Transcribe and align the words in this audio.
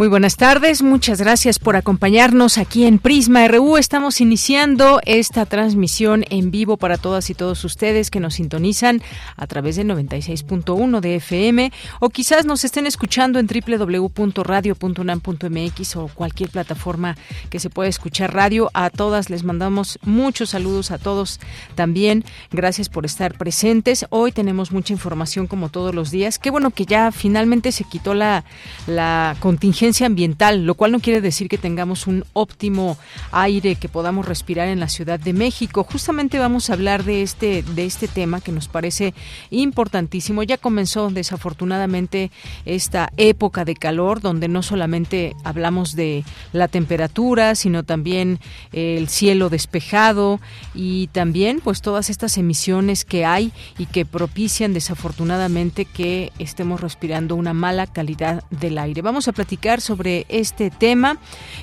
Muy 0.00 0.08
buenas 0.08 0.36
tardes, 0.36 0.80
muchas 0.80 1.20
gracias 1.20 1.58
por 1.58 1.76
acompañarnos 1.76 2.56
aquí 2.56 2.86
en 2.86 2.98
Prisma 2.98 3.46
RU. 3.48 3.76
Estamos 3.76 4.22
iniciando 4.22 4.98
esta 5.04 5.44
transmisión 5.44 6.24
en 6.30 6.50
vivo 6.50 6.78
para 6.78 6.96
todas 6.96 7.28
y 7.28 7.34
todos 7.34 7.62
ustedes 7.66 8.10
que 8.10 8.18
nos 8.18 8.36
sintonizan 8.36 9.02
a 9.36 9.46
través 9.46 9.76
del 9.76 9.88
96.1 9.88 11.00
de 11.00 11.16
FM 11.16 11.70
o 12.00 12.08
quizás 12.08 12.46
nos 12.46 12.64
estén 12.64 12.86
escuchando 12.86 13.38
en 13.38 13.46
www.radio.unam.mx 13.46 15.96
o 15.96 16.08
cualquier 16.14 16.48
plataforma 16.48 17.18
que 17.50 17.60
se 17.60 17.68
pueda 17.68 17.90
escuchar 17.90 18.32
radio. 18.32 18.70
A 18.72 18.88
todas 18.88 19.28
les 19.28 19.44
mandamos 19.44 19.98
muchos 20.00 20.48
saludos 20.48 20.92
a 20.92 20.98
todos 20.98 21.40
también. 21.74 22.24
Gracias 22.50 22.88
por 22.88 23.04
estar 23.04 23.36
presentes. 23.36 24.06
Hoy 24.08 24.32
tenemos 24.32 24.72
mucha 24.72 24.94
información 24.94 25.46
como 25.46 25.68
todos 25.68 25.94
los 25.94 26.10
días. 26.10 26.38
Qué 26.38 26.48
bueno 26.48 26.70
que 26.70 26.86
ya 26.86 27.12
finalmente 27.12 27.70
se 27.70 27.84
quitó 27.84 28.14
la, 28.14 28.46
la 28.86 29.36
contingencia 29.40 29.89
ambiental, 30.04 30.64
lo 30.64 30.74
cual 30.74 30.92
no 30.92 31.00
quiere 31.00 31.20
decir 31.20 31.48
que 31.48 31.58
tengamos 31.58 32.06
un 32.06 32.24
óptimo 32.32 32.96
aire 33.32 33.76
que 33.76 33.88
podamos 33.88 34.26
respirar 34.26 34.68
en 34.68 34.80
la 34.80 34.88
Ciudad 34.88 35.18
de 35.20 35.32
México. 35.32 35.84
Justamente 35.84 36.38
vamos 36.38 36.70
a 36.70 36.74
hablar 36.74 37.04
de 37.04 37.22
este 37.22 37.62
de 37.62 37.84
este 37.84 38.08
tema 38.08 38.40
que 38.40 38.52
nos 38.52 38.68
parece 38.68 39.14
importantísimo. 39.50 40.42
Ya 40.42 40.56
comenzó 40.56 41.10
desafortunadamente 41.10 42.30
esta 42.64 43.10
época 43.16 43.64
de 43.64 43.74
calor 43.74 44.20
donde 44.20 44.48
no 44.48 44.62
solamente 44.62 45.34
hablamos 45.44 45.96
de 45.96 46.24
la 46.52 46.68
temperatura, 46.68 47.54
sino 47.54 47.82
también 47.82 48.38
el 48.72 49.08
cielo 49.08 49.50
despejado 49.50 50.40
y 50.74 51.08
también 51.08 51.60
pues 51.62 51.82
todas 51.82 52.10
estas 52.10 52.38
emisiones 52.38 53.04
que 53.04 53.24
hay 53.24 53.52
y 53.78 53.86
que 53.86 54.04
propician 54.04 54.72
desafortunadamente 54.72 55.84
que 55.84 56.32
estemos 56.38 56.80
respirando 56.80 57.34
una 57.34 57.54
mala 57.54 57.86
calidad 57.86 58.44
del 58.50 58.78
aire. 58.78 59.02
Vamos 59.02 59.28
a 59.28 59.32
platicar 59.32 59.79
sobre 59.80 60.26
este 60.28 60.70
tema 60.70 61.18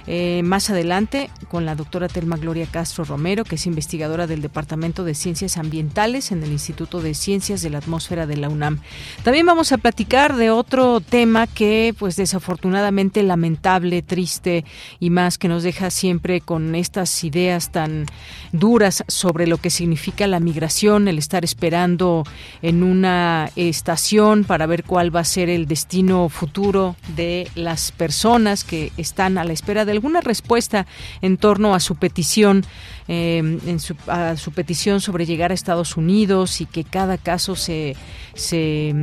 eh, 0.08 0.42
más 0.44 0.70
adelante 0.70 1.30
con 1.50 1.66
la 1.66 1.76
doctora 1.76 2.08
Telma 2.08 2.38
Gloria 2.38 2.66
Castro 2.66 3.04
Romero, 3.04 3.44
que 3.44 3.56
es 3.56 3.66
investigadora 3.66 4.28
del 4.28 4.42
Departamento 4.42 5.04
de 5.04 5.16
Ciencias 5.16 5.58
Ambientales 5.58 6.32
en 6.32 6.44
el 6.44 6.52
Instituto 6.52 7.02
de 7.02 7.14
Ciencias 7.14 7.62
de 7.62 7.70
la 7.70 7.78
Atmósfera 7.78 8.26
de 8.26 8.38
la 8.38 8.50
UNAM. 8.50 8.80
También 9.24 9.46
vamos 9.46 9.72
a 9.72 9.78
platicar 9.78 10.36
de 10.36 10.50
otro 10.50 11.00
tema 11.02 11.48
que, 11.48 11.94
pues 11.98 12.16
desafortunadamente 12.16 13.24
lamentable, 13.24 14.02
triste 14.02 14.66
y 15.00 15.10
más 15.10 15.38
que 15.38 15.48
nos 15.48 15.64
deja 15.64 15.90
siempre 15.90 16.42
con 16.42 16.76
estas 16.76 17.24
ideas 17.24 17.72
tan 17.72 18.06
duras 18.52 19.04
sobre 19.08 19.48
lo 19.48 19.58
que 19.58 19.70
significa 19.70 20.28
la 20.28 20.40
migración, 20.40 21.08
el 21.08 21.18
estar 21.18 21.44
esperando 21.44 22.24
en 22.62 22.84
una 22.84 23.52
estación 23.56 24.44
para 24.44 24.66
ver 24.66 24.84
cuál 24.84 25.16
va 25.16 25.22
a 25.22 25.26
ser 25.26 25.50
el 25.50 25.68
destino 25.68 26.30
futuro 26.30 26.96
de 27.16 27.48
las 27.56 27.92
personas 27.92 28.07
personas 28.08 28.64
que 28.64 28.94
están 28.96 29.38
a 29.38 29.44
la 29.44 29.52
espera 29.52 29.84
de 29.84 29.92
alguna 29.92 30.22
respuesta 30.22 30.86
en 31.22 31.36
torno 31.36 31.76
a 31.76 31.82
su 31.82 31.96
petición 31.98 32.64
eh, 33.10 33.38
en 33.38 33.80
su, 33.80 34.52
petición 34.52 35.00
sobre 35.00 35.26
llegar 35.26 35.52
a 35.52 35.54
Estados 35.54 35.96
Unidos 35.96 36.60
y 36.60 36.66
que 36.66 36.84
cada 36.84 37.18
caso 37.18 37.56
se, 37.56 37.96
se, 38.34 38.94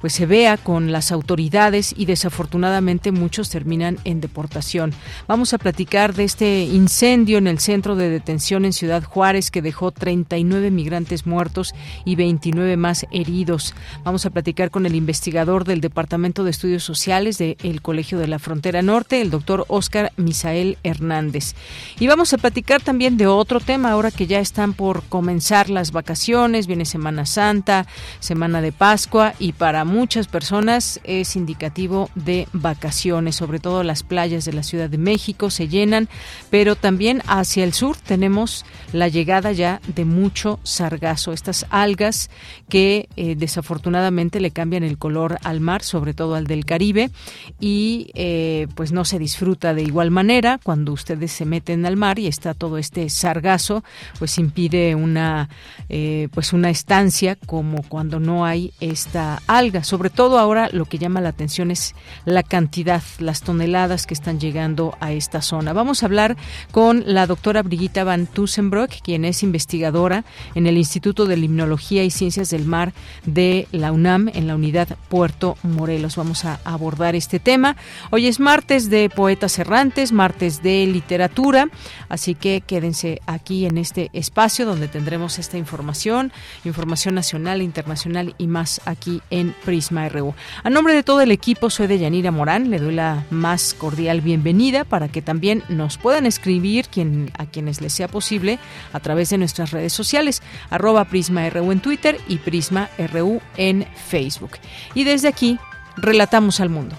pues 0.00 0.12
se 0.12 0.26
vea 0.26 0.56
con 0.56 0.92
las 0.92 1.10
autoridades 1.10 1.92
y 1.96 2.04
desafortunadamente 2.04 3.10
muchos 3.10 3.50
terminan 3.50 3.98
en 4.04 4.20
deportación. 4.20 4.92
Vamos 5.26 5.52
a 5.52 5.58
platicar 5.58 6.14
de 6.14 6.24
este 6.24 6.62
incendio 6.62 7.38
en 7.38 7.48
el 7.48 7.58
centro 7.58 7.96
de 7.96 8.08
detención 8.08 8.64
en 8.64 8.72
Ciudad 8.72 9.02
Juárez 9.02 9.50
que 9.50 9.62
dejó 9.62 9.90
39 9.90 10.70
migrantes 10.70 11.26
muertos 11.26 11.74
y 12.04 12.14
29 12.14 12.76
más 12.76 13.04
heridos. 13.10 13.74
Vamos 14.04 14.26
a 14.26 14.30
platicar 14.30 14.70
con 14.70 14.86
el 14.86 14.94
investigador 14.94 15.64
del 15.64 15.80
Departamento 15.80 16.44
de 16.44 16.52
Estudios 16.52 16.84
Sociales 16.84 17.38
del 17.38 17.82
Colegio 17.82 18.20
de 18.20 18.28
la 18.30 18.38
Frontera 18.38 18.82
Norte, 18.82 19.20
el 19.20 19.30
doctor 19.30 19.64
Oscar 19.68 20.12
Misael 20.16 20.78
Hernández. 20.82 21.54
Y 21.98 22.06
vamos 22.06 22.32
a 22.32 22.38
platicar 22.38 22.80
también 22.80 23.16
de 23.16 23.26
otro 23.26 23.60
tema, 23.60 23.90
ahora 23.90 24.10
que 24.10 24.26
ya 24.26 24.40
están 24.40 24.72
por 24.72 25.02
comenzar 25.04 25.68
las 25.68 25.92
vacaciones, 25.92 26.66
viene 26.66 26.84
Semana 26.84 27.26
Santa, 27.26 27.86
Semana 28.20 28.62
de 28.62 28.72
Pascua 28.72 29.34
y 29.38 29.52
para 29.52 29.84
muchas 29.84 30.28
personas 30.28 31.00
es 31.04 31.36
indicativo 31.36 32.08
de 32.14 32.48
vacaciones, 32.52 33.36
sobre 33.36 33.58
todo 33.58 33.82
las 33.82 34.02
playas 34.02 34.44
de 34.44 34.52
la 34.52 34.62
Ciudad 34.62 34.88
de 34.88 34.98
México 34.98 35.50
se 35.50 35.68
llenan, 35.68 36.08
pero 36.50 36.76
también 36.76 37.22
hacia 37.26 37.64
el 37.64 37.72
sur 37.72 37.96
tenemos 37.96 38.64
la 38.92 39.08
llegada 39.08 39.52
ya 39.52 39.80
de 39.94 40.04
mucho 40.04 40.60
sargazo, 40.62 41.32
estas 41.32 41.66
algas 41.70 42.30
que 42.68 43.08
eh, 43.16 43.34
desafortunadamente 43.36 44.40
le 44.40 44.50
cambian 44.50 44.82
el 44.82 44.98
color 44.98 45.38
al 45.42 45.60
mar, 45.60 45.82
sobre 45.82 46.14
todo 46.14 46.34
al 46.34 46.46
del 46.46 46.64
Caribe, 46.64 47.10
y 47.58 48.10
eh, 48.22 48.66
pues 48.74 48.92
no 48.92 49.06
se 49.06 49.18
disfruta 49.18 49.72
de 49.72 49.82
igual 49.82 50.10
manera 50.10 50.60
cuando 50.62 50.92
ustedes 50.92 51.32
se 51.32 51.46
meten 51.46 51.86
al 51.86 51.96
mar 51.96 52.18
y 52.18 52.26
está 52.26 52.52
todo 52.52 52.76
este 52.76 53.08
sargazo 53.08 53.82
pues 54.18 54.36
impide 54.36 54.94
una 54.94 55.48
eh, 55.88 56.28
pues 56.34 56.52
una 56.52 56.68
estancia 56.68 57.34
como 57.34 57.82
cuando 57.82 58.20
no 58.20 58.44
hay 58.44 58.74
esta 58.78 59.40
alga. 59.46 59.84
Sobre 59.84 60.10
todo 60.10 60.38
ahora 60.38 60.68
lo 60.70 60.84
que 60.84 60.98
llama 60.98 61.22
la 61.22 61.30
atención 61.30 61.70
es 61.70 61.94
la 62.26 62.42
cantidad 62.42 63.02
las 63.20 63.40
toneladas 63.40 64.06
que 64.06 64.12
están 64.12 64.38
llegando 64.38 64.94
a 65.00 65.12
esta 65.12 65.40
zona. 65.40 65.72
Vamos 65.72 66.02
a 66.02 66.06
hablar 66.06 66.36
con 66.72 67.02
la 67.06 67.26
doctora 67.26 67.62
Brigitta 67.62 68.04
Van 68.04 68.26
Tussenbrock 68.26 69.00
quien 69.02 69.24
es 69.24 69.42
investigadora 69.42 70.24
en 70.54 70.66
el 70.66 70.76
Instituto 70.76 71.24
de 71.24 71.38
Limnología 71.38 72.04
y 72.04 72.10
Ciencias 72.10 72.50
del 72.50 72.66
Mar 72.66 72.92
de 73.24 73.66
la 73.72 73.92
UNAM 73.92 74.28
en 74.34 74.46
la 74.46 74.56
unidad 74.56 74.98
Puerto 75.08 75.56
Morelos. 75.62 76.16
Vamos 76.16 76.44
a 76.44 76.60
abordar 76.64 77.14
este 77.14 77.38
tema 77.38 77.78
hoy 78.10 78.26
es 78.26 78.40
martes 78.40 78.90
de 78.90 79.08
poetas 79.08 79.58
errantes 79.58 80.12
martes 80.12 80.62
de 80.62 80.86
literatura 80.86 81.68
así 82.08 82.34
que 82.34 82.60
quédense 82.60 83.20
aquí 83.26 83.66
en 83.66 83.78
este 83.78 84.10
espacio 84.12 84.66
donde 84.66 84.88
tendremos 84.88 85.38
esta 85.38 85.56
información, 85.56 86.32
información 86.64 87.14
nacional, 87.14 87.62
internacional 87.62 88.34
y 88.36 88.46
más 88.46 88.80
aquí 88.84 89.22
en 89.30 89.54
Prisma 89.64 90.08
RU. 90.08 90.34
A 90.62 90.70
nombre 90.70 90.94
de 90.94 91.02
todo 91.02 91.20
el 91.20 91.30
equipo, 91.30 91.70
soy 91.70 91.86
de 91.86 91.98
Yanira 91.98 92.30
Morán, 92.30 92.70
le 92.70 92.78
doy 92.78 92.94
la 92.94 93.24
más 93.30 93.74
cordial 93.74 94.20
bienvenida 94.20 94.84
para 94.84 95.08
que 95.08 95.22
también 95.22 95.62
nos 95.68 95.98
puedan 95.98 96.26
escribir 96.26 96.88
quien, 96.88 97.30
a 97.38 97.46
quienes 97.46 97.80
les 97.80 97.92
sea 97.92 98.08
posible 98.08 98.58
a 98.92 99.00
través 99.00 99.30
de 99.30 99.38
nuestras 99.38 99.70
redes 99.70 99.92
sociales, 99.92 100.42
arroba 100.68 101.04
Prisma 101.04 101.48
RU 101.48 101.72
en 101.72 101.80
Twitter 101.80 102.18
y 102.28 102.36
Prisma 102.38 102.90
RU 103.12 103.40
en 103.56 103.86
Facebook. 104.08 104.52
Y 104.94 105.04
desde 105.04 105.28
aquí, 105.28 105.58
relatamos 105.96 106.60
al 106.60 106.70
mundo. 106.70 106.96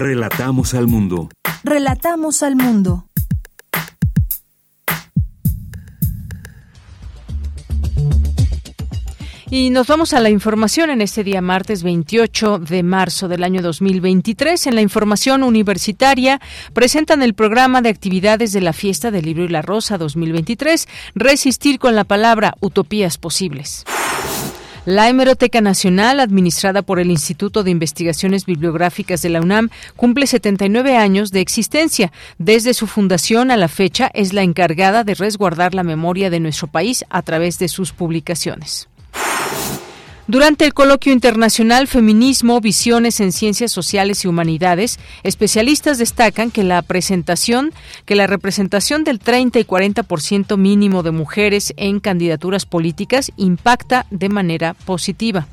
Relatamos 0.00 0.72
al 0.72 0.86
mundo. 0.86 1.28
Relatamos 1.62 2.42
al 2.42 2.56
mundo. 2.56 3.04
Y 9.50 9.68
nos 9.68 9.86
vamos 9.88 10.14
a 10.14 10.20
la 10.20 10.30
información 10.30 10.88
en 10.88 11.02
este 11.02 11.22
día 11.22 11.42
martes 11.42 11.82
28 11.82 12.60
de 12.60 12.82
marzo 12.82 13.28
del 13.28 13.44
año 13.44 13.60
2023. 13.60 14.68
En 14.68 14.74
la 14.74 14.80
información 14.80 15.42
universitaria 15.42 16.40
presentan 16.72 17.20
el 17.20 17.34
programa 17.34 17.82
de 17.82 17.90
actividades 17.90 18.54
de 18.54 18.62
la 18.62 18.72
Fiesta 18.72 19.10
del 19.10 19.26
Libro 19.26 19.44
y 19.44 19.48
la 19.48 19.60
Rosa 19.60 19.98
2023, 19.98 20.88
Resistir 21.14 21.78
con 21.78 21.94
la 21.94 22.04
palabra 22.04 22.54
Utopías 22.60 23.18
Posibles. 23.18 23.84
La 24.86 25.10
Hemeroteca 25.10 25.60
Nacional, 25.60 26.20
administrada 26.20 26.80
por 26.80 27.00
el 27.00 27.10
Instituto 27.10 27.62
de 27.62 27.70
Investigaciones 27.70 28.46
Bibliográficas 28.46 29.20
de 29.20 29.28
la 29.28 29.42
UNAM, 29.42 29.68
cumple 29.94 30.26
79 30.26 30.96
años 30.96 31.32
de 31.32 31.42
existencia. 31.42 32.12
Desde 32.38 32.72
su 32.72 32.86
fundación 32.86 33.50
a 33.50 33.58
la 33.58 33.68
fecha 33.68 34.10
es 34.14 34.32
la 34.32 34.42
encargada 34.42 35.04
de 35.04 35.14
resguardar 35.14 35.74
la 35.74 35.82
memoria 35.82 36.30
de 36.30 36.40
nuestro 36.40 36.66
país 36.66 37.04
a 37.10 37.20
través 37.20 37.58
de 37.58 37.68
sus 37.68 37.92
publicaciones. 37.92 38.88
Durante 40.30 40.64
el 40.64 40.74
coloquio 40.74 41.12
internacional 41.12 41.88
Feminismo, 41.88 42.60
Visiones 42.60 43.18
en 43.18 43.32
Ciencias 43.32 43.72
Sociales 43.72 44.24
y 44.24 44.28
Humanidades, 44.28 45.00
especialistas 45.24 45.98
destacan 45.98 46.52
que 46.52 46.62
la 46.62 46.82
presentación, 46.82 47.72
que 48.04 48.14
la 48.14 48.28
representación 48.28 49.02
del 49.02 49.18
30 49.18 49.58
y 49.58 49.64
40% 49.64 50.56
mínimo 50.56 51.02
de 51.02 51.10
mujeres 51.10 51.74
en 51.76 51.98
candidaturas 51.98 52.64
políticas 52.64 53.32
impacta 53.36 54.06
de 54.12 54.28
manera 54.28 54.74
positiva. 54.74 55.48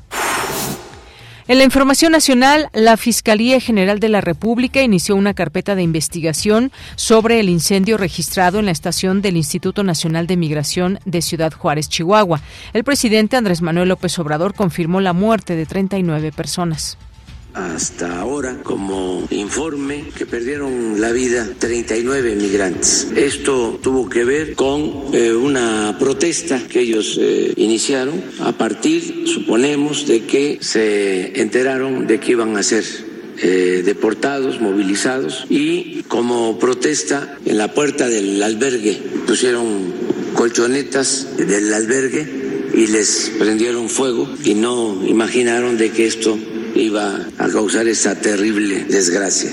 En 1.48 1.56
la 1.56 1.64
información 1.64 2.12
nacional, 2.12 2.68
la 2.74 2.98
Fiscalía 2.98 3.58
General 3.58 4.00
de 4.00 4.10
la 4.10 4.20
República 4.20 4.82
inició 4.82 5.16
una 5.16 5.32
carpeta 5.32 5.74
de 5.74 5.82
investigación 5.82 6.70
sobre 6.94 7.40
el 7.40 7.48
incendio 7.48 7.96
registrado 7.96 8.58
en 8.58 8.66
la 8.66 8.70
estación 8.70 9.22
del 9.22 9.38
Instituto 9.38 9.82
Nacional 9.82 10.26
de 10.26 10.36
Migración 10.36 10.98
de 11.06 11.22
Ciudad 11.22 11.54
Juárez, 11.54 11.88
Chihuahua. 11.88 12.42
El 12.74 12.84
presidente 12.84 13.38
Andrés 13.38 13.62
Manuel 13.62 13.88
López 13.88 14.18
Obrador 14.18 14.52
confirmó 14.52 15.00
la 15.00 15.14
muerte 15.14 15.56
de 15.56 15.64
39 15.64 16.32
personas 16.32 16.98
hasta 17.54 18.20
ahora 18.20 18.58
como 18.62 19.26
informe 19.30 20.04
que 20.16 20.26
perdieron 20.26 21.00
la 21.00 21.12
vida 21.12 21.48
39 21.58 22.36
migrantes. 22.36 23.08
Esto 23.16 23.78
tuvo 23.82 24.08
que 24.08 24.24
ver 24.24 24.54
con 24.54 25.06
eh, 25.12 25.32
una 25.32 25.96
protesta 25.98 26.60
que 26.68 26.80
ellos 26.80 27.18
eh, 27.20 27.52
iniciaron 27.56 28.22
a 28.40 28.52
partir, 28.52 29.24
suponemos, 29.26 30.06
de 30.06 30.24
que 30.24 30.58
se 30.60 31.40
enteraron 31.40 32.06
de 32.06 32.20
que 32.20 32.32
iban 32.32 32.56
a 32.56 32.62
ser 32.62 32.84
eh, 33.40 33.82
deportados, 33.84 34.60
movilizados 34.60 35.46
y 35.48 36.02
como 36.08 36.58
protesta 36.58 37.38
en 37.44 37.56
la 37.56 37.72
puerta 37.72 38.08
del 38.08 38.42
albergue 38.42 38.98
pusieron 39.28 39.92
colchonetas 40.34 41.36
del 41.36 41.72
albergue 41.72 42.26
y 42.74 42.88
les 42.88 43.30
prendieron 43.38 43.88
fuego 43.88 44.28
y 44.44 44.54
no 44.54 45.06
imaginaron 45.06 45.78
de 45.78 45.90
que 45.90 46.06
esto 46.06 46.36
iba 46.78 47.16
a 47.38 47.48
causar 47.48 47.86
esa 47.88 48.14
terrible 48.14 48.84
desgracia. 48.84 49.52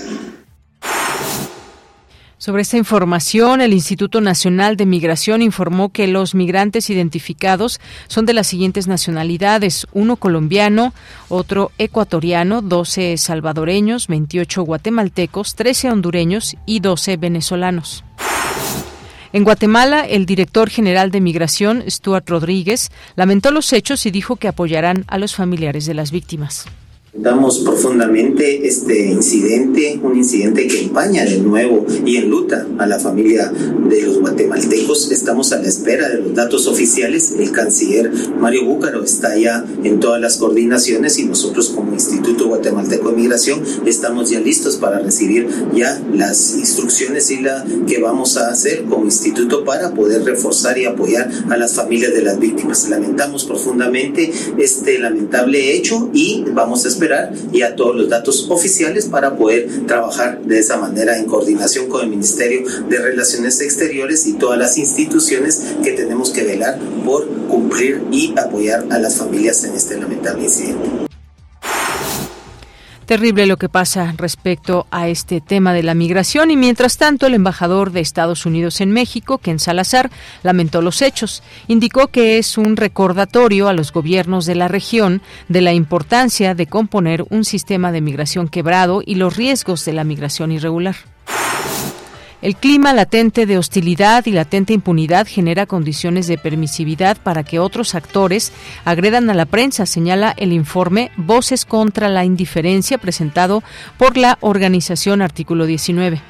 Sobre 2.37 2.61
esta 2.61 2.77
información, 2.77 3.59
el 3.61 3.73
Instituto 3.73 4.21
Nacional 4.21 4.77
de 4.77 4.85
Migración 4.85 5.41
informó 5.41 5.91
que 5.91 6.05
los 6.05 6.35
migrantes 6.35 6.91
identificados 6.91 7.79
son 8.07 8.27
de 8.27 8.33
las 8.33 8.45
siguientes 8.45 8.87
nacionalidades, 8.87 9.87
uno 9.93 10.15
colombiano, 10.17 10.93
otro 11.27 11.71
ecuatoriano, 11.79 12.61
12 12.61 13.17
salvadoreños, 13.17 14.07
28 14.07 14.61
guatemaltecos, 14.61 15.55
13 15.55 15.89
hondureños 15.89 16.55
y 16.67 16.81
12 16.81 17.17
venezolanos. 17.17 18.03
En 19.33 19.43
Guatemala, 19.43 20.01
el 20.01 20.27
director 20.27 20.69
general 20.69 21.09
de 21.09 21.21
Migración, 21.21 21.83
Stuart 21.89 22.29
Rodríguez, 22.29 22.91
lamentó 23.15 23.49
los 23.49 23.73
hechos 23.73 24.05
y 24.05 24.11
dijo 24.11 24.35
que 24.35 24.47
apoyarán 24.47 25.03
a 25.07 25.17
los 25.17 25.35
familiares 25.35 25.87
de 25.87 25.95
las 25.95 26.11
víctimas. 26.11 26.67
Damos 27.17 27.59
profundamente 27.59 28.67
este 28.67 29.07
incidente, 29.07 29.97
un 30.03 30.17
incidente 30.17 30.67
que 30.67 30.81
empaña 30.81 31.23
de 31.23 31.37
nuevo 31.37 31.85
y 32.05 32.17
enluta 32.17 32.67
a 32.77 32.85
la 32.87 32.99
familia 32.99 33.53
de 33.87 34.01
los 34.01 34.19
guatemaltecos. 34.19 35.13
Estamos 35.13 35.53
a 35.53 35.61
la 35.61 35.67
espera 35.69 36.09
de 36.09 36.19
los 36.19 36.35
datos 36.35 36.67
oficiales. 36.67 37.33
El 37.39 37.53
canciller 37.53 38.11
Mario 38.37 38.65
Búcaro 38.65 39.01
está 39.01 39.37
ya 39.37 39.65
en 39.85 40.01
todas 40.01 40.19
las 40.19 40.35
coordinaciones 40.35 41.17
y 41.17 41.23
nosotros 41.23 41.69
como 41.69 41.93
Instituto 41.93 42.47
Guatemalteco 42.47 43.09
de 43.11 43.15
Migración 43.15 43.63
estamos 43.85 44.29
ya 44.31 44.41
listos 44.41 44.75
para 44.75 44.99
recibir 44.99 45.47
ya 45.73 45.97
las 46.13 46.57
instrucciones 46.57 47.31
y 47.31 47.39
la 47.39 47.65
que 47.87 48.01
vamos 48.01 48.35
a 48.35 48.49
hacer 48.49 48.83
como 48.83 49.05
instituto 49.05 49.63
para 49.63 49.93
poder 49.93 50.25
reforzar 50.25 50.77
y 50.77 50.83
apoyar 50.83 51.31
a 51.49 51.55
las 51.55 51.75
familias 51.75 52.13
de 52.13 52.23
las 52.23 52.37
víctimas. 52.39 52.89
Lamentamos 52.89 53.45
profundamente 53.45 54.33
este 54.57 54.99
lamentable 54.99 55.77
hecho 55.77 56.09
y 56.13 56.43
vamos 56.53 56.83
a 56.83 56.89
esperar 56.89 57.04
y 57.51 57.61
a 57.61 57.75
todos 57.75 57.95
los 57.95 58.09
datos 58.09 58.47
oficiales 58.49 59.05
para 59.05 59.35
poder 59.35 59.85
trabajar 59.87 60.41
de 60.41 60.59
esa 60.59 60.77
manera 60.77 61.17
en 61.17 61.25
coordinación 61.25 61.87
con 61.87 62.01
el 62.01 62.09
Ministerio 62.09 62.63
de 62.89 62.97
Relaciones 62.97 63.61
Exteriores 63.61 64.25
y 64.27 64.33
todas 64.33 64.57
las 64.57 64.77
instituciones 64.77 65.61
que 65.83 65.91
tenemos 65.91 66.31
que 66.31 66.43
velar 66.43 66.79
por 67.05 67.27
cumplir 67.47 68.03
y 68.11 68.33
apoyar 68.37 68.85
a 68.89 68.99
las 68.99 69.15
familias 69.15 69.63
en 69.63 69.75
este 69.75 69.97
lamentable 69.97 70.43
incidente. 70.43 71.04
Terrible 73.05 73.45
lo 73.45 73.57
que 73.57 73.69
pasa 73.69 74.15
respecto 74.17 74.87
a 74.89 75.07
este 75.07 75.39
tema 75.39 75.73
de 75.73 75.83
la 75.83 75.93
migración 75.93 76.49
y 76.49 76.57
mientras 76.57 76.97
tanto 76.97 77.27
el 77.27 77.35
embajador 77.35 77.91
de 77.91 77.99
Estados 77.99 78.47
Unidos 78.47 78.81
en 78.81 78.91
México, 78.91 79.37
Ken 79.37 79.59
Salazar, 79.59 80.09
lamentó 80.41 80.81
los 80.81 81.03
hechos. 81.03 81.43
Indicó 81.67 82.07
que 82.07 82.39
es 82.39 82.57
un 82.57 82.75
recordatorio 82.75 83.67
a 83.67 83.73
los 83.73 83.93
gobiernos 83.93 84.47
de 84.47 84.55
la 84.55 84.67
región 84.67 85.21
de 85.49 85.61
la 85.61 85.73
importancia 85.73 86.55
de 86.55 86.65
componer 86.65 87.23
un 87.29 87.45
sistema 87.45 87.91
de 87.91 88.01
migración 88.01 88.47
quebrado 88.47 89.03
y 89.05 89.15
los 89.15 89.37
riesgos 89.37 89.85
de 89.85 89.93
la 89.93 90.03
migración 90.03 90.51
irregular. 90.51 90.95
El 92.45 92.55
clima 92.55 92.93
latente 92.93 93.47
de 93.47 93.57
hostilidad 93.57 94.23
y 94.27 94.31
latente 94.31 94.71
impunidad 94.71 95.25
genera 95.25 95.65
condiciones 95.65 96.27
de 96.27 96.37
permisividad 96.37 97.17
para 97.17 97.43
que 97.43 97.57
otros 97.57 97.95
actores 97.95 98.51
agredan 98.85 99.31
a 99.31 99.33
la 99.33 99.47
prensa, 99.47 99.87
señala 99.87 100.31
el 100.37 100.53
informe 100.53 101.09
Voces 101.17 101.65
contra 101.65 102.07
la 102.07 102.23
Indiferencia 102.23 102.99
presentado 102.99 103.63
por 103.97 104.15
la 104.15 104.37
organización 104.41 105.23
Artículo 105.23 105.65
19. 105.65 106.21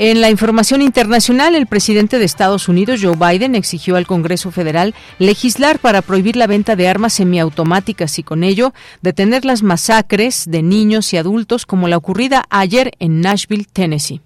En 0.00 0.20
la 0.20 0.30
información 0.30 0.82
internacional, 0.82 1.54
el 1.54 1.68
presidente 1.68 2.18
de 2.18 2.24
Estados 2.24 2.68
Unidos, 2.68 2.98
Joe 3.00 3.14
Biden, 3.14 3.54
exigió 3.54 3.94
al 3.94 4.08
Congreso 4.08 4.50
Federal 4.50 4.96
legislar 5.20 5.78
para 5.78 6.02
prohibir 6.02 6.34
la 6.34 6.48
venta 6.48 6.74
de 6.74 6.88
armas 6.88 7.12
semiautomáticas 7.12 8.18
y 8.18 8.24
con 8.24 8.42
ello 8.42 8.74
detener 9.00 9.44
las 9.44 9.62
masacres 9.62 10.44
de 10.48 10.64
niños 10.64 11.12
y 11.12 11.18
adultos 11.18 11.66
como 11.66 11.86
la 11.86 11.98
ocurrida 11.98 12.46
ayer 12.50 12.90
en 12.98 13.20
Nashville, 13.20 13.68
Tennessee. 13.72 14.25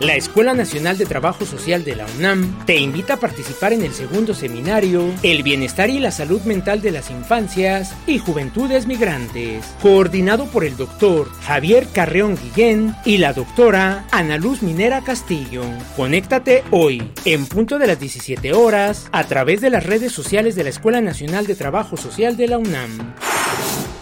La 0.00 0.14
Escuela 0.14 0.54
Nacional 0.54 0.96
de 0.96 1.06
Trabajo 1.06 1.44
Social 1.44 1.82
de 1.82 1.96
la 1.96 2.06
UNAM 2.18 2.64
te 2.66 2.76
invita 2.76 3.14
a 3.14 3.16
participar 3.16 3.72
en 3.72 3.82
el 3.82 3.92
segundo 3.92 4.32
seminario 4.32 5.12
El 5.24 5.42
bienestar 5.42 5.90
y 5.90 5.98
la 5.98 6.12
salud 6.12 6.40
mental 6.42 6.80
de 6.80 6.92
las 6.92 7.10
infancias 7.10 7.92
y 8.06 8.18
juventudes 8.18 8.86
migrantes, 8.86 9.66
coordinado 9.82 10.46
por 10.46 10.64
el 10.64 10.76
doctor 10.76 11.28
Javier 11.40 11.88
Carreón 11.92 12.38
Guillén 12.40 12.94
y 13.04 13.18
la 13.18 13.32
doctora 13.32 14.06
Ana 14.12 14.36
Luz 14.36 14.62
Minera 14.62 15.02
Castillo. 15.02 15.64
Conéctate 15.96 16.62
hoy, 16.70 17.10
en 17.24 17.46
punto 17.46 17.80
de 17.80 17.88
las 17.88 17.98
17 17.98 18.52
horas, 18.52 19.08
a 19.10 19.24
través 19.24 19.60
de 19.60 19.70
las 19.70 19.84
redes 19.84 20.12
sociales 20.12 20.54
de 20.54 20.62
la 20.62 20.70
Escuela 20.70 21.00
Nacional 21.00 21.48
de 21.48 21.56
Trabajo 21.56 21.96
Social 21.96 22.36
de 22.36 22.46
la 22.46 22.58
UNAM. 22.58 23.14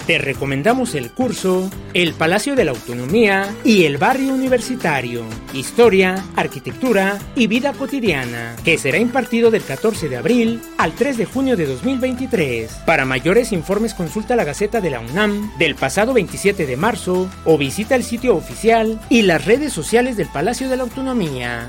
Te 0.07 0.19
recomendamos 0.19 0.95
el 0.95 1.11
curso 1.11 1.69
El 1.93 2.15
Palacio 2.15 2.55
de 2.55 2.65
la 2.65 2.71
Autonomía 2.71 3.53
y 3.65 3.87
el 3.87 3.99
Barrio 3.99 4.35
Universitario, 4.35 5.25
Historia, 5.53 6.25
Arquitectura 6.37 7.19
y 7.35 7.49
Vida 7.49 7.73
Cotidiana, 7.73 8.55
que 8.65 8.79
será 8.79 8.99
impartido 8.99 9.51
del 9.51 9.65
14 9.65 10.09
de 10.09 10.17
abril 10.17 10.63
al 10.79 10.93
3 10.93 11.17
de 11.17 11.25
junio 11.25 11.57
de 11.57 11.67
2023. 11.67 12.71
Para 12.87 13.05
mayores 13.05 13.51
informes 13.51 13.95
consulta 13.95 14.37
la 14.37 14.45
Gaceta 14.45 14.81
de 14.81 14.91
la 14.91 15.01
UNAM 15.01 15.51
del 15.59 15.75
pasado 15.75 16.13
27 16.13 16.67
de 16.67 16.77
marzo 16.77 17.29
o 17.45 17.59
visita 17.59 17.97
el 17.97 18.05
sitio 18.05 18.37
oficial 18.37 19.01
y 19.09 19.23
las 19.23 19.45
redes 19.45 19.73
sociales 19.73 20.17
del 20.17 20.29
Palacio 20.29 20.69
de 20.69 20.77
la 20.77 20.85
Autonomía. 20.85 21.69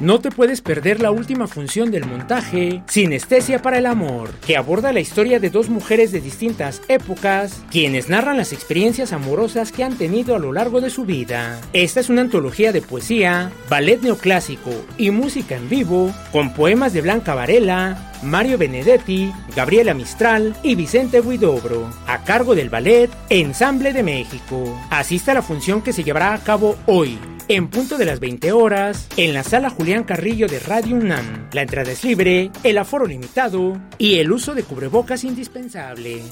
No 0.00 0.20
te 0.20 0.30
puedes 0.30 0.60
perder 0.60 1.00
la 1.00 1.10
última 1.10 1.48
función 1.48 1.90
del 1.90 2.06
montaje, 2.06 2.84
Sinestesia 2.86 3.60
para 3.60 3.78
el 3.78 3.86
Amor, 3.86 4.30
que 4.46 4.56
aborda 4.56 4.92
la 4.92 5.00
historia 5.00 5.40
de 5.40 5.50
dos 5.50 5.68
mujeres 5.70 6.12
de 6.12 6.20
distintas 6.20 6.82
épocas, 6.86 7.64
quienes 7.68 8.08
narran 8.08 8.36
las 8.36 8.52
experiencias 8.52 9.12
amorosas 9.12 9.72
que 9.72 9.82
han 9.82 9.98
tenido 9.98 10.36
a 10.36 10.38
lo 10.38 10.52
largo 10.52 10.80
de 10.80 10.90
su 10.90 11.04
vida. 11.04 11.60
Esta 11.72 11.98
es 11.98 12.10
una 12.10 12.20
antología 12.20 12.70
de 12.70 12.80
poesía, 12.80 13.50
ballet 13.68 14.00
neoclásico 14.00 14.70
y 14.98 15.10
música 15.10 15.56
en 15.56 15.68
vivo, 15.68 16.14
con 16.30 16.54
poemas 16.54 16.92
de 16.92 17.00
Blanca 17.00 17.34
Varela, 17.34 18.12
Mario 18.22 18.56
Benedetti, 18.56 19.32
Gabriela 19.56 19.94
Mistral 19.94 20.54
y 20.62 20.76
Vicente 20.76 21.20
Guidobro, 21.20 21.90
a 22.06 22.22
cargo 22.22 22.54
del 22.54 22.70
ballet 22.70 23.10
Ensamble 23.30 23.92
de 23.92 24.04
México. 24.04 24.80
Asista 24.90 25.32
a 25.32 25.36
la 25.36 25.42
función 25.42 25.82
que 25.82 25.92
se 25.92 26.04
llevará 26.04 26.34
a 26.34 26.38
cabo 26.38 26.76
hoy, 26.86 27.18
en 27.48 27.68
punto 27.68 27.96
de 27.96 28.04
las 28.04 28.20
20 28.20 28.52
horas, 28.52 29.08
en 29.16 29.32
la 29.32 29.42
sala 29.42 29.70
Julián 29.70 30.04
Carrillo 30.04 30.46
de 30.46 30.58
Radio 30.60 30.96
UNAM. 30.96 31.48
La 31.52 31.62
entrada 31.62 31.90
es 31.90 32.04
libre, 32.04 32.50
el 32.62 32.78
aforo 32.78 33.06
limitado 33.06 33.80
y 33.96 34.18
el 34.18 34.30
uso 34.30 34.54
de 34.54 34.62
cubrebocas 34.62 35.24
indispensable. 35.24 36.22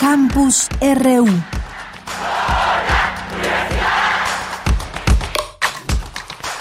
Campus 0.00 0.68
RU 0.80 1.59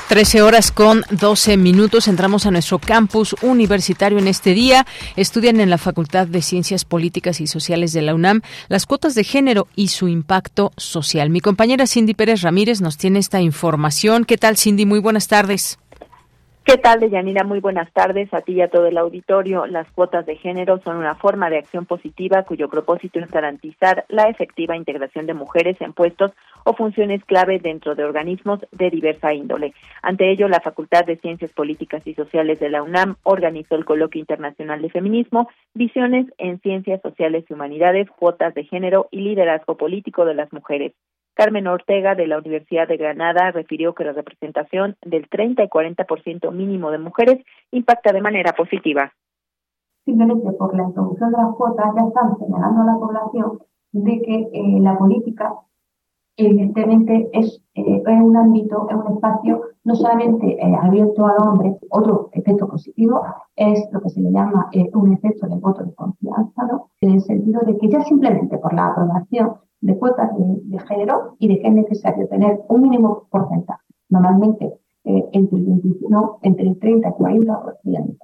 Trece 0.10 0.42
horas 0.42 0.72
con 0.72 1.04
doce 1.12 1.56
minutos. 1.56 2.08
Entramos 2.08 2.48
a 2.48 2.52
nuestro 2.52 2.80
campus 2.80 3.36
universitario 3.44 4.18
en 4.18 4.28
este 4.28 4.56
día. 4.56 4.88
Estudian 5.16 5.60
en 5.60 5.70
la 5.70 5.78
Facultad 5.78 6.26
de 6.26 6.42
Ciencias 6.42 6.84
Políticas 6.84 7.40
y 7.42 7.46
Sociales 7.46 7.94
de 7.94 8.02
la 8.02 8.16
UNAM 8.16 8.42
las 8.70 8.88
cuotas 8.88 9.14
de 9.14 9.24
género 9.24 9.68
y 9.76 9.90
su 9.90 10.08
impacto 10.08 10.72
social. 10.78 11.30
Mi 11.30 11.42
compañera 11.42 11.86
Cindy 11.86 12.16
Pérez 12.16 12.42
Ramírez 12.42 12.82
nos 12.82 12.98
tiene 12.98 13.20
esta 13.20 13.40
información. 13.40 14.26
¿Qué 14.26 14.40
tal, 14.40 14.58
Cindy? 14.58 14.88
Muy 14.88 14.98
buenas 14.98 15.28
tardes. 15.28 15.78
¿Qué 16.70 16.78
tal, 16.78 17.00
Deyanira? 17.00 17.44
Muy 17.44 17.62
buenas 17.62 17.92
tardes 17.94 18.32
a 18.32 18.42
ti 18.42 18.52
y 18.52 18.62
a 18.62 18.70
todo 18.70 18.86
el 18.86 19.00
auditorio. 19.00 19.66
Las 19.66 19.92
cuotas 19.92 20.28
de 20.28 20.36
género 20.36 20.80
son 20.84 20.98
una 20.98 21.16
forma 21.16 21.50
de 21.50 21.58
acción 21.58 21.88
positiva 21.88 22.44
cuyo 22.44 22.70
propósito 22.70 23.18
es 23.18 23.32
garantizar 23.32 24.06
la 24.08 24.30
efectiva 24.30 24.76
integración 24.76 25.26
de 25.26 25.34
mujeres 25.34 25.82
en 25.82 25.94
puestos 25.94 26.32
o 26.66 26.76
funciones 26.76 27.26
clave 27.26 27.58
dentro 27.58 27.96
de 27.96 28.04
organismos 28.04 28.60
de 28.72 28.92
diversa 28.92 29.34
índole. 29.34 29.74
Ante 30.04 30.30
ello, 30.30 30.48
la 30.48 30.60
Facultad 30.60 31.06
de 31.06 31.18
Ciencias 31.18 31.52
Políticas 31.54 32.06
y 32.06 32.14
Sociales 32.14 32.60
de 32.60 32.70
la 32.70 32.84
UNAM 32.84 33.16
organizó 33.24 33.74
el 33.74 33.84
Coloquio 33.84 34.20
Internacional 34.20 34.80
de 34.80 34.92
Feminismo, 34.92 35.50
Visiones 35.74 36.28
en 36.38 36.60
Ciencias 36.60 37.02
Sociales 37.02 37.46
y 37.50 37.54
Humanidades, 37.54 38.12
Cuotas 38.12 38.54
de 38.54 38.66
Género 38.66 39.08
y 39.10 39.22
Liderazgo 39.22 39.76
Político 39.76 40.24
de 40.24 40.36
las 40.36 40.54
Mujeres. 40.54 40.94
Carmen 41.40 41.68
Ortega 41.68 42.16
de 42.16 42.28
la 42.28 42.38
Universidad 42.38 42.86
de 42.86 42.98
Granada 42.98 43.52
refirió 43.52 43.96
que 43.96 44.04
la 44.04 44.12
representación 44.12 44.98
del 45.06 45.30
30 45.30 45.64
y 45.64 45.68
40% 45.70 46.52
mínimo 46.52 46.92
de 46.92 46.98
mujeres 46.98 47.46
impacta 47.72 48.12
de 48.12 48.20
manera 48.20 48.52
positiva. 48.52 49.14
Simplemente 50.04 50.52
por 50.52 50.76
la 50.76 50.84
introducción 50.84 51.32
de 51.32 51.38
las 51.38 51.56
cuotas 51.56 51.96
ya 51.96 52.08
están 52.08 52.38
señalando 52.40 52.82
a 52.82 52.86
la 52.88 53.00
población 53.00 53.60
de 53.94 54.22
que 54.22 54.50
eh, 54.52 54.80
la 54.82 54.98
política 54.98 55.54
evidentemente 56.36 57.30
es, 57.32 57.64
eh, 57.74 58.04
un 58.22 58.36
ámbito, 58.36 58.88
es 58.90 58.98
un 58.98 59.14
espacio 59.14 59.62
no 59.86 59.96
solamente 59.96 60.62
eh, 60.62 60.76
abierto 60.82 61.26
al 61.26 61.48
hombre, 61.48 61.78
otro 61.90 62.28
efecto 62.34 62.68
positivo 62.68 63.24
es 63.56 63.88
lo 63.94 64.02
que 64.02 64.10
se 64.10 64.20
le 64.20 64.32
llama 64.34 64.70
un 64.94 65.14
efecto 65.14 65.48
de 65.48 65.56
voto 65.56 65.86
de 65.86 65.96
confianza, 65.96 66.66
¿no? 66.66 66.90
en 67.00 67.12
el 67.12 67.22
sentido 67.22 67.62
de 67.62 67.78
que 67.78 67.88
ya 67.88 68.02
simplemente 68.02 68.58
por 68.58 68.74
la 68.74 68.88
aprobación 68.88 69.54
de 69.82 69.98
cuotas 69.98 70.30
de, 70.38 70.80
género 70.80 71.36
y 71.40 71.48
de 71.48 71.60
que 71.60 71.68
es 71.68 71.74
necesario 71.74 72.28
tener 72.28 72.60
un 72.68 72.82
mínimo 72.82 73.28
porcentaje, 73.30 73.84
normalmente 74.10 74.74
eh, 75.06 75.30
entre, 75.32 75.60
el 75.60 75.82
entre 76.44 76.68
el 76.68 76.80
30 76.80 77.10
y 77.10 77.12
40% 77.12 78.18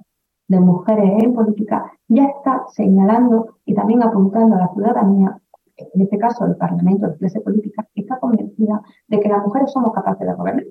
de 0.48 0.60
mujeres 0.60 1.22
en 1.22 1.34
política, 1.34 1.92
ya 2.08 2.24
está 2.24 2.64
señalando 2.68 3.56
y 3.64 3.74
también 3.74 4.02
apuntando 4.02 4.56
a 4.56 4.60
la 4.60 4.68
ciudadanía, 4.68 5.38
en 5.76 6.02
este 6.02 6.18
caso 6.18 6.44
el 6.46 6.56
Parlamento 6.56 7.08
de 7.08 7.18
clase 7.18 7.40
política, 7.40 7.86
está 7.94 8.18
convencida 8.20 8.80
de 9.08 9.20
que 9.20 9.28
las 9.28 9.44
mujeres 9.44 9.72
somos 9.72 9.92
capaces 9.92 10.26
de 10.26 10.34
gobernar. 10.34 10.64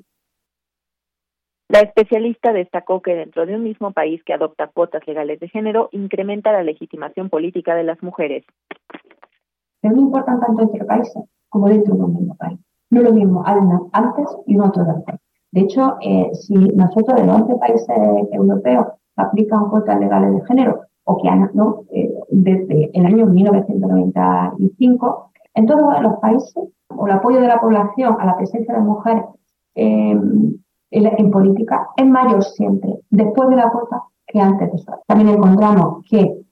La 1.68 1.80
especialista 1.80 2.54
destacó 2.54 3.02
que 3.02 3.16
dentro 3.16 3.46
de 3.46 3.56
un 3.56 3.64
mismo 3.64 3.92
país 3.92 4.24
que 4.24 4.34
adopta 4.34 4.68
cuotas 4.68 5.06
legales 5.08 5.40
de 5.40 5.50
género, 5.50 5.90
incrementa 5.92 6.52
la 6.52 6.64
legitimación 6.64 7.30
política 7.30 7.76
de 7.76 7.84
las 7.84 8.02
mujeres 8.04 8.46
pero 9.86 9.98
no 9.98 10.02
importan 10.02 10.40
tanto 10.40 10.64
entre 10.64 10.84
países 10.84 11.24
como 11.48 11.68
dentro 11.68 11.94
de 11.94 12.04
un 12.04 12.16
mismo 12.16 12.36
país. 12.38 12.60
No 12.90 13.02
es 13.02 13.08
lo 13.08 13.14
mismo 13.14 13.44
antes 13.46 14.26
y 14.48 14.58
un 14.58 14.64
otro 14.64 14.84
después. 14.84 15.18
De 15.52 15.62
hecho, 15.62 15.98
eh, 16.02 16.32
si 16.34 16.56
nosotros 16.56 17.22
de 17.22 17.28
los 17.28 17.42
11 17.42 17.56
países 17.58 17.96
europeos 18.32 18.88
aplican 19.16 19.70
cuotas 19.70 20.00
legales 20.00 20.34
de 20.34 20.44
género, 20.48 20.82
o 21.04 21.22
que 21.22 21.30
han, 21.30 21.52
¿no? 21.54 21.84
Eh, 21.92 22.12
desde 22.32 22.90
el 22.98 23.06
año 23.06 23.28
1995, 23.28 25.32
en 25.54 25.68
todos 25.68 26.02
los 26.02 26.16
países, 26.16 26.64
o 26.90 27.06
el 27.06 27.14
apoyo 27.14 27.40
de 27.40 27.48
la 27.48 27.62
población 27.62 28.18
a 28.20 28.26
la 28.26 28.38
presencia 28.38 28.74
de 28.74 28.82
mujeres 28.82 29.26
eh, 29.76 30.20
en, 30.90 31.32
política 31.32 31.90
es 31.96 32.08
mayor 32.08 32.44
siempre 32.44 33.02
después 33.12 33.50
de 33.50 33.58
la 33.58 33.70
cuota 33.70 34.02
que 34.28 34.40
antes 34.40 34.72
de 34.72 34.78
eso. 34.78 35.00
También 35.08 35.30
encontramos 35.30 36.04
que 36.10 36.46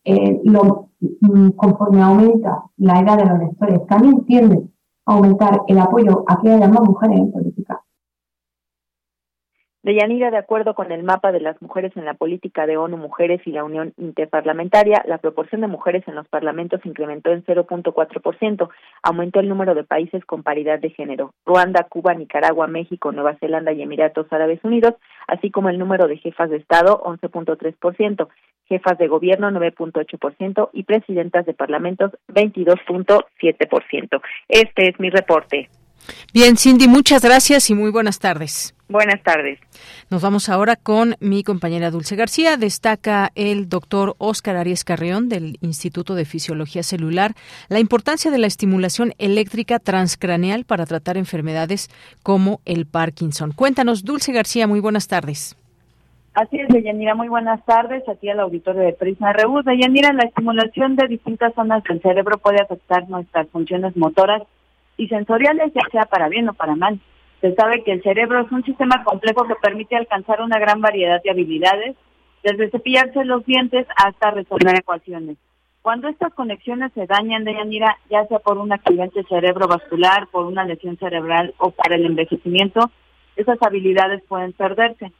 lo 0.43 0.89
Mm, 1.21 1.49
conforme 1.51 2.01
aumenta 2.01 2.63
la 2.77 2.99
edad 3.01 3.17
de 3.17 3.25
los 3.25 3.39
lectores, 3.39 3.85
también 3.87 4.23
tiende 4.25 4.63
a 5.05 5.13
aumentar 5.13 5.61
el 5.67 5.79
apoyo 5.79 6.23
a 6.27 6.39
que 6.39 6.49
haya 6.49 6.67
más 6.67 6.81
mujeres 6.81 7.19
en 7.19 7.31
política. 7.31 7.82
Deyanira, 9.83 10.31
de 10.31 10.37
acuerdo 10.37 10.75
con 10.75 10.93
el 10.93 11.03
mapa 11.03 11.33
de 11.33 11.41
las 11.41 11.61
mujeres 11.61 11.91
en 11.97 12.05
la 12.05 12.13
política 12.13 12.65
de 12.65 12.77
ONU 12.77 12.95
Mujeres 12.95 13.41
y 13.45 13.51
la 13.51 13.65
Unión 13.65 13.93
Interparlamentaria, 13.97 15.03
la 15.05 15.17
proporción 15.17 15.59
de 15.59 15.67
mujeres 15.67 16.07
en 16.07 16.15
los 16.15 16.25
parlamentos 16.29 16.79
incrementó 16.85 17.33
en 17.33 17.43
0.4%, 17.43 18.69
aumentó 19.03 19.41
el 19.41 19.49
número 19.49 19.75
de 19.75 19.83
países 19.83 20.23
con 20.23 20.41
paridad 20.41 20.79
de 20.79 20.91
género, 20.91 21.33
Ruanda, 21.45 21.83
Cuba, 21.89 22.13
Nicaragua, 22.13 22.67
México, 22.67 23.11
Nueva 23.11 23.35
Zelanda 23.41 23.73
y 23.73 23.81
Emiratos 23.81 24.27
Árabes 24.31 24.63
Unidos, 24.63 24.93
así 25.27 25.51
como 25.51 25.67
el 25.67 25.77
número 25.77 26.07
de 26.07 26.15
jefas 26.15 26.49
de 26.49 26.55
Estado, 26.57 27.03
11.3%, 27.03 28.29
jefas 28.67 28.97
de 28.97 29.07
gobierno 29.09 29.51
9.8% 29.51 30.69
y 30.71 30.83
presidentas 30.83 31.45
de 31.45 31.53
parlamentos 31.53 32.11
22.7%. 32.29 34.21
Este 34.47 34.87
es 34.87 34.97
mi 34.97 35.09
reporte. 35.09 35.67
Bien, 36.33 36.57
Cindy, 36.57 36.87
muchas 36.87 37.23
gracias 37.23 37.69
y 37.69 37.75
muy 37.75 37.91
buenas 37.91 38.19
tardes. 38.19 38.75
Buenas 38.89 39.23
tardes. 39.23 39.59
Nos 40.09 40.21
vamos 40.21 40.49
ahora 40.49 40.75
con 40.75 41.15
mi 41.19 41.43
compañera 41.43 41.89
Dulce 41.89 42.15
García. 42.15 42.57
Destaca 42.57 43.31
el 43.33 43.67
doctor 43.67 44.15
Óscar 44.19 44.55
Arias 44.55 44.83
Carrión 44.83 45.29
del 45.29 45.57
Instituto 45.61 46.13
de 46.13 46.25
Fisiología 46.25 46.83
Celular 46.83 47.33
la 47.69 47.79
importancia 47.79 48.29
de 48.29 48.37
la 48.37 48.47
estimulación 48.47 49.13
eléctrica 49.17 49.79
transcraneal 49.79 50.65
para 50.65 50.85
tratar 50.85 51.17
enfermedades 51.17 51.89
como 52.21 52.61
el 52.65 52.85
Parkinson. 52.85 53.51
Cuéntanos, 53.51 54.03
Dulce 54.03 54.31
García, 54.31 54.67
muy 54.67 54.79
buenas 54.79 55.07
tardes. 55.07 55.55
Así 56.35 56.59
es, 56.59 56.67
Deyanira, 56.67 57.15
muy 57.15 57.29
buenas 57.29 57.63
tardes. 57.65 58.07
Aquí 58.09 58.29
al 58.29 58.39
auditorio 58.39 58.81
de 58.81 58.93
Prisma 58.93 59.33
RU. 59.33 59.61
Deyanira, 59.63 60.13
la 60.13 60.23
estimulación 60.23 60.95
de 60.95 61.07
distintas 61.07 61.53
zonas 61.53 61.83
del 61.83 62.01
cerebro 62.01 62.37
puede 62.37 62.61
afectar 62.61 63.07
nuestras 63.07 63.47
funciones 63.49 63.95
motoras 63.95 64.41
y 64.97 65.07
sensoriales, 65.07 65.71
ya 65.73 65.81
sea 65.91 66.05
para 66.05 66.29
bien 66.29 66.49
o 66.49 66.53
para 66.53 66.75
mal. 66.75 66.99
Se 67.41 67.53
sabe 67.55 67.83
que 67.83 67.91
el 67.91 68.03
cerebro 68.03 68.41
es 68.41 68.51
un 68.51 68.63
sistema 68.63 69.03
complejo 69.03 69.45
que 69.47 69.55
permite 69.55 69.95
alcanzar 69.95 70.41
una 70.41 70.59
gran 70.59 70.81
variedad 70.81 71.21
de 71.21 71.31
habilidades, 71.31 71.95
desde 72.43 72.69
cepillarse 72.69 73.25
los 73.25 73.45
dientes 73.45 73.87
hasta 73.95 74.31
resolver 74.31 74.75
ecuaciones. 74.75 75.37
Cuando 75.81 76.07
estas 76.07 76.33
conexiones 76.33 76.93
se 76.93 77.05
dañan, 77.07 77.43
Deyanira, 77.43 77.97
ya 78.09 78.25
sea 78.27 78.39
por 78.39 78.57
un 78.57 78.71
accidente 78.71 79.23
cerebrovascular, 79.27 80.27
por 80.27 80.45
una 80.45 80.63
lesión 80.63 80.97
cerebral 80.97 81.53
o 81.57 81.71
para 81.71 81.95
el 81.95 82.05
envejecimiento, 82.05 82.89
esas 83.35 83.61
habilidades 83.61 84.23
pueden 84.27 84.53
perderse. 84.53 85.11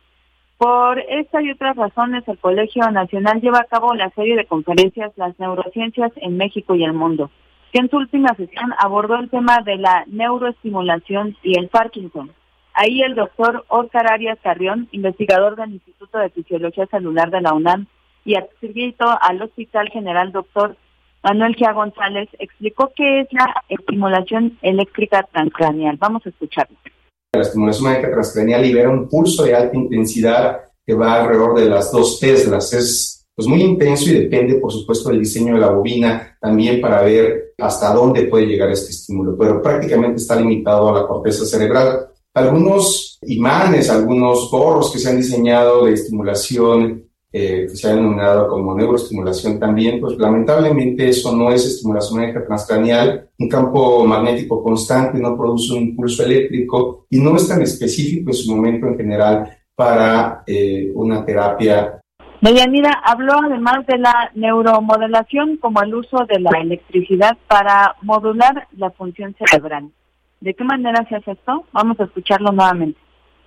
Por 0.57 0.99
esta 0.99 1.41
y 1.41 1.51
otras 1.51 1.75
razones, 1.75 2.25
el 2.29 2.37
Colegio 2.37 2.89
Nacional 2.91 3.41
lleva 3.41 3.59
a 3.59 3.65
cabo 3.65 3.93
la 3.93 4.09
serie 4.11 4.37
de 4.37 4.45
conferencias 4.45 5.11
Las 5.17 5.37
neurociencias 5.37 6.13
en 6.15 6.37
México 6.37 6.75
y 6.75 6.85
el 6.85 6.93
mundo, 6.93 7.29
que 7.73 7.79
en 7.79 7.89
su 7.89 7.97
última 7.97 8.35
sesión 8.35 8.71
abordó 8.77 9.15
el 9.15 9.31
tema 9.31 9.61
de 9.65 9.77
la 9.77 10.05
neuroestimulación 10.07 11.35
y 11.41 11.57
el 11.57 11.69
Parkinson. 11.69 12.31
Ahí 12.75 13.01
el 13.01 13.15
doctor 13.15 13.65
Oscar 13.67 14.11
Arias 14.11 14.37
Carrión, 14.43 14.87
investigador 14.91 15.55
del 15.55 15.73
Instituto 15.73 16.19
de 16.19 16.29
Fisiología 16.29 16.85
Celular 16.85 17.31
de 17.31 17.41
la 17.41 17.53
UNAM 17.53 17.87
y 18.25 18.35
adscrito 18.35 19.05
al 19.19 19.41
Hospital 19.41 19.89
General 19.89 20.31
Doctor 20.31 20.77
Manuel 21.23 21.55
Gia 21.55 21.71
González, 21.73 22.29
explicó 22.37 22.91
qué 22.95 23.21
es 23.21 23.27
la 23.31 23.51
estimulación 23.69 24.57
eléctrica 24.61 25.27
transcranial. 25.31 25.97
Vamos 25.97 26.23
a 26.25 26.29
escucharlo. 26.29 26.77
La 27.33 27.41
estimulación 27.41 27.85
magnética 27.85 28.13
transcranial 28.13 28.61
libera 28.61 28.89
un 28.91 29.09
pulso 29.09 29.45
de 29.45 29.55
alta 29.55 29.75
intensidad 29.75 30.61
que 30.85 30.93
va 30.93 31.15
alrededor 31.15 31.59
de 31.59 31.69
las 31.69 31.91
dos 31.91 32.19
teslas. 32.19 32.71
Es 32.73 33.25
pues, 33.35 33.47
muy 33.47 33.61
intenso 33.61 34.11
y 34.11 34.13
depende, 34.13 34.55
por 34.55 34.71
supuesto, 34.71 35.09
del 35.09 35.19
diseño 35.19 35.55
de 35.55 35.61
la 35.61 35.71
bobina 35.71 36.37
también 36.39 36.79
para 36.79 37.01
ver 37.01 37.42
hasta 37.57 37.93
dónde 37.93 38.23
puede 38.23 38.47
llegar 38.47 38.69
este 38.69 38.91
estímulo, 38.91 39.37
pero 39.37 39.61
prácticamente 39.61 40.17
está 40.17 40.35
limitado 40.35 40.89
a 40.89 41.01
la 41.01 41.07
corteza 41.07 41.45
cerebral. 41.45 42.07
Algunos 42.33 43.19
imanes, 43.23 43.89
algunos 43.89 44.49
gorros 44.49 44.91
que 44.91 44.99
se 44.99 45.09
han 45.09 45.17
diseñado 45.17 45.85
de 45.85 45.93
estimulación 45.93 47.03
eh, 47.35 47.65
que 47.67 47.75
se 47.75 47.87
ha 47.87 47.95
denominado 47.95 48.47
como 48.47 48.75
neuroestimulación 48.75 49.59
también, 49.59 49.99
pues 49.99 50.15
lamentablemente 50.19 51.09
eso 51.09 51.35
no 51.35 51.51
es 51.51 51.65
estimulación 51.65 52.31
transcranial, 52.45 53.27
un 53.39 53.49
campo 53.49 54.05
magnético 54.05 54.61
constante 54.61 55.17
no 55.17 55.35
produce 55.35 55.73
un 55.73 55.81
impulso 55.81 56.23
eléctrico 56.23 57.07
y 57.09 57.19
no 57.19 57.35
es 57.35 57.47
tan 57.47 57.63
específico 57.63 58.29
en 58.29 58.35
su 58.35 58.55
momento 58.55 58.85
en 58.85 58.97
general 58.97 59.57
para 59.73 60.43
eh, 60.45 60.91
una 60.93 61.25
terapia. 61.25 62.02
Medianira 62.43 62.91
habló 63.05 63.35
además 63.41 63.87
de 63.87 63.97
la 63.99 64.29
neuromodelación 64.35 65.55
como 65.61 65.81
el 65.81 65.95
uso 65.95 66.25
de 66.27 66.41
la 66.41 66.51
electricidad 66.59 67.37
para 67.47 67.95
modular 68.01 68.67
la 68.75 68.91
función 68.91 69.33
cerebral. 69.39 69.89
¿De 70.41 70.53
qué 70.53 70.65
manera 70.65 71.07
se 71.07 71.15
hace 71.15 71.31
esto? 71.31 71.63
Vamos 71.71 71.97
a 72.01 72.03
escucharlo 72.03 72.51
nuevamente. 72.51 72.99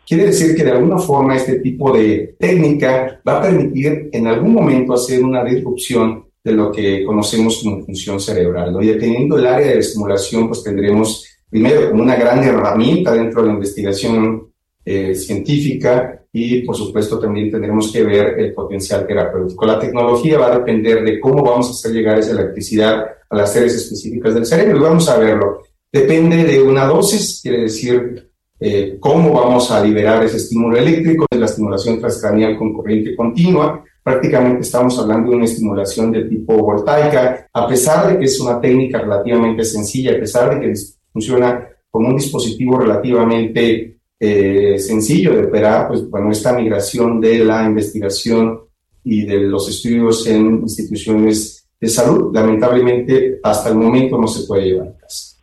Quiere 0.07 0.25
decir 0.29 0.57
que 0.57 0.65
de 0.65 0.71
alguna 0.71 0.97
forma 0.97 1.37
este 1.37 1.61
tipo 1.61 1.95
de 1.95 2.37
técnica 2.39 3.21
va 3.29 3.37
a 3.37 3.43
permitir 3.43 4.09
en 4.11 4.29
algún 4.29 4.55
momento 4.55 4.95
hacer 4.95 5.23
una 5.23 5.45
disrupción 5.45 6.25
de 6.43 6.53
lo 6.53 6.73
que 6.73 7.05
conocemos 7.05 7.61
como 7.63 7.85
función 7.85 8.19
cerebral. 8.19 8.73
¿no? 8.73 8.81
Y 8.81 8.87
dependiendo 8.87 9.37
del 9.37 9.47
área 9.47 9.67
de 9.67 9.79
estimulación, 9.81 10.49
pues 10.49 10.65
tendremos 10.65 11.37
primero 11.51 11.91
como 11.91 12.03
una 12.03 12.17
gran 12.17 12.43
herramienta 12.43 13.13
dentro 13.13 13.43
de 13.43 13.49
la 13.49 13.55
investigación 13.57 14.55
eh, 14.87 15.15
científica 15.15 16.16
y 16.39 16.63
por 16.63 16.77
supuesto 16.77 17.19
también 17.19 17.51
tendremos 17.51 17.91
que 17.91 18.05
ver 18.05 18.39
el 18.39 18.53
potencial 18.53 19.07
terapéutico. 19.07 19.65
La 19.65 19.79
tecnología 19.79 20.39
va 20.39 20.49
a 20.49 20.59
depender 20.59 21.03
de 21.03 21.19
cómo 21.19 21.43
vamos 21.43 21.69
a 21.69 21.71
hacer 21.71 21.93
llegar 21.93 22.19
esa 22.19 22.33
electricidad 22.33 23.07
a 23.31 23.37
las 23.37 23.57
áreas 23.57 23.75
específicas 23.75 24.35
del 24.35 24.45
cerebro 24.45 24.77
y 24.77 24.83
vamos 24.83 25.09
a 25.09 25.19
verlo. 25.19 25.63
Depende 25.91 26.45
de 26.45 26.63
una 26.63 26.85
dosis, 26.85 27.41
quiere 27.43 27.63
decir 27.63 28.31
eh, 28.61 28.99
cómo 29.01 29.33
vamos 29.33 29.71
a 29.71 29.83
liberar 29.83 30.25
ese 30.25 30.37
estímulo 30.37 30.77
eléctrico 30.77 31.25
de 31.31 31.39
la 31.39 31.47
estimulación 31.47 32.01
transcranial 32.01 32.59
con 32.59 32.75
corriente 32.75 33.17
continua 33.17 33.83
prácticamente 34.07 34.61
estamos 34.61 34.97
hablando 35.01 35.31
de 35.31 35.37
una 35.37 35.47
estimulación 35.47 36.13
de 36.13 36.27
tipo 36.27 36.57
voltaica, 36.57 37.49
a 37.53 37.67
pesar 37.67 38.07
de 38.07 38.21
que 38.21 38.27
es 38.27 38.39
una 38.39 38.61
técnica 38.61 39.01
relativamente 39.01 39.65
sencilla, 39.65 40.13
a 40.13 40.21
pesar 40.21 40.55
de 40.55 40.61
que 40.61 40.75
funciona 41.13 41.69
como 41.91 42.11
un 42.11 42.17
dispositivo 42.17 42.79
relativamente 42.79 43.96
eh, 44.19 44.79
sencillo 44.79 45.35
de 45.35 45.47
operar, 45.47 45.89
pues 45.89 46.09
bueno, 46.09 46.31
esta 46.31 46.53
migración 46.53 47.21
de 47.21 47.45
la 47.45 47.65
investigación 47.65 48.61
y 49.05 49.25
de 49.25 49.41
los 49.41 49.69
estudios 49.69 50.27
en 50.27 50.61
instituciones 50.61 51.69
de 51.81 51.89
salud, 51.89 52.35
lamentablemente 52.35 53.39
hasta 53.43 53.69
el 53.69 53.77
momento 53.77 54.19
no 54.19 54.27
se 54.27 54.47
puede 54.47 54.67
llevar 54.67 54.89
a 54.89 54.99
casa. 54.99 55.37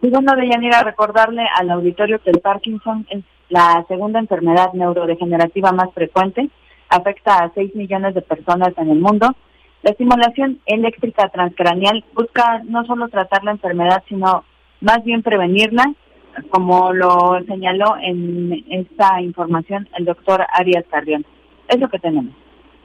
Bueno, 0.00 0.36
Deyanira, 0.36 0.82
recordarle 0.82 1.42
al 1.58 1.70
auditorio 1.70 2.20
que 2.22 2.30
el 2.30 2.40
Parkinson 2.40 3.06
es 3.10 3.24
la 3.48 3.84
segunda 3.88 4.18
enfermedad 4.18 4.72
neurodegenerativa 4.74 5.72
más 5.72 5.92
frecuente 5.94 6.50
afecta 6.88 7.38
a 7.38 7.52
6 7.54 7.74
millones 7.74 8.14
de 8.14 8.22
personas 8.22 8.72
en 8.76 8.90
el 8.90 9.00
mundo. 9.00 9.34
La 9.82 9.90
estimulación 9.90 10.60
eléctrica 10.66 11.28
transcranial 11.28 12.04
busca 12.14 12.62
no 12.64 12.84
solo 12.84 13.08
tratar 13.08 13.44
la 13.44 13.52
enfermedad, 13.52 14.02
sino 14.08 14.44
más 14.80 15.04
bien 15.04 15.22
prevenirla, 15.22 15.92
como 16.50 16.92
lo 16.92 17.38
señaló 17.46 17.96
en 18.00 18.64
esta 18.70 19.20
información 19.20 19.88
el 19.98 20.04
doctor 20.04 20.44
Arias 20.52 20.84
Carrión. 20.90 21.24
Es 21.68 21.78
lo 21.78 21.88
que 21.88 21.98
tenemos. 21.98 22.34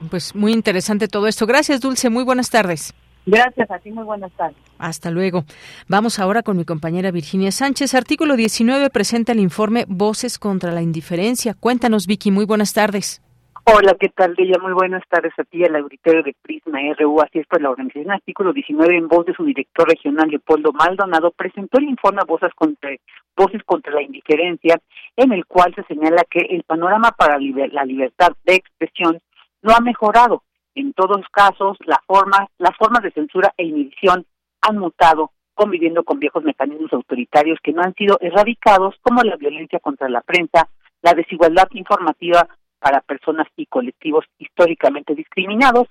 Pues 0.09 0.35
muy 0.35 0.51
interesante 0.51 1.07
todo 1.07 1.27
esto. 1.27 1.45
Gracias, 1.45 1.79
Dulce. 1.81 2.09
Muy 2.09 2.23
buenas 2.23 2.49
tardes. 2.49 2.93
Gracias 3.25 3.71
a 3.71 3.79
ti, 3.79 3.89
muy 3.89 4.03
buenas 4.03 4.31
tardes. 4.33 4.57
Hasta 4.77 5.09
luego. 5.09 5.45
Vamos 5.87 6.19
ahora 6.19 6.43
con 6.43 6.57
mi 6.57 6.65
compañera 6.65 7.11
Virginia 7.11 7.51
Sánchez. 7.51 7.93
Artículo 7.93 8.35
19 8.35 8.89
presenta 8.89 9.31
el 9.31 9.39
informe 9.39 9.85
Voces 9.87 10.37
contra 10.37 10.73
la 10.73 10.81
Indiferencia. 10.81 11.53
Cuéntanos, 11.53 12.05
Vicky. 12.05 12.31
Muy 12.31 12.45
buenas 12.45 12.73
tardes. 12.73 13.22
Hola, 13.65 13.95
¿qué 13.97 14.09
tal, 14.09 14.35
Deya? 14.35 14.59
Muy 14.61 14.73
buenas 14.73 15.03
tardes 15.07 15.31
a 15.37 15.43
ti, 15.45 15.63
al 15.63 15.77
auditorio 15.77 16.21
de 16.21 16.35
Prisma 16.41 16.79
RU. 16.99 17.21
Así 17.21 17.39
es, 17.39 17.47
pues 17.47 17.61
la 17.61 17.69
organización 17.69 18.11
artículo 18.11 18.51
19, 18.51 18.97
en 18.97 19.07
voz 19.07 19.25
de 19.25 19.33
su 19.33 19.45
director 19.45 19.87
regional, 19.87 20.27
Leopoldo 20.27 20.73
Maldonado, 20.73 21.31
presentó 21.31 21.79
el 21.79 21.85
informe 21.85 22.23
Voces 22.27 22.51
contra, 22.55 22.89
Voces 23.37 23.63
contra 23.63 23.93
la 23.93 24.01
Indiferencia, 24.01 24.81
en 25.15 25.31
el 25.31 25.45
cual 25.45 25.73
se 25.75 25.83
señala 25.83 26.25
que 26.29 26.39
el 26.39 26.63
panorama 26.63 27.11
para 27.11 27.39
la 27.39 27.85
libertad 27.85 28.33
de 28.43 28.55
expresión 28.55 29.21
no 29.61 29.73
ha 29.73 29.79
mejorado. 29.79 30.43
En 30.75 30.91
todos 30.91 31.25
casos, 31.31 31.77
la 31.85 32.01
forma, 32.05 32.49
las 32.57 32.75
formas 32.75 33.01
de 33.01 33.11
censura 33.11 33.53
e 33.55 33.63
inhibición 33.63 34.25
han 34.59 34.77
mutado, 34.77 35.31
conviviendo 35.53 36.03
con 36.03 36.19
viejos 36.19 36.43
mecanismos 36.43 36.91
autoritarios 36.91 37.59
que 37.63 37.71
no 37.71 37.81
han 37.81 37.93
sido 37.95 38.17
erradicados, 38.19 38.95
como 39.01 39.23
la 39.23 39.37
violencia 39.37 39.79
contra 39.79 40.09
la 40.09 40.19
prensa, 40.19 40.67
la 41.01 41.13
desigualdad 41.13 41.69
informativa 41.71 42.45
para 42.83 42.99
personas 42.99 43.47
y 43.55 43.65
colectivos 43.65 44.25
históricamente 44.37 45.15
discriminados, 45.15 45.87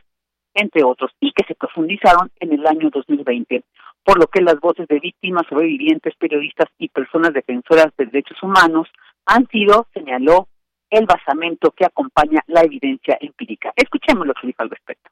entre 0.52 0.84
otros, 0.84 1.10
y 1.20 1.32
que 1.32 1.44
se 1.48 1.54
profundizaron 1.54 2.30
en 2.38 2.52
el 2.52 2.66
año 2.66 2.90
2020, 2.90 3.64
por 4.04 4.18
lo 4.18 4.26
que 4.26 4.42
las 4.42 4.60
voces 4.60 4.86
de 4.88 5.00
víctimas, 5.00 5.46
sobrevivientes, 5.48 6.14
periodistas 6.16 6.68
y 6.76 6.90
personas 6.90 7.32
defensoras 7.32 7.86
de 7.96 8.04
derechos 8.04 8.36
humanos 8.42 8.88
han 9.24 9.48
sido, 9.48 9.86
señaló, 9.94 10.48
el 10.90 11.06
basamento 11.06 11.70
que 11.70 11.86
acompaña 11.86 12.42
la 12.46 12.60
evidencia 12.60 13.16
empírica. 13.18 13.72
Escuchemos 13.74 14.26
lo 14.26 14.34
que 14.34 14.48
dijo 14.48 14.60
al 14.62 14.68
respecto. 14.68 15.08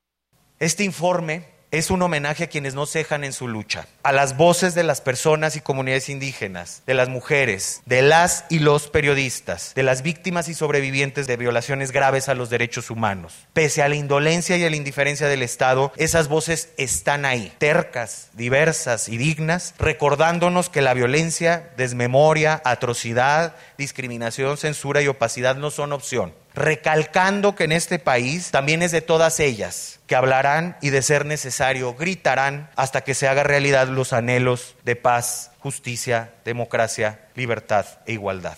Este 0.58 0.84
informe 0.84 1.59
es 1.70 1.90
un 1.90 2.02
homenaje 2.02 2.44
a 2.44 2.46
quienes 2.48 2.74
no 2.74 2.84
cejan 2.84 3.22
en 3.22 3.32
su 3.32 3.46
lucha, 3.46 3.86
a 4.02 4.12
las 4.12 4.36
voces 4.36 4.74
de 4.74 4.82
las 4.82 5.00
personas 5.00 5.54
y 5.54 5.60
comunidades 5.60 6.08
indígenas, 6.08 6.82
de 6.86 6.94
las 6.94 7.08
mujeres, 7.08 7.82
de 7.86 8.02
las 8.02 8.44
y 8.48 8.58
los 8.58 8.88
periodistas, 8.88 9.72
de 9.74 9.84
las 9.84 10.02
víctimas 10.02 10.48
y 10.48 10.54
sobrevivientes 10.54 11.26
de 11.28 11.36
violaciones 11.36 11.92
graves 11.92 12.28
a 12.28 12.34
los 12.34 12.50
derechos 12.50 12.90
humanos. 12.90 13.34
Pese 13.52 13.82
a 13.82 13.88
la 13.88 13.94
indolencia 13.94 14.56
y 14.56 14.64
a 14.64 14.70
la 14.70 14.76
indiferencia 14.76 15.28
del 15.28 15.42
Estado, 15.42 15.92
esas 15.96 16.28
voces 16.28 16.70
están 16.76 17.24
ahí, 17.24 17.52
tercas, 17.58 18.30
diversas 18.32 19.08
y 19.08 19.16
dignas, 19.16 19.74
recordándonos 19.78 20.70
que 20.70 20.82
la 20.82 20.94
violencia, 20.94 21.70
desmemoria, 21.76 22.60
atrocidad, 22.64 23.54
discriminación, 23.78 24.56
censura 24.56 25.02
y 25.02 25.08
opacidad 25.08 25.56
no 25.56 25.70
son 25.70 25.92
opción 25.92 26.32
recalcando 26.60 27.54
que 27.54 27.64
en 27.64 27.72
este 27.72 27.98
país 27.98 28.50
también 28.50 28.82
es 28.82 28.92
de 28.92 29.00
todas 29.00 29.40
ellas, 29.40 30.00
que 30.06 30.14
hablarán 30.14 30.76
y 30.80 30.90
de 30.90 31.02
ser 31.02 31.26
necesario 31.26 31.94
gritarán 31.94 32.70
hasta 32.76 33.02
que 33.02 33.14
se 33.14 33.28
haga 33.28 33.42
realidad 33.42 33.88
los 33.88 34.12
anhelos 34.12 34.76
de 34.84 34.96
paz, 34.96 35.50
justicia, 35.58 36.32
democracia, 36.44 37.28
libertad 37.34 37.86
e 38.06 38.12
igualdad. 38.12 38.56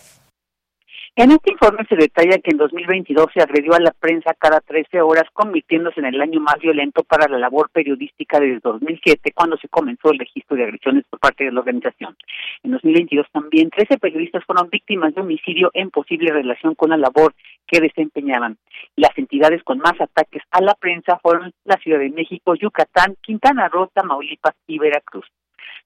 En 1.15 1.29
este 1.29 1.51
informe 1.51 1.85
se 1.87 1.95
detalla 1.95 2.39
que 2.39 2.49
en 2.49 2.57
2022 2.57 3.27
se 3.35 3.43
agredió 3.43 3.75
a 3.75 3.79
la 3.79 3.91
prensa 3.91 4.33
cada 4.33 4.61
13 4.61 4.99
horas, 5.03 5.25
convirtiéndose 5.31 5.99
en 5.99 6.07
el 6.07 6.19
año 6.19 6.39
más 6.39 6.55
violento 6.59 7.03
para 7.03 7.27
la 7.27 7.37
labor 7.37 7.69
periodística 7.69 8.39
desde 8.39 8.59
2007, 8.63 9.31
cuando 9.31 9.55
se 9.57 9.67
comenzó 9.67 10.09
el 10.09 10.17
registro 10.17 10.57
de 10.57 10.63
agresiones 10.63 11.05
por 11.07 11.19
parte 11.19 11.43
de 11.43 11.51
la 11.51 11.59
organización. 11.59 12.17
En 12.63 12.71
2022 12.71 13.27
también 13.31 13.69
13 13.69 13.99
periodistas 13.99 14.43
fueron 14.43 14.71
víctimas 14.71 15.13
de 15.13 15.21
homicidio 15.21 15.69
en 15.75 15.91
posible 15.91 16.33
relación 16.33 16.73
con 16.73 16.89
la 16.89 16.97
labor 16.97 17.35
que 17.67 17.79
desempeñaban. 17.79 18.57
Las 18.95 19.15
entidades 19.15 19.61
con 19.63 19.77
más 19.77 20.01
ataques 20.01 20.41
a 20.49 20.61
la 20.61 20.73
prensa 20.73 21.19
fueron 21.21 21.53
la 21.63 21.77
Ciudad 21.77 21.99
de 21.99 22.09
México, 22.09 22.55
Yucatán, 22.55 23.17
Quintana 23.21 23.69
Roo, 23.69 23.91
Tamaulipas 23.93 24.55
y 24.65 24.79
Veracruz. 24.79 25.27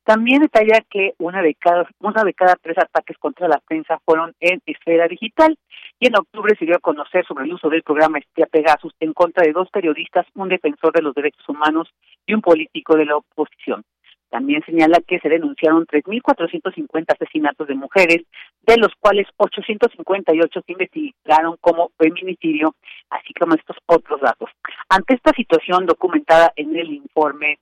También 0.04 0.42
detalla 0.42 0.82
que 0.90 1.13
una 1.20 1.42
de 1.42 1.56
cada, 1.56 1.88
una 2.00 2.24
de 2.24 2.34
cada 2.34 2.56
tres 2.56 2.78
ataques 2.78 3.18
contra 3.18 3.48
la 3.48 3.60
prensa 3.68 4.00
fueron 4.06 4.34
en 4.40 4.62
esfera 4.66 5.08
digital 5.08 5.58
y 6.00 6.08
en 6.08 6.18
octubre 6.18 6.56
se 6.58 6.66
dio 6.66 6.76
a 6.76 6.80
conocer 6.80 7.26
sobre 7.26 7.46
el 7.46 7.54
uso 7.54 7.70
del 7.70 7.84
programa 7.84 8.20
Espía 8.20 8.46
Pegasus 8.46 8.94
en 9.00 9.13
contra 9.13 9.44
de 9.44 9.52
dos 9.52 9.70
periodistas, 9.70 10.26
un 10.36 10.50
defensor 10.50 10.94
de 10.94 11.02
los 11.02 11.13
derechos 11.13 11.48
humanos 11.50 11.90
y 12.26 12.34
un 12.34 12.42
político 12.42 12.96
de 12.96 13.06
la 13.06 13.18
oposición. 13.18 13.84
También 14.30 14.62
señala 14.66 15.00
que 15.08 15.20
se 15.20 15.30
denunciaron 15.30 15.86
3.450 15.86 17.06
asesinatos 17.13 17.68
de 17.68 17.76
mujeres, 17.76 18.24
de 18.62 18.78
los 18.78 18.92
cuales 19.00 19.28
858 19.38 20.62
se 20.66 20.72
investigaron 20.74 21.56
como 21.62 21.92
feminicidio, 21.98 22.76
así 23.10 23.34
como 23.34 23.56
estos 23.56 23.78
otros 23.86 24.20
datos. 24.20 24.50
Ante 24.90 25.16
esta 25.16 25.32
situación 25.32 25.86
documentada 25.86 26.52
en 26.56 26.76
el 26.76 26.92
informe 26.92 27.60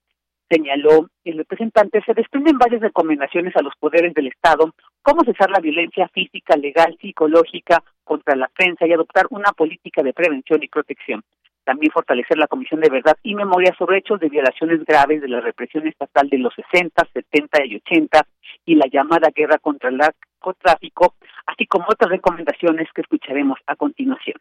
señaló 0.50 1.10
el 1.24 1.38
representante, 1.38 2.02
se 2.06 2.14
desprenden 2.14 2.58
varias 2.58 2.82
recomendaciones 2.82 3.56
a 3.56 3.62
los 3.62 3.74
poderes 3.80 4.14
del 4.14 4.28
Estado, 4.28 4.74
cómo 5.02 5.24
cesar 5.24 5.50
la 5.50 5.60
violencia 5.60 6.08
física, 6.10 6.56
legal, 6.56 6.98
psicológica 7.02 7.84
contra 8.04 8.36
la 8.36 8.48
prensa 8.48 8.86
y 8.86 8.94
adoptar 8.94 9.26
una 9.30 9.52
política 9.52 10.04
de 10.04 10.14
prevención 10.14 10.62
y 10.64 10.68
protección. 10.68 11.24
También 11.64 11.92
fortalecer 11.92 12.38
la 12.38 12.48
Comisión 12.48 12.80
de 12.80 12.90
Verdad 12.90 13.18
y 13.24 13.34
Memoria 13.34 13.74
sobre 13.78 13.98
hechos 13.98 14.20
de 14.20 14.30
violaciones 14.30 14.86
graves 14.86 15.22
de 15.22 15.28
la 15.28 15.42
represión 15.42 15.88
estatal 15.88 16.30
de 16.30 16.38
los 16.38 16.54
60, 16.54 17.08
70 17.12 17.66
y 17.66 17.76
80 17.78 18.22
y 18.66 18.76
la 18.76 18.86
llamada 18.92 19.30
guerra 19.34 19.58
contra 19.58 19.90
el 19.90 19.98
narcotráfico, 19.98 21.16
así 21.48 21.66
como 21.66 21.86
otras 21.90 22.12
recomendaciones 22.12 22.88
que 22.94 23.02
escucharemos 23.02 23.58
a 23.66 23.76
continuación 23.76 24.36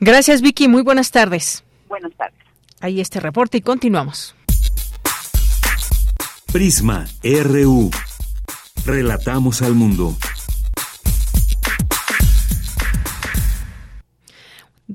Gracias, 0.00 0.40
Vicky. 0.40 0.66
Muy 0.66 0.80
buenas 0.80 1.10
tardes. 1.10 1.62
Buenas 1.88 2.14
tardes. 2.14 2.38
ahí 2.80 3.02
este 3.02 3.20
reporte 3.20 3.58
y 3.58 3.60
continuamos. 3.60 4.34
Prisma 6.50 7.04
RU. 7.22 7.90
Relatamos 8.86 9.60
al 9.60 9.74
mundo. 9.74 10.14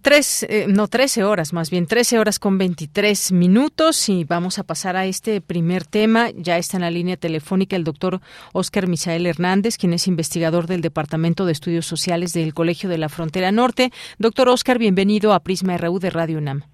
Tres, 0.02 0.42
eh, 0.50 0.66
no, 0.68 0.88
13 0.88 1.24
horas, 1.24 1.54
más 1.54 1.70
bien 1.70 1.86
13 1.86 2.18
horas 2.18 2.40
con 2.40 2.58
23 2.58 3.32
minutos 3.32 4.10
y 4.10 4.24
vamos 4.24 4.58
a 4.58 4.64
pasar 4.64 4.96
a 4.96 5.06
este 5.06 5.40
primer 5.40 5.86
tema. 5.86 6.32
Ya 6.36 6.58
está 6.58 6.78
en 6.78 6.82
la 6.82 6.90
línea 6.90 7.16
telefónica 7.16 7.76
el 7.76 7.84
doctor 7.84 8.20
Oscar 8.54 8.88
Misael 8.88 9.28
Hernández, 9.28 9.78
quien 9.78 9.94
es 9.94 10.08
investigador 10.08 10.66
del 10.66 10.82
Departamento 10.82 11.46
de 11.46 11.52
Estudios 11.52 11.86
Sociales 11.86 12.34
del 12.34 12.56
Colegio 12.56 12.90
de 12.90 12.98
la 12.98 13.08
Frontera 13.08 13.52
Norte. 13.52 13.92
Doctor 14.18 14.50
Oscar, 14.50 14.80
bienvenido 14.80 15.32
a 15.32 15.42
Prisma 15.42 15.78
RU 15.78 16.00
de 16.00 16.10
Radio 16.10 16.40
UNAM. 16.40 16.73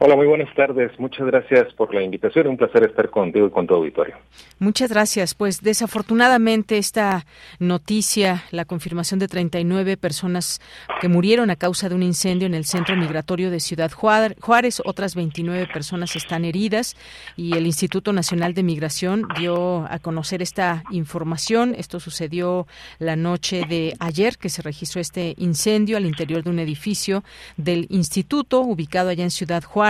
Hola, 0.00 0.16
muy 0.16 0.26
buenas 0.26 0.52
tardes. 0.56 0.90
Muchas 0.98 1.24
gracias 1.24 1.72
por 1.74 1.94
la 1.94 2.02
invitación. 2.02 2.48
Un 2.48 2.56
placer 2.56 2.82
estar 2.82 3.10
contigo 3.10 3.46
y 3.46 3.50
con 3.50 3.64
tu 3.64 3.74
auditorio. 3.74 4.16
Muchas 4.58 4.90
gracias. 4.90 5.36
Pues 5.36 5.62
desafortunadamente 5.62 6.78
esta 6.78 7.26
noticia, 7.60 8.42
la 8.50 8.64
confirmación 8.64 9.20
de 9.20 9.28
39 9.28 9.96
personas 9.96 10.60
que 11.00 11.08
murieron 11.08 11.48
a 11.50 11.56
causa 11.56 11.88
de 11.88 11.94
un 11.94 12.02
incendio 12.02 12.46
en 12.46 12.54
el 12.54 12.64
centro 12.64 12.96
migratorio 12.96 13.52
de 13.52 13.60
Ciudad 13.60 13.92
Juárez, 13.92 14.82
otras 14.84 15.14
29 15.14 15.68
personas 15.72 16.16
están 16.16 16.44
heridas 16.44 16.96
y 17.36 17.56
el 17.56 17.64
Instituto 17.64 18.12
Nacional 18.12 18.52
de 18.52 18.64
Migración 18.64 19.22
dio 19.38 19.86
a 19.88 20.00
conocer 20.00 20.42
esta 20.42 20.82
información. 20.90 21.72
Esto 21.78 22.00
sucedió 22.00 22.66
la 22.98 23.14
noche 23.14 23.62
de 23.68 23.94
ayer 24.00 24.38
que 24.38 24.48
se 24.48 24.60
registró 24.60 25.00
este 25.00 25.36
incendio 25.38 25.96
al 25.96 26.04
interior 26.04 26.42
de 26.42 26.50
un 26.50 26.58
edificio 26.58 27.22
del 27.56 27.86
instituto 27.90 28.60
ubicado 28.60 29.10
allá 29.10 29.22
en 29.22 29.30
Ciudad 29.30 29.62
Juárez 29.62 29.83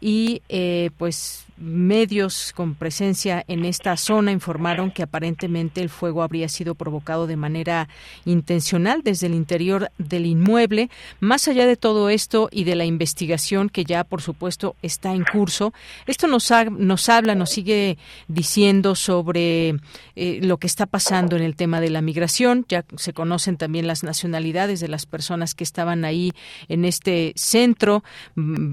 y 0.00 0.42
eh, 0.48 0.90
pues 0.98 1.44
medios 1.56 2.52
con 2.54 2.74
presencia 2.74 3.44
en 3.46 3.64
esta 3.64 3.96
zona 3.96 4.32
informaron 4.32 4.90
que 4.90 5.02
aparentemente 5.02 5.80
el 5.80 5.88
fuego 5.88 6.22
habría 6.22 6.48
sido 6.48 6.74
provocado 6.74 7.26
de 7.26 7.36
manera 7.36 7.88
intencional 8.24 9.02
desde 9.04 9.28
el 9.28 9.34
interior 9.34 9.90
del 9.98 10.26
inmueble. 10.26 10.90
Más 11.20 11.46
allá 11.46 11.66
de 11.66 11.76
todo 11.76 12.10
esto 12.10 12.48
y 12.50 12.64
de 12.64 12.74
la 12.74 12.84
investigación 12.84 13.68
que 13.68 13.84
ya, 13.84 14.04
por 14.04 14.20
supuesto, 14.20 14.74
está 14.82 15.14
en 15.14 15.24
curso, 15.24 15.72
esto 16.06 16.26
nos, 16.26 16.50
nos 16.72 17.08
habla, 17.08 17.34
nos 17.34 17.50
sigue 17.50 17.98
diciendo 18.26 18.94
sobre 18.94 19.76
eh, 20.16 20.40
lo 20.42 20.58
que 20.58 20.66
está 20.66 20.86
pasando 20.86 21.36
en 21.36 21.42
el 21.42 21.54
tema 21.54 21.80
de 21.80 21.90
la 21.90 22.02
migración. 22.02 22.66
Ya 22.68 22.84
se 22.96 23.12
conocen 23.12 23.56
también 23.56 23.86
las 23.86 24.02
nacionalidades 24.02 24.80
de 24.80 24.88
las 24.88 25.06
personas 25.06 25.54
que 25.54 25.64
estaban 25.64 26.04
ahí 26.04 26.32
en 26.68 26.84
este 26.84 27.32
centro, 27.36 28.02
mm, 28.34 28.72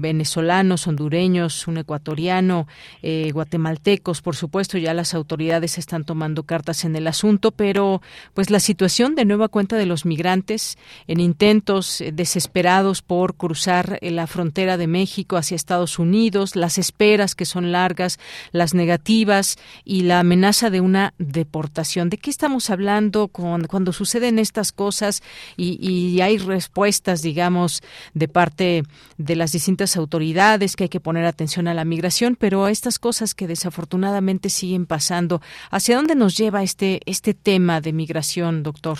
hondureños, 0.86 1.66
un 1.68 1.78
ecuatoriano, 1.78 2.66
eh, 3.02 3.30
guatemaltecos, 3.32 4.22
por 4.22 4.36
supuesto, 4.36 4.78
ya 4.78 4.94
las 4.94 5.14
autoridades 5.14 5.78
están 5.78 6.04
tomando 6.04 6.44
cartas 6.44 6.84
en 6.84 6.96
el 6.96 7.06
asunto, 7.06 7.50
pero 7.52 8.02
pues 8.34 8.50
la 8.50 8.60
situación 8.60 9.14
de 9.14 9.24
nueva 9.24 9.48
cuenta 9.48 9.76
de 9.76 9.86
los 9.86 10.04
migrantes 10.04 10.76
en 11.06 11.20
intentos 11.20 12.00
eh, 12.00 12.12
desesperados 12.12 13.02
por 13.02 13.36
cruzar 13.36 13.98
eh, 14.00 14.10
la 14.10 14.26
frontera 14.26 14.76
de 14.76 14.86
México 14.86 15.36
hacia 15.36 15.54
Estados 15.54 15.98
Unidos, 15.98 16.56
las 16.56 16.78
esperas 16.78 17.34
que 17.34 17.44
son 17.44 17.72
largas, 17.72 18.18
las 18.52 18.74
negativas 18.74 19.56
y 19.84 20.02
la 20.02 20.20
amenaza 20.20 20.70
de 20.70 20.80
una 20.80 21.14
deportación. 21.18 22.10
¿De 22.10 22.18
qué 22.18 22.30
estamos 22.30 22.70
hablando 22.70 23.28
cuando 23.28 23.92
suceden 23.92 24.38
estas 24.38 24.72
cosas 24.72 25.22
y, 25.56 25.78
y 25.86 26.20
hay 26.20 26.38
respuestas, 26.38 27.22
digamos, 27.22 27.82
de 28.14 28.28
parte 28.28 28.82
de 29.18 29.36
las 29.36 29.52
distintas 29.52 29.96
autoridades 29.96 30.31
que 30.76 30.84
hay 30.84 30.88
que 30.88 31.00
poner 31.00 31.24
atención 31.24 31.68
a 31.68 31.74
la 31.74 31.84
migración, 31.84 32.36
pero 32.38 32.68
estas 32.68 32.98
cosas 32.98 33.34
que 33.34 33.46
desafortunadamente 33.46 34.48
siguen 34.48 34.86
pasando. 34.86 35.40
¿Hacia 35.70 35.96
dónde 35.96 36.14
nos 36.14 36.36
lleva 36.36 36.62
este, 36.62 37.00
este 37.06 37.34
tema 37.34 37.80
de 37.80 37.92
migración, 37.92 38.62
doctor? 38.62 38.98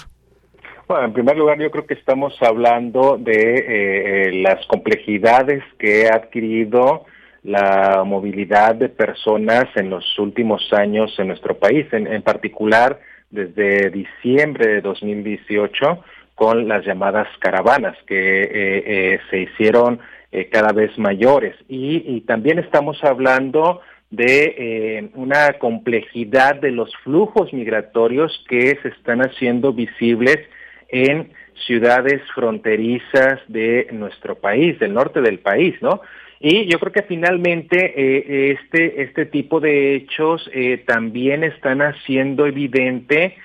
Bueno, 0.88 1.06
en 1.06 1.12
primer 1.12 1.36
lugar, 1.36 1.58
yo 1.58 1.70
creo 1.70 1.86
que 1.86 1.94
estamos 1.94 2.34
hablando 2.42 3.16
de 3.18 3.32
eh, 3.32 4.28
eh, 4.28 4.42
las 4.42 4.66
complejidades 4.66 5.62
que 5.78 6.08
ha 6.08 6.16
adquirido 6.16 7.04
la 7.44 8.02
movilidad 8.04 8.74
de 8.74 8.88
personas 8.88 9.64
en 9.74 9.90
los 9.90 10.04
últimos 10.18 10.72
años 10.72 11.12
en 11.18 11.28
nuestro 11.28 11.56
país, 11.56 11.86
en, 11.92 12.22
particular 12.22 13.00
desde 13.30 13.90
diciembre 13.90 14.74
de 14.74 14.80
2018 14.80 16.04
con 16.34 16.68
las 16.68 16.84
llamadas 16.84 17.26
caravanas 17.40 17.96
que 18.06 18.20
eh, 18.52 19.20
se 19.30 19.40
hicieron 19.40 19.98
eh, 20.34 20.48
cada 20.50 20.72
vez 20.72 20.98
mayores. 20.98 21.54
Y, 21.68 22.22
también 22.22 22.58
estamos 22.58 23.04
hablando 23.04 23.82
de 24.08 24.54
eh, 24.56 25.10
una 25.12 25.52
complejidad 25.58 26.54
de 26.54 26.70
los 26.70 26.90
flujos 27.04 27.52
migratorios 27.52 28.42
que 28.48 28.78
se 28.80 28.88
están 28.88 29.20
haciendo 29.20 29.74
visibles 29.74 30.38
en 30.88 31.32
ciudades 31.66 32.22
fronterizas 32.34 33.40
de 33.48 33.88
nuestro 33.92 34.36
país, 34.36 34.78
del 34.78 34.94
norte 34.94 35.20
del 35.20 35.38
país, 35.38 35.74
¿no? 35.82 36.00
Y 36.40 36.64
yo 36.64 36.78
creo 36.80 36.92
que 36.92 37.02
finalmente 37.02 37.92
eh, 37.94 38.56
este, 38.58 39.02
este 39.02 39.26
tipo 39.26 39.60
de 39.60 39.96
hechos 39.96 40.50
también 40.86 41.44
están 41.44 41.82
haciendo 41.82 42.46
evidente 42.46 43.36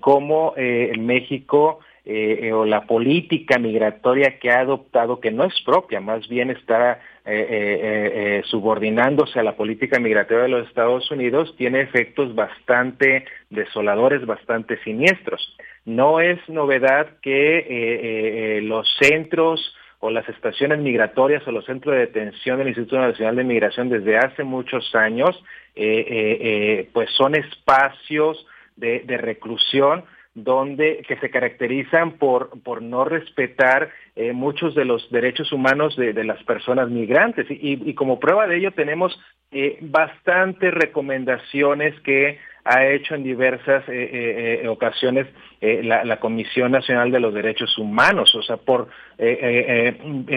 cómo 0.00 0.54
México 0.98 1.80
eh, 2.06 2.48
eh, 2.48 2.52
o 2.54 2.64
la 2.64 2.86
política 2.86 3.58
migratoria 3.58 4.38
que 4.38 4.50
ha 4.50 4.60
adoptado, 4.60 5.20
que 5.20 5.30
no 5.30 5.44
es 5.44 5.52
propia, 5.66 6.00
más 6.00 6.26
bien 6.28 6.50
está 6.50 6.98
eh, 7.26 8.40
subordinándose 8.46 9.38
a 9.38 9.42
la 9.42 9.54
política 9.54 10.00
migratoria 10.00 10.44
de 10.44 10.48
los 10.48 10.66
Estados 10.66 11.10
Unidos, 11.10 11.54
tiene 11.58 11.82
efectos 11.82 12.34
bastante 12.34 13.26
desoladores, 13.50 14.24
bastante 14.24 14.82
siniestros. 14.82 15.54
No 15.84 16.20
es 16.20 16.38
novedad 16.48 17.18
que 17.20 18.60
los 18.62 18.88
centros 18.98 19.74
o 19.98 20.10
las 20.10 20.26
estaciones 20.26 20.78
migratorias 20.78 21.46
o 21.46 21.52
los 21.52 21.66
centros 21.66 21.94
de 21.94 22.00
detención 22.00 22.56
del 22.56 22.68
Instituto 22.68 22.98
Nacional 22.98 23.36
de 23.36 23.44
Migración 23.44 23.90
desde 23.90 24.16
hace 24.16 24.42
muchos 24.42 24.94
años, 24.94 25.38
pues 25.74 27.10
son 27.10 27.34
espacios 27.34 28.46
de 28.76 29.18
reclusión 29.18 30.04
donde 30.34 31.04
que 31.08 31.16
se 31.16 31.30
caracterizan 31.30 32.12
por, 32.12 32.62
por 32.62 32.82
no 32.82 33.04
respetar 33.04 33.90
eh, 34.14 34.32
muchos 34.32 34.74
de 34.74 34.84
los 34.84 35.10
derechos 35.10 35.52
humanos 35.52 35.96
de, 35.96 36.12
las 36.24 36.42
personas 36.44 36.88
migrantes. 36.88 37.46
Y, 37.48 37.94
como 37.94 38.20
prueba 38.20 38.46
de 38.46 38.58
ello 38.58 38.72
tenemos 38.72 39.18
eh, 39.50 39.78
bastantes 39.80 40.72
recomendaciones 40.72 41.98
que 42.00 42.38
ha 42.64 42.86
hecho 42.86 43.14
en 43.14 43.24
diversas 43.24 43.82
eh, 43.88 44.66
ocasiones 44.68 45.26
la, 45.60 46.04
la, 46.04 46.20
Comisión 46.20 46.72
Nacional 46.72 47.10
de 47.10 47.20
los 47.20 47.34
Derechos 47.34 47.76
Humanos, 47.78 48.34
o 48.34 48.42
sea, 48.42 48.58
por 48.58 48.88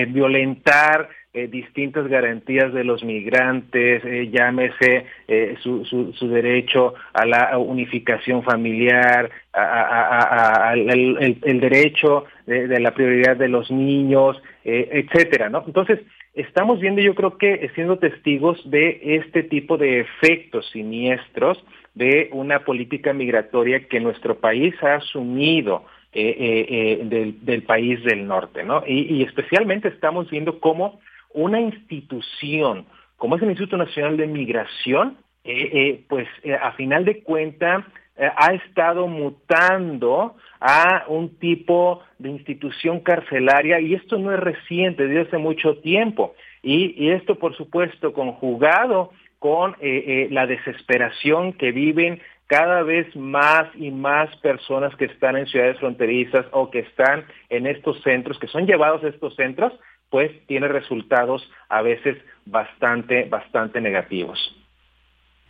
violentar 0.08 1.10
eh, 1.36 1.48
distintas 1.48 2.08
garantías 2.08 2.72
de 2.74 2.84
los 2.84 3.04
migrantes, 3.04 4.06
eh, 4.06 4.30
llámese 4.32 5.08
eh, 5.28 5.56
su, 5.64 5.84
su, 5.84 6.28
derecho 6.28 6.94
a 7.12 7.26
la 7.26 7.58
unificación 7.58 8.44
familiar, 8.44 9.32
a, 9.52 10.76
el, 10.76 11.60
derecho 11.60 12.26
de, 12.46 12.80
la 12.80 12.94
prioridad 12.94 13.36
de 13.36 13.48
los 13.48 13.72
niños, 13.72 14.40
etcétera, 14.64 15.50
¿no? 15.50 15.64
Entonces, 15.66 16.02
estamos 16.36 16.80
viendo, 16.80 17.02
yo 17.02 17.16
creo 17.16 17.40
que 17.40 17.68
siendo 17.74 17.98
testigos 17.98 18.62
de 18.70 19.00
este 19.16 19.42
tipo 19.42 19.78
de 19.78 20.02
efectos 20.02 20.70
siniestros 20.70 21.64
de 21.96 22.30
una 22.32 22.60
política 22.60 23.12
migratoria 23.12 23.88
que 23.88 24.00
nuestro 24.00 24.38
país 24.38 24.76
ha 24.84 24.98
asumido 24.98 25.84
del, 26.14 27.40
del, 27.42 27.64
país 27.64 28.04
del 28.04 28.28
norte, 28.28 28.64
¿no? 28.64 28.84
Y, 28.86 29.16
y 29.16 29.24
especialmente 29.24 29.88
estamos 29.88 30.30
viendo 30.30 30.60
cómo 30.60 31.00
una 31.34 31.60
institución 31.60 32.86
como 33.24 33.38
es 33.38 33.42
el 33.42 33.52
Instituto 33.52 33.78
Nacional 33.78 34.18
de 34.18 34.28
Migración, 34.28 35.16
eh, 35.46 35.70
eh, 35.72 36.06
pues 36.10 36.28
eh, 36.44 36.56
a 36.56 36.74
final 36.74 37.06
de 37.06 37.24
cuentas 37.24 37.86
ha 38.18 38.54
estado 38.54 39.08
mutando 39.08 40.36
a 40.60 41.06
un 41.08 41.40
tipo 41.40 42.02
de 42.20 42.32
institución 42.32 43.00
carcelaria 43.00 43.80
y 43.80 43.94
esto 43.94 44.18
no 44.18 44.34
es 44.34 44.42
reciente, 44.42 45.08
desde 45.08 45.30
hace 45.30 45.38
mucho 45.38 45.78
tiempo. 45.78 46.36
Y, 46.62 47.12
esto, 47.12 47.40
por 47.40 47.56
supuesto, 47.56 48.12
conjugado 48.12 49.12
con 49.40 49.76
la 49.80 50.46
desesperación 50.46 51.54
que 51.54 51.72
viven 51.72 52.22
cada 52.46 52.84
vez 52.84 53.16
más 53.16 53.68
y 53.76 53.90
más 53.90 54.36
personas 54.38 54.96
que 54.98 55.06
están 55.06 55.38
en 55.38 55.48
ciudades 55.48 55.80
fronterizas 55.80 56.46
o 56.52 56.70
que 56.70 56.80
están 56.80 57.26
en 57.50 57.66
estos 57.66 58.00
centros, 58.04 58.38
que 58.38 58.48
son 58.48 58.68
llevados 58.68 59.04
a 59.04 59.08
estos 59.08 59.36
centros, 59.36 59.74
pues 60.14 60.46
tiene 60.46 60.68
resultados 60.68 61.42
a 61.70 61.82
veces 61.82 62.16
bastante, 62.46 63.24
bastante 63.24 63.82
negativos. 63.82 64.38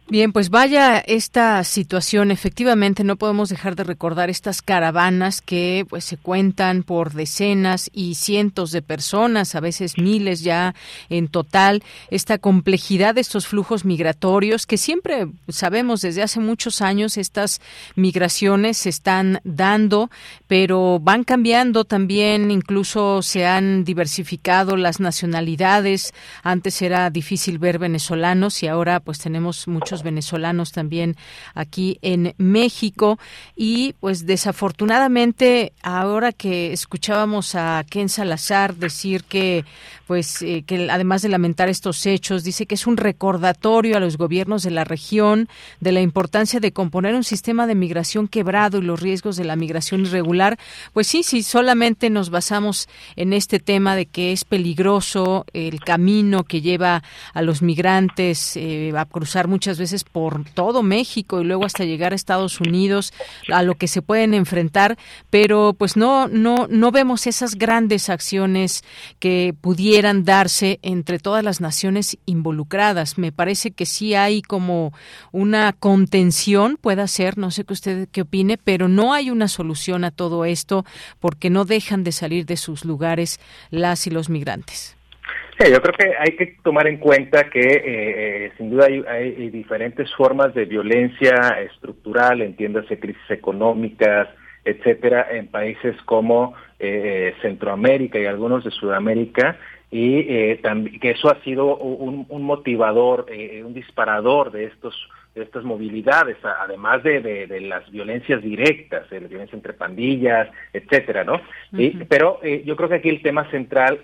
Bien, 0.09 0.33
pues 0.33 0.49
vaya 0.49 0.99
esta 0.99 1.63
situación. 1.63 2.29
Efectivamente, 2.29 3.05
no 3.05 3.15
podemos 3.15 3.47
dejar 3.47 3.77
de 3.77 3.85
recordar 3.85 4.29
estas 4.29 4.61
caravanas 4.61 5.41
que 5.41 5.85
pues 5.89 6.03
se 6.03 6.17
cuentan 6.17 6.83
por 6.83 7.13
decenas 7.13 7.89
y 7.93 8.15
cientos 8.15 8.71
de 8.71 8.81
personas, 8.81 9.55
a 9.55 9.61
veces 9.61 9.97
miles 9.97 10.41
ya 10.41 10.75
en 11.09 11.29
total. 11.29 11.83
Esta 12.11 12.37
complejidad 12.37 13.15
de 13.15 13.21
estos 13.21 13.47
flujos 13.47 13.85
migratorios 13.85 14.65
que 14.65 14.77
siempre 14.77 15.29
sabemos 15.47 16.01
desde 16.01 16.21
hace 16.21 16.41
muchos 16.41 16.81
años 16.81 17.15
estas 17.17 17.61
migraciones 17.95 18.77
se 18.77 18.89
están 18.89 19.39
dando, 19.45 20.11
pero 20.47 20.99
van 20.99 21.23
cambiando 21.23 21.85
también. 21.85 22.51
Incluso 22.51 23.21
se 23.21 23.45
han 23.45 23.85
diversificado 23.85 24.75
las 24.75 24.99
nacionalidades. 24.99 26.13
Antes 26.43 26.81
era 26.81 27.09
difícil 27.09 27.57
ver 27.57 27.79
venezolanos 27.79 28.61
y 28.63 28.67
ahora 28.67 28.99
pues 28.99 29.19
tenemos 29.19 29.65
muchos 29.69 29.92
venezolanos 30.01 30.71
también 30.71 31.15
aquí 31.53 31.99
en 32.01 32.33
México. 32.37 33.19
Y 33.55 33.93
pues 33.99 34.25
desafortunadamente 34.25 35.73
ahora 35.83 36.31
que 36.31 36.73
escuchábamos 36.73 37.53
a 37.53 37.85
Ken 37.87 38.09
Salazar 38.09 38.75
decir 38.75 39.25
que 39.25 39.65
pues 40.07 40.41
eh, 40.41 40.63
que 40.65 40.89
además 40.89 41.21
de 41.21 41.29
lamentar 41.29 41.69
estos 41.69 42.05
hechos 42.05 42.43
dice 42.43 42.65
que 42.65 42.75
es 42.75 42.87
un 42.87 42.97
recordatorio 42.97 43.97
a 43.97 43.99
los 43.99 44.17
gobiernos 44.17 44.63
de 44.63 44.71
la 44.71 44.83
región 44.83 45.47
de 45.79 45.91
la 45.91 46.01
importancia 46.01 46.59
de 46.59 46.73
componer 46.73 47.15
un 47.15 47.23
sistema 47.23 47.67
de 47.67 47.75
migración 47.75 48.27
quebrado 48.27 48.79
y 48.79 48.81
los 48.81 48.99
riesgos 48.99 49.35
de 49.35 49.43
la 49.43 49.55
migración 49.55 50.01
irregular. 50.01 50.57
Pues 50.93 51.07
sí 51.07 51.23
si 51.23 51.43
solamente 51.43 52.09
nos 52.09 52.29
basamos 52.29 52.87
en 53.15 53.33
este 53.33 53.59
tema 53.59 53.95
de 53.95 54.05
que 54.05 54.31
es 54.31 54.45
peligroso 54.45 55.45
el 55.53 55.79
camino 55.79 56.43
que 56.43 56.61
lleva 56.61 57.03
a 57.33 57.41
los 57.41 57.61
migrantes 57.61 58.55
eh, 58.55 58.91
a 58.95 59.05
cruzar 59.05 59.47
muchas 59.47 59.77
veces 59.77 59.82
por 60.03 60.45
todo 60.53 60.83
México 60.83 61.41
y 61.41 61.43
luego 61.43 61.65
hasta 61.65 61.83
llegar 61.83 62.13
a 62.13 62.15
Estados 62.15 62.61
Unidos 62.61 63.13
a 63.51 63.63
lo 63.63 63.75
que 63.75 63.87
se 63.87 64.01
pueden 64.01 64.33
enfrentar 64.33 64.97
pero 65.29 65.73
pues 65.77 65.97
no 65.97 66.27
no 66.27 66.67
no 66.69 66.91
vemos 66.91 67.27
esas 67.27 67.55
grandes 67.55 68.09
acciones 68.09 68.83
que 69.19 69.53
pudieran 69.59 70.23
darse 70.23 70.79
entre 70.81 71.19
todas 71.19 71.43
las 71.43 71.61
naciones 71.61 72.17
involucradas. 72.25 73.17
Me 73.17 73.31
parece 73.31 73.71
que 73.71 73.85
sí 73.85 74.13
hay 74.13 74.41
como 74.41 74.93
una 75.31 75.73
contención, 75.73 76.77
puede 76.79 77.07
ser, 77.07 77.37
no 77.37 77.51
sé 77.51 77.63
qué 77.63 77.73
usted 77.73 78.07
qué 78.11 78.21
opine, 78.21 78.57
pero 78.57 78.87
no 78.87 79.13
hay 79.13 79.29
una 79.29 79.47
solución 79.47 80.03
a 80.03 80.11
todo 80.11 80.45
esto 80.45 80.85
porque 81.19 81.49
no 81.49 81.65
dejan 81.65 82.03
de 82.03 82.11
salir 82.11 82.45
de 82.45 82.57
sus 82.57 82.85
lugares 82.85 83.39
las 83.71 84.07
y 84.07 84.09
los 84.09 84.29
migrantes. 84.29 84.95
Sí, 85.59 85.71
yo 85.71 85.81
creo 85.81 85.93
que 85.93 86.13
hay 86.17 86.35
que 86.35 86.57
tomar 86.63 86.87
en 86.87 86.97
cuenta 86.97 87.49
que 87.49 87.59
eh, 87.59 87.83
eh, 87.85 88.51
sin 88.57 88.71
duda 88.71 88.87
hay, 88.87 89.49
diferentes 89.49 90.13
formas 90.15 90.53
de 90.53 90.65
violencia 90.65 91.33
estructural, 91.61 92.41
entiéndase 92.41 92.99
crisis 92.99 93.29
económicas, 93.29 94.29
etcétera, 94.65 95.27
en 95.31 95.47
países 95.47 95.95
como 96.05 96.53
eh, 96.79 97.35
Centroamérica 97.41 98.17
y 98.19 98.25
algunos 98.25 98.63
de 98.63 98.71
Sudamérica, 98.71 99.57
y 99.93 100.25
eh, 100.27 100.59
que 100.99 101.11
eso 101.11 101.29
ha 101.29 101.39
sido 101.43 101.77
un, 101.77 102.25
motivador, 102.43 103.27
eh, 103.29 103.63
un 103.63 103.75
disparador 103.75 104.51
de 104.51 104.65
estos 104.65 104.95
de 105.35 105.43
estas 105.43 105.63
movilidades, 105.63 106.37
además 106.43 107.01
de, 107.01 107.19
de, 107.19 107.61
las 107.61 107.89
violencias 107.89 108.41
directas, 108.43 109.09
de 109.09 109.21
la 109.21 109.27
violencia 109.27 109.55
entre 109.55 109.73
pandillas, 109.73 110.47
etcétera, 110.73 111.23
¿no? 111.23 111.41
pero 112.07 112.39
eh, 112.43 112.61
yo 112.65 112.75
creo 112.75 112.87
que 112.89 112.95
aquí 112.95 113.09
el 113.09 113.23
tema 113.23 113.49
central 113.49 113.99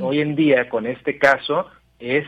hoy 0.00 0.20
en 0.20 0.34
día 0.34 0.68
con 0.68 0.86
este 0.86 1.18
caso 1.18 1.66
es 1.98 2.24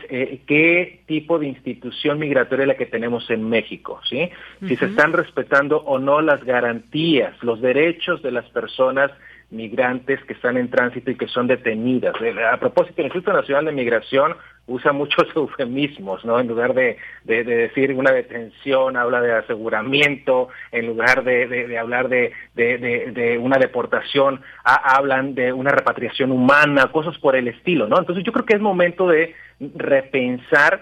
qué 0.47 1.01
tipo 1.05 1.37
de 1.37 1.47
institución 1.47 2.17
migratoria 2.17 2.63
es 2.63 2.67
la 2.69 2.77
que 2.77 2.85
tenemos 2.85 3.29
en 3.29 3.49
México, 3.49 3.99
¿sí? 4.09 4.29
Si 4.65 4.77
se 4.77 4.85
están 4.85 5.11
respetando 5.11 5.79
o 5.79 5.99
no 5.99 6.21
las 6.21 6.43
garantías, 6.45 7.35
los 7.43 7.59
derechos 7.59 8.21
de 8.23 8.31
las 8.31 8.45
personas 8.51 9.11
migrantes 9.51 10.23
que 10.25 10.33
están 10.33 10.57
en 10.57 10.69
tránsito 10.69 11.11
y 11.11 11.15
que 11.15 11.27
son 11.27 11.47
detenidas. 11.47 12.15
Eh, 12.21 12.33
a 12.43 12.57
propósito, 12.57 12.95
el 12.97 13.05
Instituto 13.05 13.33
Nacional 13.33 13.65
de 13.65 13.71
Migración 13.71 14.35
usa 14.67 14.91
muchos 14.91 15.27
eufemismos, 15.35 16.25
¿no? 16.25 16.39
En 16.39 16.47
lugar 16.47 16.73
de, 16.73 16.97
decir 17.23 17.93
una 17.93 18.11
detención, 18.11 18.97
habla 18.97 19.21
de 19.21 19.33
aseguramiento, 19.33 20.49
en 20.71 20.87
lugar 20.87 21.23
de, 21.23 21.77
hablar 21.77 22.09
de, 22.09 23.39
una 23.39 23.57
deportación, 23.57 24.41
hablan 24.63 25.35
de 25.35 25.53
una 25.53 25.71
repatriación 25.71 26.31
humana, 26.31 26.91
cosas 26.91 27.17
por 27.19 27.35
el 27.35 27.47
estilo, 27.47 27.87
¿no? 27.87 27.99
Entonces 27.99 28.23
yo 28.23 28.31
creo 28.31 28.45
que 28.45 28.55
es 28.55 28.61
momento 28.61 29.07
de 29.07 29.35
repensar 29.59 30.81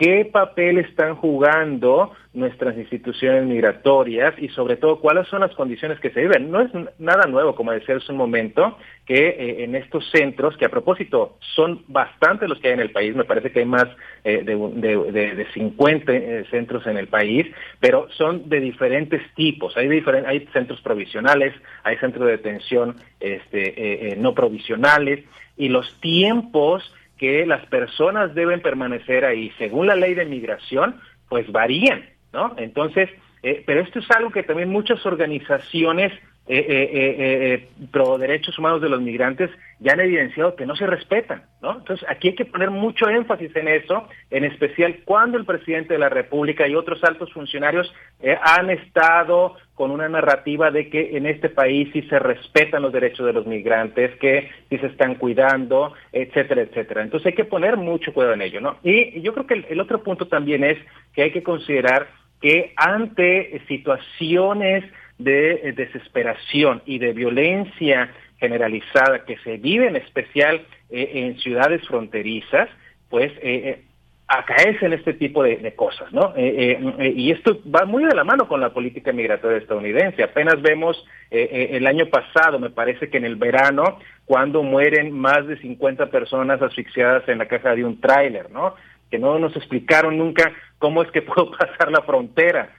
qué 0.00 0.24
papel 0.24 0.78
están 0.78 1.14
jugando 1.14 2.12
nuestras 2.32 2.74
instituciones 2.78 3.44
migratorias 3.44 4.32
y 4.38 4.48
sobre 4.48 4.76
todo 4.76 4.98
cuáles 4.98 5.28
son 5.28 5.40
las 5.40 5.54
condiciones 5.54 6.00
que 6.00 6.08
se 6.08 6.22
viven. 6.22 6.50
No 6.50 6.62
es 6.62 6.70
nada 6.98 7.26
nuevo, 7.26 7.54
como 7.54 7.70
decía 7.70 7.96
hace 7.96 8.10
un 8.10 8.16
momento, 8.16 8.78
que 9.04 9.28
eh, 9.28 9.64
en 9.64 9.74
estos 9.74 10.08
centros, 10.10 10.56
que 10.56 10.64
a 10.64 10.70
propósito 10.70 11.36
son 11.54 11.84
bastante 11.86 12.48
los 12.48 12.58
que 12.60 12.68
hay 12.68 12.74
en 12.74 12.80
el 12.80 12.92
país, 12.92 13.14
me 13.14 13.24
parece 13.24 13.52
que 13.52 13.58
hay 13.58 13.66
más 13.66 13.88
eh, 14.24 14.42
de, 14.42 15.46
50 15.52 16.12
eh, 16.12 16.46
centros 16.50 16.86
en 16.86 16.96
el 16.96 17.08
país, 17.08 17.46
pero 17.78 18.08
son 18.12 18.48
de 18.48 18.58
diferentes 18.58 19.20
tipos. 19.34 19.76
Hay, 19.76 19.86
hay 20.26 20.48
centros 20.54 20.80
provisionales, 20.80 21.52
hay 21.82 21.98
centros 21.98 22.24
de 22.24 22.32
detención 22.38 22.96
este, 23.20 24.16
no 24.16 24.32
provisionales 24.34 25.26
y 25.58 25.68
los 25.68 26.00
tiempos 26.00 26.90
que 27.20 27.44
las 27.44 27.66
personas 27.66 28.34
deben 28.34 28.62
permanecer 28.62 29.26
ahí 29.26 29.52
según 29.58 29.86
la 29.86 29.94
ley 29.94 30.14
de 30.14 30.24
migración, 30.24 30.98
pues 31.28 31.52
varían, 31.52 32.02
¿no? 32.32 32.54
Entonces, 32.56 33.10
eh, 33.42 33.62
pero 33.66 33.82
esto 33.82 33.98
es 33.98 34.10
algo 34.12 34.30
que 34.30 34.42
también 34.42 34.70
muchas 34.70 35.04
organizaciones 35.04 36.14
eh, 36.52 36.66
eh, 36.68 37.54
eh, 37.54 37.68
pro 37.92 38.18
derechos 38.18 38.58
humanos 38.58 38.82
de 38.82 38.88
los 38.88 39.00
migrantes 39.00 39.50
ya 39.78 39.92
han 39.92 40.00
evidenciado 40.00 40.56
que 40.56 40.66
no 40.66 40.74
se 40.74 40.84
respetan, 40.84 41.44
¿no? 41.62 41.78
Entonces 41.78 42.04
aquí 42.10 42.30
hay 42.30 42.34
que 42.34 42.44
poner 42.44 42.70
mucho 42.70 43.08
énfasis 43.08 43.54
en 43.54 43.68
eso, 43.68 44.08
en 44.30 44.42
especial 44.42 44.98
cuando 45.04 45.38
el 45.38 45.44
presidente 45.44 45.92
de 45.92 46.00
la 46.00 46.08
República 46.08 46.66
y 46.66 46.74
otros 46.74 47.04
altos 47.04 47.32
funcionarios 47.32 47.94
han 48.42 48.68
estado 48.70 49.54
con 49.74 49.92
una 49.92 50.08
narrativa 50.08 50.72
de 50.72 50.90
que 50.90 51.16
en 51.16 51.26
este 51.26 51.50
país 51.50 51.88
sí 51.92 52.02
se 52.02 52.18
respetan 52.18 52.82
los 52.82 52.92
derechos 52.92 53.24
de 53.26 53.32
los 53.32 53.46
migrantes, 53.46 54.16
que 54.16 54.50
sí 54.68 54.76
se 54.78 54.88
están 54.88 55.14
cuidando, 55.14 55.94
etcétera, 56.12 56.62
etcétera. 56.62 57.02
Entonces 57.02 57.28
hay 57.28 57.34
que 57.34 57.44
poner 57.44 57.76
mucho 57.76 58.12
cuidado 58.12 58.34
en 58.34 58.42
ello, 58.42 58.60
¿no? 58.60 58.76
Y 58.82 59.22
yo 59.22 59.32
creo 59.32 59.46
que 59.46 59.64
el 59.68 59.80
otro 59.80 60.02
punto 60.02 60.26
también 60.26 60.64
es 60.64 60.78
que 61.14 61.22
hay 61.22 61.30
que 61.30 61.44
considerar 61.44 62.08
que 62.40 62.72
ante 62.76 63.62
situaciones 63.68 64.84
de 65.20 65.52
eh, 65.52 65.72
desesperación 65.72 66.82
y 66.86 66.98
de 66.98 67.12
violencia 67.12 68.12
generalizada 68.38 69.24
que 69.24 69.36
se 69.38 69.58
vive 69.58 69.86
en 69.86 69.96
especial 69.96 70.62
eh, 70.90 71.10
en 71.14 71.38
ciudades 71.38 71.86
fronterizas, 71.86 72.68
pues 73.08 73.30
eh, 73.42 73.84
acaecen 74.26 74.92
este 74.92 75.12
tipo 75.12 75.42
de, 75.42 75.74
cosas, 75.74 76.12
¿no? 76.12 76.32
y 76.36 77.32
esto 77.32 77.58
va 77.68 77.84
muy 77.84 78.04
de 78.04 78.14
la 78.14 78.22
mano 78.22 78.46
con 78.46 78.60
la 78.60 78.72
política 78.72 79.10
migratoria 79.10 79.58
estadounidense. 79.58 80.22
Apenas 80.22 80.62
vemos 80.62 81.04
el 81.32 81.84
año 81.84 82.06
pasado, 82.06 82.60
me 82.60 82.70
parece 82.70 83.10
que 83.10 83.16
en 83.16 83.24
el 83.24 83.34
verano, 83.34 83.98
cuando 84.26 84.62
mueren 84.62 85.10
más 85.10 85.48
de 85.48 85.56
50 85.56 86.10
personas 86.10 86.62
asfixiadas 86.62 87.28
en 87.28 87.38
la 87.38 87.48
caja 87.48 87.74
de 87.74 87.84
un 87.84 88.00
tráiler, 88.00 88.52
¿no? 88.52 88.76
Que 89.10 89.18
no 89.18 89.36
nos 89.40 89.56
explicaron 89.56 90.16
nunca 90.16 90.52
cómo 90.78 91.02
es 91.02 91.10
que 91.10 91.22
pudo 91.22 91.50
pasar 91.50 91.90
la 91.90 92.02
frontera 92.02 92.70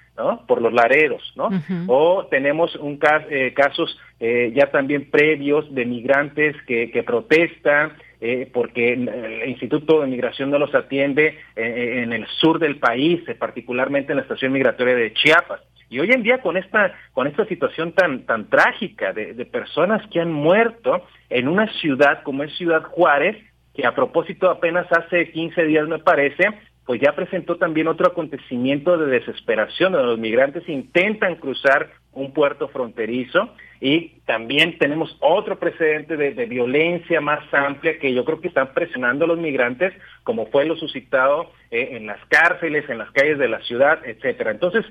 por 0.48 0.62
los 0.62 0.74
laredos, 0.74 1.34
¿no? 1.36 1.50
O 1.88 2.28
tenemos 2.30 2.76
un 2.76 3.00
eh, 3.30 3.54
casos 3.54 3.98
eh, 4.20 4.52
ya 4.56 4.70
también 4.70 5.10
previos 5.10 5.74
de 5.74 5.86
migrantes 5.86 6.56
que, 6.68 6.92
que 6.92 7.04
protestan 7.04 7.94
eh, 8.20 8.50
porque 8.54 8.94
el 8.94 9.50
Instituto 9.50 10.02
de 10.02 10.08
Migración 10.08 10.52
no 10.52 10.60
los 10.60 10.76
atiende 10.76 11.40
en 11.56 12.14
el 12.14 12.28
sur 12.28 12.60
del 12.60 12.78
país, 12.78 13.22
particularmente 13.40 14.12
en 14.12 14.18
la 14.18 14.22
estación 14.22 14.52
migratoria 14.52 14.94
de 14.94 15.14
Chiapas. 15.14 15.62
Y 15.90 16.00
hoy 16.00 16.12
en 16.12 16.22
día 16.22 16.40
con 16.40 16.56
esta 16.56 16.94
con 17.14 17.26
esta 17.26 17.46
situación 17.46 17.94
tan 17.94 18.26
tan 18.26 18.48
trágica 18.48 19.12
de, 19.12 19.34
de 19.34 19.46
personas 19.46 20.08
que 20.12 20.22
han 20.22 20.32
muerto 20.32 21.04
en 21.30 21.48
una 21.48 21.68
ciudad 21.80 22.22
como 22.22 22.44
es 22.44 22.56
Ciudad 22.58 22.84
Juárez, 22.84 23.38
que 23.74 23.88
a 23.88 23.96
propósito 23.96 24.50
apenas 24.50 24.86
hace 24.92 25.32
15 25.32 25.64
días 25.64 25.88
me 25.88 26.00
parece, 26.00 26.48
pues 26.86 27.00
ya 27.00 27.14
presentó 27.16 27.58
también 27.58 27.88
otro 27.88 28.08
acontecimiento 28.08 28.98
de 28.98 29.20
desesperación, 29.20 29.94
donde 29.94 30.08
los 30.08 30.20
migrantes 30.20 30.68
intentan 30.68 31.36
cruzar 31.36 31.92
un 32.14 32.34
puerto 32.34 32.68
fronterizo 32.68 33.54
y 33.80 34.20
también 34.26 34.78
tenemos 34.78 35.16
otro 35.22 35.58
precedente 35.58 36.18
de, 36.18 36.46
violencia 36.46 37.22
más 37.22 37.42
amplia 37.54 37.98
que 38.00 38.14
yo 38.14 38.26
creo 38.26 38.42
que 38.42 38.50
están 38.50 38.74
presionando 38.74 39.26
a 39.26 39.30
los 39.30 39.40
migrantes, 39.40 39.94
como 40.24 40.48
fue 40.48 40.66
lo 40.66 40.76
suscitado 40.76 41.52
eh, 41.72 41.90
en 41.94 42.06
las 42.06 42.20
cárceles, 42.28 42.90
en 42.90 42.98
las 42.98 43.12
calles 43.12 43.38
de 43.38 43.48
la 43.48 43.62
ciudad, 43.62 44.00
etcétera. 44.06 44.52
Entonces, 44.52 44.86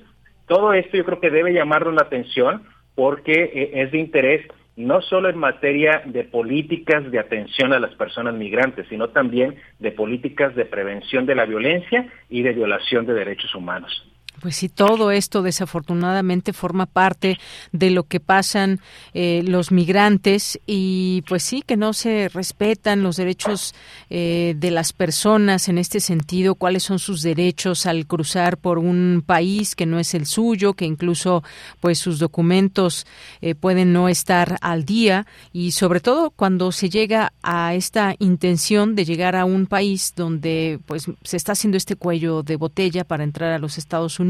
todo 0.46 0.72
esto 0.72 0.96
yo 0.96 1.04
creo 1.04 1.20
que 1.20 1.30
debe 1.30 1.52
llamarnos 1.52 1.94
la 1.94 2.02
atención 2.02 2.64
porque 2.94 3.50
eh, 3.54 3.70
es 3.74 3.92
de 3.92 3.98
interés 3.98 4.46
no 4.86 5.00
solo 5.02 5.28
en 5.28 5.38
materia 5.38 6.02
de 6.06 6.24
políticas 6.24 7.10
de 7.10 7.18
atención 7.18 7.72
a 7.72 7.78
las 7.80 7.94
personas 7.94 8.34
migrantes, 8.34 8.86
sino 8.88 9.08
también 9.08 9.56
de 9.78 9.92
políticas 9.92 10.54
de 10.54 10.64
prevención 10.64 11.26
de 11.26 11.34
la 11.34 11.44
violencia 11.44 12.08
y 12.28 12.42
de 12.42 12.52
violación 12.52 13.06
de 13.06 13.14
derechos 13.14 13.54
humanos. 13.54 14.04
Pues 14.40 14.56
sí, 14.56 14.70
todo 14.70 15.10
esto 15.10 15.42
desafortunadamente 15.42 16.54
forma 16.54 16.86
parte 16.86 17.38
de 17.72 17.90
lo 17.90 18.04
que 18.04 18.20
pasan 18.20 18.80
eh, 19.12 19.42
los 19.44 19.70
migrantes 19.70 20.58
y 20.66 21.22
pues 21.28 21.42
sí 21.42 21.62
que 21.66 21.76
no 21.76 21.92
se 21.92 22.30
respetan 22.30 23.02
los 23.02 23.16
derechos 23.16 23.74
eh, 24.08 24.54
de 24.56 24.70
las 24.70 24.94
personas 24.94 25.68
en 25.68 25.76
este 25.76 26.00
sentido, 26.00 26.54
cuáles 26.54 26.84
son 26.84 26.98
sus 26.98 27.20
derechos 27.20 27.84
al 27.84 28.06
cruzar 28.06 28.56
por 28.56 28.78
un 28.78 29.22
país 29.26 29.74
que 29.74 29.84
no 29.84 29.98
es 29.98 30.14
el 30.14 30.24
suyo, 30.24 30.72
que 30.72 30.86
incluso 30.86 31.44
pues 31.80 31.98
sus 31.98 32.18
documentos 32.18 33.06
eh, 33.42 33.54
pueden 33.54 33.92
no 33.92 34.08
estar 34.08 34.56
al 34.62 34.86
día. 34.86 35.26
Y 35.52 35.72
sobre 35.72 36.00
todo 36.00 36.30
cuando 36.30 36.72
se 36.72 36.88
llega 36.88 37.34
a 37.42 37.74
esta 37.74 38.14
intención 38.18 38.94
de 38.94 39.04
llegar 39.04 39.36
a 39.36 39.44
un 39.44 39.66
país 39.66 40.14
donde 40.16 40.80
pues 40.86 41.06
se 41.24 41.36
está 41.36 41.52
haciendo 41.52 41.76
este 41.76 41.96
cuello 41.96 42.42
de 42.42 42.56
botella 42.56 43.04
para 43.04 43.24
entrar 43.24 43.52
a 43.52 43.58
los 43.58 43.76
Estados 43.76 44.18
Unidos 44.18 44.29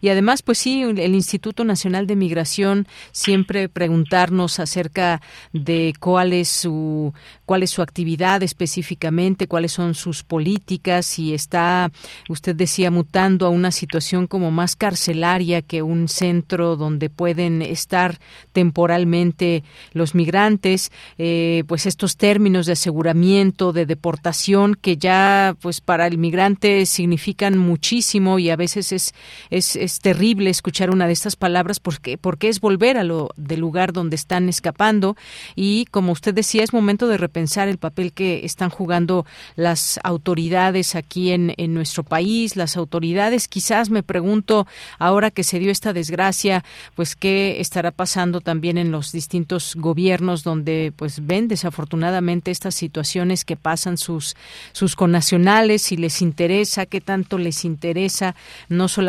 Y 0.00 0.08
además, 0.08 0.42
pues 0.42 0.58
sí, 0.58 0.82
el 0.82 1.14
Instituto 1.14 1.64
Nacional 1.64 2.06
de 2.06 2.16
Migración 2.16 2.86
siempre 3.12 3.68
preguntarnos 3.68 4.60
acerca 4.60 5.20
de 5.52 5.94
cuál 5.98 6.32
es 6.32 6.48
su 6.48 7.12
cuál 7.44 7.62
es 7.62 7.70
su 7.70 7.82
actividad 7.82 8.42
específicamente, 8.42 9.46
cuáles 9.46 9.72
son 9.72 9.94
sus 9.94 10.22
políticas, 10.22 11.06
si 11.06 11.34
está, 11.34 11.90
usted 12.28 12.54
decía, 12.54 12.90
mutando 12.90 13.46
a 13.46 13.50
una 13.50 13.70
situación 13.70 14.26
como 14.26 14.50
más 14.50 14.76
carcelaria 14.76 15.62
que 15.62 15.82
un 15.82 16.08
centro 16.08 16.76
donde 16.76 17.10
pueden 17.10 17.62
estar 17.62 18.18
temporalmente 18.52 19.62
los 19.92 20.14
migrantes, 20.14 20.90
eh, 21.18 21.64
pues 21.66 21.86
estos 21.86 22.16
términos 22.16 22.66
de 22.66 22.72
aseguramiento, 22.72 23.72
de 23.72 23.86
deportación, 23.86 24.74
que 24.74 24.96
ya 24.96 25.56
pues 25.60 25.80
para 25.80 26.06
el 26.06 26.18
migrante 26.18 26.86
significan 26.86 27.58
muchísimo 27.58 28.38
y 28.38 28.50
a 28.50 28.56
veces 28.56 28.92
es 28.92 29.13
es, 29.50 29.76
es, 29.76 30.00
terrible 30.00 30.50
escuchar 30.50 30.90
una 30.90 31.06
de 31.06 31.12
estas 31.12 31.36
palabras 31.36 31.80
porque, 31.80 32.18
porque 32.18 32.48
es 32.48 32.60
volver 32.60 32.98
a 32.98 33.04
lo 33.04 33.30
del 33.36 33.60
lugar 33.60 33.92
donde 33.92 34.16
están 34.16 34.48
escapando. 34.48 35.16
Y 35.54 35.86
como 35.86 36.12
usted 36.12 36.34
decía 36.34 36.62
es 36.62 36.72
momento 36.72 37.08
de 37.08 37.16
repensar 37.16 37.68
el 37.68 37.78
papel 37.78 38.12
que 38.12 38.44
están 38.44 38.70
jugando 38.70 39.26
las 39.56 39.98
autoridades 40.02 40.94
aquí 40.94 41.30
en, 41.30 41.54
en 41.56 41.74
nuestro 41.74 42.02
país, 42.02 42.56
las 42.56 42.76
autoridades. 42.76 43.48
Quizás 43.48 43.90
me 43.90 44.02
pregunto 44.02 44.66
ahora 44.98 45.30
que 45.30 45.44
se 45.44 45.58
dio 45.58 45.70
esta 45.70 45.92
desgracia 45.92 46.64
pues 46.94 47.16
qué 47.16 47.60
estará 47.60 47.90
pasando 47.90 48.40
también 48.40 48.78
en 48.78 48.90
los 48.90 49.12
distintos 49.12 49.74
gobiernos 49.76 50.42
donde 50.42 50.92
pues 50.96 51.26
ven 51.26 51.48
desafortunadamente 51.48 52.50
estas 52.50 52.74
situaciones 52.74 53.44
que 53.44 53.56
pasan 53.56 53.98
sus 53.98 54.36
sus 54.72 54.96
connacionales 54.96 55.82
si 55.82 55.96
les 55.96 56.22
interesa 56.22 56.86
qué 56.86 57.00
tanto 57.00 57.38
les 57.38 57.64
interesa 57.64 58.34
no 58.68 58.88
solamente 58.88 59.03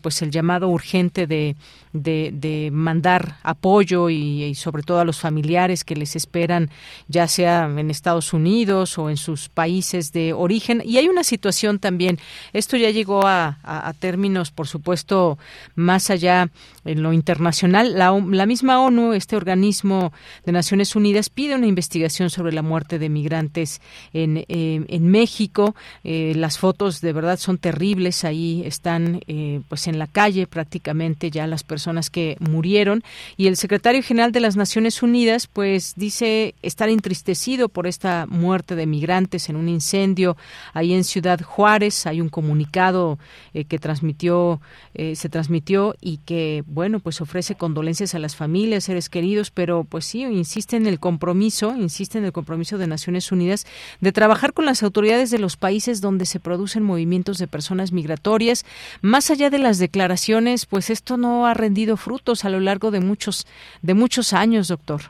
pues 0.00 0.22
el 0.22 0.30
llamado 0.30 0.68
urgente 0.68 1.26
de, 1.26 1.56
de, 1.92 2.70
mandar 2.72 3.38
apoyo 3.42 4.10
y, 4.10 4.54
sobre 4.54 4.82
todo 4.82 5.00
a 5.00 5.04
los 5.04 5.20
familiares 5.20 5.84
que 5.84 5.96
les 5.96 6.16
esperan, 6.16 6.70
ya 7.08 7.28
sea 7.28 7.64
en 7.64 7.90
Estados 7.90 8.32
Unidos 8.32 8.98
o 8.98 9.10
en 9.10 9.16
sus 9.16 9.48
países 9.48 10.12
de 10.12 10.32
origen. 10.32 10.82
Y 10.84 10.98
hay 10.98 11.08
una 11.08 11.24
situación 11.24 11.78
también, 11.78 12.18
esto 12.52 12.76
ya 12.76 12.90
llegó 12.90 13.26
a, 13.26 13.58
a, 13.62 13.92
términos, 13.94 14.50
por 14.50 14.66
supuesto, 14.66 15.38
más 15.74 16.10
allá 16.10 16.50
en 16.86 17.02
lo 17.02 17.12
internacional. 17.12 17.98
La, 17.98 18.46
misma 18.46 18.80
ONU, 18.80 19.12
este 19.12 19.36
organismo 19.36 20.12
de 20.44 20.52
Naciones 20.52 20.96
Unidas, 20.96 21.28
pide 21.28 21.54
una 21.54 21.66
investigación 21.66 22.30
sobre 22.30 22.52
la 22.52 22.62
muerte 22.62 22.98
de 22.98 23.08
migrantes 23.08 23.80
en, 24.12 24.44
eh, 24.48 24.98
México. 25.00 25.74
Eh, 26.04 26.32
las 26.36 26.58
fotos 26.58 27.00
de 27.00 27.12
verdad 27.12 27.38
son 27.38 27.58
terribles, 27.58 28.24
ahí 28.24 28.62
están 28.64 29.20
eh, 29.26 29.60
pues 29.68 29.86
en 29.88 29.98
la 29.98 30.06
calle 30.06 30.46
prácticamente 30.46 31.30
ya 31.30 31.46
las 31.46 31.64
personas 31.64 32.10
que 32.10 32.36
murieron 32.40 33.02
y 33.36 33.48
el 33.48 33.56
secretario 33.56 34.02
general 34.02 34.32
de 34.32 34.40
las 34.40 34.56
Naciones 34.56 35.02
Unidas 35.02 35.46
pues 35.46 35.94
dice 35.96 36.54
estar 36.62 36.88
entristecido 36.88 37.68
por 37.68 37.86
esta 37.86 38.26
muerte 38.28 38.76
de 38.76 38.86
migrantes 38.86 39.48
en 39.48 39.56
un 39.56 39.68
incendio 39.68 40.36
ahí 40.72 40.92
en 40.92 41.04
Ciudad 41.04 41.40
Juárez 41.40 42.06
hay 42.06 42.20
un 42.20 42.28
comunicado 42.28 43.18
que 43.68 43.78
transmitió 43.78 44.60
se 44.94 45.28
transmitió 45.28 45.94
y 46.00 46.18
que 46.18 46.62
bueno 46.76 47.00
pues 47.00 47.20
ofrece 47.20 47.56
condolencias 47.56 48.14
a 48.14 48.20
las 48.20 48.36
familias 48.36 48.84
seres 48.84 49.08
queridos 49.08 49.50
pero 49.50 49.82
pues 49.82 50.04
sí 50.04 50.22
insiste 50.22 50.76
en 50.76 50.86
el 50.86 51.00
compromiso 51.00 51.74
insiste 51.74 52.18
en 52.18 52.24
el 52.24 52.32
compromiso 52.32 52.78
de 52.78 52.86
Naciones 52.86 53.32
Unidas 53.32 53.66
de 54.00 54.12
trabajar 54.12 54.52
con 54.52 54.66
las 54.66 54.84
autoridades 54.84 55.32
de 55.32 55.40
los 55.40 55.56
países 55.56 56.00
donde 56.00 56.26
se 56.26 56.38
producen 56.38 56.84
movimientos 56.84 57.38
de 57.38 57.48
personas 57.48 57.90
migratorias 57.90 58.64
más 59.02 59.32
allá 59.32 59.50
de 59.50 59.58
las 59.58 59.78
declaraciones 59.78 60.66
pues 60.66 60.90
esto 60.90 61.16
no 61.16 61.46
ha 61.46 61.54
rendido 61.54 61.96
frutos 61.96 62.44
a 62.44 62.50
lo 62.50 62.60
largo 62.60 62.90
de 62.90 63.00
muchos, 63.00 63.46
de 63.82 63.94
muchos 63.94 64.32
años, 64.32 64.68
doctor. 64.68 65.00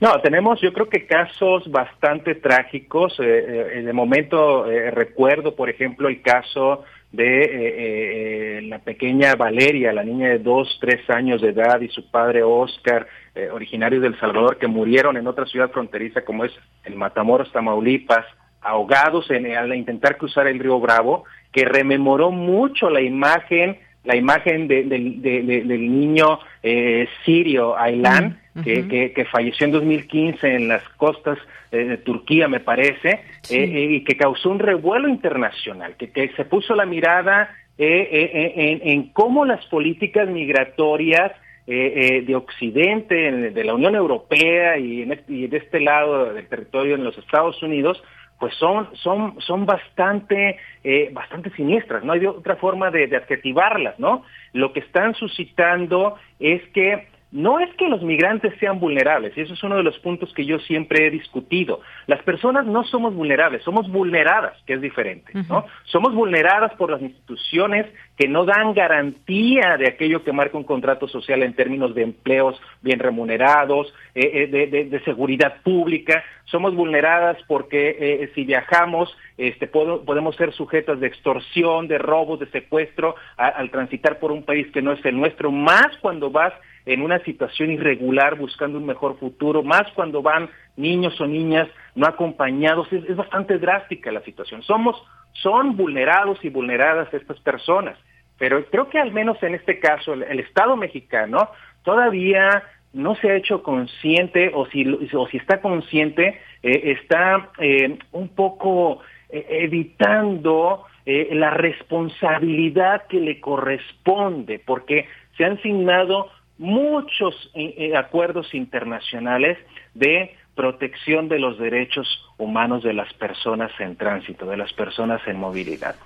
No, 0.00 0.20
tenemos 0.20 0.60
yo 0.60 0.72
creo 0.72 0.88
que 0.88 1.06
casos 1.06 1.70
bastante 1.70 2.34
trágicos. 2.34 3.18
Eh, 3.20 3.78
eh 3.78 3.82
de 3.82 3.92
momento 3.92 4.70
eh, 4.70 4.90
recuerdo, 4.90 5.54
por 5.54 5.68
ejemplo, 5.68 6.08
el 6.08 6.22
caso 6.22 6.84
de 7.12 8.58
eh, 8.58 8.62
la 8.62 8.78
pequeña 8.78 9.34
Valeria, 9.34 9.92
la 9.92 10.04
niña 10.04 10.28
de 10.28 10.38
dos, 10.38 10.78
tres 10.80 11.08
años 11.10 11.42
de 11.42 11.50
edad, 11.50 11.80
y 11.80 11.88
su 11.88 12.10
padre 12.10 12.42
Oscar, 12.42 13.06
originario 13.52 14.00
del 14.00 14.18
Salvador, 14.18 14.58
que 14.58 14.66
murieron 14.66 15.16
en 15.16 15.26
otra 15.26 15.46
ciudad 15.46 15.70
fronteriza 15.70 16.24
como 16.24 16.44
es 16.44 16.52
el 16.84 16.96
Matamoros, 16.96 17.50
Tamaulipas, 17.52 18.26
ahogados 18.60 19.30
en, 19.30 19.56
al 19.56 19.74
intentar 19.74 20.18
cruzar 20.18 20.46
el 20.46 20.58
río 20.58 20.78
Bravo, 20.80 21.24
que 21.52 21.64
rememoró 21.64 22.30
mucho 22.30 22.90
la 22.90 23.00
imagen 23.00 23.78
la 24.04 24.16
imagen 24.16 24.66
de, 24.66 24.84
del 24.84 25.98
niño 25.98 26.40
eh, 26.62 27.06
sirio 27.24 27.76
Aylan, 27.76 28.40
que, 28.64 29.12
que, 29.14 29.24
falleció 29.26 29.66
en 29.66 29.72
2015 29.72 30.54
en 30.54 30.68
las 30.68 30.82
costas 30.90 31.38
de 31.70 31.98
Turquía, 31.98 32.48
me 32.48 32.60
parece, 32.60 33.10
eh, 33.10 33.20
eh, 33.50 33.88
y 33.90 34.04
que 34.04 34.16
causó 34.16 34.50
un 34.50 34.58
revuelo 34.58 35.08
internacional, 35.08 35.94
que, 35.96 36.10
que 36.10 36.30
se 36.36 36.44
puso 36.44 36.74
la 36.74 36.86
mirada 36.86 37.50
en, 37.78 38.80
en, 38.82 39.12
cómo 39.12 39.44
las 39.44 39.64
políticas 39.66 40.28
migratorias 40.28 41.32
de 41.66 42.34
Occidente, 42.34 43.14
de 43.14 43.64
la 43.64 43.74
Unión 43.74 43.94
Europea 43.94 44.76
y 44.76 45.02
en, 45.02 45.20
y 45.28 45.46
de 45.46 45.58
este 45.58 45.78
lado 45.80 46.34
del 46.34 46.46
territorio 46.48 46.96
en 46.96 47.04
los 47.04 47.16
Estados 47.16 47.62
Unidos, 47.62 48.02
pues 48.40 48.54
son, 48.54 48.88
son, 48.96 49.38
son 49.40 49.66
bastante, 49.66 50.58
eh, 50.82 51.10
bastante 51.12 51.50
siniestras, 51.50 52.02
no 52.02 52.14
hay 52.14 52.24
otra 52.26 52.56
forma 52.56 52.90
de, 52.90 53.06
de 53.06 53.16
adjetivarlas, 53.18 53.98
¿no? 53.98 54.24
Lo 54.54 54.72
que 54.72 54.80
están 54.80 55.14
suscitando 55.14 56.16
es 56.40 56.62
que 56.70 57.06
no 57.32 57.60
es 57.60 57.72
que 57.76 57.88
los 57.88 58.02
migrantes 58.02 58.52
sean 58.58 58.80
vulnerables, 58.80 59.36
y 59.36 59.42
eso 59.42 59.54
es 59.54 59.62
uno 59.62 59.76
de 59.76 59.84
los 59.84 59.98
puntos 60.00 60.32
que 60.34 60.44
yo 60.44 60.58
siempre 60.58 61.06
he 61.06 61.10
discutido. 61.10 61.80
Las 62.06 62.22
personas 62.22 62.66
no 62.66 62.82
somos 62.84 63.14
vulnerables, 63.14 63.62
somos 63.62 63.88
vulneradas, 63.88 64.56
que 64.66 64.74
es 64.74 64.80
diferente, 64.80 65.32
¿no? 65.48 65.64
Somos 65.84 66.12
vulneradas 66.12 66.72
por 66.74 66.90
las 66.90 67.00
instituciones 67.00 67.86
que 68.16 68.26
no 68.26 68.44
dan 68.44 68.74
garantía 68.74 69.76
de 69.78 69.88
aquello 69.88 70.24
que 70.24 70.32
marca 70.32 70.58
un 70.58 70.64
contrato 70.64 71.06
social 71.06 71.42
en 71.42 71.54
términos 71.54 71.94
de 71.94 72.02
empleos 72.02 72.60
bien 72.82 72.98
remunerados, 72.98 73.94
eh, 74.14 74.48
eh, 74.52 74.84
de, 74.84 75.00
seguridad 75.04 75.62
pública. 75.62 76.24
Somos 76.44 76.74
vulneradas 76.74 77.38
porque 77.46 77.96
eh, 77.98 78.30
si 78.34 78.44
viajamos 78.44 79.16
este, 79.38 79.68
podemos 79.68 80.36
ser 80.36 80.52
sujetas 80.52 81.00
de 81.00 81.06
extorsión, 81.06 81.86
de 81.86 81.98
robos, 81.98 82.40
de 82.40 82.50
secuestro 82.50 83.14
al 83.36 83.70
transitar 83.70 84.18
por 84.18 84.32
un 84.32 84.42
país 84.42 84.66
que 84.72 84.82
no 84.82 84.92
es 84.92 85.04
el 85.04 85.16
nuestro, 85.16 85.50
más 85.50 85.96
cuando 86.02 86.30
vas 86.30 86.52
en 86.86 87.02
una 87.02 87.18
situación 87.20 87.70
irregular 87.70 88.36
buscando 88.36 88.78
un 88.78 88.86
mejor 88.86 89.18
futuro, 89.18 89.62
más 89.62 89.90
cuando 89.94 90.22
van 90.22 90.48
niños 90.76 91.20
o 91.20 91.26
niñas 91.26 91.68
no 91.94 92.06
acompañados, 92.06 92.92
es, 92.92 93.14
bastante 93.14 93.58
drástica 93.58 94.10
la 94.10 94.22
situación. 94.22 94.62
Somos, 94.62 94.96
son 95.32 95.76
vulnerados 95.76 96.42
y 96.44 96.48
vulneradas 96.48 97.12
estas 97.12 97.38
personas, 97.40 97.98
pero 98.38 98.64
creo 98.66 98.88
que 98.88 98.98
al 98.98 99.12
menos 99.12 99.42
en 99.42 99.54
este 99.54 99.78
caso 99.78 100.14
el, 100.14 100.40
Estado 100.40 100.76
mexicano 100.76 101.50
todavía 101.82 102.62
no 102.92 103.14
se 103.16 103.30
ha 103.30 103.36
hecho 103.36 103.62
consciente 103.62 104.50
o 104.54 104.66
si, 104.66 104.84
o 105.14 105.28
si 105.28 105.36
está 105.36 105.60
consciente, 105.60 106.40
eh, 106.62 106.96
está 106.98 107.50
eh, 107.58 107.98
un 108.12 108.28
poco 108.28 109.00
eh, 109.28 109.46
evitando 109.48 110.84
la 111.06 111.50
responsabilidad 111.50 113.08
que 113.08 113.18
le 113.18 113.40
corresponde, 113.40 114.60
porque 114.64 115.08
se 115.36 115.44
han 115.44 115.60
signado 115.60 116.30
muchos 116.60 117.34
eh, 117.54 117.74
eh, 117.78 117.96
acuerdos 117.96 118.54
internacionales 118.54 119.56
de 119.94 120.36
protección 120.54 121.28
de 121.30 121.38
los 121.38 121.58
derechos 121.58 122.06
humanos 122.36 122.82
de 122.82 122.92
las 122.92 123.10
personas 123.14 123.72
en 123.80 123.96
tránsito, 123.96 124.44
de 124.44 124.58
las 124.58 124.70
personas 124.74 125.22
en 125.26 125.38
movilidad. 125.38 125.96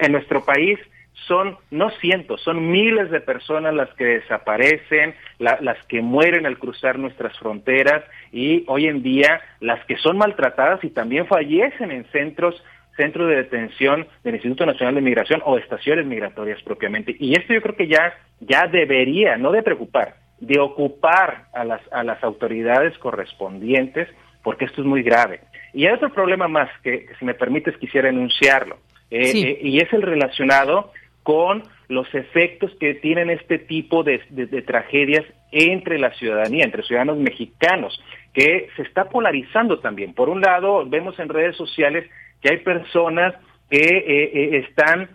En 0.00 0.10
nuestro 0.10 0.44
país 0.44 0.80
son 1.28 1.56
no 1.70 1.90
cientos, 2.00 2.40
son 2.42 2.72
miles 2.72 3.08
de 3.12 3.20
personas 3.20 3.72
las 3.72 3.88
que 3.94 4.04
desaparecen, 4.04 5.14
las 5.38 5.78
que 5.86 6.02
mueren 6.02 6.44
al 6.44 6.58
cruzar 6.58 6.98
nuestras 6.98 7.38
fronteras 7.38 8.02
y 8.32 8.64
hoy 8.66 8.86
en 8.86 9.04
día 9.04 9.40
las 9.60 9.84
que 9.86 9.96
son 9.98 10.18
maltratadas 10.18 10.82
y 10.82 10.90
también 10.90 11.26
fallecen 11.26 11.92
en 11.92 12.04
centros 12.06 12.60
centros 13.00 13.28
de 13.28 13.36
detención 13.36 14.06
del 14.22 14.34
Instituto 14.34 14.66
Nacional 14.66 14.96
de 14.96 15.00
Migración 15.00 15.40
o 15.46 15.56
estaciones 15.56 16.04
migratorias 16.04 16.62
propiamente. 16.62 17.16
Y 17.18 17.32
esto 17.32 17.54
yo 17.54 17.62
creo 17.62 17.76
que 17.76 17.88
ya, 17.88 18.12
ya 18.40 18.66
debería, 18.66 19.38
no 19.38 19.52
de 19.52 19.62
preocupar, 19.62 20.16
de 20.38 20.60
ocupar 20.60 21.46
a 21.54 21.64
las, 21.64 21.80
a 21.92 22.04
las 22.04 22.22
autoridades 22.22 22.96
correspondientes, 22.98 24.08
porque 24.42 24.66
esto 24.66 24.82
es 24.82 24.86
muy 24.86 25.02
grave. 25.02 25.40
Y 25.72 25.86
hay 25.86 25.94
otro 25.94 26.12
problema 26.12 26.46
más 26.46 26.68
que, 26.82 27.06
si 27.18 27.24
me 27.24 27.34
permites, 27.34 27.76
quisiera 27.78 28.10
enunciarlo, 28.10 28.76
eh, 29.10 29.32
eh, 29.34 29.58
y 29.62 29.78
es 29.78 29.90
el 29.92 30.02
relacionado 30.02 30.92
con 31.22 31.62
los 31.88 32.12
efectos 32.14 32.70
que 32.78 32.94
tienen 32.94 33.30
este 33.30 33.58
tipo 33.58 34.02
de, 34.04 34.18
tragedias 34.66 35.24
entre 35.50 35.98
la 35.98 36.12
ciudadanía, 36.14 36.64
entre 36.64 36.84
ciudadanos 36.84 37.18
mexicanos, 37.18 38.00
que 38.32 38.68
se 38.76 38.82
está 38.82 39.08
polarizando 39.08 39.80
también. 39.80 40.14
Por 40.14 40.28
un 40.28 40.40
lado, 40.40 40.86
vemos 40.86 41.18
en 41.18 41.28
redes 41.28 41.56
sociales 41.56 42.08
que 42.40 42.50
hay 42.50 42.58
personas 42.58 43.34
que 43.70 43.78
eh, 43.78 44.64
están 44.68 45.10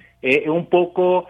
un 0.48 0.66
poco 0.72 1.28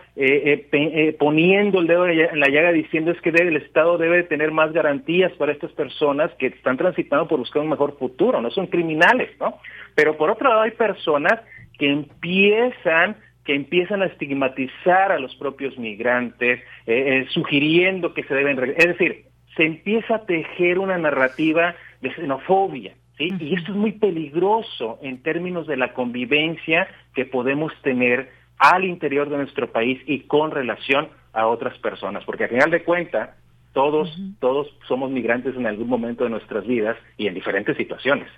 poniendo 1.20 1.82
el 1.82 1.88
dedo 1.88 2.08
en 2.08 2.40
la 2.40 2.48
llaga 2.48 2.72
diciendo 2.72 3.12
es 3.12 3.20
que 3.20 3.30
el 3.32 3.58
Estado 3.58 3.98
debe 3.98 4.24
tener 4.24 4.52
más 4.52 4.72
garantías 4.72 5.34
para 5.34 5.52
estas 5.52 5.74
personas 5.74 6.32
que 6.36 6.48
están 6.48 6.78
transitando 6.78 7.28
por 7.28 7.40
buscar 7.40 7.62
un 7.62 7.72
mejor 7.72 7.98
futuro, 7.98 8.40
no 8.40 8.50
son 8.52 8.68
criminales, 8.68 9.32
¿no? 9.38 9.60
Pero 9.96 10.16
por 10.16 10.30
otro 10.30 10.48
lado 10.48 10.62
hay 10.62 10.72
personas 10.72 11.42
que 11.78 11.90
empiezan 11.90 13.18
que 13.46 13.54
empiezan 13.54 14.02
a 14.02 14.08
estigmatizar 14.08 15.12
a 15.12 15.20
los 15.20 15.36
propios 15.36 15.78
migrantes, 15.78 16.60
eh, 16.60 16.64
eh, 16.88 17.26
sugiriendo 17.30 18.14
que 18.14 18.24
se 18.24 18.34
deben... 18.34 18.60
Es 18.76 18.88
decir, 18.88 19.26
se 19.56 19.64
empieza 19.64 20.16
a 20.16 20.26
tejer 20.26 20.80
una 20.80 20.98
narrativa 20.98 21.76
de 22.02 22.14
xenofobia, 22.14 22.94
¿sí? 23.18 23.30
Y 23.40 23.56
esto 23.56 23.72
es 23.72 23.78
muy 23.78 23.94
peligroso 23.94 25.00
en 25.02 25.22
términos 25.22 25.68
de 25.68 25.78
la 25.78 25.94
convivencia 25.94 26.88
que 27.14 27.26
podemos 27.26 27.72
tener 27.82 28.30
al 28.58 28.86
interior 28.86 29.30
de 29.30 29.38
nuestro 29.38 29.72
país 29.72 30.02
y 30.06 30.22
con 30.22 30.52
relación 30.52 31.10
a 31.34 31.48
otras 31.48 31.78
personas, 31.80 32.24
porque 32.24 32.46
al 32.46 32.50
final 32.50 32.72
de 32.72 32.84
cuentas, 32.84 33.30
todos, 33.74 34.10
todos 34.40 34.68
somos 34.88 35.12
migrantes 35.12 35.56
en 35.56 35.68
algún 35.68 35.88
momento 35.88 36.24
de 36.24 36.30
nuestras 36.30 36.66
vidas 36.66 36.98
y 37.18 37.28
en 37.28 37.34
diferentes 37.34 37.76
situaciones. 37.76 38.30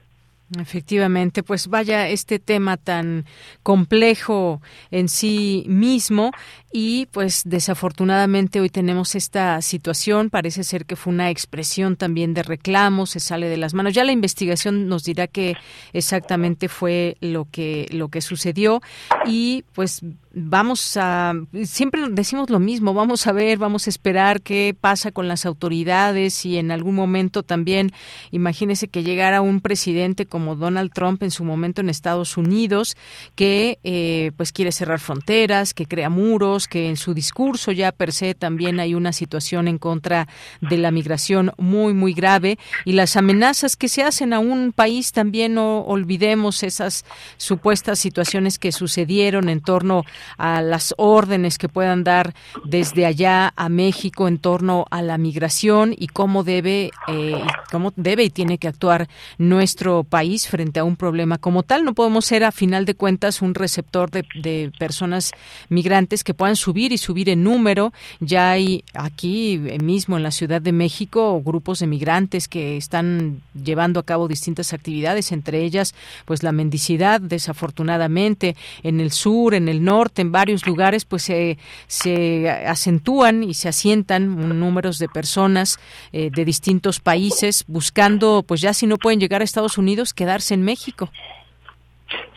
Efectivamente, 0.58 1.44
pues 1.44 1.68
vaya 1.68 2.08
este 2.08 2.40
tema 2.40 2.78
tan 2.78 3.26
complejo 3.64 4.62
en 4.92 5.10
sí 5.10 5.66
mismo 5.68 6.32
y 6.72 7.08
pues 7.08 7.42
desafortunadamente 7.44 8.62
hoy 8.62 8.70
tenemos 8.70 9.16
esta 9.16 9.62
situación, 9.62 10.30
parece 10.30 10.64
ser 10.64 10.86
que 10.86 10.96
fue 10.96 11.12
una 11.12 11.30
expresión 11.30 11.98
también 11.98 12.34
de 12.34 12.44
reclamo, 12.44 13.06
se 13.06 13.20
sale 13.20 13.50
de 13.50 13.58
las 13.58 13.74
manos. 13.74 13.94
Ya 13.94 14.06
la 14.06 14.14
investigación 14.14 14.88
nos 14.88 15.04
dirá 15.04 15.28
que 15.28 15.56
exactamente 15.92 16.70
fue 16.70 17.18
lo 17.20 17.46
que 17.52 17.88
lo 17.92 18.08
que 18.08 18.22
sucedió 18.22 18.82
y 19.26 19.66
pues 19.74 20.02
vamos 20.40 20.98
a 20.98 21.34
siempre 21.64 22.02
decimos 22.12 22.50
lo 22.50 22.60
mismo, 22.60 22.94
vamos 22.94 23.26
a 23.26 23.32
ver, 23.32 23.58
vamos 23.58 23.88
a 23.88 23.90
esperar 23.90 24.42
qué 24.42 24.76
pasa 24.80 25.12
con 25.12 25.28
las 25.28 25.46
autoridades 25.46 26.46
y 26.46 26.58
en 26.58 26.72
algún 26.72 26.94
momento 26.94 27.42
también 27.42 27.92
imagínese 28.32 28.88
que 28.88 29.04
llegara 29.04 29.42
un 29.42 29.62
presidente 29.62 30.28
como 30.28 30.56
Donald 30.56 30.92
Trump 30.94 31.24
en 31.24 31.32
su 31.32 31.44
momento 31.44 31.82
en 31.82 31.90
Estados 31.90 32.38
Unidos, 32.38 32.96
que 33.36 33.80
eh, 33.84 34.32
pues 34.38 34.52
quiere 34.52 34.72
cerrar 34.72 35.00
fronteras, 35.00 35.74
que 35.74 35.88
crea 35.88 36.10
muros, 36.10 36.68
que 36.68 36.88
en 36.88 36.98
su 36.98 37.16
discurso 37.16 37.72
ya 37.72 37.92
per 37.92 38.14
se 38.14 38.36
también 38.36 38.80
hay 38.80 38.94
una 38.94 39.14
situación 39.14 39.68
en 39.68 39.80
contra 39.80 40.28
de 40.62 40.78
la 40.78 40.92
migración 40.92 41.52
muy, 41.58 41.94
muy 41.94 42.14
grave 42.14 42.60
y 42.86 42.92
las 42.92 43.16
amenazas 43.18 43.76
que 43.76 43.90
se 43.90 44.04
hacen 44.04 44.34
a 44.34 44.40
un 44.40 44.72
país 44.72 45.14
también 45.14 45.56
no 45.56 45.80
olvidemos 45.80 46.62
esas 46.62 47.06
supuestas 47.38 47.98
situaciones 47.98 48.60
que 48.60 48.72
sucedieron 48.72 49.50
en 49.50 49.62
torno 49.62 50.04
a 50.27 50.27
las 50.38 50.94
órdenes 50.98 51.58
que 51.58 51.70
puedan 51.70 52.04
dar 52.04 52.34
desde 52.66 53.06
allá 53.06 53.54
a 53.56 53.70
México 53.70 54.28
en 54.28 54.38
torno 54.38 54.86
a 54.92 55.02
la 55.02 55.18
migración 55.18 55.94
y 55.98 56.08
cómo 56.08 56.44
debe, 56.44 56.92
eh, 57.08 57.42
cómo 57.72 57.94
debe 57.96 58.24
y 58.24 58.30
tiene 58.30 58.58
que 58.58 58.68
actuar 58.68 59.08
nuestro 59.38 60.04
país 60.04 60.48
frente 60.48 60.80
a 60.80 60.84
un 60.84 60.96
problema 60.96 61.38
como 61.38 61.64
tal. 61.64 61.84
No 61.84 61.94
podemos 61.94 62.26
ser, 62.26 62.44
a 62.44 62.52
final 62.52 62.86
de 62.86 62.96
cuentas, 62.96 63.42
un 63.42 63.56
receptor 63.56 64.10
de, 64.12 64.72
personas 64.78 65.32
migrantes 65.70 66.24
que 66.24 66.34
puedan 66.34 66.56
subir 66.56 66.92
y 66.92 66.98
subir 66.98 67.30
en 67.30 67.44
número. 67.44 67.94
Ya 68.20 68.52
hay 68.52 68.84
aquí 68.94 69.58
mismo 69.82 70.18
en 70.18 70.24
la 70.24 70.32
Ciudad 70.32 70.62
de 70.62 70.72
México 70.72 71.42
grupos 71.42 71.80
de 71.80 71.88
migrantes 71.88 72.48
que 72.48 72.78
están 72.78 73.42
llevando 73.54 74.00
a 74.00 74.04
cabo 74.04 74.28
distintas 74.28 74.74
actividades, 74.74 75.32
entre 75.32 75.64
ellas, 75.64 75.96
pues 76.26 76.44
la 76.44 76.52
mendicidad, 76.52 77.22
desafortunadamente, 77.22 78.56
en 78.84 79.00
el 79.00 79.12
sur, 79.12 79.54
en 79.54 79.70
el 79.70 79.84
norte, 79.84 80.17
en 80.20 80.32
varios 80.32 80.66
lugares, 80.66 81.06
pues 81.06 81.24
se, 81.24 81.58
se 81.88 82.50
acentúan 82.50 83.44
y 83.44 83.54
se 83.54 83.70
asientan 83.70 84.60
números 84.60 85.00
de 85.00 85.08
personas 85.08 85.80
eh, 86.12 86.30
de 86.34 86.46
distintos 86.46 87.00
países 87.00 87.66
buscando, 87.68 88.44
pues 88.48 88.62
ya 88.62 88.74
si 88.74 88.88
no 88.88 88.98
pueden 88.98 89.20
llegar 89.20 89.42
a 89.42 89.44
Estados 89.44 89.78
Unidos, 89.78 90.14
quedarse 90.14 90.54
en 90.54 90.64
México. 90.64 91.10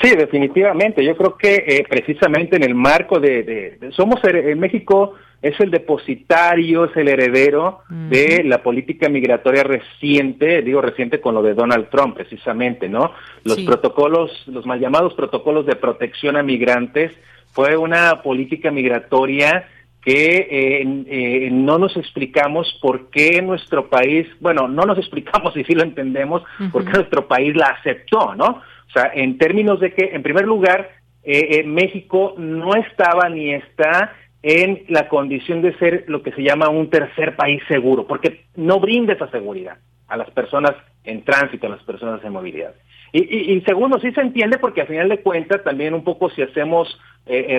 Sí, 0.03 0.11
definitivamente. 0.17 1.05
Yo 1.05 1.17
creo 1.17 1.37
que 1.37 1.65
eh, 1.67 1.87
precisamente 1.89 2.57
en 2.57 2.65
el 2.65 2.75
marco 2.75 3.21
de, 3.21 3.79
somos 3.93 4.21
en 4.25 4.59
México 4.59 5.15
es 5.43 5.59
el 5.61 5.71
depositario, 5.71 6.85
es 6.85 6.97
el 6.97 7.09
heredero 7.09 7.81
de 7.89 8.43
la 8.45 8.63
política 8.63 9.09
migratoria 9.09 9.63
reciente, 9.63 10.61
digo 10.61 10.83
reciente 10.83 11.21
con 11.21 11.35
lo 11.35 11.43
de 11.43 11.55
Donald 11.55 11.89
Trump 11.89 12.15
precisamente, 12.15 12.89
¿no? 12.91 13.13
Los 13.45 13.61
protocolos, 13.61 14.31
los 14.47 14.67
mal 14.67 14.81
llamados 14.81 15.15
protocolos 15.15 15.65
de 15.65 15.77
protección 15.77 16.37
a 16.37 16.43
migrantes 16.43 17.13
fue 17.53 17.77
una 17.77 18.23
política 18.23 18.71
migratoria 18.71 19.69
que 20.03 20.49
eh, 20.51 21.05
eh, 21.09 21.51
no 21.53 21.79
nos 21.79 21.97
explicamos 21.97 22.79
por 22.81 23.11
qué 23.11 23.43
nuestro 23.43 23.91
país, 23.91 24.27
bueno, 24.41 24.67
no 24.67 24.85
nos 24.85 24.99
explicamos 24.99 25.57
y 25.57 25.65
sí 25.65 25.75
lo 25.75 25.83
entendemos, 25.83 26.43
por 26.73 26.85
qué 26.85 26.93
nuestro 26.93 27.29
país 27.29 27.55
la 27.55 27.67
aceptó, 27.67 28.35
¿no? 28.35 28.47
O 28.47 28.93
sea, 28.93 29.11
en 29.15 29.39
términos 29.39 29.79
de 29.79 29.93
que, 29.93 30.11
en 30.13 30.23
primer 30.23 30.47
lugar, 30.47 30.91
eh, 31.23 31.63
México 31.65 32.35
no 32.39 32.75
estaba 32.75 33.29
ni 33.29 33.53
está 33.53 34.15
en 34.43 34.85
la 34.89 35.09
condición 35.09 35.61
de 35.61 35.77
ser 35.79 36.05
lo 36.09 36.23
que 36.23 36.33
se 36.33 36.43
llama 36.43 36.71
un 36.71 36.89
tercer 36.89 37.37
país 37.37 37.63
seguro, 37.69 38.07
porque 38.07 38.47
no 38.57 38.81
brinda 38.81 39.13
esa 39.13 39.31
seguridad 39.31 39.77
a 40.09 40.17
las 40.17 40.31
personas 40.31 40.73
en 41.05 41.23
tránsito, 41.25 41.67
a 41.67 41.71
las 41.71 41.83
personas 41.83 42.25
en 42.25 42.33
movilidad. 42.33 42.75
Y, 43.13 43.55
y, 43.55 43.61
segundo, 43.63 43.99
sí 43.99 44.13
se 44.13 44.21
entiende 44.21 44.59
porque 44.59 44.83
al 44.83 44.87
final 44.87 45.09
de 45.09 45.21
cuentas 45.21 45.65
también 45.65 45.95
un 45.95 46.05
poco 46.05 46.31
si 46.31 46.43
hacemos 46.43 46.99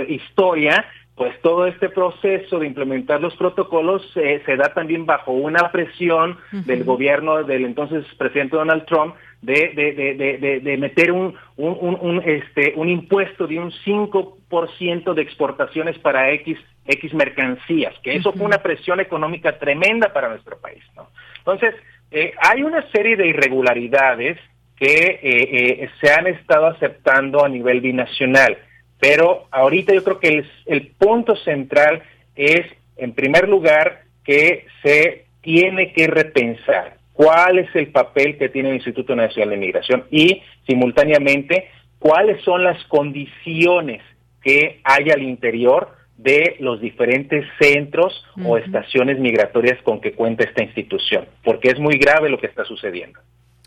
historia, 0.09 0.85
pues 1.15 1.39
todo 1.41 1.67
este 1.67 1.89
proceso 1.89 2.59
de 2.59 2.67
implementar 2.67 3.21
los 3.21 3.35
protocolos 3.35 4.01
se 4.13 4.55
da 4.57 4.73
también 4.73 5.05
bajo 5.05 5.31
una 5.31 5.71
presión 5.71 6.37
del 6.51 6.83
gobierno 6.83 7.43
del 7.43 7.65
entonces 7.65 8.05
presidente 8.17 8.57
Donald 8.57 8.85
Trump 8.85 9.15
de, 9.41 9.71
de, 9.75 10.59
de, 10.61 10.77
meter 10.77 11.11
un, 11.11 11.35
un, 11.57 12.21
este, 12.25 12.73
un 12.75 12.89
impuesto 12.89 13.47
de 13.47 13.59
un 13.59 13.71
5% 13.71 15.13
de 15.13 15.21
exportaciones 15.21 15.97
para 15.99 16.31
X, 16.31 16.57
X 16.85 17.13
mercancías, 17.13 17.93
que 18.03 18.15
eso 18.15 18.33
fue 18.33 18.45
una 18.45 18.59
presión 18.59 18.99
económica 18.99 19.57
tremenda 19.57 20.13
para 20.13 20.29
nuestro 20.29 20.59
país. 20.59 20.83
¿no? 20.95 21.07
Entonces, 21.39 21.75
eh, 22.11 22.33
hay 22.39 22.63
una 22.63 22.83
serie 22.91 23.15
de 23.15 23.27
irregularidades 23.27 24.37
que 24.81 25.19
eh, 25.21 25.21
eh, 25.21 25.89
se 26.01 26.11
han 26.11 26.25
estado 26.25 26.65
aceptando 26.65 27.45
a 27.45 27.49
nivel 27.49 27.81
binacional. 27.81 28.57
Pero 28.99 29.45
ahorita 29.51 29.93
yo 29.93 30.03
creo 30.03 30.19
que 30.19 30.43
el, 30.65 30.87
punto 30.97 31.35
central 31.35 32.01
es, 32.35 32.65
en 32.97 33.13
primer 33.13 33.47
lugar, 33.47 34.05
que 34.23 34.65
se 34.81 35.25
tiene 35.41 35.93
que 35.93 36.07
repensar 36.07 36.97
cuál 37.13 37.59
es 37.59 37.69
el 37.75 37.91
papel 37.91 38.39
que 38.39 38.49
tiene 38.49 38.69
el 38.69 38.75
Instituto 38.77 39.15
Nacional 39.15 39.51
de 39.51 39.57
Migración 39.57 40.05
y, 40.09 40.41
simultáneamente, 40.65 41.69
cuáles 41.99 42.43
son 42.43 42.63
las 42.63 42.83
condiciones 42.85 44.01
que 44.41 44.79
hay 44.83 45.11
al 45.11 45.21
interior 45.21 45.89
de 46.17 46.55
los 46.59 46.81
diferentes 46.81 47.45
centros 47.59 48.25
o 48.43 48.57
estaciones 48.57 49.19
migratorias 49.19 49.79
con 49.83 50.01
que 50.01 50.13
cuenta 50.13 50.43
esta 50.43 50.63
institución, 50.63 51.27
porque 51.43 51.69
es 51.69 51.79
muy 51.79 51.99
grave 51.99 52.29
lo 52.29 52.39
que 52.39 52.47
está 52.47 52.65
sucediendo. 52.65 53.19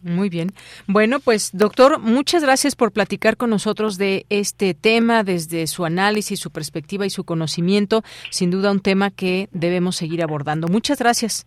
Muy 0.05 0.29
bien. 0.29 0.53
Bueno, 0.87 1.19
pues 1.19 1.49
doctor, 1.55 1.99
muchas 1.99 2.43
gracias 2.43 2.77
por 2.77 2.93
platicar 2.93 3.39
con 3.39 3.49
nosotros 3.49 3.97
de 3.97 4.27
este 4.29 4.75
tema 4.75 5.25
desde 5.25 5.67
su 5.67 5.87
análisis, 5.87 6.39
su 6.39 6.51
perspectiva 6.51 7.07
y 7.07 7.11
su 7.11 7.25
conocimiento. 7.25 8.05
Sin 8.31 8.51
duda 8.51 8.71
un 8.71 8.81
tema 8.81 9.11
que 9.11 9.49
debemos 9.53 9.97
seguir 9.97 10.23
abordando. 10.23 10.69
Muchas 10.69 10.99
gracias. 10.99 11.47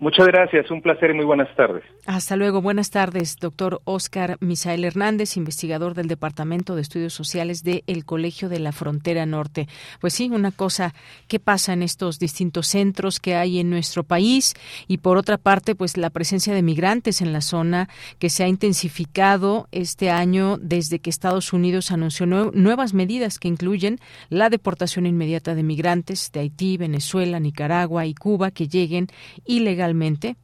Muchas 0.00 0.26
gracias, 0.26 0.70
un 0.72 0.82
placer 0.82 1.10
y 1.10 1.14
muy 1.14 1.24
buenas 1.24 1.54
tardes. 1.54 1.84
Hasta 2.04 2.34
luego, 2.34 2.60
buenas 2.60 2.90
tardes, 2.90 3.36
doctor 3.36 3.80
Oscar 3.84 4.36
Misael 4.40 4.84
Hernández, 4.84 5.36
investigador 5.36 5.94
del 5.94 6.08
Departamento 6.08 6.74
de 6.74 6.82
Estudios 6.82 7.14
Sociales 7.14 7.62
del 7.62 7.84
el 7.86 8.04
Colegio 8.04 8.48
de 8.48 8.58
la 8.58 8.72
Frontera 8.72 9.24
Norte. 9.24 9.68
Pues 10.00 10.14
sí, 10.14 10.28
una 10.30 10.50
cosa, 10.50 10.94
¿qué 11.28 11.38
pasa 11.38 11.72
en 11.72 11.82
estos 11.84 12.18
distintos 12.18 12.66
centros 12.66 13.20
que 13.20 13.36
hay 13.36 13.60
en 13.60 13.70
nuestro 13.70 14.02
país? 14.02 14.54
Y 14.88 14.98
por 14.98 15.16
otra 15.16 15.38
parte, 15.38 15.76
pues 15.76 15.96
la 15.96 16.10
presencia 16.10 16.52
de 16.52 16.62
migrantes 16.62 17.20
en 17.22 17.32
la 17.32 17.40
zona 17.40 17.88
que 18.18 18.30
se 18.30 18.42
ha 18.42 18.48
intensificado 18.48 19.68
este 19.70 20.10
año 20.10 20.58
desde 20.60 20.98
que 20.98 21.08
Estados 21.08 21.52
Unidos 21.52 21.92
anunció 21.92 22.26
nuevas 22.26 22.94
medidas 22.94 23.38
que 23.38 23.48
incluyen 23.48 24.00
la 24.28 24.50
deportación 24.50 25.06
inmediata 25.06 25.54
de 25.54 25.62
migrantes 25.62 26.32
de 26.32 26.40
Haití, 26.40 26.76
Venezuela, 26.78 27.38
Nicaragua 27.38 28.06
y 28.06 28.14
Cuba 28.14 28.50
que 28.50 28.66
lleguen 28.66 29.06
ilegalmente 29.46 29.83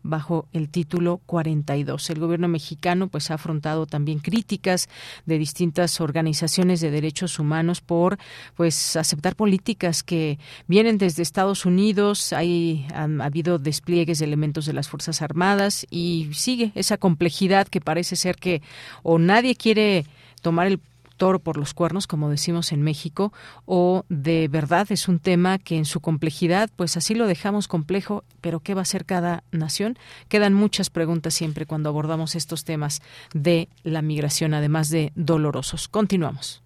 bajo 0.03 0.47
el 0.53 0.69
título 0.69 1.21
42. 1.27 2.11
El 2.11 2.19
gobierno 2.19 2.49
mexicano 2.49 3.09
pues 3.09 3.31
ha 3.31 3.35
afrontado 3.35 3.87
también 3.87 4.19
críticas 4.19 4.89
de 5.27 5.39
distintas 5.39 6.01
organizaciones 6.01 6.81
de 6.81 6.91
derechos 6.91 7.39
humanos 7.39 7.81
por 7.81 8.19
pues 8.57 8.97
aceptar 8.97 9.37
políticas 9.37 10.03
que 10.03 10.39
vienen 10.67 10.99
desde 10.99 11.23
Estados 11.23 11.65
Unidos, 11.65 12.33
hay 12.33 12.87
ha 12.93 13.05
habido 13.25 13.59
despliegues 13.59 14.19
de 14.19 14.27
elementos 14.27 14.67
de 14.67 14.73
las 14.73 14.89
Fuerzas 14.89 15.23
Armadas 15.23 15.87
y 15.91 16.29
sigue 16.33 16.73
esa 16.75 16.97
complejidad 16.97 17.69
que 17.69 17.81
parece 17.81 18.17
ser 18.17 18.37
que 18.37 18.63
o 19.03 19.19
nadie 19.19 19.55
quiere 19.55 20.05
tomar 20.43 20.67
el 20.67 20.81
por 21.21 21.59
los 21.59 21.75
cuernos, 21.75 22.07
como 22.07 22.31
decimos 22.31 22.73
en 22.73 22.81
México, 22.83 23.31
o 23.67 24.07
de 24.09 24.49
verdad 24.49 24.87
es 24.91 25.07
un 25.07 25.19
tema 25.19 25.59
que 25.59 25.77
en 25.77 25.85
su 25.85 26.01
complejidad, 26.01 26.71
pues 26.75 26.97
así 26.97 27.15
lo 27.15 27.27
dejamos 27.27 27.69
complejo, 27.69 28.25
pero 28.41 28.61
¿qué 28.61 28.73
va 28.75 28.81
a 28.83 28.87
ser 28.87 29.05
cada 29.05 29.45
nación? 29.53 29.99
Quedan 30.29 30.55
muchas 30.55 30.89
preguntas 30.89 31.35
siempre 31.35 31.67
cuando 31.67 31.91
abordamos 31.91 32.35
estos 32.35 32.65
temas 32.65 33.03
de 33.35 33.69
la 33.85 34.01
migración, 34.01 34.55
además 34.55 34.89
de 34.89 35.13
dolorosos. 35.15 35.89
Continuamos. 35.89 36.63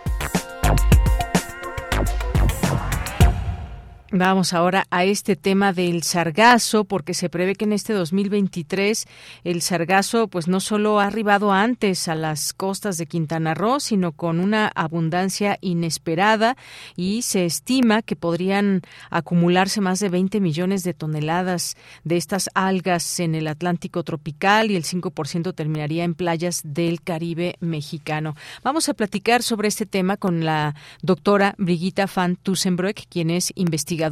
Vamos 4.16 4.52
ahora 4.52 4.86
a 4.90 5.04
este 5.04 5.34
tema 5.34 5.72
del 5.72 6.04
sargazo, 6.04 6.84
porque 6.84 7.14
se 7.14 7.28
prevé 7.28 7.56
que 7.56 7.64
en 7.64 7.72
este 7.72 7.92
2023 7.92 9.06
el 9.42 9.60
sargazo, 9.60 10.28
pues 10.28 10.46
no 10.46 10.60
solo 10.60 11.00
ha 11.00 11.06
arribado 11.06 11.50
antes 11.50 12.06
a 12.06 12.14
las 12.14 12.52
costas 12.52 12.96
de 12.96 13.06
Quintana 13.06 13.54
Roo, 13.54 13.80
sino 13.80 14.12
con 14.12 14.38
una 14.38 14.68
abundancia 14.68 15.58
inesperada 15.62 16.56
y 16.94 17.22
se 17.22 17.44
estima 17.44 18.02
que 18.02 18.14
podrían 18.14 18.82
acumularse 19.10 19.80
más 19.80 19.98
de 19.98 20.10
20 20.10 20.38
millones 20.38 20.84
de 20.84 20.94
toneladas 20.94 21.76
de 22.04 22.16
estas 22.16 22.50
algas 22.54 23.18
en 23.18 23.34
el 23.34 23.48
Atlántico 23.48 24.04
tropical 24.04 24.70
y 24.70 24.76
el 24.76 24.84
5% 24.84 25.56
terminaría 25.56 26.04
en 26.04 26.14
playas 26.14 26.60
del 26.62 27.02
Caribe 27.02 27.56
mexicano. 27.58 28.36
Vamos 28.62 28.88
a 28.88 28.94
platicar 28.94 29.42
sobre 29.42 29.66
este 29.66 29.86
tema 29.86 30.16
con 30.16 30.44
la 30.44 30.76
doctora 31.02 31.56
Brigitta 31.58 32.06
van 32.14 32.36
Tussenbroek, 32.36 33.08
quien 33.08 33.30
es 33.30 33.52
investigadora 33.56 34.03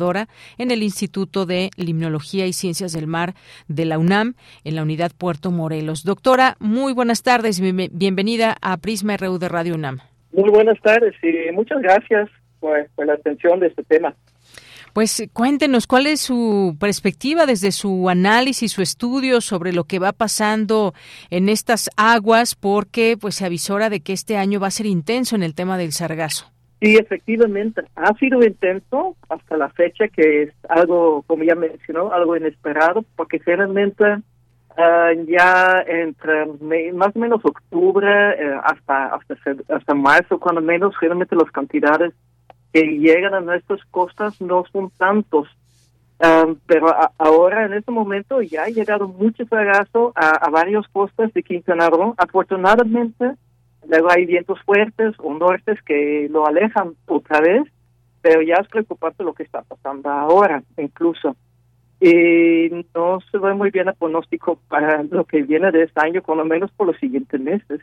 en 0.58 0.70
el 0.70 0.82
Instituto 0.82 1.46
de 1.46 1.70
Limnología 1.76 2.46
y 2.46 2.52
Ciencias 2.52 2.92
del 2.92 3.06
Mar 3.06 3.34
de 3.68 3.84
la 3.84 3.98
UNAM, 3.98 4.34
en 4.64 4.76
la 4.76 4.82
unidad 4.82 5.12
Puerto 5.16 5.50
Morelos. 5.50 6.04
Doctora, 6.04 6.56
muy 6.60 6.92
buenas 6.92 7.22
tardes 7.22 7.58
y 7.58 7.72
bienvenida 7.92 8.56
a 8.62 8.76
Prisma 8.78 9.16
RU 9.16 9.38
de 9.38 9.48
Radio 9.48 9.74
UNAM. 9.74 10.00
Muy 10.32 10.50
buenas 10.50 10.80
tardes 10.80 11.14
y 11.22 11.52
muchas 11.52 11.80
gracias 11.82 12.30
por, 12.58 12.88
la 13.04 13.14
atención 13.14 13.60
de 13.60 13.66
este 13.66 13.82
tema. 13.82 14.14
Pues 14.94 15.26
cuéntenos 15.32 15.86
cuál 15.86 16.06
es 16.06 16.20
su 16.20 16.76
perspectiva 16.78 17.46
desde 17.46 17.72
su 17.72 18.08
análisis, 18.08 18.72
su 18.72 18.82
estudio 18.82 19.40
sobre 19.40 19.72
lo 19.72 19.84
que 19.84 19.98
va 19.98 20.12
pasando 20.12 20.92
en 21.30 21.48
estas 21.48 21.90
aguas, 21.96 22.54
porque 22.54 23.16
pues 23.18 23.36
se 23.36 23.46
avisora 23.46 23.90
de 23.90 24.00
que 24.00 24.12
este 24.12 24.36
año 24.36 24.60
va 24.60 24.68
a 24.68 24.70
ser 24.70 24.86
intenso 24.86 25.34
en 25.34 25.42
el 25.42 25.54
tema 25.54 25.78
del 25.78 25.92
sargazo. 25.92 26.52
Sí, 26.82 26.96
efectivamente, 26.96 27.82
ha 27.94 28.12
sido 28.14 28.42
intenso 28.42 29.16
hasta 29.28 29.56
la 29.56 29.68
fecha, 29.68 30.08
que 30.08 30.42
es 30.42 30.52
algo, 30.68 31.22
como 31.28 31.44
ya 31.44 31.54
mencionó, 31.54 32.10
algo 32.10 32.36
inesperado, 32.36 33.04
porque 33.14 33.38
generalmente 33.38 34.04
ah, 34.76 35.12
ya 35.28 35.80
entre 35.86 36.46
más 36.92 37.14
o 37.14 37.20
menos 37.20 37.40
octubre 37.44 38.08
eh, 38.08 38.58
hasta, 38.64 39.14
hasta 39.14 39.36
hasta 39.68 39.94
marzo, 39.94 40.40
cuando 40.40 40.60
menos, 40.60 40.96
generalmente 40.98 41.36
las 41.36 41.52
cantidades 41.52 42.14
que 42.72 42.82
llegan 42.82 43.34
a 43.34 43.40
nuestras 43.40 43.78
costas 43.92 44.40
no 44.40 44.64
son 44.72 44.90
tantos. 44.98 45.46
Ah, 46.18 46.52
pero 46.66 46.92
ahora, 47.16 47.64
en 47.64 47.74
este 47.74 47.92
momento, 47.92 48.42
ya 48.42 48.64
ha 48.64 48.70
llegado 48.70 49.06
mucho 49.06 49.44
sargazo 49.46 50.12
a, 50.16 50.30
a 50.30 50.50
varias 50.50 50.88
costas 50.88 51.32
de 51.32 51.44
Quintana 51.44 51.88
Roo. 51.88 52.16
Afortunadamente, 52.18 53.36
Luego 53.88 54.10
hay 54.10 54.26
vientos 54.26 54.60
fuertes 54.62 55.14
o 55.18 55.34
nortes 55.34 55.80
que 55.82 56.28
lo 56.30 56.46
alejan 56.46 56.94
otra 57.06 57.40
vez, 57.40 57.62
pero 58.20 58.42
ya 58.42 58.54
es 58.54 58.68
preocupante 58.68 59.24
lo 59.24 59.34
que 59.34 59.42
está 59.42 59.62
pasando 59.62 60.10
ahora, 60.10 60.62
incluso. 60.78 61.36
Y 62.00 62.84
no 62.94 63.20
se 63.30 63.38
ve 63.38 63.54
muy 63.54 63.70
bien 63.70 63.88
el 63.88 63.94
pronóstico 63.94 64.58
para 64.68 65.02
lo 65.04 65.24
que 65.24 65.42
viene 65.42 65.70
de 65.70 65.84
este 65.84 66.00
año, 66.00 66.22
por 66.22 66.36
lo 66.36 66.44
menos 66.44 66.70
por 66.72 66.86
los 66.86 66.96
siguientes 66.98 67.40
meses. 67.40 67.80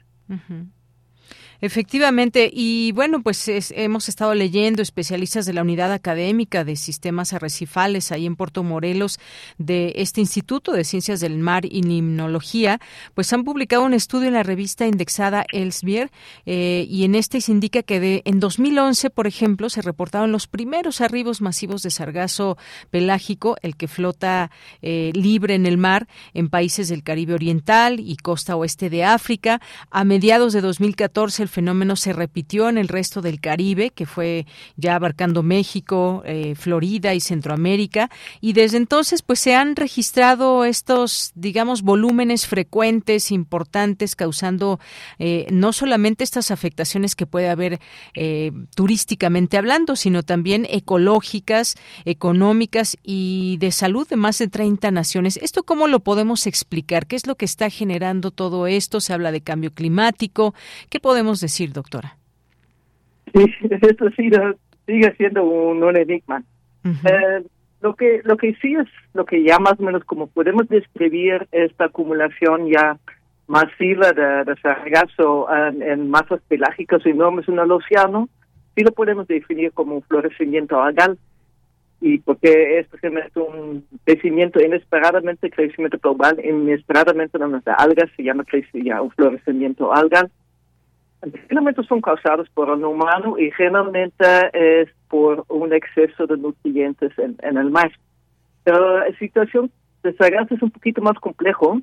Efectivamente, 1.61 2.49
y 2.53 2.93
bueno, 2.93 3.21
pues 3.21 3.49
hemos 3.75 4.07
estado 4.07 4.33
leyendo 4.33 4.81
especialistas 4.81 5.45
de 5.45 5.53
la 5.53 5.61
Unidad 5.61 5.91
Académica 5.91 6.63
de 6.63 6.75
Sistemas 6.75 7.33
Arrecifales 7.33 8.11
ahí 8.11 8.25
en 8.25 8.35
Puerto 8.35 8.63
Morelos 8.63 9.19
de 9.57 9.93
este 9.97 10.21
Instituto 10.21 10.71
de 10.71 10.85
Ciencias 10.85 11.19
del 11.19 11.37
Mar 11.37 11.65
y 11.65 11.81
Limnología, 11.81 12.79
pues 13.13 13.33
han 13.33 13.43
publicado 13.43 13.83
un 13.83 13.93
estudio 13.93 14.27
en 14.29 14.35
la 14.35 14.43
revista 14.43 14.87
indexada 14.87 15.45
Elsevier 15.51 16.11
eh, 16.45 16.85
y 16.89 17.03
en 17.03 17.15
este 17.15 17.41
se 17.41 17.51
indica 17.51 17.83
que 17.83 17.99
de, 17.99 18.21
en 18.25 18.39
2011, 18.39 19.09
por 19.09 19.27
ejemplo, 19.27 19.69
se 19.69 19.81
reportaron 19.81 20.31
los 20.31 20.47
primeros 20.47 21.01
arribos 21.01 21.41
masivos 21.41 21.83
de 21.83 21.89
sargazo 21.89 22.57
pelágico, 22.89 23.57
el 23.61 23.75
que 23.75 23.87
flota 23.87 24.51
eh, 24.81 25.11
libre 25.13 25.55
en 25.55 25.65
el 25.65 25.77
mar 25.77 26.07
en 26.33 26.49
países 26.49 26.89
del 26.89 27.03
Caribe 27.03 27.33
Oriental 27.33 27.99
y 27.99 28.15
costa 28.17 28.55
oeste 28.55 28.89
de 28.89 29.03
África. 29.03 29.61
A 29.89 30.03
mediados 30.03 30.53
de 30.53 30.61
2014, 30.61 31.43
el 31.43 31.48
fenómeno 31.49 31.95
se 31.95 32.13
repitió 32.13 32.69
en 32.69 32.77
el 32.77 32.87
resto 32.87 33.21
del 33.21 33.41
Caribe, 33.41 33.89
que 33.89 34.05
fue 34.05 34.45
ya 34.77 34.95
abarcando 34.95 35.43
México, 35.43 36.23
eh, 36.25 36.55
Florida 36.55 37.13
y 37.13 37.19
Centroamérica, 37.19 38.09
y 38.39 38.53
desde 38.53 38.77
entonces 38.77 39.21
pues 39.21 39.39
se 39.39 39.55
han 39.55 39.75
registrado 39.75 40.65
estos, 40.65 41.31
digamos, 41.35 41.81
volúmenes 41.81 42.47
frecuentes, 42.47 43.31
importantes, 43.31 44.15
causando 44.15 44.79
eh, 45.17 45.47
no 45.51 45.73
solamente 45.73 46.23
estas 46.23 46.51
afectaciones 46.51 47.15
que 47.15 47.25
puede 47.25 47.49
haber 47.49 47.79
eh, 48.13 48.51
turísticamente 48.75 49.57
hablando, 49.57 49.95
sino 49.95 50.23
también 50.23 50.67
ecológicas, 50.69 51.75
económicas 52.05 52.97
y 53.03 53.57
de 53.57 53.71
salud 53.71 54.07
de 54.07 54.15
más 54.15 54.37
de 54.37 54.47
30 54.47 54.91
naciones. 54.91 55.37
¿Esto 55.41 55.63
cómo 55.63 55.87
lo 55.87 56.01
podemos 56.01 56.47
explicar? 56.47 57.07
¿Qué 57.07 57.15
es 57.15 57.27
lo 57.27 57.35
que 57.35 57.45
está 57.45 57.69
generando 57.69 58.31
todo 58.31 58.67
esto? 58.67 59.01
Se 59.01 59.13
habla 59.13 59.31
de 59.31 59.41
cambio 59.41 59.71
climático. 59.71 60.53
¿Qué 60.89 60.99
podemos 60.99 61.38
decir, 61.41 61.71
doctora? 61.73 62.17
Sí, 63.33 63.45
esto 63.69 64.09
sigue, 64.11 64.39
sigue 64.85 65.13
siendo 65.15 65.43
un, 65.43 65.95
enigma. 65.95 66.43
Eh, 66.85 67.43
lo 67.81 67.95
que 67.95 68.21
lo 68.23 68.37
que 68.37 68.55
sí 68.55 68.75
es 68.75 68.87
lo 69.13 69.25
que 69.25 69.43
ya 69.43 69.59
más 69.59 69.79
o 69.79 69.83
menos 69.83 70.03
como 70.05 70.27
podemos 70.27 70.67
describir 70.67 71.47
esta 71.51 71.85
acumulación 71.85 72.67
ya 72.67 72.97
masiva 73.47 74.11
de, 74.11 74.43
de 74.45 74.55
sargazo 74.61 75.47
en, 75.51 76.09
masas 76.09 76.39
pelágicas 76.47 77.05
enormes 77.05 77.47
en 77.47 77.57
el 77.57 77.71
océano, 77.71 78.29
sí 78.75 78.83
lo 78.83 78.91
podemos 78.91 79.27
definir 79.27 79.71
como 79.71 79.95
un 79.95 80.03
florecimiento 80.03 80.81
algal. 80.81 81.17
Y 82.01 82.19
porque 82.19 82.79
es 82.79 82.87
un 83.35 83.85
crecimiento 84.05 84.61
inesperadamente, 84.61 85.49
crecimiento 85.49 85.97
global, 86.01 86.39
inesperadamente 86.41 87.37
de 87.37 87.47
las 87.47 87.67
algas 87.67 88.09
se 88.15 88.23
llama 88.23 88.45
ya 88.73 89.01
un 89.01 89.11
florecimiento 89.11 89.93
algal 89.93 90.31
Generalmente 91.21 91.83
son 91.83 92.01
causados 92.01 92.49
por 92.49 92.69
el 92.69 92.83
humano 92.83 93.37
y 93.37 93.51
generalmente 93.51 94.25
es 94.53 94.89
por 95.09 95.43
un 95.49 95.73
exceso 95.73 96.27
de 96.27 96.37
nutrientes 96.37 97.11
en, 97.17 97.57
el 97.57 97.69
mar. 97.69 97.91
Pero 98.63 98.99
la 98.99 99.17
situación 99.17 99.71
de 100.03 100.13
sargazo 100.13 100.55
es 100.55 100.61
un 100.61 100.71
poquito 100.71 101.01
más 101.01 101.19
complejo 101.19 101.81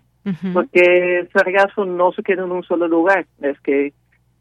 porque 0.52 1.20
el 1.20 1.30
sargazo 1.30 1.84
no 1.84 2.12
se 2.12 2.22
queda 2.22 2.44
en 2.44 2.52
un 2.52 2.62
solo 2.64 2.88
lugar. 2.88 3.26
Es 3.42 3.60
que 3.60 3.92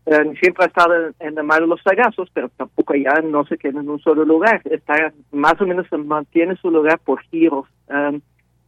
eh, 0.06 0.34
siempre 0.40 0.64
ha 0.64 0.68
estado 0.68 1.14
en, 1.20 1.38
el 1.38 1.44
mar 1.44 1.62
los 1.64 1.82
sargazos, 1.82 2.30
pero 2.34 2.50
tampoco 2.50 2.96
ya 2.96 3.22
no 3.22 3.46
se 3.46 3.58
queda 3.58 3.82
en 3.82 3.90
un 3.90 4.00
solo 4.00 4.24
lugar. 4.24 4.62
Está 4.66 5.14
más 5.32 5.60
o 5.60 5.66
menos 5.66 5.88
mantiene 6.06 6.56
su 6.56 6.72
lugar 6.72 7.00
por 7.00 7.22
giros. 7.24 7.66
Um, 7.88 8.22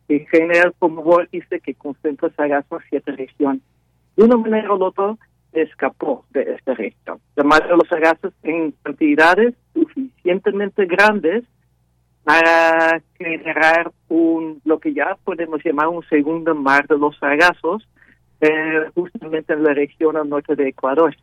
en 0.09 0.25
general 0.27 0.73
como 0.79 1.03
vórtice 1.03 1.59
que 1.59 1.73
concentra 1.73 2.29
sargazo 2.31 2.77
en 2.77 2.89
cierta 2.89 3.11
región. 3.13 3.61
de 4.15 4.23
una 4.23 4.37
manera 4.37 4.73
u 4.73 4.83
otra 4.83 5.15
escapó 5.61 6.25
de 6.31 6.59
región. 6.65 7.19
La 7.35 7.43
madre 7.43 7.67
de 7.67 7.77
los 7.77 7.87
sargazos 7.87 8.33
en 8.43 8.71
cantidades 8.83 9.55
suficientemente 9.73 10.85
grandes 10.85 11.43
para 12.23 13.01
generar 13.17 13.91
un 14.09 14.61
lo 14.65 14.79
que 14.79 14.93
ya 14.93 15.17
podemos 15.23 15.63
llamar 15.63 15.87
un 15.87 16.03
segundo 16.09 16.53
mar 16.53 16.85
de 16.87 16.97
los 16.97 17.17
sargazos, 17.17 17.87
eh, 18.41 18.89
justamente 18.93 19.53
en 19.53 19.63
la 19.63 19.73
región 19.73 20.17
al 20.17 20.27
norte 20.27 20.55
de 20.55 20.67
Ecuador. 20.67 21.15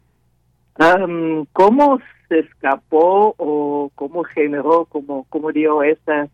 ¿Cómo 1.52 2.00
se 2.28 2.40
escapó 2.40 3.34
o 3.36 3.90
cómo 3.94 4.24
generó, 4.24 4.86
cómo, 4.86 5.26
cómo 5.28 5.52
dio 5.52 5.82
esta, 5.82 6.26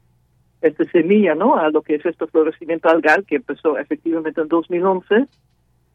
esta 0.63 0.85
semilla 0.93 1.35
¿no? 1.35 1.57
a 1.57 1.69
lo 1.71 1.83
que 1.83 1.97
es 1.97 2.07
este 2.07 2.27
florecimiento 2.27 2.89
algal 2.89 3.25
que 3.27 3.37
empezó 3.37 3.77
efectivamente 3.77 4.41
en 4.41 4.49
2011? 4.49 5.27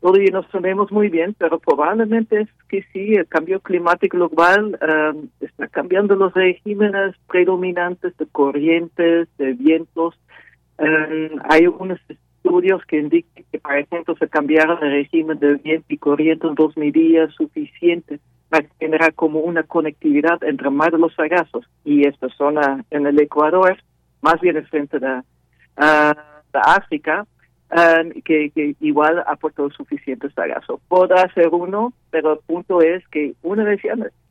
Todavía 0.06 0.30
no 0.32 0.44
sabemos 0.52 0.92
muy 0.92 1.10
bien, 1.10 1.36
pero 1.36 1.58
probablemente 1.58 2.42
es 2.42 2.50
que 2.70 2.86
sí, 2.94 3.16
el 3.16 3.26
cambio 3.26 3.60
climático 3.60 4.18
global 4.18 4.78
um, 4.80 5.30
está 5.40 5.68
cambiando 5.68 6.16
los 6.16 6.32
regímenes 6.32 7.16
predominantes 7.28 8.16
de 8.16 8.28
corrientes, 8.28 9.28
de 9.40 9.54
vientos. 9.54 10.14
Um, 10.78 11.40
hay 11.50 11.64
algunos 11.64 12.00
estudios 12.08 12.86
que 12.86 13.00
indican 13.00 13.46
que, 13.52 13.58
por 13.58 13.76
ejemplo, 13.76 14.16
se 14.20 14.30
cambiaron 14.30 14.78
el 14.84 14.92
régimen 14.92 15.40
de 15.40 15.56
viento 15.56 15.88
y 15.90 15.98
corriente 15.98 16.46
en 16.46 16.54
dos 16.54 16.78
medidas 16.78 17.34
suficientes 17.34 18.22
para 18.50 18.68
generar 18.80 19.12
como 19.16 19.40
una 19.40 19.64
conectividad 19.64 20.44
entre 20.44 20.70
mar 20.70 20.92
de 20.92 21.00
los 21.00 21.16
sagazos 21.16 21.66
y 21.84 22.06
esta 22.06 22.30
zona 22.30 22.86
en 22.92 23.08
el 23.08 23.20
Ecuador, 23.20 23.76
más 24.22 24.40
bien 24.40 24.58
en 24.58 24.68
frente 24.68 25.00
de, 25.00 25.08
uh, 25.08 26.14
de 26.54 26.60
África, 26.64 27.26
Um, 27.72 28.12
que, 28.24 28.52
que, 28.52 28.76
igual 28.80 29.24
aportó 29.26 29.70
suficiente 29.72 30.30
sargazo. 30.30 30.80
Podrá 30.88 31.28
ser 31.34 31.48
uno, 31.48 31.94
pero 32.12 32.34
el 32.34 32.40
punto 32.46 32.80
es 32.82 33.06
que 33.08 33.34
una 33.42 33.64
vez 33.64 33.82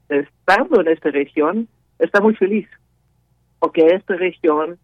estando 0.09 0.81
en 0.81 0.89
esta 0.89 1.11
región, 1.11 1.69
está 1.99 2.21
muy 2.21 2.37
feliz, 2.37 2.69
porque 3.59 3.87
esta 3.89 4.15
región, 4.15 4.79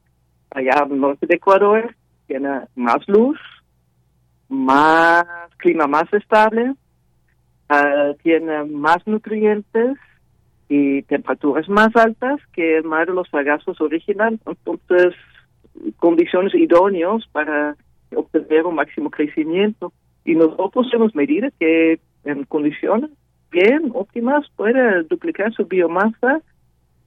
allá 0.50 0.72
al 0.82 1.00
norte 1.00 1.26
de 1.26 1.36
Ecuador, 1.36 1.94
tiene 2.26 2.62
más 2.74 3.06
luz, 3.06 3.38
más 4.48 5.24
clima 5.58 5.86
más 5.86 6.12
estable, 6.12 6.74
uh, 7.70 8.14
tiene 8.22 8.64
más 8.64 8.98
nutrientes 9.06 9.96
y 10.68 11.02
temperaturas 11.02 11.68
más 11.68 11.94
altas 11.94 12.40
que 12.52 12.78
el 12.78 12.84
mar 12.84 13.06
de 13.06 13.14
los 13.14 13.28
sargazos 13.28 13.80
original. 13.80 14.40
Entonces, 14.44 15.14
condiciones 15.96 16.54
idóneas 16.54 17.26
para 17.32 17.76
obtener 18.14 18.66
un 18.66 18.74
máximo 18.76 19.10
crecimiento. 19.10 19.92
Y 20.24 20.34
nosotros 20.34 20.88
hemos 20.92 21.14
medido 21.14 21.48
que 21.58 22.00
en 22.24 22.44
condiciones 22.44 23.10
bien 23.50 23.90
óptimas 23.94 24.46
puede 24.56 25.02
duplicar 25.04 25.52
su 25.52 25.66
biomasa 25.66 26.40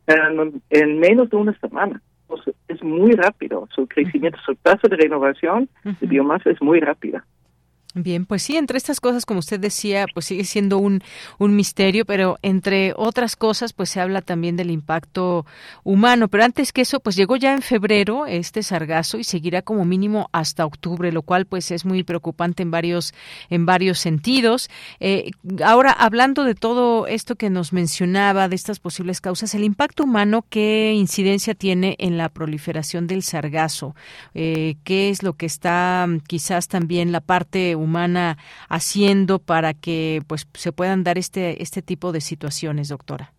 en, 0.08 1.00
menos 1.00 1.30
de 1.30 1.38
una 1.38 1.58
semana. 1.60 2.02
es 2.68 2.84
muy 2.84 3.12
rápido 3.12 3.68
su 3.74 3.88
crecimiento, 3.88 4.38
su 4.46 4.56
tasa 4.56 4.88
de 4.90 4.98
renovación 4.98 5.70
de 5.84 6.08
biomasa 6.08 6.50
es 6.50 6.62
muy 6.62 6.80
rápida. 6.80 7.26
Bien, 7.96 8.26
pues 8.26 8.42
sí, 8.42 8.58
entre 8.58 8.78
estas 8.78 9.00
cosas, 9.00 9.24
como 9.24 9.40
usted 9.40 9.60
decía, 9.60 10.08
pues 10.12 10.26
sigue 10.26 10.46
siendo 10.46 10.80
un, 10.80 11.04
un 11.38 11.56
misterio, 11.56 12.06
pero 12.06 12.40
entre 12.42 12.94
otras 12.96 13.36
cosas, 13.36 13.72
pues 13.72 13.92
se 13.92 14.02
habla 14.02 14.24
también 14.24 14.56
del 14.56 14.72
impacto 14.72 15.46
humano. 15.84 16.28
Pero 16.28 16.44
antes 16.44 16.74
que 16.74 16.82
eso, 16.82 17.00
pues 17.02 17.16
llegó 17.16 17.36
ya 17.36 17.54
en 17.54 17.62
febrero 17.62 18.26
este 18.26 18.64
sargazo 18.64 19.20
y 19.20 19.24
seguirá 19.24 19.62
como 19.62 19.86
mínimo 19.86 20.28
hasta 20.32 20.66
octubre, 20.66 21.12
lo 21.12 21.22
cual 21.22 21.46
pues 21.46 21.70
es 21.70 21.86
muy 21.86 22.02
preocupante 22.04 22.64
en 22.64 22.72
varios, 22.72 23.14
en 23.52 23.68
varios 23.68 24.00
sentidos. 24.00 24.72
Eh, 25.00 25.30
ahora, 25.64 25.92
hablando 25.92 26.46
de 26.46 26.56
todo 26.56 27.06
esto 27.06 27.36
que 27.36 27.52
nos 27.52 27.74
mencionaba, 27.74 28.50
de 28.50 28.56
estas 28.56 28.80
posibles 28.80 29.22
causas, 29.22 29.54
el 29.54 29.64
impacto 29.64 30.06
humano, 30.06 30.46
¿qué 30.50 30.94
incidencia 30.96 31.54
tiene 31.54 31.96
en 32.00 32.18
la 32.18 32.30
proliferación 32.30 33.06
del 33.06 33.22
sargazo? 33.22 33.96
Eh, 34.34 34.78
¿Qué 34.84 35.12
es 35.12 35.22
lo 35.22 35.34
que 35.34 35.46
está 35.46 36.08
quizás 36.26 36.68
también 36.68 37.12
la 37.12 37.22
parte 37.22 37.76
haciendo 38.70 39.40
para 39.40 39.74
que 39.74 40.22
pues 40.28 40.48
se 40.54 40.72
puedan 40.72 41.04
dar 41.04 41.18
este 41.18 41.62
este 41.62 41.82
tipo 41.82 42.12
de 42.12 42.22
situaciones, 42.22 42.90
doctora? 42.90 43.34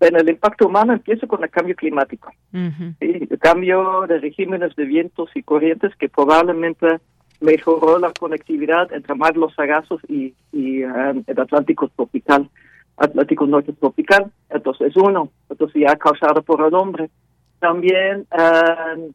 Bueno, 0.00 0.18
el 0.18 0.30
impacto 0.30 0.66
humano 0.66 0.94
empieza 0.94 1.26
con 1.26 1.44
el 1.44 1.50
cambio 1.50 1.76
climático. 1.76 2.32
el 2.52 3.38
cambio 3.38 4.06
de 4.08 4.18
regímenes 4.18 4.74
de 4.74 4.84
vientos 4.86 5.28
y 5.34 5.42
corrientes 5.42 5.94
que 5.96 6.08
probablemente 6.08 7.00
mejoró 7.40 7.98
la 7.98 8.10
conectividad 8.18 8.92
entre 8.92 9.14
mar 9.14 9.36
los 9.36 9.54
sagazos 9.54 10.00
y, 10.08 10.34
y 10.52 10.84
um, 10.84 11.22
el 11.26 11.40
Atlántico 11.40 11.88
tropical, 11.88 12.48
Atlántico 12.96 13.46
norte 13.46 13.72
tropical. 13.74 14.30
Entonces, 14.48 14.96
uno, 14.96 15.30
entonces 15.50 15.82
ya 15.82 15.96
causado 15.96 16.42
por 16.42 16.66
el 16.66 16.74
hombre. 16.74 17.10
También, 17.58 18.26
um, 18.32 19.12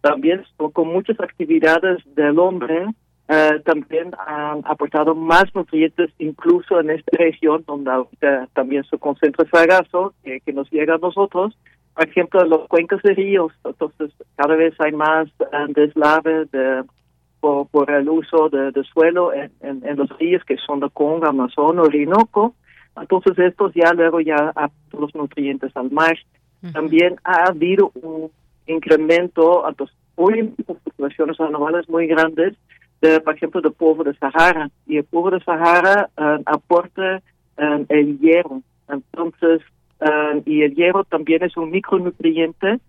también 0.00 0.42
con 0.72 0.88
muchas 0.88 1.18
actividades 1.20 2.02
del 2.16 2.38
hombre, 2.40 2.86
eh, 3.26 3.60
también 3.64 4.10
han 4.26 4.60
aportado 4.66 5.14
más 5.14 5.44
nutrientes 5.54 6.10
incluso 6.18 6.78
en 6.78 6.90
esta 6.90 7.16
región 7.16 7.64
donde 7.66 7.90
también 8.52 8.84
se 8.84 8.98
concentra 8.98 9.44
el 9.44 9.50
sargazo 9.50 10.12
que, 10.22 10.40
que, 10.40 10.52
nos 10.52 10.70
llega 10.70 10.96
a 10.96 10.98
nosotros. 10.98 11.56
Por 11.94 12.06
ejemplo, 12.06 12.42
en 12.42 12.50
los 12.50 12.68
cuencas 12.68 13.00
de 13.02 13.14
ríos, 13.14 13.52
entonces 13.64 14.10
cada 14.36 14.56
vez 14.56 14.74
hay 14.78 14.92
más 14.92 15.28
eh, 15.28 15.66
deslave 15.68 16.44
de, 16.52 16.84
por, 17.40 17.90
el 17.90 18.08
uso 18.10 18.50
de, 18.50 18.72
suelo 18.92 19.32
en, 19.32 19.50
en, 19.62 19.96
los 19.96 20.10
ríos 20.18 20.44
que 20.44 20.56
son 20.58 20.80
de 20.80 20.90
Congo, 20.90 21.26
Amazon, 21.26 21.78
Orinoco. 21.78 22.54
Entonces 22.94 23.38
estos 23.38 23.72
ya 23.74 23.92
luego 23.94 24.20
ya 24.20 24.52
aportan 24.54 25.00
los 25.00 25.14
nutrientes 25.14 25.74
al 25.76 25.90
mar. 25.90 26.16
También 26.72 27.16
ha 27.24 27.48
habido 27.48 27.90
un 27.94 28.30
incremento, 28.66 29.68
entonces, 29.68 29.94
hoy 30.14 30.42
populaciones 30.66 31.38
anuales 31.38 31.88
muy 31.88 32.06
grandes 32.06 32.54
por 33.24 33.34
ejemplo, 33.34 33.60
del 33.60 33.72
polvo 33.72 34.04
de 34.04 34.14
Sahara. 34.14 34.70
Y 34.86 34.96
el 34.98 35.04
polvo 35.04 35.30
de 35.30 35.40
Sahara 35.40 36.08
eh, 36.16 36.42
aporta 36.46 37.16
eh, 37.56 37.86
el 37.88 38.18
hierro. 38.18 38.62
Entonces, 38.88 39.60
eh, 40.00 40.42
y 40.46 40.62
el 40.62 40.74
hierro 40.74 41.04
también 41.04 41.42
es 41.42 41.56
un 41.56 41.70
micronutriente 41.70 42.80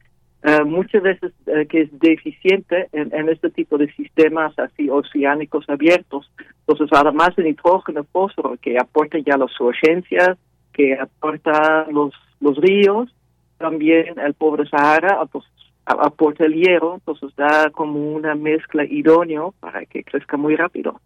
muchas 0.64 1.02
veces 1.02 1.34
que 1.70 1.82
es 1.82 2.00
deficiente 2.00 2.88
en, 2.92 3.30
este 3.30 3.50
tipo 3.50 3.80
de 3.80 3.92
sistemas 3.94 4.54
así 4.60 4.88
oceánicos 4.92 5.68
abiertos. 5.68 6.32
Entonces, 6.68 6.96
además 6.96 7.36
de 7.36 7.46
nitrógeno, 7.46 8.04
fósforo, 8.04 8.56
que 8.62 8.78
aporta 8.78 9.18
ya 9.18 9.38
las 9.38 9.60
urgencias, 9.60 10.38
que 10.72 10.94
aporta 11.00 11.88
los, 11.92 12.14
los 12.40 12.58
ríos, 12.58 13.12
también 13.58 14.20
el 14.20 14.36
pobre 14.36 14.70
Sahara, 14.70 15.26
pues, 15.32 15.46
aporta 15.86 16.46
el 16.46 16.54
hierro, 16.54 16.96
entonces 16.96 17.36
da 17.36 17.70
como 17.70 18.14
una 18.14 18.36
mezcla 18.36 18.84
idóneo 18.84 19.54
para 19.60 19.86
que 19.86 20.04
crezca 20.04 20.38
muy 20.38 20.56
rápido. 20.56 21.00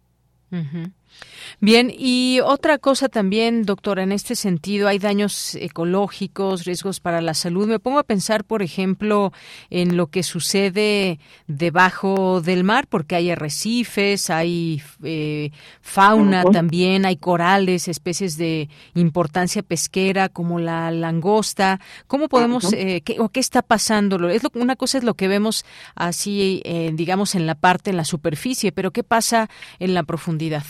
Bien, 1.62 1.92
y 1.94 2.40
otra 2.42 2.78
cosa 2.78 3.08
también, 3.08 3.64
doctora, 3.64 4.02
en 4.02 4.12
este 4.12 4.34
sentido, 4.34 4.88
hay 4.88 4.98
daños 4.98 5.54
ecológicos, 5.56 6.64
riesgos 6.64 7.00
para 7.00 7.20
la 7.20 7.34
salud. 7.34 7.68
Me 7.68 7.78
pongo 7.78 7.98
a 7.98 8.04
pensar, 8.04 8.44
por 8.44 8.62
ejemplo, 8.62 9.32
en 9.68 9.96
lo 9.96 10.06
que 10.06 10.22
sucede 10.22 11.18
debajo 11.48 12.40
del 12.40 12.64
mar, 12.64 12.86
porque 12.88 13.16
hay 13.16 13.30
arrecifes, 13.30 14.30
hay 14.30 14.82
eh, 15.02 15.50
fauna 15.82 16.44
también, 16.44 17.04
hay 17.04 17.16
corales, 17.16 17.88
especies 17.88 18.38
de 18.38 18.68
importancia 18.94 19.62
pesquera 19.62 20.28
como 20.30 20.60
la 20.60 20.90
langosta. 20.90 21.80
¿Cómo 22.06 22.28
podemos, 22.28 22.72
eh, 22.72 23.02
qué, 23.04 23.20
o 23.20 23.28
qué 23.28 23.40
está 23.40 23.60
pasando? 23.60 24.30
Es 24.30 24.42
una 24.54 24.76
cosa 24.76 24.98
es 24.98 25.04
lo 25.04 25.14
que 25.14 25.28
vemos 25.28 25.66
así, 25.94 26.62
eh, 26.64 26.90
digamos, 26.94 27.34
en 27.34 27.46
la 27.46 27.54
parte, 27.54 27.90
en 27.90 27.96
la 27.96 28.04
superficie, 28.04 28.72
pero 28.72 28.92
¿qué 28.92 29.02
pasa 29.02 29.50
en 29.78 29.92
la 29.92 30.04
profundidad? 30.04 30.64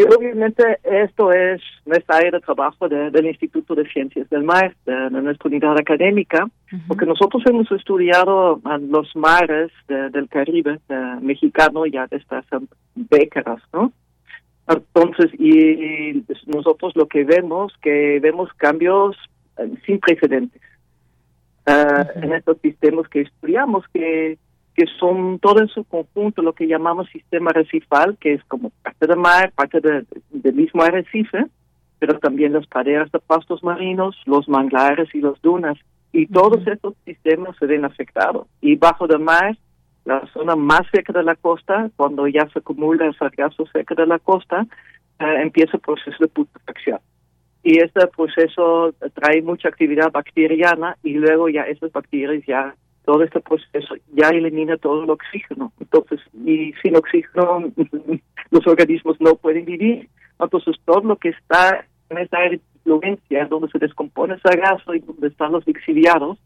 Y 0.00 0.14
obviamente 0.14 0.78
esto 0.82 1.30
es 1.30 1.60
nuestra 1.84 2.16
área 2.16 2.30
de 2.30 2.40
trabajo 2.40 2.88
del 2.88 3.26
Instituto 3.26 3.74
de 3.74 3.86
Ciencias 3.90 4.30
del 4.30 4.44
Mar, 4.44 4.74
de, 4.86 5.10
nuestra 5.10 5.48
unidad 5.48 5.76
académica, 5.78 6.48
porque 6.88 7.04
nosotros 7.04 7.42
hemos 7.44 7.70
estudiado 7.70 8.58
los 8.88 9.14
mares 9.14 9.70
del 9.88 10.26
Caribe 10.30 10.78
mexicano 11.20 11.84
ya 11.84 12.06
desde 12.06 12.34
hace 12.34 12.56
décadas, 12.94 13.60
¿no? 13.74 13.92
Entonces, 14.68 15.32
y 15.38 16.24
nosotros 16.46 16.92
lo 16.96 17.06
que 17.06 17.24
vemos, 17.24 17.74
que 17.82 18.20
vemos 18.22 18.48
cambios 18.54 19.16
eh, 19.58 19.68
sin 19.84 19.98
precedentes 19.98 20.62
uh, 21.66 22.18
en 22.22 22.32
estos 22.32 22.56
sistemas 22.60 23.08
que 23.08 23.22
estudiamos, 23.22 23.84
que 23.92 24.38
que 24.80 24.86
son 24.98 25.38
todo 25.40 25.60
en 25.60 25.68
su 25.68 25.84
conjunto 25.84 26.40
lo 26.40 26.54
que 26.54 26.66
llamamos 26.66 27.10
sistema 27.10 27.52
recifal, 27.52 28.16
que 28.18 28.32
es 28.32 28.44
como 28.44 28.70
parte 28.82 29.06
del 29.06 29.18
mar, 29.18 29.52
parte 29.54 29.78
del 29.78 30.54
mismo 30.54 30.82
arrecife, 30.82 31.44
pero 31.98 32.18
también 32.18 32.54
las 32.54 32.66
praderas 32.66 33.12
de 33.12 33.18
pastos 33.18 33.62
marinos, 33.62 34.16
los 34.24 34.48
manglares 34.48 35.14
y 35.14 35.20
las 35.20 35.38
dunas. 35.42 35.76
Y 36.12 36.28
todos 36.28 36.66
estos 36.66 36.94
sistemas 37.04 37.54
se 37.58 37.66
ven 37.66 37.84
afectados. 37.84 38.46
Y 38.62 38.76
bajo 38.76 39.06
del 39.06 39.18
mar, 39.18 39.54
la 40.06 40.26
zona 40.32 40.56
más 40.56 40.86
seca 40.90 41.12
de 41.12 41.24
la 41.24 41.34
costa, 41.34 41.90
cuando 41.96 42.26
ya 42.26 42.48
se 42.48 42.60
acumula 42.60 43.04
el 43.04 43.14
sargazo 43.18 43.66
seca 43.66 43.94
de 43.94 44.06
la 44.06 44.18
costa, 44.18 44.66
eh, 45.18 45.42
empieza 45.42 45.72
el 45.74 45.80
proceso 45.80 46.16
de 46.20 46.28
putrefacción. 46.28 47.00
Y 47.62 47.80
este 47.80 48.06
proceso 48.06 48.94
trae 49.12 49.42
mucha 49.42 49.68
actividad 49.68 50.10
bacteriana 50.10 50.96
y 51.02 51.12
luego 51.12 51.50
ya 51.50 51.64
esas 51.64 51.92
bacterias 51.92 52.42
ya, 52.46 52.74
todo 53.10 53.24
este 53.24 53.40
proceso 53.40 53.96
ya 54.12 54.28
elimina 54.28 54.76
todo 54.76 55.02
el 55.02 55.10
oxígeno. 55.10 55.72
Entonces, 55.80 56.20
y 56.46 56.72
sin 56.80 56.94
oxígeno 56.94 57.64
los 58.52 58.66
organismos 58.68 59.20
no 59.20 59.34
pueden 59.34 59.64
vivir. 59.64 60.08
Entonces, 60.38 60.76
todo 60.84 61.00
lo 61.00 61.16
que 61.16 61.30
está 61.30 61.84
en 62.08 62.18
de 62.18 62.60
influencia, 62.76 63.46
donde 63.46 63.68
se 63.68 63.80
descompone 63.80 64.34
el 64.34 64.42
sargazo 64.42 64.94
y 64.94 65.00
donde 65.00 65.26
están 65.26 65.50
los 65.50 65.66
lixiviados, 65.66 66.38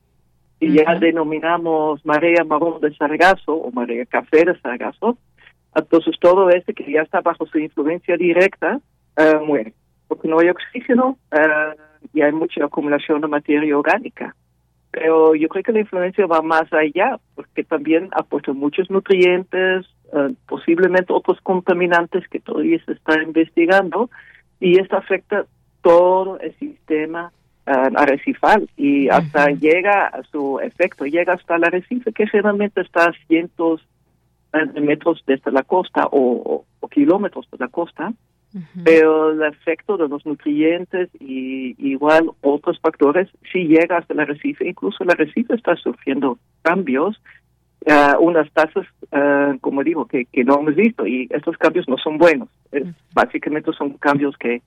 y 0.59 0.73
ya 0.73 0.95
denominamos 0.95 2.03
marea 2.07 2.45
marrón 2.45 2.81
de 2.81 2.95
sargazo 2.97 3.53
o 3.53 3.71
marea 3.71 4.07
café 4.07 4.47
de 4.47 4.59
sargazo, 4.61 5.19
entonces 5.75 6.17
todo 6.19 6.49
este 6.49 6.73
que 6.73 6.91
ya 6.91 7.03
está 7.03 7.21
bajo 7.21 7.45
su 7.45 7.59
influencia 7.59 8.17
directa 8.17 8.81
eh, 9.19 9.39
muere, 9.47 9.75
porque 10.09 10.29
no 10.29 10.39
hay 10.39 10.49
oxígeno 10.49 11.19
eh, 11.31 11.77
y 12.15 12.23
hay 12.23 12.33
mucha 12.33 12.65
acumulación 12.65 13.21
de 13.21 13.29
materia 13.29 13.77
orgánica. 13.77 14.35
Pero 14.95 15.35
yo 15.35 15.49
creo 15.49 15.65
que 15.65 15.73
la 15.73 15.81
influencia 15.81 16.25
va 16.27 16.41
más 16.41 16.73
allá, 16.73 17.19
porque 17.35 17.65
también 17.65 18.11
aporta 18.13 18.53
muchos 18.53 18.89
nutrientes, 18.91 19.87
eh, 20.13 20.35
posiblemente 20.47 21.13
otros 21.13 21.41
contaminantes 21.43 22.29
que 22.29 22.39
todavía 22.39 22.79
se 22.85 22.93
está 22.93 23.21
investigando, 23.21 24.09
y 24.61 24.79
esto 24.79 24.97
afecta 24.97 25.47
todo 25.83 26.39
el 26.39 26.55
sistema 26.59 27.33
arrecifal 27.67 28.69
y 28.77 29.09
hasta 29.09 29.49
llega 29.49 30.07
a 30.07 30.23
su 30.25 30.61
efecto, 30.61 31.07
llega 31.07 31.33
hasta 31.33 31.57
el 31.57 31.65
arrecife 31.65 32.13
que 32.13 32.27
generalmente 32.27 32.83
está 32.83 33.07
a 33.07 33.13
cientos 33.27 33.81
de 34.53 34.81
metros 34.83 35.25
desde 35.27 35.51
la 35.51 35.63
costa 35.63 36.07
o, 36.13 36.65
kilómetros 36.91 37.49
de 37.51 37.59
la 37.59 37.69
costa, 37.69 38.13
pero 38.85 39.33
el 39.33 39.43
efecto 39.43 39.97
de 39.97 40.09
los 40.09 40.25
nutrientes 40.25 41.09
y 41.19 41.75
igual 41.79 42.31
otros 42.41 42.79
factores 42.81 43.29
sí 43.53 43.65
llega 43.65 43.99
hasta 43.99 44.15
el 44.15 44.21
arrecife, 44.21 44.69
incluso 44.69 45.03
el 45.03 45.11
arrecife 45.11 45.55
está 45.55 45.75
sufriendo 45.77 46.39
cambios, 46.63 47.21
unas 48.21 48.51
tasas, 48.53 48.87
como 49.61 49.83
digo, 49.83 50.07
que, 50.07 50.27
que 50.27 50.45
no 50.45 50.61
hemos 50.61 50.75
visto. 50.75 51.07
Y 51.07 51.29
estos 51.31 51.57
cambios 51.59 51.89
no 51.89 51.99
son 51.99 52.19
buenos, 52.19 52.49
básicamente 53.13 53.73
son 53.73 53.95
cambios 53.95 54.37
que 54.39 54.63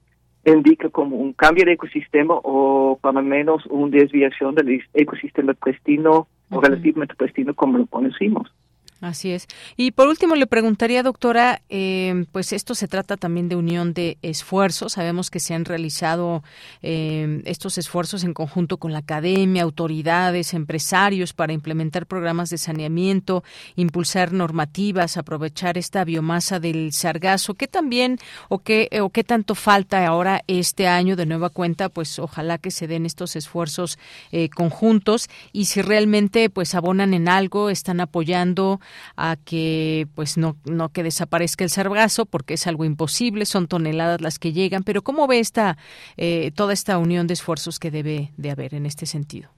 indica 0.46 0.90
como 0.90 1.18
un 1.18 1.34
cambio 1.34 1.66
de 1.66 1.74
ecosistema 1.74 2.36
o 2.44 2.98
por 3.02 3.14
lo 3.14 3.22
menos 3.22 3.66
una 3.68 3.98
desviación 3.98 4.56
del 4.56 4.82
ecosistema 4.94 5.54
pristino 5.54 6.28
o 6.50 6.62
relativamente 6.62 7.16
pristino 7.16 7.54
como 7.54 7.78
lo 7.78 7.86
conocimos. 7.88 8.52
Así 9.00 9.32
es. 9.32 9.48
Y 9.76 9.92
por 9.92 10.08
último 10.08 10.36
le 10.36 10.48
preguntaría, 10.48 11.04
doctora, 11.04 11.62
eh, 11.70 12.26
pues 12.32 12.52
esto 12.52 12.74
se 12.74 12.88
trata 12.88 13.16
también 13.16 13.48
de 13.48 13.56
unión 13.56 13.94
de 13.94 14.18
esfuerzos. 14.24 14.94
Sabemos 14.94 15.30
que 15.30 15.40
se 15.40 15.54
han 15.54 15.66
realizado 15.66 16.44
eh, 16.82 17.44
estos 17.46 17.78
esfuerzos 17.78 18.24
en 18.24 18.34
conjunto 18.34 18.78
con 18.78 18.94
la 18.94 19.00
academia, 19.00 19.62
autoridades, 19.62 20.56
empresarios 20.56 21.34
para 21.34 21.54
implementar 21.54 22.08
programas 22.08 22.50
de 22.50 22.58
saneamiento, 22.58 23.44
impulsar 23.76 24.34
normativas, 24.34 25.18
aprovechar 25.18 25.78
esta 25.78 26.04
biomasa 26.04 26.60
del 26.60 26.92
sargazo. 26.92 27.54
¿Qué 27.54 27.68
también 27.68 28.18
o 28.50 28.60
qué 28.60 28.90
o 29.00 29.12
qué 29.12 29.24
tanto 29.24 29.54
falta 29.54 30.08
ahora 30.08 30.42
este 30.48 30.88
año 30.88 31.16
de 31.16 31.28
nueva 31.28 31.52
cuenta? 31.52 31.90
Pues 31.90 32.18
ojalá 32.18 32.58
que 32.58 32.72
se 32.72 32.88
den 32.88 33.06
estos 33.06 33.36
esfuerzos 33.36 34.00
eh, 34.32 34.50
conjuntos 34.50 35.30
y 35.54 35.66
si 35.66 35.84
realmente 35.84 36.50
pues 36.50 36.74
abonan 36.74 37.14
en 37.14 37.30
algo, 37.30 37.70
están 37.70 38.00
apoyando 38.00 38.80
a 39.16 39.36
que 39.36 40.08
pues 40.16 40.38
no, 40.38 40.56
no 40.66 40.90
que 40.90 41.04
desaparezca 41.04 41.64
el 41.64 41.70
sargazo 41.70 42.26
porque 42.26 42.56
es 42.56 42.68
algo 42.68 42.86
imposible, 42.86 43.46
son 43.46 43.68
toneladas 43.68 44.22
las 44.22 44.40
que 44.40 44.54
llegan, 44.54 44.84
pero 44.84 45.02
¿cómo 45.02 45.28
ve 45.28 45.40
esta 45.40 45.78
eh, 46.18 46.52
toda 46.56 46.74
esta 46.74 46.98
unión 46.98 47.28
de 47.28 47.34
esfuerzos 47.34 47.80
que 47.80 47.92
debe 47.92 48.32
de 48.38 48.52
haber 48.52 48.74
en 48.74 48.86
este 48.86 49.06
sentido? 49.06 49.50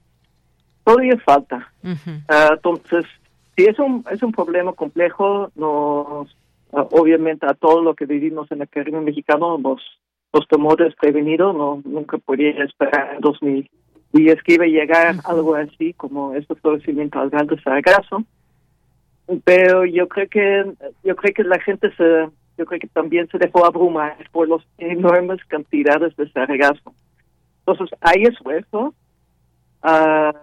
Todavía 0.84 1.16
falta. 1.24 1.72
Ah, 2.28 2.50
entonces, 2.54 3.04
si 3.56 3.64
es 3.64 3.78
un, 3.78 4.04
es 4.10 4.22
un 4.22 4.32
problema 4.32 4.72
complejo, 4.72 5.50
nos 5.54 6.34
ah, 6.72 6.86
obviamente 6.90 7.46
a 7.46 7.54
todo 7.54 7.82
lo 7.82 7.94
que 7.94 8.06
vivimos 8.06 8.50
en 8.50 8.62
el 8.62 8.68
Caribe 8.68 9.00
mexicano 9.00 9.58
nos, 9.58 9.82
nos 10.32 10.48
tomó 10.48 10.76
desprevenido, 10.76 11.52
no, 11.52 11.82
nunca 11.84 12.18
podía 12.18 12.50
esperar 12.64 13.14
en 13.14 13.20
2010 13.20 14.42
que 14.42 14.54
iba 14.54 14.64
a 14.64 14.68
llegar 14.68 15.16
algo 15.24 15.54
así 15.54 15.92
como 15.94 16.34
este 16.34 16.54
florecimiento 16.54 17.20
al 17.20 17.30
de 17.30 17.60
sargazo 17.62 18.24
pero 19.44 19.84
yo 19.84 20.08
creo 20.08 20.28
que 20.28 20.72
yo 21.04 21.16
creo 21.16 21.34
que 21.34 21.44
la 21.44 21.60
gente 21.60 21.90
se 21.96 22.28
yo 22.58 22.66
creo 22.66 22.80
que 22.80 22.88
también 22.88 23.26
se 23.28 23.38
dejó 23.38 23.64
abrumar 23.64 24.16
por 24.32 24.48
las 24.48 24.60
enormes 24.78 25.42
cantidades 25.46 26.14
de 26.16 26.30
sargazo. 26.30 26.92
Entonces 27.60 27.98
hay 28.02 28.24
esfuerzo 28.24 28.94
ah, 29.82 30.34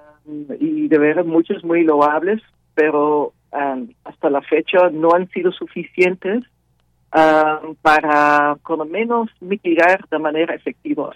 y 0.60 0.88
de 0.88 0.98
ver 0.98 1.24
muchos 1.26 1.64
muy 1.64 1.84
loables, 1.84 2.42
pero 2.74 3.34
ah, 3.52 3.78
hasta 4.04 4.30
la 4.30 4.42
fecha 4.42 4.90
no 4.92 5.12
han 5.14 5.30
sido 5.30 5.52
suficientes 5.52 6.44
ah, 7.12 7.62
para 7.84 8.58
con 8.64 8.80
lo 8.80 8.86
menos 8.86 9.30
mitigar 9.40 10.08
de 10.10 10.18
manera 10.20 10.56
efectiva 10.56 11.12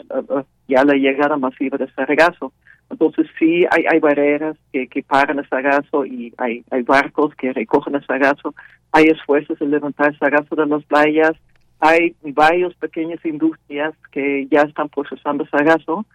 ya 0.68 0.84
la 0.84 0.94
llegada 0.94 1.38
masiva 1.38 1.78
de 1.78 1.92
sargazo. 1.94 2.54
Entonces 2.92 3.28
sí 3.40 3.66
hay, 3.72 3.86
hay 3.90 4.00
barreras 4.00 4.58
que, 4.72 4.88
que 4.88 5.02
paran 5.02 5.40
el 5.40 5.48
sargazo 5.48 6.06
y 6.06 6.34
hay, 6.38 6.64
hay 6.70 6.82
barcos 6.84 7.34
que 7.36 7.54
recogen 7.54 7.96
el 7.96 8.06
sargazo, 8.06 8.54
hay 8.92 9.06
esfuerzos 9.06 9.60
en 9.62 9.72
levantar 9.72 10.10
el 10.10 10.20
sargazo 10.20 10.56
de 10.56 10.66
las 10.66 10.84
playas, 10.84 11.32
hay 11.80 12.16
varias 12.22 12.76
pequeñas 12.76 13.24
industrias 13.26 13.96
que 14.12 14.48
ya 14.52 14.62
están 14.62 14.90
procesando 14.90 15.48
sargazo, 15.48 16.06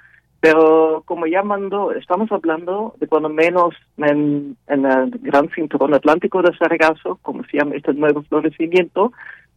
pero 0.41 1.03
como 1.07 1.27
ya 1.27 1.43
mandó, 1.43 1.93
estamos 1.93 2.31
hablando 2.31 2.95
de 3.01 3.09
cuando 3.09 3.29
menos 3.29 3.75
en, 3.97 4.57
en 4.69 4.85
el 4.85 5.11
gran 5.23 5.49
cinturón 5.51 5.95
atlántico 5.95 6.43
de 6.43 6.57
sargazo, 6.57 7.19
como 7.23 7.43
se 7.45 7.59
llama 7.59 7.75
este 7.75 7.95
nuevo 7.95 8.23
florecimiento, 8.23 9.13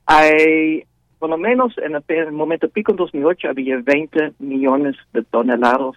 hay 0.05 0.85
lo 1.27 1.37
menos 1.37 1.73
en 1.77 1.95
el, 1.95 2.31
momento 2.31 2.69
pico 2.69 2.91
en 2.91 2.97
2008 2.97 3.49
había 3.49 3.77
20 3.81 4.33
millones 4.39 4.95
de 5.13 5.23
toneladas 5.23 5.95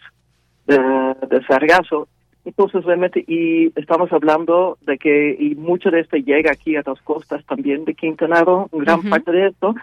de, 0.66 1.42
sargazo. 1.46 2.08
Entonces, 2.44 2.84
realmente, 2.84 3.24
y 3.26 3.72
estamos 3.78 4.12
hablando 4.12 4.78
de 4.82 4.98
que, 4.98 5.36
y 5.38 5.54
mucho 5.54 5.90
de 5.90 6.00
esto 6.00 6.16
llega 6.16 6.50
aquí 6.50 6.74
a 6.76 6.82
las 6.84 7.00
costas 7.02 7.44
también 7.46 7.84
de 7.84 7.94
Quintana 7.94 8.42
Roo, 8.42 8.68
gran 8.72 9.02
parte 9.02 9.30
de 9.30 9.48
esto, 9.48 9.74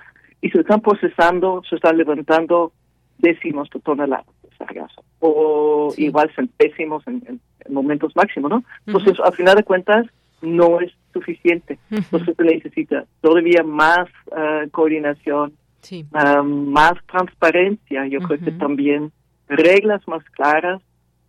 y 0.41 0.49
se 0.49 0.59
están 0.59 0.81
procesando, 0.81 1.61
se 1.69 1.75
están 1.75 1.97
levantando 1.97 2.73
décimos 3.17 3.69
de 3.69 3.79
toneladas 3.79 4.25
de 4.43 4.55
sargazo, 4.57 5.03
o 5.19 5.93
igual 5.97 6.31
centésimos 6.35 7.05
en, 7.07 7.23
en, 7.27 7.39
momentos 7.73 8.15
máximos, 8.15 8.49
¿no? 8.49 8.63
Entonces, 8.85 9.17
al 9.23 9.33
final 9.33 9.55
de 9.55 9.63
cuentas, 9.63 10.05
no 10.41 10.79
es 10.79 10.91
suficiente. 11.13 11.79
Entonces, 11.89 12.35
se 12.35 12.43
necesita 12.43 13.05
todavía 13.21 13.63
más 13.63 14.07
uh, 14.27 14.69
coordinación, 14.71 15.53
uh, 15.91 16.43
más 16.43 16.93
transparencia, 17.07 18.05
yo 18.07 18.19
creo 18.19 18.39
que 18.39 18.51
también 18.51 19.11
reglas 19.49 20.07
más 20.07 20.23
claras 20.29 20.81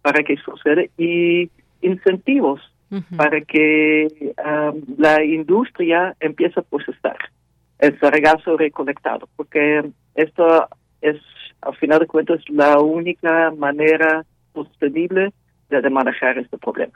para 0.03 0.23
que 0.23 0.37
suceda 0.37 0.83
y 0.97 1.51
incentivos 1.83 2.61
para 3.17 3.41
que 3.43 4.35
um, 4.45 4.83
la 4.99 5.23
industria 5.23 6.17
empiece 6.19 6.59
a 6.59 6.65
procesar 6.65 7.17
el 7.79 7.99
sargazo 8.01 8.57
recolectado, 8.57 9.29
porque 9.37 9.91
esto 10.17 10.69
es, 11.01 11.17
al 11.63 11.77
final 11.77 12.01
de 12.01 12.07
cuentas, 12.07 12.41
la 12.49 12.81
única 12.81 13.53
manera 13.53 14.25
sostenible 14.53 15.33
de 15.69 15.91
manejar 15.91 16.39
este 16.39 16.59
problema. 16.59 16.93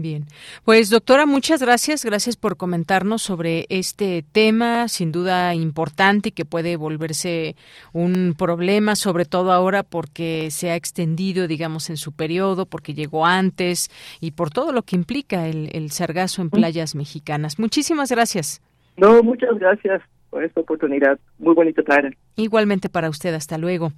Bien, 0.00 0.26
pues 0.64 0.90
doctora, 0.90 1.26
muchas 1.26 1.60
gracias, 1.60 2.04
gracias 2.04 2.36
por 2.36 2.56
comentarnos 2.56 3.20
sobre 3.20 3.66
este 3.68 4.24
tema, 4.30 4.86
sin 4.86 5.10
duda 5.10 5.54
importante 5.56 6.28
y 6.28 6.32
que 6.32 6.44
puede 6.44 6.76
volverse 6.76 7.56
un 7.92 8.36
problema, 8.38 8.94
sobre 8.94 9.24
todo 9.24 9.50
ahora 9.50 9.82
porque 9.82 10.52
se 10.52 10.70
ha 10.70 10.76
extendido, 10.76 11.48
digamos, 11.48 11.90
en 11.90 11.96
su 11.96 12.12
periodo, 12.12 12.66
porque 12.66 12.94
llegó 12.94 13.26
antes 13.26 13.90
y 14.20 14.30
por 14.30 14.50
todo 14.50 14.72
lo 14.72 14.82
que 14.82 14.94
implica 14.94 15.48
el, 15.48 15.68
el 15.72 15.90
sargazo 15.90 16.42
en 16.42 16.50
playas 16.50 16.94
mexicanas. 16.94 17.58
Muchísimas 17.58 18.10
gracias. 18.12 18.62
No, 18.96 19.22
muchas 19.24 19.58
gracias 19.58 20.00
por 20.30 20.44
esta 20.44 20.60
oportunidad. 20.60 21.18
Muy 21.38 21.54
bonita 21.54 21.82
tarde. 21.82 22.16
Igualmente 22.36 22.88
para 22.88 23.08
usted, 23.08 23.34
hasta 23.34 23.58
luego. 23.58 23.92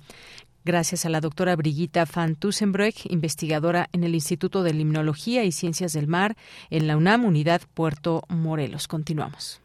Gracias 0.64 1.06
a 1.06 1.08
la 1.08 1.20
doctora 1.20 1.56
Brigitta 1.56 2.04
van 2.04 2.36
Tussenbroek, 2.36 3.10
investigadora 3.10 3.88
en 3.92 4.04
el 4.04 4.14
Instituto 4.14 4.62
de 4.62 4.74
Limnología 4.74 5.44
y 5.44 5.52
Ciencias 5.52 5.92
del 5.92 6.06
Mar 6.06 6.36
en 6.68 6.86
la 6.86 6.96
UNAM, 6.96 7.24
Unidad 7.24 7.62
Puerto 7.72 8.22
Morelos. 8.28 8.86
Continuamos. 8.88 9.60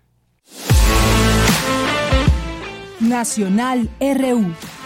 Nacional 2.99 3.89
RU. 3.99 4.84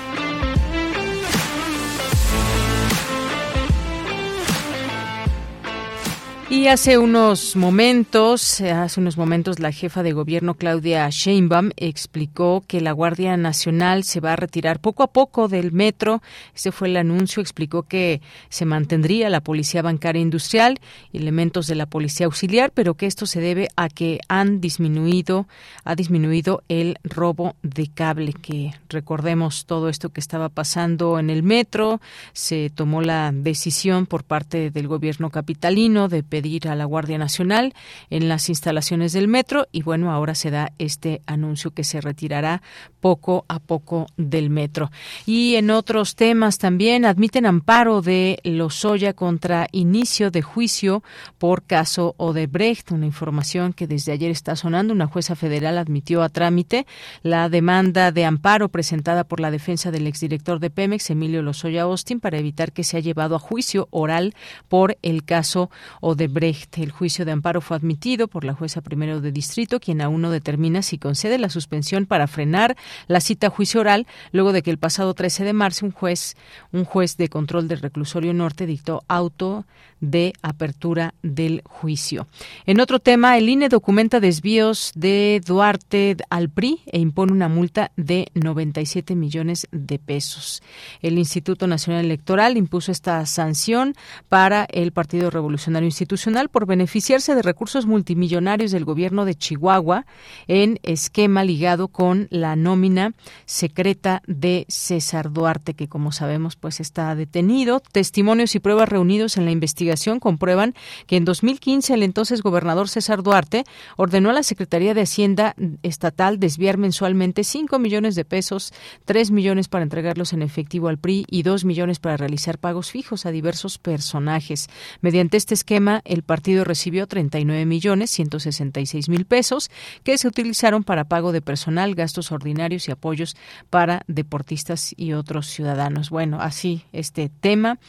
Y 6.52 6.66
hace 6.66 6.98
unos 6.98 7.56
momentos, 7.56 8.60
hace 8.62 9.00
unos 9.00 9.18
momentos 9.18 9.60
la 9.60 9.72
jefa 9.72 10.02
de 10.02 10.14
gobierno 10.14 10.56
Claudia 10.56 11.08
Sheinbaum 11.08 11.70
explicó 11.78 12.64
que 12.66 12.82
la 12.82 12.92
Guardia 12.92 13.38
Nacional 13.38 14.04
se 14.04 14.20
va 14.20 14.34
a 14.34 14.36
retirar 14.36 14.80
poco 14.80 15.04
a 15.04 15.14
poco 15.14 15.48
del 15.48 15.72
metro. 15.72 16.24
Ese 16.56 16.72
fue 16.72 16.88
el 16.88 16.98
anuncio. 16.98 17.40
Explicó 17.40 17.84
que 17.84 18.22
se 18.50 18.66
mantendría 18.66 19.30
la 19.30 19.42
policía 19.42 19.84
bancaria 19.84 20.24
industrial, 20.24 20.80
elementos 21.14 21.68
de 21.68 21.76
la 21.76 21.86
policía 21.86 22.26
auxiliar, 22.26 22.72
pero 22.72 22.96
que 22.96 23.06
esto 23.06 23.28
se 23.28 23.42
debe 23.42 23.68
a 23.76 23.88
que 23.88 24.20
han 24.28 24.60
disminuido, 24.60 25.48
ha 25.84 25.94
disminuido 25.94 26.64
el 26.68 26.98
robo 27.04 27.58
de 27.62 27.92
cable. 27.94 28.34
Que 28.34 28.74
recordemos 28.90 29.68
todo 29.68 29.88
esto 29.88 30.10
que 30.10 30.20
estaba 30.20 30.50
pasando 30.50 31.20
en 31.20 31.30
el 31.30 31.44
metro. 31.44 32.02
Se 32.34 32.72
tomó 32.72 33.04
la 33.04 33.32
decisión 33.32 34.08
por 34.08 34.24
parte 34.24 34.72
del 34.72 34.88
gobierno 34.88 35.30
capitalino 35.30 36.08
de 36.08 36.24
pedir 36.40 36.70
a 36.70 36.76
la 36.76 36.86
Guardia 36.86 37.18
Nacional 37.18 37.74
en 38.10 38.30
las 38.30 38.48
instalaciones 38.48 39.12
del 39.12 39.28
metro 39.28 39.68
y 39.74 39.82
bueno, 39.82 40.10
ahora 40.14 40.36
se 40.36 40.52
da 40.52 40.72
este 40.80 41.22
anuncio 41.26 41.72
que 41.72 41.84
se 41.84 42.00
retirará 42.00 42.62
poco 43.02 43.44
a 43.50 43.60
poco 43.60 44.08
del 44.16 44.50
metro. 44.50 44.90
Y 45.26 45.56
en 45.56 45.70
otros 45.70 46.16
temas 46.16 46.58
también 46.58 47.04
admiten 47.04 47.46
amparo 47.46 48.02
de 48.02 48.40
Lozoya 48.46 49.12
contra 49.12 49.68
inicio 49.74 50.32
de 50.32 50.42
juicio 50.42 51.04
por 51.40 51.64
caso 51.64 52.16
Odebrecht, 52.16 52.92
una 52.92 53.06
información 53.06 53.74
que 53.74 53.86
desde 53.86 54.14
ayer 54.14 54.32
está 54.32 54.56
sonando. 54.56 54.94
Una 54.94 55.08
jueza 55.08 55.36
federal 55.36 55.78
admitió 55.78 56.24
a 56.24 56.30
trámite 56.30 56.88
la 57.22 57.50
demanda 57.50 58.14
de 58.14 58.24
amparo 58.24 58.70
presentada 58.70 59.26
por 59.26 59.42
la 59.42 59.52
defensa 59.52 59.92
del 59.92 60.08
exdirector 60.08 60.62
de 60.62 60.70
Pemex, 60.70 61.10
Emilio 61.10 61.42
Lozoya 61.42 61.82
Austin, 61.82 62.22
para 62.22 62.38
evitar 62.38 62.72
que 62.72 62.86
sea 62.86 63.02
llevado 63.02 63.36
a 63.36 63.40
juicio 63.40 63.90
oral 63.92 64.36
por 64.70 64.98
el 65.02 65.26
caso 65.26 65.70
Odebrecht 66.00 66.29
Brecht. 66.34 66.78
El 66.78 66.92
juicio 66.92 67.26
de 67.26 67.32
amparo 67.32 67.62
fue 67.62 67.78
admitido 67.78 68.28
por 68.28 68.44
la 68.44 68.54
jueza 68.54 68.82
primero 68.82 69.22
de 69.22 69.32
distrito, 69.32 69.80
quien 69.80 70.02
aún 70.02 70.22
no 70.22 70.30
determina 70.30 70.82
si 70.82 70.98
concede 70.98 71.38
la 71.38 71.50
suspensión 71.50 72.06
para 72.06 72.28
frenar 72.28 72.76
la 73.08 73.22
cita 73.22 73.50
juicio 73.50 73.82
oral, 73.82 74.06
luego 74.32 74.52
de 74.52 74.62
que 74.62 74.72
el 74.72 74.78
pasado 74.78 75.14
13 75.14 75.46
de 75.46 75.54
marzo 75.54 75.86
un 75.86 75.92
juez, 75.92 76.36
un 76.72 76.86
juez 76.86 77.18
de 77.18 77.30
control 77.30 77.68
del 77.68 77.80
reclusorio 77.80 78.34
norte 78.34 78.66
dictó 78.66 79.04
auto 79.08 79.66
de 80.02 80.34
apertura 80.42 81.14
del 81.24 81.62
juicio. 81.66 82.28
En 82.66 82.80
otro 82.80 83.00
tema, 83.00 83.38
el 83.38 83.50
INE 83.50 83.70
documenta 83.70 84.20
desvíos 84.20 84.92
de 84.96 85.42
Duarte 85.46 86.16
al 86.30 86.50
PRI 86.50 86.82
e 86.86 87.00
impone 87.00 87.32
una 87.32 87.50
multa 87.50 87.92
de 87.98 88.28
97 88.34 89.16
millones 89.16 89.68
de 89.72 90.00
pesos. 90.00 90.62
El 91.02 91.18
Instituto 91.18 91.68
Nacional 91.68 92.06
Electoral 92.06 92.56
impuso 92.56 92.92
esta 92.92 93.26
sanción 93.26 93.96
para 94.30 94.66
el 94.72 94.92
Partido 94.92 95.30
Revolucionario 95.30 95.88
Institucional 95.88 96.19
por 96.52 96.66
beneficiarse 96.66 97.34
de 97.34 97.42
recursos 97.42 97.86
multimillonarios 97.86 98.72
del 98.72 98.86
gobierno 98.86 99.26
de 99.26 99.36
Chihuahua 99.36 100.06
en 100.48 100.80
esquema 100.84 101.44
ligado 101.44 101.88
con 101.88 102.28
la 102.30 102.56
nómina 102.56 103.14
secreta 103.46 104.22
de 104.28 104.66
César 104.68 105.32
Duarte, 105.32 105.74
que 105.74 105.88
como 105.88 106.12
sabemos 106.12 106.56
pues 106.56 106.80
está 106.80 107.16
detenido. 107.16 107.80
Testimonios 107.80 108.56
y 108.56 108.60
pruebas 108.60 108.90
reunidos 108.90 109.38
en 109.38 109.46
la 109.46 109.52
investigación 109.52 110.20
comprueban 110.20 110.76
que 111.08 111.18
en 111.18 111.26
2015 111.26 111.94
el 111.94 112.04
entonces 112.04 112.42
gobernador 112.42 112.90
César 112.90 113.24
Duarte 113.24 113.64
ordenó 113.98 114.30
a 114.30 114.34
la 114.34 114.44
Secretaría 114.44 114.94
de 114.94 115.02
Hacienda 115.02 115.56
Estatal 115.84 116.40
desviar 116.40 116.78
mensualmente 116.78 117.44
5 117.44 117.80
millones 117.80 118.16
de 118.16 118.26
pesos, 118.26 118.74
3 119.06 119.32
millones 119.32 119.68
para 119.68 119.84
entregarlos 119.84 120.34
en 120.34 120.42
efectivo 120.42 120.90
al 120.90 120.98
PRI 120.98 121.26
y 121.30 121.44
2 121.44 121.66
millones 121.66 122.00
para 122.00 122.18
realizar 122.18 122.58
pagos 122.60 122.92
fijos 122.92 123.26
a 123.26 123.32
diversos 123.32 123.78
personajes. 123.78 124.68
Mediante 125.02 125.38
este 125.38 125.54
esquema, 125.54 126.02
el 126.10 126.24
partido 126.24 126.64
recibió 126.64 127.08
39 127.08 127.66
millones 127.66 128.12
166 128.12 129.10
mil 129.10 129.26
pesos 129.26 129.70
que 130.04 130.18
se 130.18 130.28
utilizaron 130.28 130.84
para 130.84 131.06
pago 131.06 131.32
de 131.32 131.42
personal, 131.42 131.96
gastos 131.96 132.32
ordinarios 132.32 132.88
y 132.88 132.92
apoyos 132.92 133.38
para 133.70 134.04
deportistas 134.08 134.94
y 134.98 135.14
otros 135.14 135.48
ciudadanos. 135.48 136.10
Bueno, 136.10 136.40
así 136.42 136.84
este 136.92 137.30
tema 137.30 137.80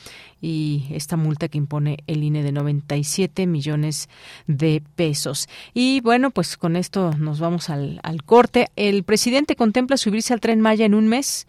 y 0.41 0.87
esta 0.91 1.17
multa 1.17 1.49
que 1.49 1.59
impone 1.59 1.99
el 2.07 2.23
INE 2.23 2.43
de 2.43 2.53
97 2.53 3.47
millones 3.47 4.09
de 4.47 4.83
pesos. 4.97 5.49
Y 5.75 6.01
bueno, 6.01 6.31
pues 6.31 6.57
con 6.57 6.77
esto 6.77 7.13
nos 7.19 7.41
vamos 7.41 7.71
al, 7.71 8.01
corte. 8.25 8.69
El 8.77 9.05
presidente 9.05 9.57
contempla 9.57 9.97
subirse 9.97 10.33
al 10.33 10.41
tren 10.41 10.61
Maya 10.61 10.85
en 10.85 10.95
un 10.95 11.09
mes. 11.09 11.47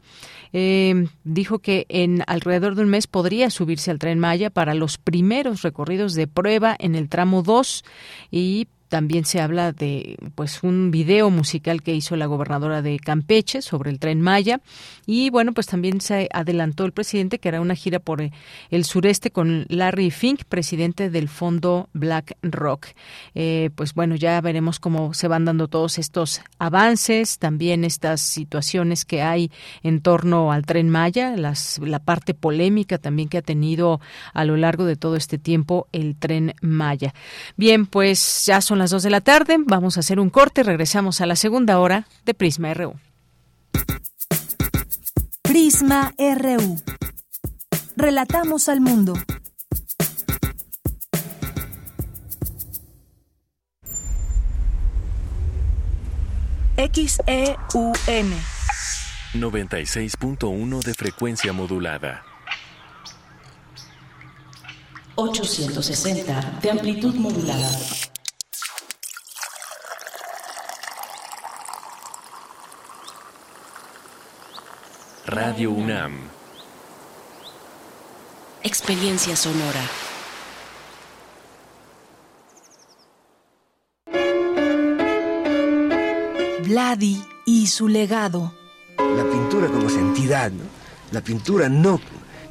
Eh, 0.54 1.08
dijo 1.24 1.60
que 1.60 1.86
en 1.90 2.24
alrededor 2.28 2.76
de 2.76 2.84
un 2.84 2.90
mes 2.90 3.08
podría 3.08 3.50
subirse 3.50 3.92
al 3.92 4.00
tren 4.00 4.20
Maya 4.20 4.50
para 4.50 4.74
los 4.74 4.98
primeros 4.98 5.62
recorridos 5.62 6.14
de 6.14 6.28
prueba 6.28 6.76
en 6.78 6.96
el 6.96 7.08
tramo 7.10 7.42
2 7.42 7.84
y 8.32 8.68
también 8.92 9.24
se 9.24 9.40
habla 9.40 9.72
de 9.72 10.18
pues 10.36 10.64
un 10.64 10.92
video 10.92 11.30
musical 11.30 11.82
que 11.82 11.96
hizo 11.96 12.18
la 12.18 12.26
gobernadora 12.26 12.82
de 12.82 13.00
Campeche 13.00 13.62
sobre 13.62 13.90
el 13.90 14.00
tren 14.00 14.20
Maya 14.20 14.60
y 15.06 15.30
bueno 15.30 15.54
pues 15.54 15.68
también 15.68 16.02
se 16.02 16.28
adelantó 16.34 16.84
el 16.84 16.92
presidente 16.92 17.40
que 17.40 17.48
hará 17.48 17.62
una 17.62 17.74
gira 17.74 18.00
por 18.00 18.22
el 18.22 18.84
sureste 18.84 19.32
con 19.32 19.66
Larry 19.70 20.12
Fink, 20.12 20.44
presidente 20.44 21.10
del 21.10 21.30
fondo 21.30 21.88
Black 21.94 22.36
Rock. 22.42 22.88
Eh, 23.34 23.70
pues 23.76 23.94
bueno 23.94 24.18
ya 24.18 24.42
veremos 24.42 24.82
cómo 24.82 25.14
se 25.14 25.30
van 25.30 25.46
dando 25.46 25.70
todos 25.70 25.98
estos 25.98 26.42
avances, 26.60 27.40
también 27.40 27.86
estas 27.86 28.20
situaciones 28.20 29.06
que 29.06 29.22
hay 29.22 29.52
en 29.84 30.02
torno 30.02 30.52
al 30.52 30.66
tren 30.66 30.90
Maya, 30.90 31.38
la 31.38 32.00
parte 32.00 32.34
polémica 32.34 32.98
también 32.98 33.30
que 33.30 33.38
ha 33.38 33.42
tenido 33.42 34.02
a 34.34 34.44
lo 34.44 34.58
largo 34.58 34.84
de 34.84 34.98
todo 34.98 35.16
este 35.16 35.38
tiempo 35.38 35.88
el 35.94 36.18
tren 36.18 36.56
Maya. 36.60 37.14
Bien 37.56 37.86
pues 37.86 38.46
ya 38.46 38.60
son 38.60 38.81
las 38.82 38.90
2 38.90 39.04
de 39.04 39.10
la 39.12 39.22
tarde. 39.22 39.58
Vamos 39.60 39.98
a 39.98 40.00
hacer 40.00 40.20
un 40.20 40.32
corte. 40.32 40.64
Regresamos 40.64 41.22
a 41.22 41.28
la 41.28 41.36
segunda 41.36 41.80
hora 41.80 42.08
de 42.26 42.34
Prisma 42.34 42.74
RU. 42.74 42.96
Prisma 45.44 46.14
RU. 46.18 46.82
Relatamos 47.96 48.68
al 48.70 48.82
mundo. 48.82 49.14
XEUN 56.76 57.94
96.1 59.36 60.84
de 60.84 60.94
frecuencia 60.96 61.54
modulada. 61.54 62.24
860 65.16 66.60
de 66.64 66.72
amplitud 66.72 67.14
modulada. 67.14 67.70
Radio 75.26 75.70
UNAM. 75.70 76.14
Experiencia 78.64 79.36
sonora. 79.36 79.82
Vladi 86.64 87.22
y 87.46 87.68
su 87.68 87.88
legado. 87.88 88.52
La 88.98 89.24
pintura 89.24 89.68
como 89.68 89.88
entidad, 89.90 90.52
¿no? 90.52 90.64
La 91.12 91.22
pintura 91.22 91.70
no. 91.70 92.02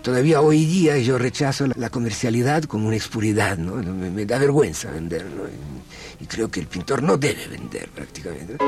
Todavía 0.03 0.41
hoy 0.41 0.65
día 0.65 0.97
yo 0.99 1.19
rechazo 1.19 1.67
la 1.75 1.91
comercialidad 1.91 2.63
como 2.65 2.87
una 2.87 2.97
expuridad, 2.97 3.59
¿no? 3.59 3.75
Me, 3.83 4.25
da 4.27 4.39
vergüenza 4.39 4.93
vender, 4.93 5.25
¿no? 5.25 5.43
Y, 5.49 6.23
y 6.23 6.27
creo 6.27 6.49
que 6.49 6.61
el 6.61 6.69
pintor 6.69 7.03
no 7.03 7.17
debe 7.17 7.49
vender 7.49 7.89
prácticamente. 7.89 8.59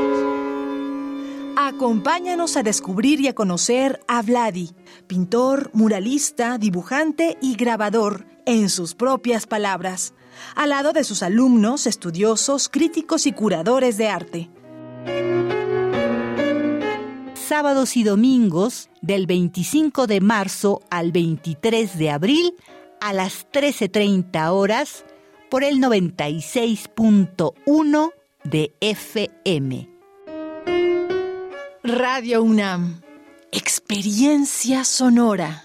Acompáñanos 1.57 2.57
a 2.57 2.63
descubrir 2.63 3.21
y 3.21 3.27
a 3.29 3.35
conocer 3.35 4.01
a 4.09 4.23
Vladi, 4.23 4.71
pintor, 5.07 5.71
muralista, 5.75 6.57
dibujante 6.57 7.37
y 7.43 7.57
grabador, 7.57 8.25
en 8.47 8.71
sus 8.71 8.95
propias 8.95 9.47
palabras, 9.47 10.15
al 10.57 10.71
lado 10.71 10.93
de 10.93 11.05
sus 11.05 11.23
alumnos, 11.23 11.87
estudiosos, 11.87 12.71
críticos 12.71 13.27
y 13.27 13.33
curadores 13.33 13.99
de 13.99 14.09
arte. 14.09 14.49
Sábados 17.35 17.99
y 17.99 18.03
domingos, 18.03 18.89
del 19.03 19.27
25 19.27 20.07
de 20.07 20.23
marzo 20.23 20.81
al 20.91 21.13
23 21.13 21.99
de 21.99 22.11
abril, 22.11 22.55
a 23.01 23.13
las 23.13 23.47
13.30 23.51 24.53
horas, 24.53 25.05
por 25.51 25.65
el 25.65 25.81
96.1 25.81 28.13
de 28.45 28.75
FM. 28.81 29.92
Radio 31.85 32.45
UNAM. 32.45 33.01
Experiencia 33.51 34.85
sonora. 34.85 35.65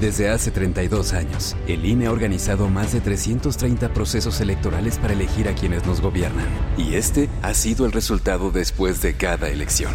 Desde 0.00 0.30
hace 0.30 0.50
32 0.50 1.12
años, 1.12 1.54
el 1.68 1.84
INE 1.84 2.06
ha 2.06 2.12
organizado 2.12 2.70
más 2.70 2.94
de 2.94 3.02
330 3.02 3.92
procesos 3.92 4.40
electorales 4.40 4.98
para 4.98 5.12
elegir 5.12 5.48
a 5.50 5.54
quienes 5.54 5.84
nos 5.84 6.00
gobiernan. 6.00 6.46
Y 6.78 6.94
este 6.94 7.28
ha 7.42 7.52
sido 7.52 7.84
el 7.84 7.92
resultado 7.92 8.50
después 8.50 9.02
de 9.02 9.12
cada 9.12 9.50
elección. 9.50 9.92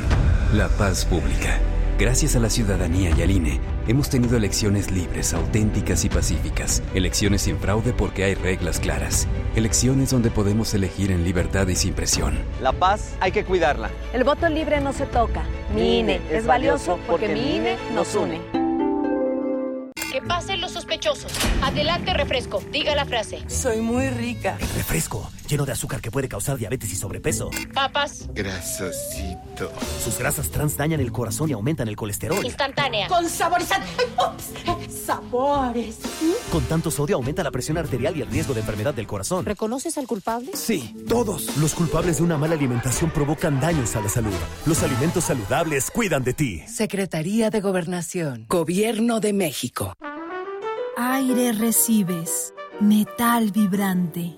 La 0.53 0.69
paz 0.69 1.03
pública. 1.03 1.59
Gracias 1.99 2.35
a 2.35 2.39
la 2.39 2.49
ciudadanía 2.49 3.11
y 3.15 3.21
al 3.21 3.29
INE 3.29 3.59
Hemos 3.89 4.07
tenido 4.07 4.37
elecciones 4.37 4.91
libres, 4.91 5.33
auténticas 5.33 6.05
y 6.05 6.09
pacíficas. 6.09 6.83
Elecciones 6.93 7.41
sin 7.41 7.57
fraude 7.57 7.91
porque 7.91 8.23
hay 8.23 8.35
reglas 8.35 8.79
claras. 8.79 9.27
Elecciones 9.55 10.11
donde 10.11 10.29
podemos 10.29 10.71
elegir 10.75 11.11
en 11.11 11.23
libertad 11.23 11.67
y 11.69 11.75
sin 11.75 11.95
presión. 11.95 12.37
La 12.61 12.71
paz 12.71 13.15
hay 13.19 13.31
que 13.31 13.43
cuidarla. 13.43 13.89
El 14.13 14.23
voto 14.25 14.47
libre 14.47 14.79
no 14.79 14.93
se 14.93 15.07
toca. 15.07 15.43
Mi 15.73 16.01
INE 16.01 16.21
es 16.29 16.45
valioso 16.45 16.99
porque 17.07 17.29
mi 17.29 17.55
INE 17.55 17.77
nos 17.95 18.13
une. 18.13 18.39
Que 20.11 20.21
pasen 20.21 20.61
los 20.61 20.73
sospechosos. 20.73 21.31
Adelante, 21.63 22.13
refresco. 22.13 22.61
Diga 22.71 22.93
la 22.93 23.05
frase. 23.05 23.39
Soy 23.47 23.77
muy 23.77 24.09
rica. 24.09 24.55
refresco, 24.77 25.31
lleno 25.49 25.65
de 25.65 25.71
azúcar 25.71 25.99
que 25.99 26.11
puede 26.11 26.29
causar 26.29 26.57
diabetes 26.57 26.91
y 26.93 26.95
sobrepeso. 26.95 27.49
Papas. 27.73 28.29
Grasosito. 28.33 29.71
Sus 30.03 30.17
grasas 30.17 30.49
trans 30.49 30.77
dañan 30.77 30.99
el 30.99 31.11
corazón 31.11 31.49
y 31.49 31.53
aumentan 31.53 31.87
el 31.87 31.95
colesterol. 31.95 32.45
Instantánea. 32.45 33.07
Con 33.07 33.27
saborizante. 33.27 33.87
Sabores. 34.89 35.97
Con 36.51 36.63
tanto 36.65 36.91
sodio 36.91 37.15
aumenta 37.15 37.43
la 37.43 37.51
presión 37.51 37.77
arterial 37.77 38.15
y 38.15 38.21
el 38.21 38.27
riesgo 38.29 38.53
de 38.53 38.61
enfermedad 38.61 38.93
del 38.93 39.07
corazón. 39.07 39.45
¿Reconoces 39.45 39.97
al 39.97 40.07
culpable? 40.07 40.51
Sí, 40.53 40.95
todos. 41.07 41.57
Los 41.57 41.73
culpables 41.73 42.17
de 42.17 42.23
una 42.23 42.37
mala 42.37 42.53
alimentación 42.53 43.09
provocan 43.09 43.59
daños 43.59 43.95
a 43.95 44.01
la 44.01 44.09
salud. 44.09 44.33
Los 44.65 44.83
alimentos 44.83 45.23
saludables 45.25 45.89
cuidan 45.89 46.23
de 46.23 46.33
ti. 46.33 46.63
Secretaría 46.67 47.49
de 47.49 47.61
Gobernación. 47.61 48.45
Gobierno 48.47 49.19
de 49.19 49.33
México. 49.33 49.93
Aire 50.97 51.53
recibes, 51.53 52.53
metal 52.81 53.51
vibrante, 53.51 54.37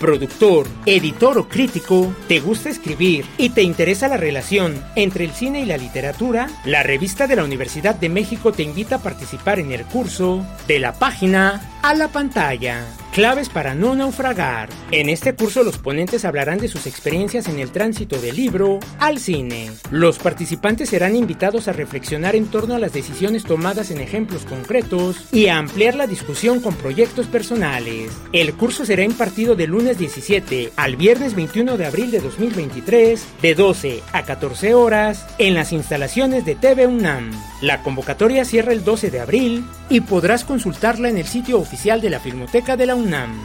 productor, 0.00 0.66
editor 0.86 1.38
o 1.38 1.48
crítico? 1.48 2.12
¿Te 2.26 2.40
gusta 2.40 2.70
escribir 2.70 3.26
y 3.38 3.50
te 3.50 3.62
interesa 3.62 4.08
la 4.08 4.16
relación 4.16 4.82
entre 4.96 5.24
el 5.24 5.30
cine 5.30 5.60
y 5.60 5.66
la 5.66 5.76
literatura? 5.76 6.48
La 6.64 6.82
revista 6.82 7.28
de 7.28 7.36
la 7.36 7.44
Universidad 7.44 7.94
de 7.94 8.08
México 8.08 8.50
te 8.50 8.64
invita 8.64 8.96
a 8.96 9.02
participar 9.02 9.60
en 9.60 9.70
el 9.70 9.84
curso 9.84 10.44
De 10.66 10.80
la 10.80 10.94
página 10.94 11.60
a 11.82 11.94
la 11.94 12.08
pantalla. 12.08 12.84
Claves 13.12 13.48
para 13.48 13.74
no 13.74 13.94
naufragar. 13.94 14.68
En 14.92 15.08
este 15.08 15.34
curso 15.34 15.62
los 15.62 15.78
ponentes 15.78 16.24
hablarán 16.24 16.58
de 16.58 16.68
sus 16.68 16.86
experiencias 16.86 17.48
en 17.48 17.58
el 17.58 17.72
tránsito 17.72 18.20
del 18.20 18.36
libro 18.36 18.78
al 18.98 19.18
cine. 19.18 19.70
Los 19.90 20.18
participantes 20.18 20.90
serán 20.90 21.16
invitados 21.16 21.66
a 21.66 21.72
reflexionar 21.72 22.36
en 22.36 22.46
torno 22.46 22.74
a 22.74 22.78
las 22.78 22.92
decisiones 22.92 23.44
tomadas 23.44 23.90
en 23.90 24.00
ejemplos 24.00 24.44
concretos 24.44 25.26
y 25.32 25.48
a 25.48 25.58
ampliar 25.58 25.96
la 25.96 26.06
discusión 26.06 26.60
con 26.60 26.74
proyectos 26.74 27.26
personales. 27.26 28.12
El 28.32 28.54
curso 28.54 28.84
será 28.84 29.02
impartido 29.02 29.56
de 29.56 29.66
lunes 29.66 29.98
17 29.98 30.72
al 30.76 30.96
viernes 30.96 31.34
21 31.34 31.76
de 31.76 31.86
abril 31.86 32.10
de 32.10 32.20
2023 32.20 33.26
de 33.42 33.54
12 33.54 34.02
a 34.12 34.22
14 34.22 34.74
horas 34.74 35.26
en 35.38 35.54
las 35.54 35.72
instalaciones 35.72 36.44
de 36.44 36.54
TV 36.54 36.86
UNAM. 36.86 37.32
La 37.60 37.82
convocatoria 37.82 38.46
cierra 38.46 38.72
el 38.72 38.84
12 38.84 39.10
de 39.10 39.20
abril 39.20 39.64
y 39.90 40.00
podrás 40.00 40.44
consultarla 40.44 41.10
en 41.10 41.18
el 41.18 41.26
sitio 41.26 41.58
oficial 41.58 42.00
de 42.00 42.08
la 42.08 42.18
Filmoteca 42.18 42.76
de 42.76 42.86
la 42.86 42.94
UNAM. 42.94 43.38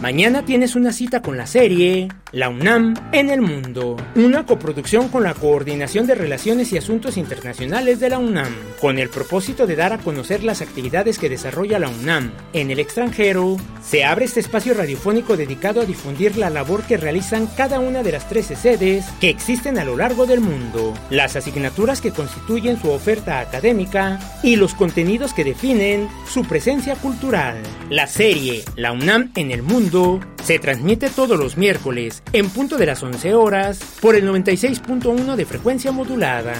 Mañana 0.00 0.44
tienes 0.44 0.76
una 0.76 0.92
cita 0.92 1.20
con 1.20 1.36
la 1.36 1.46
serie 1.46 2.08
La 2.36 2.50
UNAM 2.50 2.92
en 3.12 3.30
el 3.30 3.40
Mundo, 3.40 3.96
una 4.14 4.44
coproducción 4.44 5.08
con 5.08 5.22
la 5.22 5.32
Coordinación 5.32 6.06
de 6.06 6.14
Relaciones 6.14 6.70
y 6.70 6.76
Asuntos 6.76 7.16
Internacionales 7.16 7.98
de 7.98 8.10
la 8.10 8.18
UNAM, 8.18 8.54
con 8.78 8.98
el 8.98 9.08
propósito 9.08 9.66
de 9.66 9.74
dar 9.74 9.94
a 9.94 9.98
conocer 9.98 10.44
las 10.44 10.60
actividades 10.60 11.18
que 11.18 11.30
desarrolla 11.30 11.78
la 11.78 11.88
UNAM 11.88 12.32
en 12.52 12.70
el 12.70 12.78
extranjero. 12.78 13.56
Se 13.82 14.04
abre 14.04 14.26
este 14.26 14.40
espacio 14.40 14.74
radiofónico 14.74 15.38
dedicado 15.38 15.80
a 15.80 15.86
difundir 15.86 16.36
la 16.36 16.50
labor 16.50 16.82
que 16.82 16.98
realizan 16.98 17.46
cada 17.56 17.80
una 17.80 18.02
de 18.02 18.12
las 18.12 18.28
13 18.28 18.54
sedes 18.54 19.06
que 19.18 19.30
existen 19.30 19.78
a 19.78 19.86
lo 19.86 19.96
largo 19.96 20.26
del 20.26 20.42
mundo, 20.42 20.92
las 21.08 21.36
asignaturas 21.36 22.02
que 22.02 22.10
constituyen 22.10 22.78
su 22.78 22.90
oferta 22.90 23.40
académica 23.40 24.20
y 24.42 24.56
los 24.56 24.74
contenidos 24.74 25.32
que 25.32 25.44
definen 25.44 26.06
su 26.28 26.42
presencia 26.42 26.96
cultural. 26.96 27.62
La 27.88 28.06
serie 28.06 28.62
La 28.74 28.92
UNAM 28.92 29.32
en 29.36 29.52
el 29.52 29.62
Mundo 29.62 30.20
se 30.46 30.60
transmite 30.60 31.10
todos 31.10 31.36
los 31.40 31.56
miércoles 31.56 32.22
en 32.32 32.48
punto 32.50 32.76
de 32.76 32.86
las 32.86 33.02
11 33.02 33.34
horas 33.34 33.78
por 34.00 34.16
el 34.16 34.28
96.1 34.28 35.36
de 35.36 35.46
frecuencia 35.46 35.92
modulada. 35.92 36.54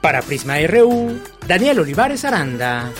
Para 0.00 0.22
Prisma 0.22 0.56
RU, 0.66 1.20
Daniel 1.46 1.80
Olivares 1.80 2.24
Aranda. 2.24 2.92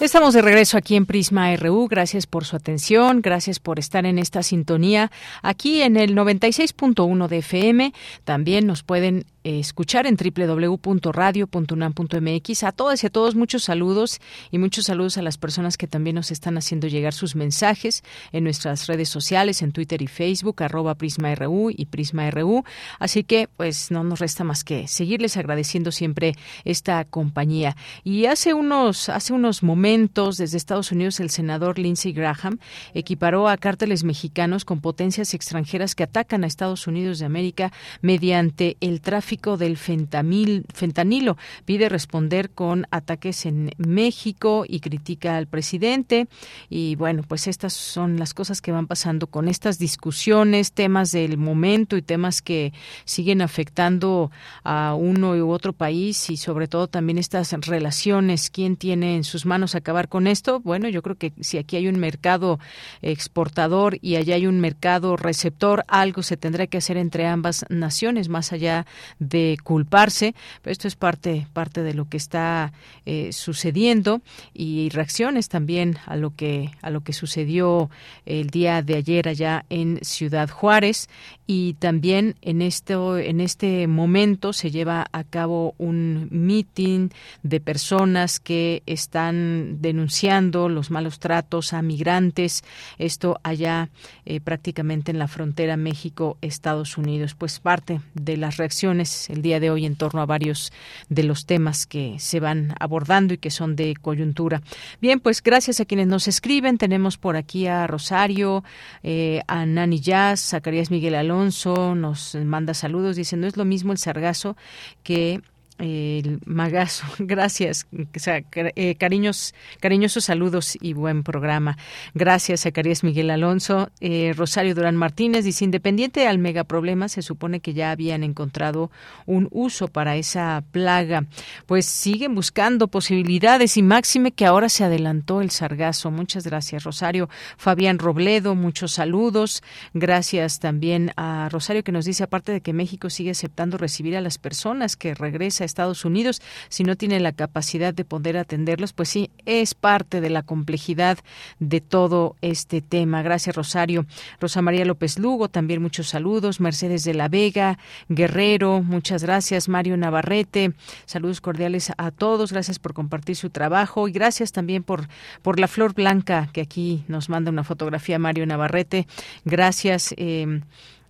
Estamos 0.00 0.32
de 0.32 0.40
regreso 0.40 0.78
aquí 0.78 0.96
en 0.96 1.04
Prisma 1.04 1.54
RU. 1.56 1.86
Gracias 1.86 2.26
por 2.26 2.46
su 2.46 2.56
atención, 2.56 3.20
gracias 3.20 3.60
por 3.60 3.78
estar 3.78 4.06
en 4.06 4.18
esta 4.18 4.42
sintonía 4.42 5.10
aquí 5.42 5.82
en 5.82 5.98
el 5.98 6.16
96.1 6.16 7.28
de 7.28 7.38
FM. 7.38 7.92
También 8.24 8.66
nos 8.66 8.82
pueden 8.82 9.26
escuchar 9.44 10.06
en 10.06 10.16
www.radio.unam.mx. 10.16 12.62
A 12.62 12.72
todas 12.72 13.02
y 13.02 13.06
a 13.06 13.10
todos 13.10 13.34
muchos 13.34 13.64
saludos 13.64 14.20
y 14.50 14.58
muchos 14.58 14.84
saludos 14.86 15.18
a 15.18 15.22
las 15.22 15.36
personas 15.38 15.78
que 15.78 15.86
también 15.86 16.16
nos 16.16 16.30
están 16.30 16.58
haciendo 16.58 16.88
llegar 16.88 17.14
sus 17.14 17.36
mensajes 17.36 18.02
en 18.32 18.44
nuestras 18.44 18.86
redes 18.86 19.08
sociales, 19.08 19.62
en 19.62 19.72
Twitter 19.72 20.02
y 20.02 20.08
Facebook, 20.08 20.62
arroba 20.62 20.94
PrismaRU 20.94 21.70
y 21.70 21.86
PrismaRU. 21.86 22.64
Así 22.98 23.24
que 23.24 23.48
pues 23.56 23.90
no 23.90 24.04
nos 24.04 24.18
resta 24.18 24.44
más 24.44 24.62
que 24.64 24.86
seguirles 24.88 25.38
agradeciendo 25.38 25.92
siempre 25.92 26.34
esta 26.64 27.04
compañía. 27.04 27.76
Y 28.04 28.26
hace 28.26 28.52
unos, 28.52 29.08
hace 29.08 29.32
unos 29.32 29.62
momentos 29.62 30.36
desde 30.36 30.58
Estados 30.58 30.92
Unidos 30.92 31.18
el 31.20 31.30
senador 31.30 31.78
Lindsey 31.78 32.12
Graham 32.12 32.58
equiparó 32.94 33.48
a 33.48 33.56
cárteles 33.56 34.04
mexicanos 34.04 34.66
con 34.66 34.80
potencias 34.80 35.34
extranjeras 35.34 35.94
que 35.94 36.02
atacan 36.02 36.44
a 36.44 36.46
Estados 36.46 36.86
Unidos 36.86 37.18
de 37.20 37.26
América 37.26 37.72
mediante 38.02 38.76
el 38.80 39.00
tráfico 39.00 39.29
del 39.30 39.76
fentamil, 39.76 40.64
fentanilo. 40.74 41.36
Pide 41.64 41.88
responder 41.88 42.50
con 42.50 42.86
ataques 42.90 43.46
en 43.46 43.70
México 43.78 44.64
y 44.66 44.80
critica 44.80 45.36
al 45.36 45.46
presidente. 45.46 46.26
Y 46.68 46.96
bueno, 46.96 47.22
pues 47.26 47.46
estas 47.46 47.72
son 47.72 48.18
las 48.18 48.34
cosas 48.34 48.60
que 48.60 48.72
van 48.72 48.88
pasando 48.88 49.28
con 49.28 49.48
estas 49.48 49.78
discusiones, 49.78 50.72
temas 50.72 51.12
del 51.12 51.38
momento 51.38 51.96
y 51.96 52.02
temas 52.02 52.42
que 52.42 52.72
siguen 53.04 53.40
afectando 53.40 54.32
a 54.64 54.94
uno 54.94 55.36
u 55.36 55.50
otro 55.50 55.72
país 55.72 56.28
y 56.28 56.36
sobre 56.36 56.66
todo 56.66 56.88
también 56.88 57.18
estas 57.18 57.52
relaciones, 57.52 58.50
quién 58.50 58.76
tiene 58.76 59.14
en 59.14 59.22
sus 59.22 59.46
manos 59.46 59.76
acabar 59.76 60.08
con 60.08 60.26
esto? 60.26 60.58
Bueno, 60.58 60.88
yo 60.88 61.02
creo 61.02 61.16
que 61.16 61.32
si 61.40 61.56
aquí 61.56 61.76
hay 61.76 61.86
un 61.86 62.00
mercado 62.00 62.58
exportador 63.00 63.98
y 64.02 64.16
allá 64.16 64.34
hay 64.34 64.46
un 64.48 64.58
mercado 64.58 65.16
receptor, 65.16 65.84
algo 65.86 66.22
se 66.22 66.36
tendrá 66.36 66.66
que 66.66 66.78
hacer 66.78 66.96
entre 66.96 67.26
ambas 67.26 67.64
naciones, 67.68 68.28
más 68.28 68.52
allá 68.52 68.86
de 69.20 69.56
culparse. 69.62 70.34
Esto 70.64 70.88
es 70.88 70.96
parte, 70.96 71.46
parte 71.52 71.84
de 71.84 71.94
lo 71.94 72.08
que 72.08 72.16
está 72.16 72.72
eh, 73.06 73.32
sucediendo 73.32 74.22
y 74.52 74.88
reacciones 74.88 75.48
también 75.48 75.98
a 76.06 76.16
lo 76.16 76.34
que, 76.34 76.72
a 76.82 76.90
lo 76.90 77.02
que 77.02 77.12
sucedió 77.12 77.90
el 78.26 78.50
día 78.50 78.82
de 78.82 78.96
ayer 78.96 79.28
allá 79.28 79.64
en 79.68 80.00
Ciudad 80.02 80.50
Juárez 80.50 81.08
y 81.46 81.74
también 81.74 82.36
en 82.42 82.62
esto, 82.62 83.18
en 83.18 83.40
este 83.40 83.86
momento 83.86 84.52
se 84.52 84.70
lleva 84.70 85.06
a 85.12 85.24
cabo 85.24 85.74
un 85.78 86.28
meeting 86.30 87.08
de 87.42 87.60
personas 87.60 88.38
que 88.38 88.84
están 88.86 89.80
denunciando 89.80 90.68
los 90.68 90.90
malos 90.90 91.18
tratos 91.18 91.72
a 91.72 91.82
migrantes. 91.82 92.62
Esto 92.98 93.40
allá 93.42 93.90
eh, 94.24 94.40
prácticamente 94.40 95.10
en 95.10 95.18
la 95.18 95.28
frontera 95.28 95.76
México-Estados 95.76 96.96
Unidos. 96.96 97.34
Pues 97.34 97.58
parte 97.58 98.00
de 98.14 98.36
las 98.36 98.56
reacciones 98.56 99.09
el 99.28 99.42
día 99.42 99.60
de 99.60 99.70
hoy 99.70 99.86
en 99.86 99.96
torno 99.96 100.20
a 100.20 100.26
varios 100.26 100.72
de 101.08 101.22
los 101.22 101.46
temas 101.46 101.86
que 101.86 102.16
se 102.18 102.40
van 102.40 102.74
abordando 102.78 103.34
y 103.34 103.38
que 103.38 103.50
son 103.50 103.76
de 103.76 103.94
coyuntura. 104.00 104.62
Bien, 105.00 105.20
pues 105.20 105.42
gracias 105.42 105.80
a 105.80 105.84
quienes 105.84 106.06
nos 106.06 106.28
escriben. 106.28 106.78
Tenemos 106.78 107.18
por 107.18 107.36
aquí 107.36 107.66
a 107.66 107.86
Rosario, 107.86 108.64
eh, 109.02 109.42
a 109.46 109.66
Nani 109.66 110.00
Jazz, 110.00 110.40
Zacarías 110.40 110.90
Miguel 110.90 111.14
Alonso, 111.14 111.94
nos 111.94 112.34
manda 112.34 112.74
saludos. 112.74 113.16
Dice, 113.16 113.36
no 113.36 113.46
es 113.46 113.56
lo 113.56 113.64
mismo 113.64 113.92
el 113.92 113.98
sargazo 113.98 114.56
que 115.02 115.40
el 115.80 116.40
magazo. 116.44 117.04
Gracias, 117.18 117.86
eh, 117.92 118.94
cariños, 118.96 119.54
cariñosos 119.80 120.24
saludos 120.24 120.76
y 120.80 120.92
buen 120.92 121.22
programa. 121.22 121.78
Gracias, 122.14 122.62
Zacarías 122.62 123.02
Miguel 123.02 123.30
Alonso. 123.30 123.90
Eh, 124.00 124.32
Rosario 124.36 124.74
Durán 124.74 124.96
Martínez 124.96 125.44
dice, 125.44 125.64
independiente 125.64 126.26
al 126.26 126.38
megaproblema, 126.38 127.08
se 127.08 127.22
supone 127.22 127.60
que 127.60 127.74
ya 127.74 127.90
habían 127.90 128.22
encontrado 128.22 128.90
un 129.26 129.48
uso 129.50 129.88
para 129.88 130.16
esa 130.16 130.62
plaga. 130.70 131.24
Pues 131.66 131.86
siguen 131.86 132.34
buscando 132.34 132.88
posibilidades 132.88 133.76
y 133.76 133.82
máxime 133.82 134.32
que 134.32 134.46
ahora 134.46 134.68
se 134.68 134.84
adelantó 134.84 135.40
el 135.40 135.50
sargazo. 135.50 136.10
Muchas 136.10 136.44
gracias, 136.44 136.84
Rosario. 136.84 137.28
Fabián 137.56 137.98
Robledo, 137.98 138.54
muchos 138.54 138.92
saludos. 138.92 139.62
Gracias 139.94 140.60
también 140.60 141.12
a 141.16 141.48
Rosario 141.50 141.82
que 141.84 141.92
nos 141.92 142.04
dice, 142.04 142.24
aparte 142.24 142.52
de 142.52 142.60
que 142.60 142.72
México 142.72 143.10
sigue 143.10 143.30
aceptando 143.30 143.78
recibir 143.78 144.16
a 144.16 144.20
las 144.20 144.38
personas 144.38 144.96
que 144.96 145.14
regresa 145.14 145.64
Estados 145.70 146.04
Unidos, 146.04 146.42
si 146.68 146.84
no 146.84 146.96
tiene 146.96 147.20
la 147.20 147.32
capacidad 147.32 147.94
de 147.94 148.04
poder 148.04 148.36
atenderlos, 148.36 148.92
pues 148.92 149.08
sí, 149.08 149.30
es 149.46 149.74
parte 149.74 150.20
de 150.20 150.30
la 150.30 150.42
complejidad 150.42 151.18
de 151.58 151.80
todo 151.80 152.36
este 152.40 152.80
tema. 152.80 153.22
Gracias, 153.22 153.56
Rosario. 153.56 154.06
Rosa 154.40 154.62
María 154.62 154.84
López 154.84 155.18
Lugo, 155.18 155.48
también 155.48 155.82
muchos 155.82 156.08
saludos. 156.08 156.60
Mercedes 156.60 157.04
de 157.04 157.14
la 157.14 157.28
Vega, 157.28 157.78
Guerrero, 158.08 158.82
muchas 158.82 159.22
gracias. 159.22 159.68
Mario 159.68 159.96
Navarrete, 159.96 160.72
saludos 161.06 161.40
cordiales 161.40 161.92
a 161.96 162.10
todos. 162.10 162.52
Gracias 162.52 162.78
por 162.78 162.92
compartir 162.92 163.36
su 163.36 163.50
trabajo 163.50 164.08
y 164.08 164.12
gracias 164.12 164.52
también 164.52 164.82
por, 164.82 165.08
por 165.42 165.58
la 165.60 165.68
flor 165.68 165.94
blanca 165.94 166.48
que 166.52 166.60
aquí 166.60 167.04
nos 167.08 167.28
manda 167.28 167.50
una 167.50 167.64
fotografía 167.64 168.18
Mario 168.18 168.46
Navarrete. 168.46 169.06
Gracias. 169.44 170.14
Eh, 170.16 170.60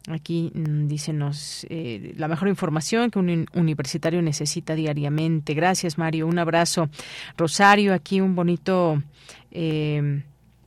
Aquí 0.09 0.51
mm, 0.55 0.87
dícenos 0.87 1.67
eh, 1.69 2.15
la 2.17 2.29
mejor 2.29 2.49
información 2.49 3.11
que 3.11 3.19
un 3.19 3.47
universitario 3.55 4.23
necesita 4.23 4.75
diariamente. 4.75 5.55
Gracias, 5.55 5.99
Mario. 5.99 6.27
Un 6.27 6.39
abrazo. 6.39 6.89
Rosario, 7.37 7.93
aquí 7.93 8.21
un 8.21 8.35
bonito 8.35 9.03
eh, 9.51 10.23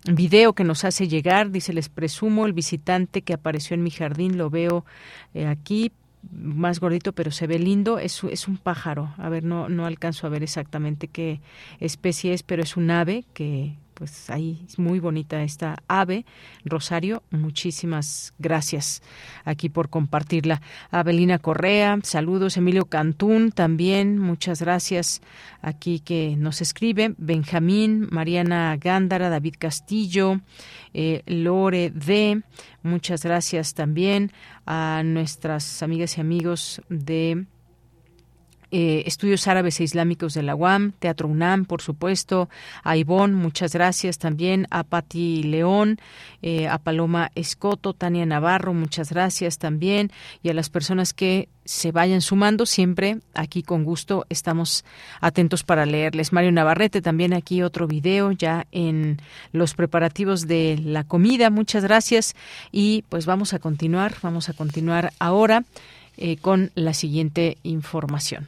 video 0.05 0.53
que 0.53 0.63
nos 0.63 0.83
hace 0.85 1.07
llegar. 1.07 1.49
Dice, 1.49 1.73
les 1.73 1.89
presumo 1.89 2.45
el 2.45 2.53
visitante 2.53 3.23
que 3.23 3.33
apareció 3.33 3.73
en 3.73 3.83
mi 3.83 3.89
jardín. 3.89 4.37
Lo 4.37 4.49
veo 4.49 4.85
eh, 5.33 5.47
aquí 5.47 5.91
más 6.31 6.79
gordito, 6.79 7.11
pero 7.13 7.31
se 7.31 7.47
ve 7.47 7.57
lindo. 7.57 7.97
Es, 7.97 8.23
es 8.23 8.47
un 8.47 8.57
pájaro. 8.57 9.15
A 9.17 9.29
ver, 9.29 9.43
no, 9.43 9.67
no 9.67 9.87
alcanzo 9.87 10.27
a 10.27 10.29
ver 10.29 10.43
exactamente 10.43 11.07
qué 11.07 11.41
especie 11.79 12.33
es, 12.33 12.43
pero 12.43 12.61
es 12.61 12.77
un 12.77 12.91
ave 12.91 13.25
que 13.33 13.75
pues 13.93 14.29
ahí 14.29 14.63
es 14.67 14.79
muy 14.79 14.99
bonita 14.99 15.43
esta 15.43 15.77
ave. 15.87 16.25
Rosario, 16.65 17.23
muchísimas 17.31 18.33
gracias 18.39 19.01
aquí 19.45 19.69
por 19.69 19.89
compartirla. 19.89 20.61
Abelina 20.91 21.39
Correa, 21.39 21.99
saludos. 22.03 22.57
Emilio 22.57 22.85
Cantún 22.85 23.51
también, 23.51 24.19
muchas 24.19 24.61
gracias 24.61 25.21
aquí 25.61 25.99
que 25.99 26.35
nos 26.37 26.61
escribe. 26.61 27.15
Benjamín, 27.17 28.07
Mariana 28.11 28.77
Gándara, 28.79 29.29
David 29.29 29.55
Castillo, 29.57 30.41
eh, 30.93 31.23
Lore 31.25 31.89
D. 31.89 32.41
Muchas 32.81 33.23
gracias 33.23 33.73
también 33.73 34.31
a 34.65 35.01
nuestras 35.05 35.83
amigas 35.83 36.17
y 36.17 36.21
amigos 36.21 36.81
de 36.89 37.45
eh, 38.75 39.03
Estudios 39.05 39.47
Árabes 39.47 39.79
e 39.79 39.83
Islámicos 39.83 40.33
de 40.33 40.41
la 40.41 40.55
UAM, 40.55 40.93
Teatro 40.97 41.27
UNAM, 41.27 41.65
por 41.65 41.83
supuesto, 41.83 42.49
a 42.83 42.97
Ivonne, 42.97 43.35
muchas 43.35 43.71
gracias 43.73 44.17
también, 44.17 44.65
a 44.71 44.83
Pati 44.83 45.43
León, 45.43 45.99
eh, 46.41 46.67
a 46.67 46.79
Paloma 46.79 47.29
Escoto, 47.35 47.93
Tania 47.93 48.25
Navarro, 48.25 48.73
muchas 48.73 49.11
gracias 49.11 49.59
también, 49.59 50.11
y 50.41 50.49
a 50.49 50.55
las 50.55 50.71
personas 50.71 51.13
que 51.13 51.49
se 51.65 51.91
vayan 51.91 52.21
sumando 52.21 52.65
siempre 52.65 53.19
aquí 53.35 53.61
con 53.61 53.83
gusto 53.83 54.25
estamos 54.29 54.83
atentos 55.21 55.63
para 55.63 55.85
leerles. 55.85 56.33
Mario 56.33 56.51
Navarrete 56.51 56.99
también 56.99 57.31
aquí 57.31 57.61
otro 57.61 57.87
video 57.87 58.31
ya 58.31 58.65
en 58.71 59.21
los 59.51 59.75
preparativos 59.75 60.47
de 60.47 60.79
la 60.83 61.03
comida 61.03 61.51
muchas 61.51 61.83
gracias 61.83 62.35
y 62.71 63.05
pues 63.07 63.25
vamos 63.25 63.53
a 63.53 63.59
continuar 63.59 64.15
vamos 64.21 64.49
a 64.49 64.53
continuar 64.53 65.13
ahora 65.19 65.63
eh, 66.17 66.35
con 66.37 66.71
la 66.75 66.93
siguiente 66.93 67.57
información 67.63 68.47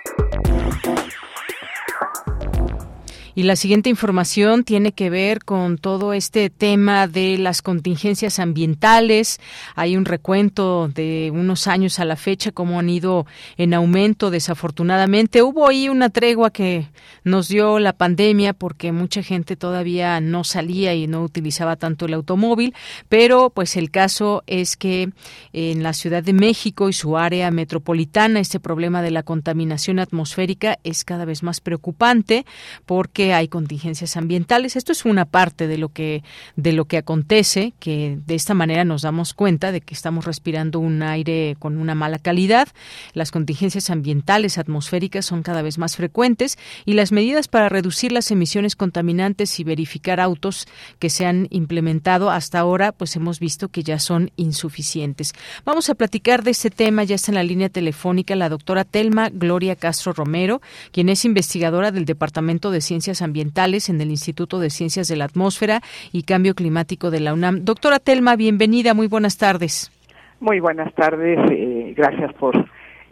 Y 3.33 3.43
la 3.43 3.55
siguiente 3.55 3.89
información 3.89 4.63
tiene 4.63 4.91
que 4.91 5.09
ver 5.09 5.45
con 5.45 5.77
todo 5.77 6.13
este 6.13 6.49
tema 6.49 7.07
de 7.07 7.37
las 7.37 7.61
contingencias 7.61 8.39
ambientales. 8.39 9.39
Hay 9.75 9.95
un 9.95 10.05
recuento 10.05 10.89
de 10.89 11.31
unos 11.33 11.67
años 11.67 11.99
a 11.99 12.05
la 12.05 12.17
fecha, 12.17 12.51
cómo 12.51 12.79
han 12.79 12.89
ido 12.89 13.25
en 13.57 13.73
aumento 13.73 14.31
desafortunadamente. 14.31 15.43
Hubo 15.43 15.69
ahí 15.69 15.87
una 15.87 16.09
tregua 16.09 16.51
que 16.51 16.89
nos 17.23 17.47
dio 17.47 17.79
la 17.79 17.93
pandemia 17.93 18.53
porque 18.53 18.91
mucha 18.91 19.23
gente 19.23 19.55
todavía 19.55 20.19
no 20.19 20.43
salía 20.43 20.93
y 20.93 21.07
no 21.07 21.23
utilizaba 21.23 21.77
tanto 21.77 22.07
el 22.07 22.13
automóvil, 22.13 22.73
pero 23.07 23.49
pues 23.49 23.77
el 23.77 23.91
caso 23.91 24.43
es 24.47 24.75
que 24.75 25.09
en 25.53 25.83
la 25.83 25.93
Ciudad 25.93 26.23
de 26.23 26.33
México 26.33 26.89
y 26.89 26.93
su 26.93 27.17
área 27.17 27.49
metropolitana 27.51 28.39
este 28.39 28.59
problema 28.59 29.01
de 29.01 29.11
la 29.11 29.23
contaminación 29.23 29.99
atmosférica 29.99 30.79
es 30.83 31.03
cada 31.03 31.25
vez 31.25 31.43
más 31.43 31.61
preocupante 31.61 32.45
porque 32.85 33.20
hay 33.33 33.47
contingencias 33.47 34.17
ambientales. 34.17 34.75
Esto 34.75 34.91
es 34.91 35.05
una 35.05 35.25
parte 35.25 35.67
de 35.67 35.77
lo 35.77 35.89
que 35.89 36.23
de 36.55 36.73
lo 36.73 36.85
que 36.85 36.97
acontece, 36.97 37.73
que 37.79 38.17
de 38.25 38.35
esta 38.35 38.53
manera 38.53 38.83
nos 38.83 39.03
damos 39.03 39.33
cuenta 39.33 39.71
de 39.71 39.81
que 39.81 39.93
estamos 39.93 40.25
respirando 40.25 40.79
un 40.79 41.03
aire 41.03 41.55
con 41.59 41.77
una 41.77 41.95
mala 41.95 42.19
calidad. 42.19 42.67
Las 43.13 43.31
contingencias 43.31 43.89
ambientales 43.89 44.57
atmosféricas 44.57 45.25
son 45.25 45.43
cada 45.43 45.61
vez 45.61 45.77
más 45.77 45.95
frecuentes 45.95 46.57
y 46.85 46.93
las 46.93 47.11
medidas 47.11 47.47
para 47.47 47.69
reducir 47.69 48.11
las 48.11 48.31
emisiones 48.31 48.75
contaminantes 48.75 49.59
y 49.59 49.63
verificar 49.63 50.19
autos 50.19 50.67
que 50.99 51.09
se 51.09 51.25
han 51.25 51.47
implementado 51.49 52.31
hasta 52.31 52.59
ahora, 52.59 52.91
pues 52.91 53.15
hemos 53.15 53.39
visto 53.39 53.69
que 53.69 53.83
ya 53.83 53.99
son 53.99 54.31
insuficientes. 54.35 55.33
Vamos 55.65 55.89
a 55.89 55.95
platicar 55.95 56.43
de 56.43 56.51
este 56.51 56.69
tema, 56.69 57.03
ya 57.03 57.15
está 57.15 57.31
en 57.31 57.35
la 57.35 57.43
línea 57.43 57.69
telefónica 57.69 58.35
la 58.35 58.49
doctora 58.49 58.85
Telma 58.85 59.29
Gloria 59.29 59.75
Castro 59.75 60.13
Romero, 60.13 60.61
quien 60.91 61.09
es 61.09 61.25
investigadora 61.25 61.91
del 61.91 62.05
Departamento 62.05 62.71
de 62.71 62.81
Ciencias 62.81 63.10
Ambientales 63.21 63.89
en 63.89 63.99
el 63.99 64.11
Instituto 64.11 64.59
de 64.59 64.69
Ciencias 64.69 65.09
de 65.09 65.17
la 65.17 65.25
Atmósfera 65.25 65.81
y 66.13 66.23
Cambio 66.23 66.55
Climático 66.55 67.11
de 67.11 67.19
la 67.19 67.33
UNAM. 67.33 67.65
Doctora 67.65 67.99
Telma, 67.99 68.37
bienvenida, 68.37 68.93
muy 68.93 69.07
buenas 69.07 69.37
tardes. 69.37 69.91
Muy 70.39 70.59
buenas 70.59 70.93
tardes, 70.95 71.37
eh, 71.51 71.93
gracias 71.97 72.33
por 72.35 72.55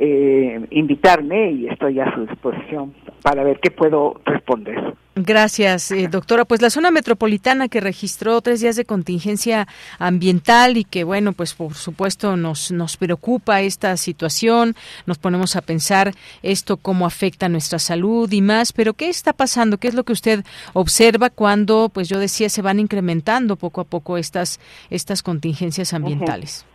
eh, 0.01 0.65
invitarme 0.71 1.51
y 1.51 1.67
estoy 1.67 1.99
a 1.99 2.13
su 2.15 2.25
disposición 2.25 2.93
para 3.21 3.43
ver 3.43 3.59
qué 3.59 3.69
puedo 3.69 4.21
responder. 4.25 4.95
Gracias, 5.15 5.91
eh, 5.91 6.07
doctora. 6.07 6.45
Pues 6.45 6.61
la 6.61 6.69
zona 6.69 6.91
metropolitana 6.91 7.67
que 7.67 7.81
registró 7.81 8.39
tres 8.39 8.61
días 8.61 8.77
de 8.77 8.85
contingencia 8.85 9.67
ambiental 9.97 10.77
y 10.77 10.85
que, 10.85 11.03
bueno, 11.03 11.33
pues 11.33 11.53
por 11.53 11.73
supuesto 11.73 12.37
nos, 12.37 12.71
nos 12.71 12.95
preocupa 12.95 13.59
esta 13.59 13.97
situación, 13.97 14.75
nos 15.05 15.17
ponemos 15.17 15.57
a 15.57 15.61
pensar 15.61 16.13
esto 16.43 16.77
cómo 16.77 17.05
afecta 17.05 17.49
nuestra 17.49 17.79
salud 17.79 18.31
y 18.31 18.41
más, 18.41 18.71
pero 18.71 18.93
¿qué 18.93 19.09
está 19.09 19.33
pasando? 19.33 19.77
¿Qué 19.77 19.89
es 19.89 19.95
lo 19.95 20.05
que 20.05 20.13
usted 20.13 20.45
observa 20.71 21.29
cuando, 21.29 21.89
pues 21.89 22.07
yo 22.07 22.17
decía, 22.19 22.47
se 22.47 22.61
van 22.61 22.79
incrementando 22.79 23.57
poco 23.57 23.81
a 23.81 23.83
poco 23.83 24.17
estas, 24.17 24.61
estas 24.89 25.21
contingencias 25.23 25.93
ambientales? 25.93 26.65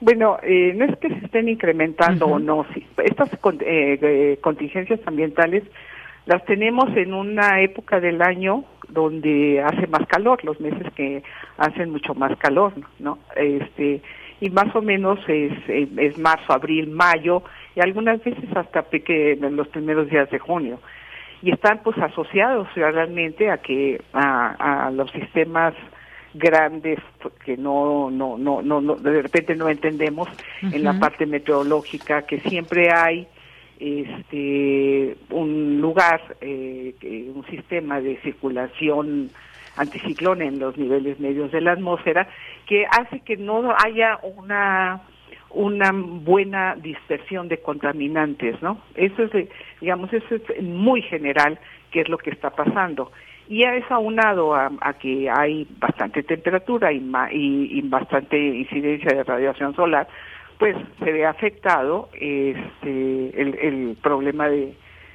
Bueno, 0.00 0.38
eh, 0.42 0.72
no 0.76 0.84
es 0.84 0.96
que 0.98 1.08
se 1.08 1.24
estén 1.26 1.48
incrementando 1.48 2.26
o 2.26 2.38
no. 2.38 2.64
estas 3.04 3.30
eh, 3.60 4.38
contingencias 4.40 5.00
ambientales 5.06 5.64
Las 6.26 6.44
tenemos 6.44 6.94
en 6.96 7.14
una 7.14 7.60
época 7.62 8.00
del 8.00 8.22
año 8.22 8.64
donde 8.88 9.62
hace 9.62 9.86
más 9.86 10.06
calor, 10.06 10.44
los 10.44 10.60
meses 10.60 10.92
que 10.94 11.22
hacen 11.56 11.90
mucho 11.90 12.14
más 12.14 12.36
calor, 12.38 12.74
¿no? 12.98 13.18
Este, 13.34 14.02
y 14.40 14.50
más 14.50 14.74
o 14.76 14.82
menos 14.82 15.18
es, 15.26 15.52
es 15.68 16.18
marzo, 16.18 16.52
abril, 16.52 16.90
mayo 16.90 17.42
y 17.74 17.80
algunas 17.80 18.22
veces 18.22 18.44
hasta 18.54 18.84
los 19.50 19.68
primeros 19.68 20.08
días 20.10 20.30
de 20.30 20.38
junio. 20.38 20.80
Y 21.42 21.50
están 21.50 21.80
pues 21.82 21.96
asociados 21.98 22.68
realmente 22.74 23.50
a 23.50 23.58
que 23.58 24.00
a, 24.12 24.86
a 24.86 24.90
los 24.90 25.10
sistemas 25.12 25.74
grandes 26.34 26.98
que 27.44 27.56
no, 27.56 28.10
no, 28.10 28.36
no, 28.36 28.62
no, 28.62 28.80
de 28.96 29.22
repente 29.22 29.54
no 29.54 29.68
entendemos 29.68 30.28
en 30.62 30.84
la 30.84 30.98
parte 30.98 31.26
meteorológica, 31.26 32.22
que 32.22 32.40
siempre 32.40 32.90
hay 32.92 33.26
este 33.78 35.16
un 35.30 35.80
lugar, 35.80 36.20
eh, 36.40 36.94
un 37.34 37.44
sistema 37.46 38.00
de 38.00 38.16
circulación 38.22 39.30
anticiclón 39.76 40.42
en 40.42 40.58
los 40.58 40.76
niveles 40.76 41.20
medios 41.20 41.52
de 41.52 41.60
la 41.60 41.72
atmósfera 41.72 42.28
que 42.66 42.84
hace 42.86 43.20
que 43.20 43.36
no 43.36 43.72
haya 43.84 44.18
una 44.22 45.02
una 45.50 45.92
buena 45.92 46.74
dispersión 46.76 47.48
de 47.48 47.58
contaminantes, 47.62 48.60
¿no? 48.60 48.82
Eso 48.94 49.24
es, 49.24 49.48
digamos, 49.80 50.12
eso 50.12 50.34
es 50.34 50.62
muy 50.62 51.00
general 51.02 51.58
qué 51.90 52.02
es 52.02 52.08
lo 52.08 52.18
que 52.18 52.30
está 52.30 52.50
pasando. 52.50 53.10
Y 53.48 53.64
a 53.64 53.74
eso 53.76 53.94
aunado 53.94 54.54
a, 54.54 54.70
que 55.00 55.30
hay 55.30 55.66
bastante 55.78 56.22
temperatura 56.22 56.92
y, 56.92 57.02
y, 57.32 57.80
bastante 57.82 58.36
incidencia 58.38 59.16
de 59.16 59.24
radiación 59.24 59.74
solar, 59.74 60.06
pues 60.58 60.76
se 60.98 61.12
ve 61.12 61.24
afectado 61.24 62.10
este, 62.12 63.40
el, 63.40 63.96
problema 64.02 64.48
de, 64.48 64.74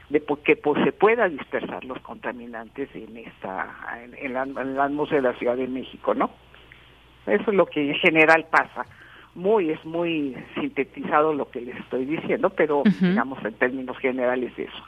de 0.10 0.24
que 0.44 0.56
pues, 0.56 0.84
se 0.84 0.92
pueda 0.92 1.30
dispersar 1.30 1.84
los 1.84 2.00
contaminantes 2.00 2.90
en 2.96 3.18
esta 3.18 3.68
en, 4.18 4.34
la, 4.34 4.42
atmósfera 4.84 5.22
de 5.22 5.28
la 5.28 5.38
Ciudad 5.38 5.56
de 5.56 5.68
México, 5.68 6.16
¿no? 6.16 6.32
Eso 7.28 7.52
es 7.52 7.56
lo 7.56 7.68
que 7.68 7.92
en 7.92 7.96
general 7.96 8.48
pasa. 8.50 8.88
Muy 9.36 9.70
es 9.70 9.86
muy 9.86 10.36
sintetizado 10.56 11.34
lo 11.34 11.50
que 11.52 11.62
les 11.62 11.76
estoy 11.78 12.06
diciendo, 12.06 12.50
pero 12.50 12.82
digamos 13.00 13.44
en 13.46 13.54
términos 13.54 13.98
generales 14.00 14.52
eso. 14.58 14.84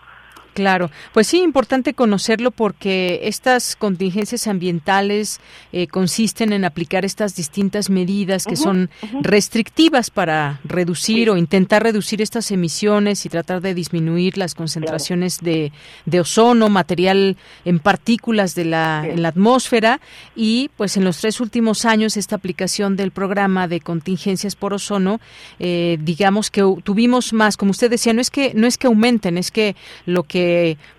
Claro, 0.56 0.90
pues 1.11 1.27
sí, 1.27 1.41
importante 1.41 1.94
conocerlo 1.94 2.49
porque 2.49 3.19
estas 3.23 3.76
contingencias 3.76 4.48
ambientales 4.48 5.41
eh, 5.73 5.88
consisten 5.88 6.53
en 6.53 6.64
aplicar 6.64 7.03
estas 7.03 7.36
distintas 7.36 7.90
medidas 7.90 8.45
que 8.45 8.56
son 8.56 8.90
restrictivas 9.22 10.11
para 10.11 10.61
reducir 10.64 11.30
o 11.30 11.36
intentar 11.36 11.84
reducir 11.84 12.22
estas 12.22 12.52
emisiones 12.52 13.26
y 13.26 13.30
tratar 13.30 13.60
de 13.60 13.73
disminuir 13.73 14.38
las 14.38 14.56
concentraciones 14.56 15.40
de, 15.41 15.73
de, 16.06 16.19
ozono, 16.22 16.69
material 16.69 17.36
en 17.65 17.80
partículas 17.80 18.56
de 18.56 18.64
la, 18.64 19.06
en 19.06 19.23
la 19.23 19.27
atmósfera. 19.27 19.99
Y 20.38 20.69
pues 20.77 20.95
en 20.95 21.03
los 21.03 21.18
tres 21.18 21.41
últimos 21.41 21.84
años 21.84 22.15
esta 22.15 22.38
aplicación 22.38 22.95
del 22.95 23.11
programa 23.11 23.68
de 23.68 23.82
contingencias 23.82 24.56
por 24.56 24.73
ozono, 24.73 25.19
eh, 25.60 25.98
digamos 25.99 26.49
que 26.49 26.61
tuvimos 26.86 27.34
más, 27.34 27.57
como 27.57 27.72
usted 27.72 27.90
decía, 27.90 28.14
no 28.14 28.22
es 28.22 28.30
que 28.30 28.53
no 28.56 28.68
es 28.68 28.77
que 28.77 28.88
aumenten, 28.88 29.38
es 29.38 29.52
que 29.52 29.76
lo 30.06 30.23
que 30.23 30.44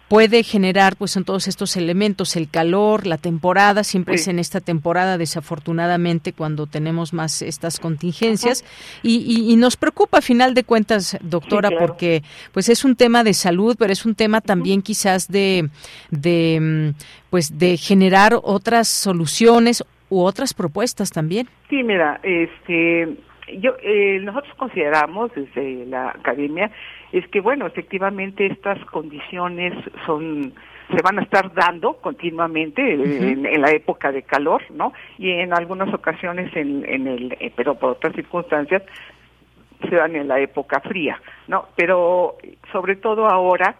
puede 0.08 0.42
generar 0.42 0.96
pues 0.96 1.10
son 1.10 1.24
todos 1.24 1.48
estos 1.48 1.76
elementos 1.76 2.36
el 2.36 2.48
calor 2.48 3.06
la 3.06 3.18
temporada 3.18 3.82
siempre 3.82 4.14
es 4.14 4.28
en 4.28 4.38
esta 4.38 4.60
temporada 4.60 5.18
desafortunadamente 5.18 6.32
cuando 6.32 6.66
tenemos 6.66 7.12
más 7.12 7.42
estas 7.42 7.80
contingencias. 7.80 8.64
Y, 9.02 9.56
nos 9.56 9.76
preocupa 9.76 10.18
a 10.18 10.20
final 10.20 10.54
de 10.54 10.64
cuentas 10.64 11.18
doctora 11.22 11.70
porque 11.78 12.22
pues 12.52 12.68
es 12.68 12.84
un 12.84 12.94
tema 12.94 13.24
de 13.24 13.32
salud 13.32 13.74
pero 13.78 13.92
es 13.92 14.04
un 14.04 14.14
tema 14.14 14.40
también 14.40 14.82
quizás 14.82 15.28
de 15.28 15.68
de 16.10 16.58
mm, 16.60 17.28
pues 17.30 17.58
de 17.58 17.76
generar 17.76 18.34
otras 18.42 18.88
soluciones 18.88 19.82
u 20.08 20.20
otras 20.20 20.54
propuestas 20.54 21.10
también. 21.10 21.48
Sí 21.68 21.82
mira 21.82 22.20
este 22.22 23.16
yo 23.60 23.72
eh, 23.82 24.20
nosotros 24.22 24.54
consideramos 24.56 25.30
desde 25.34 25.86
la 25.86 26.10
academia 26.10 26.70
es 27.12 27.26
que 27.28 27.40
bueno, 27.40 27.66
efectivamente 27.66 28.46
estas 28.46 28.82
condiciones 28.86 29.72
son 30.04 30.52
se 30.94 31.02
van 31.02 31.18
a 31.18 31.22
estar 31.22 31.52
dando 31.52 31.94
continuamente 31.94 32.92
en, 32.92 33.60
la 33.60 33.70
época 33.72 34.12
de 34.12 34.22
calor, 34.22 34.62
¿no? 34.70 34.92
Y 35.18 35.32
en 35.32 35.52
algunas 35.52 35.92
ocasiones 35.92 36.54
en, 36.54 36.84
en 36.88 37.08
el 37.08 37.36
eh, 37.40 37.52
pero 37.56 37.74
por 37.74 37.90
otras 37.90 38.14
circunstancias 38.14 38.82
se 39.88 39.96
dan 39.96 40.14
en 40.16 40.28
la 40.28 40.38
época 40.38 40.80
fría, 40.80 41.20
¿no? 41.48 41.66
Pero 41.76 42.36
sobre 42.70 42.96
todo 42.96 43.26
ahora 43.26 43.76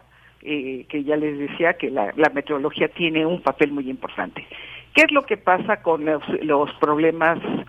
eh, 0.49 0.87
que 0.89 1.03
ya 1.03 1.17
les 1.17 1.39
decía 1.39 1.75
que 1.75 1.91
la, 1.91 2.13
meteorología 2.33 2.87
tiene 2.87 3.27
un 3.27 3.43
papel 3.43 3.73
muy 3.73 3.91
importante. 3.91 4.47
¿Qué 4.95 5.03
es 5.03 5.11
lo 5.11 5.23
que 5.27 5.37
pasa 5.37 5.83
con 5.83 6.05
los 6.05 6.73
problemas 6.75 7.39
eh, 7.39 7.65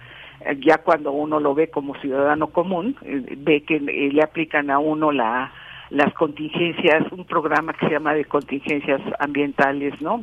ya 0.60 0.80
cuando 0.80 1.12
uno 1.12 1.40
lo 1.40 1.56
ve 1.56 1.70
como 1.70 1.96
ciudadano 1.96 2.48
común, 2.48 2.96
eh, 3.04 3.36
ve 3.38 3.64
que 3.64 3.78
eh, 3.78 4.10
le 4.12 4.22
aplican 4.22 4.70
a 4.70 4.80
uno 4.80 5.12
la 5.12 5.52
las 5.90 6.14
contingencias, 6.16 7.10
un 7.12 7.24
programa 7.24 7.74
que 7.74 7.88
se 7.88 7.94
llama 7.94 8.14
de 8.14 8.26
contingencias 8.26 9.00
ambientales, 9.20 10.00
¿no? 10.02 10.22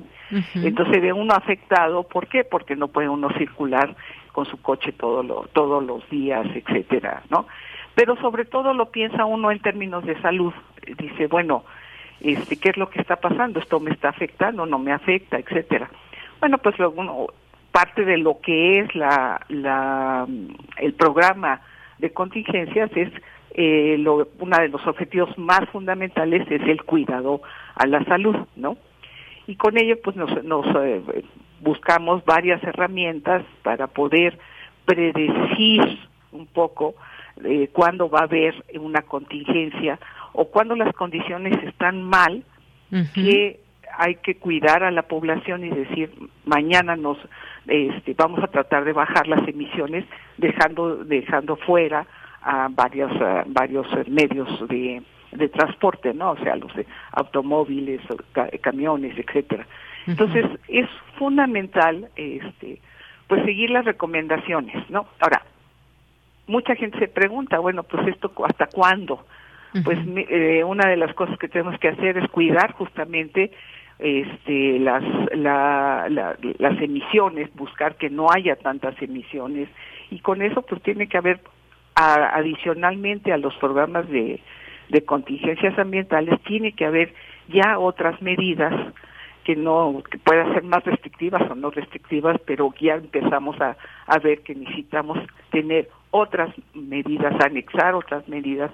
Entonces 0.54 1.00
ve 1.00 1.10
uno 1.10 1.32
afectado, 1.34 2.02
¿por 2.02 2.28
qué? 2.28 2.44
Porque 2.44 2.76
no 2.76 2.88
puede 2.88 3.08
uno 3.08 3.30
circular 3.38 3.96
con 4.32 4.44
su 4.44 4.60
coche 4.60 4.92
todo 4.92 5.22
lo, 5.22 5.46
todos 5.54 5.82
los 5.82 6.08
días, 6.10 6.46
etcétera, 6.54 7.22
¿no? 7.30 7.46
Pero 7.94 8.16
sobre 8.16 8.44
todo 8.44 8.74
lo 8.74 8.90
piensa 8.90 9.24
uno 9.24 9.50
en 9.50 9.60
términos 9.60 10.04
de 10.04 10.20
salud. 10.20 10.52
Dice, 10.98 11.28
bueno, 11.28 11.64
este, 12.20 12.58
¿qué 12.58 12.70
es 12.70 12.76
lo 12.76 12.90
que 12.90 13.00
está 13.00 13.16
pasando? 13.16 13.60
¿Esto 13.60 13.80
me 13.80 13.92
está 13.92 14.10
afectando? 14.10 14.66
¿No 14.66 14.78
me 14.78 14.92
afecta? 14.92 15.38
etcétera. 15.38 15.88
Bueno, 16.40 16.58
pues 16.58 16.78
lo, 16.78 16.90
uno, 16.90 17.28
parte 17.74 18.04
de 18.04 18.18
lo 18.18 18.38
que 18.40 18.78
es 18.78 18.94
la, 18.94 19.44
la 19.48 20.28
el 20.76 20.94
programa 20.94 21.60
de 21.98 22.12
contingencias 22.12 22.88
es 22.94 23.10
eh, 23.52 23.96
lo, 23.98 24.28
uno 24.38 24.56
de 24.58 24.68
los 24.68 24.86
objetivos 24.86 25.36
más 25.36 25.68
fundamentales 25.70 26.48
es 26.52 26.62
el 26.68 26.84
cuidado 26.84 27.42
a 27.74 27.84
la 27.88 28.04
salud, 28.04 28.36
¿no? 28.54 28.76
Y 29.48 29.56
con 29.56 29.76
ello 29.76 29.96
pues 30.04 30.14
nos, 30.14 30.44
nos 30.44 30.64
eh, 30.84 31.02
buscamos 31.62 32.24
varias 32.24 32.62
herramientas 32.62 33.42
para 33.64 33.88
poder 33.88 34.38
predecir 34.84 35.98
un 36.30 36.46
poco 36.46 36.94
eh, 37.42 37.70
cuándo 37.72 38.08
va 38.08 38.20
a 38.20 38.24
haber 38.24 38.54
una 38.78 39.02
contingencia 39.02 39.98
o 40.32 40.44
cuando 40.44 40.76
las 40.76 40.94
condiciones 40.94 41.60
están 41.64 42.04
mal, 42.04 42.44
que 43.12 43.58
hay 43.98 44.16
que 44.16 44.36
cuidar 44.36 44.84
a 44.84 44.92
la 44.92 45.02
población 45.02 45.64
y 45.64 45.70
decir 45.70 46.12
mañana 46.44 46.94
nos 46.94 47.18
este, 47.66 48.14
vamos 48.14 48.42
a 48.42 48.48
tratar 48.48 48.84
de 48.84 48.92
bajar 48.92 49.26
las 49.26 49.46
emisiones 49.48 50.04
dejando 50.36 51.04
dejando 51.04 51.56
fuera 51.56 52.06
a 52.42 52.68
varios 52.70 53.10
varios 53.46 53.86
medios 54.08 54.68
de, 54.68 55.02
de 55.32 55.48
transporte 55.48 56.12
no 56.12 56.32
o 56.32 56.36
sea 56.38 56.56
los 56.56 56.72
automóviles 57.12 58.00
camiones 58.60 59.16
etcétera. 59.18 59.66
Entonces 60.06 60.44
es 60.68 60.88
fundamental 61.18 62.08
este 62.16 62.80
pues 63.26 63.42
seguir 63.44 63.70
las 63.70 63.84
recomendaciones 63.84 64.88
no 64.90 65.06
ahora 65.20 65.42
mucha 66.46 66.74
gente 66.74 66.98
se 66.98 67.08
pregunta 67.08 67.58
bueno 67.58 67.82
pues 67.82 68.06
esto 68.08 68.30
hasta 68.46 68.66
cuándo 68.66 69.24
pues 69.82 69.98
eh, 70.06 70.62
una 70.62 70.88
de 70.88 70.96
las 70.96 71.12
cosas 71.14 71.36
que 71.36 71.48
tenemos 71.48 71.80
que 71.80 71.88
hacer 71.88 72.16
es 72.16 72.30
cuidar 72.30 72.72
justamente 72.72 73.50
este, 73.98 74.78
las, 74.78 75.02
las 75.34 76.82
emisiones, 76.82 77.54
buscar 77.54 77.96
que 77.96 78.10
no 78.10 78.26
haya 78.30 78.56
tantas 78.56 79.00
emisiones. 79.00 79.68
Y 80.10 80.20
con 80.20 80.42
eso 80.42 80.62
pues 80.62 80.82
tiene 80.82 81.08
que 81.08 81.18
haber 81.18 81.40
adicionalmente 81.94 83.32
a 83.32 83.38
los 83.38 83.54
programas 83.56 84.08
de, 84.08 84.40
de 84.88 85.04
contingencias 85.04 85.78
ambientales 85.78 86.40
tiene 86.42 86.72
que 86.72 86.86
haber 86.86 87.14
ya 87.48 87.78
otras 87.78 88.20
medidas 88.20 88.74
que 89.44 89.54
no 89.54 90.02
que 90.10 90.18
puedan 90.18 90.54
ser 90.54 90.62
más 90.64 90.82
restrictivas 90.84 91.48
o 91.50 91.54
no 91.54 91.70
restrictivas, 91.70 92.40
pero 92.46 92.72
ya 92.80 92.94
empezamos 92.94 93.60
a, 93.60 93.76
a 94.06 94.18
ver 94.18 94.40
que 94.40 94.54
necesitamos 94.54 95.18
tener 95.50 95.88
otras 96.10 96.54
medidas, 96.74 97.34
anexar 97.44 97.94
otras 97.94 98.26
medidas 98.26 98.70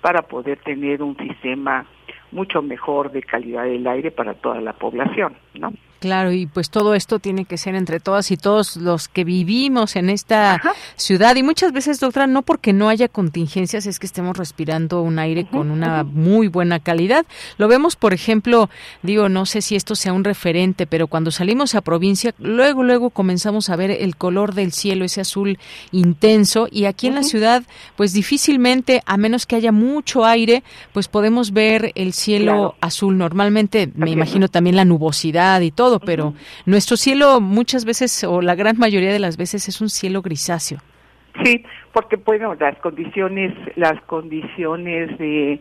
para 0.00 0.22
poder 0.22 0.58
tener 0.60 1.02
un 1.02 1.16
sistema 1.16 1.86
mucho 2.34 2.60
mejor 2.60 3.12
de 3.12 3.22
calidad 3.22 3.64
del 3.64 3.86
aire 3.86 4.10
para 4.10 4.34
toda 4.34 4.60
la 4.60 4.74
población, 4.74 5.34
¿no? 5.54 5.72
Claro, 6.04 6.32
y 6.32 6.44
pues 6.44 6.68
todo 6.68 6.94
esto 6.94 7.18
tiene 7.18 7.46
que 7.46 7.56
ser 7.56 7.74
entre 7.74 7.98
todas 7.98 8.30
y 8.30 8.36
todos 8.36 8.76
los 8.76 9.08
que 9.08 9.24
vivimos 9.24 9.96
en 9.96 10.10
esta 10.10 10.60
ciudad. 10.96 11.34
Y 11.34 11.42
muchas 11.42 11.72
veces, 11.72 11.98
doctora, 11.98 12.26
no 12.26 12.42
porque 12.42 12.74
no 12.74 12.90
haya 12.90 13.08
contingencias, 13.08 13.86
es 13.86 13.98
que 13.98 14.04
estemos 14.04 14.36
respirando 14.36 15.00
un 15.00 15.18
aire 15.18 15.46
con 15.46 15.70
una 15.70 16.04
muy 16.04 16.48
buena 16.48 16.78
calidad. 16.78 17.24
Lo 17.56 17.68
vemos, 17.68 17.96
por 17.96 18.12
ejemplo, 18.12 18.68
digo, 19.02 19.30
no 19.30 19.46
sé 19.46 19.62
si 19.62 19.76
esto 19.76 19.94
sea 19.94 20.12
un 20.12 20.24
referente, 20.24 20.86
pero 20.86 21.06
cuando 21.06 21.30
salimos 21.30 21.74
a 21.74 21.80
provincia, 21.80 22.34
luego, 22.38 22.82
luego 22.82 23.08
comenzamos 23.08 23.70
a 23.70 23.76
ver 23.76 23.90
el 23.90 24.16
color 24.16 24.52
del 24.52 24.72
cielo, 24.72 25.06
ese 25.06 25.22
azul 25.22 25.58
intenso. 25.90 26.68
Y 26.70 26.84
aquí 26.84 27.06
en 27.06 27.14
la 27.14 27.22
ciudad, 27.22 27.62
pues 27.96 28.12
difícilmente, 28.12 29.02
a 29.06 29.16
menos 29.16 29.46
que 29.46 29.56
haya 29.56 29.72
mucho 29.72 30.26
aire, 30.26 30.64
pues 30.92 31.08
podemos 31.08 31.54
ver 31.54 31.92
el 31.94 32.12
cielo 32.12 32.74
azul. 32.82 33.16
Normalmente, 33.16 33.90
me 33.94 34.10
imagino 34.10 34.48
también 34.48 34.76
la 34.76 34.84
nubosidad 34.84 35.62
y 35.62 35.70
todo 35.70 35.93
pero 36.00 36.34
nuestro 36.66 36.96
cielo 36.96 37.40
muchas 37.40 37.84
veces, 37.84 38.24
o 38.24 38.40
la 38.40 38.54
gran 38.54 38.78
mayoría 38.78 39.12
de 39.12 39.18
las 39.18 39.36
veces, 39.36 39.68
es 39.68 39.80
un 39.80 39.88
cielo 39.88 40.22
grisáceo. 40.22 40.78
Sí, 41.42 41.64
porque 41.92 42.16
bueno, 42.16 42.54
las 42.54 42.78
condiciones, 42.78 43.52
las 43.76 44.00
condiciones 44.02 45.18
de 45.18 45.60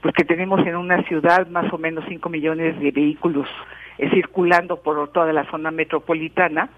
pues 0.00 0.14
que 0.14 0.24
tenemos 0.24 0.60
en 0.66 0.76
una 0.76 1.02
ciudad 1.04 1.46
más 1.48 1.72
o 1.72 1.78
menos 1.78 2.04
5 2.06 2.28
millones 2.28 2.78
de 2.78 2.90
vehículos 2.90 3.48
eh, 3.96 4.10
circulando 4.10 4.82
por 4.82 5.10
toda 5.12 5.32
la 5.32 5.50
zona 5.50 5.70
metropolitana 5.70 6.68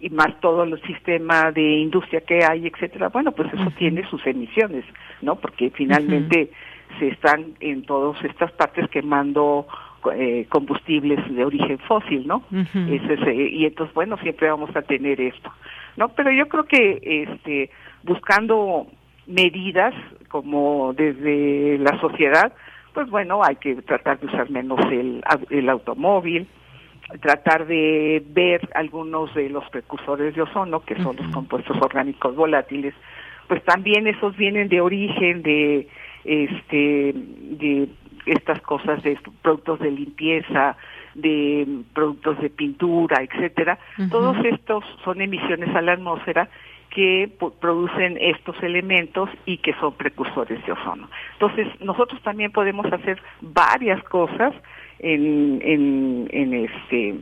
y 0.00 0.10
más 0.10 0.38
todo 0.40 0.62
el 0.62 0.80
sistema 0.82 1.50
de 1.50 1.62
industria 1.62 2.20
que 2.20 2.44
hay, 2.44 2.68
etcétera. 2.68 3.08
Bueno, 3.08 3.32
pues 3.32 3.52
eso 3.52 3.72
tiene 3.78 4.08
sus 4.08 4.24
emisiones, 4.26 4.84
¿no? 5.22 5.36
Porque 5.36 5.70
finalmente 5.70 6.52
se 7.00 7.08
están 7.08 7.54
en 7.58 7.82
todas 7.82 8.22
estas 8.24 8.52
partes 8.52 8.88
quemando 8.90 9.66
eh, 10.14 10.46
combustibles 10.48 11.18
de 11.34 11.44
origen 11.44 11.78
fósil, 11.80 12.26
¿no? 12.26 12.42
Eh, 12.52 13.50
y 13.52 13.64
entonces, 13.66 13.94
bueno, 13.94 14.16
siempre 14.18 14.50
vamos 14.50 14.74
a 14.74 14.82
tener 14.82 15.20
esto, 15.20 15.52
¿no? 15.96 16.08
Pero 16.10 16.30
yo 16.30 16.48
creo 16.48 16.64
que 16.64 17.00
este, 17.02 17.70
buscando 18.02 18.86
medidas 19.26 19.94
como 20.28 20.92
desde 20.94 21.78
la 21.78 21.98
sociedad, 22.00 22.52
pues 22.94 23.08
bueno, 23.10 23.42
hay 23.44 23.56
que 23.56 23.76
tratar 23.82 24.18
de 24.18 24.26
usar 24.26 24.50
menos 24.50 24.80
el, 24.90 25.22
el 25.50 25.68
automóvil, 25.68 26.46
tratar 27.20 27.66
de 27.66 28.22
ver 28.30 28.68
algunos 28.74 29.34
de 29.34 29.48
los 29.48 29.68
precursores 29.70 30.34
de 30.34 30.42
ozono, 30.42 30.80
que 30.80 31.00
son 31.02 31.16
los 31.16 31.28
compuestos 31.28 31.76
orgánicos 31.80 32.36
volátiles, 32.36 32.94
pues 33.46 33.64
también 33.64 34.06
esos 34.06 34.36
vienen 34.36 34.68
de 34.68 34.80
origen 34.80 35.42
de 35.42 35.88
este 36.24 37.12
de 37.14 37.88
estas 38.28 38.60
cosas 38.62 39.02
de 39.02 39.18
productos 39.42 39.80
de 39.80 39.90
limpieza, 39.90 40.76
de 41.14 41.66
productos 41.92 42.40
de 42.40 42.50
pintura, 42.50 43.22
etcétera. 43.22 43.78
Todos 44.10 44.36
estos 44.44 44.84
son 45.04 45.20
emisiones 45.20 45.74
a 45.74 45.82
la 45.82 45.92
atmósfera 45.92 46.48
que 46.90 47.30
producen 47.60 48.16
estos 48.20 48.60
elementos 48.62 49.28
y 49.44 49.58
que 49.58 49.74
son 49.74 49.94
precursores 49.94 50.64
de 50.64 50.72
ozono. 50.72 51.08
Entonces, 51.34 51.68
nosotros 51.80 52.20
también 52.22 52.50
podemos 52.50 52.86
hacer 52.92 53.20
varias 53.40 54.02
cosas 54.04 54.54
en, 54.98 55.60
en, 55.62 56.28
en 56.32 56.54
este 56.54 57.14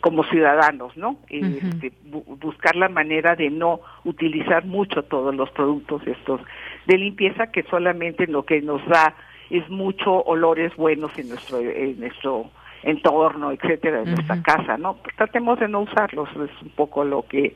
como 0.00 0.22
ciudadanos, 0.24 0.96
¿no? 0.96 1.16
Este, 1.28 1.92
buscar 2.04 2.76
la 2.76 2.88
manera 2.88 3.34
de 3.34 3.50
no 3.50 3.80
utilizar 4.04 4.64
mucho 4.64 5.02
todos 5.02 5.34
los 5.34 5.50
productos 5.50 6.06
estos 6.06 6.40
de 6.86 6.98
limpieza 6.98 7.50
que 7.50 7.64
solamente 7.64 8.26
lo 8.28 8.44
que 8.44 8.62
nos 8.62 8.84
da 8.86 9.16
es 9.50 9.68
mucho 9.68 10.22
olores 10.24 10.74
buenos 10.76 11.16
en 11.18 11.28
nuestro 11.30 11.58
en 11.60 12.00
nuestro 12.00 12.50
entorno, 12.82 13.50
etcétera, 13.52 14.02
en 14.02 14.12
nuestra 14.12 14.42
casa, 14.42 14.76
¿no? 14.76 14.94
Pues 14.94 15.14
tratemos 15.16 15.58
de 15.58 15.68
no 15.68 15.80
usarlos, 15.80 16.28
es 16.30 16.62
un 16.62 16.70
poco 16.70 17.04
lo 17.04 17.22
que 17.22 17.54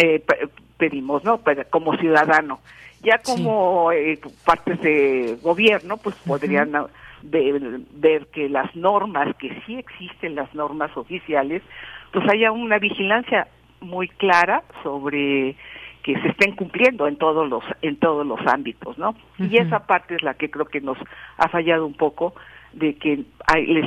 eh, 0.00 0.22
pedimos, 0.76 1.24
¿no? 1.24 1.40
como 1.70 1.96
ciudadano. 1.96 2.60
Ya 3.02 3.18
como 3.18 3.92
eh, 3.92 4.18
partes 4.44 4.80
de 4.82 5.38
gobierno, 5.42 5.96
pues 5.96 6.14
podrían 6.26 6.72
ver, 7.22 7.80
ver, 7.92 8.26
que 8.26 8.48
las 8.48 8.74
normas, 8.76 9.34
que 9.36 9.58
sí 9.66 9.76
existen 9.76 10.34
las 10.34 10.54
normas 10.54 10.94
oficiales, 10.96 11.62
pues 12.12 12.28
haya 12.28 12.52
una 12.52 12.78
vigilancia 12.78 13.48
muy 13.80 14.08
clara 14.08 14.62
sobre 14.82 15.56
que 16.02 16.20
se 16.20 16.28
estén 16.28 16.56
cumpliendo 16.56 17.06
en 17.06 17.16
todos 17.16 17.48
los 17.48 17.62
en 17.82 17.96
todos 17.96 18.26
los 18.26 18.40
ámbitos, 18.46 18.98
¿no? 18.98 19.14
Y 19.38 19.56
esa 19.56 19.86
parte 19.86 20.14
es 20.14 20.22
la 20.22 20.34
que 20.34 20.50
creo 20.50 20.66
que 20.66 20.80
nos 20.80 20.98
ha 21.36 21.48
fallado 21.48 21.86
un 21.86 21.94
poco 21.94 22.34
de 22.72 22.94
que 22.96 23.24
hay, 23.46 23.66
les 23.66 23.86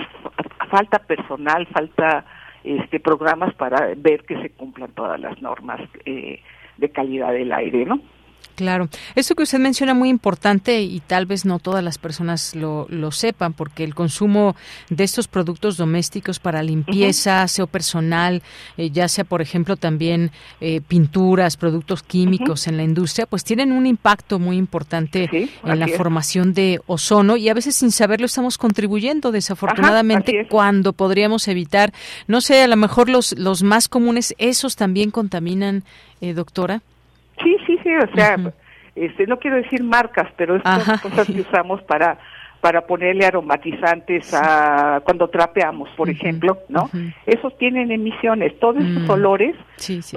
falta 0.70 1.00
personal, 1.00 1.66
falta 1.68 2.26
este 2.64 3.00
programas 3.00 3.54
para 3.56 3.94
ver 3.96 4.24
que 4.24 4.42
se 4.42 4.50
cumplan 4.52 4.92
todas 4.92 5.20
las 5.20 5.42
normas 5.42 5.82
eh, 6.06 6.42
de 6.78 6.90
calidad 6.90 7.34
del 7.34 7.52
aire, 7.52 7.86
¿no? 7.86 8.00
Claro, 8.56 8.88
eso 9.16 9.34
que 9.34 9.44
usted 9.44 9.58
menciona 9.58 9.96
muy 9.96 10.10
importante 10.10 10.82
y 10.82 11.00
tal 11.00 11.26
vez 11.26 11.44
no 11.44 11.58
todas 11.58 11.84
las 11.84 11.98
personas 11.98 12.54
lo, 12.54 12.86
lo 12.90 13.12
sepan, 13.12 13.54
porque 13.54 13.84
el 13.84 13.96
consumo 13.96 14.56
de 14.90 15.04
estos 15.04 15.28
productos 15.28 15.76
domésticos 15.76 16.40
para 16.40 16.62
limpieza, 16.62 17.42
aseo 17.42 17.66
personal, 17.66 18.44
eh, 18.78 18.92
ya 18.92 19.08
sea 19.08 19.24
por 19.24 19.42
ejemplo 19.42 19.76
también 19.76 20.32
eh, 20.62 20.82
pinturas, 20.88 21.58
productos 21.58 22.04
químicos 22.04 22.68
en 22.68 22.78
la 22.78 22.84
industria, 22.84 23.26
pues 23.26 23.44
tienen 23.44 23.72
un 23.72 23.88
impacto 23.88 24.38
muy 24.38 24.58
importante 24.58 25.30
en 25.32 25.80
la 25.80 25.88
formación 25.88 26.54
de 26.54 26.80
ozono 26.86 27.38
y 27.38 27.50
a 27.50 27.56
veces 27.56 27.76
sin 27.76 27.92
saberlo 27.92 28.28
estamos 28.28 28.60
contribuyendo 28.60 29.32
desafortunadamente 29.32 30.48
cuando 30.48 30.94
podríamos 30.94 31.48
evitar, 31.48 31.92
no 32.28 32.40
sé, 32.40 32.62
a 32.62 32.68
lo 32.68 32.78
mejor 32.78 33.10
los, 33.10 33.38
los 33.38 33.64
más 33.64 33.88
comunes, 33.88 34.36
esos 34.38 34.76
también 34.76 35.10
contaminan, 35.10 35.84
eh, 36.22 36.34
doctora. 36.34 36.82
Sí, 37.42 37.58
sí, 37.66 37.80
sí, 37.84 37.90
o 37.96 38.16
sea, 38.16 38.38
este, 38.96 39.26
no 39.28 39.38
quiero 39.38 39.58
decir 39.58 39.84
marcas, 39.84 40.28
pero 40.38 40.56
estas 40.56 41.02
cosas 41.02 41.28
que 41.28 41.42
usamos 41.50 41.82
para 41.84 42.20
para 42.64 42.88
ponerle 42.88 43.26
aromatizantes 43.26 44.34
a 44.34 45.02
cuando 45.04 45.28
trapeamos, 45.28 45.90
por 45.98 46.10
ejemplo, 46.10 46.60
¿no? 46.70 46.90
Esos 47.26 47.58
tienen 47.58 47.92
emisiones, 47.92 48.58
todos 48.58 48.78
esos 48.78 49.04
mm. 49.06 49.10
olores, 49.10 49.54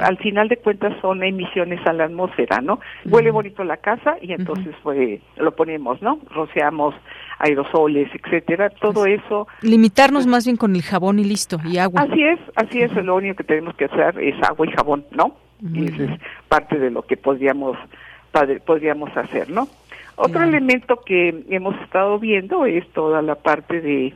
al 0.00 0.16
final 0.18 0.48
de 0.48 0.56
cuentas 0.58 0.92
son 1.02 1.24
emisiones 1.24 1.84
a 1.84 1.92
la 1.92 2.04
atmósfera, 2.04 2.60
¿no? 2.60 2.78
Huele 3.04 3.32
bonito 3.32 3.64
la 3.64 3.78
casa 3.78 4.16
y 4.22 4.32
entonces 4.32 4.76
pues, 4.84 5.20
lo 5.38 5.56
ponemos, 5.56 6.00
¿no? 6.02 6.20
Rociamos 6.30 6.94
aerosoles, 7.40 8.08
etcétera, 8.14 8.70
todo 8.70 9.06
eso. 9.06 9.48
Limitarnos 9.62 10.22
pues 10.22 10.30
más 10.30 10.44
bien 10.44 10.56
con 10.56 10.76
el 10.76 10.82
jabón 10.82 11.18
y 11.18 11.24
listo, 11.24 11.58
y 11.64 11.78
agua. 11.78 12.02
Así 12.02 12.22
es, 12.22 12.38
así 12.54 12.80
es, 12.80 12.92
lo 12.92 13.16
único 13.16 13.38
que 13.38 13.44
tenemos 13.44 13.74
que 13.74 13.86
hacer 13.86 14.20
es 14.20 14.40
agua 14.48 14.68
y 14.68 14.70
jabón, 14.70 15.04
¿no? 15.10 15.34
Y 15.62 15.86
eso 15.86 16.04
es 16.04 16.20
parte 16.48 16.78
de 16.78 16.90
lo 16.90 17.02
que 17.02 17.16
podríamos 17.16 17.76
podríamos 18.64 19.16
hacer, 19.16 19.48
¿no? 19.50 19.68
Otro 20.16 20.42
elemento 20.42 21.00
que 21.04 21.44
hemos 21.50 21.74
estado 21.82 22.18
viendo 22.18 22.64
es 22.64 22.86
toda 22.92 23.22
la 23.22 23.34
parte 23.34 23.80
de 23.80 24.14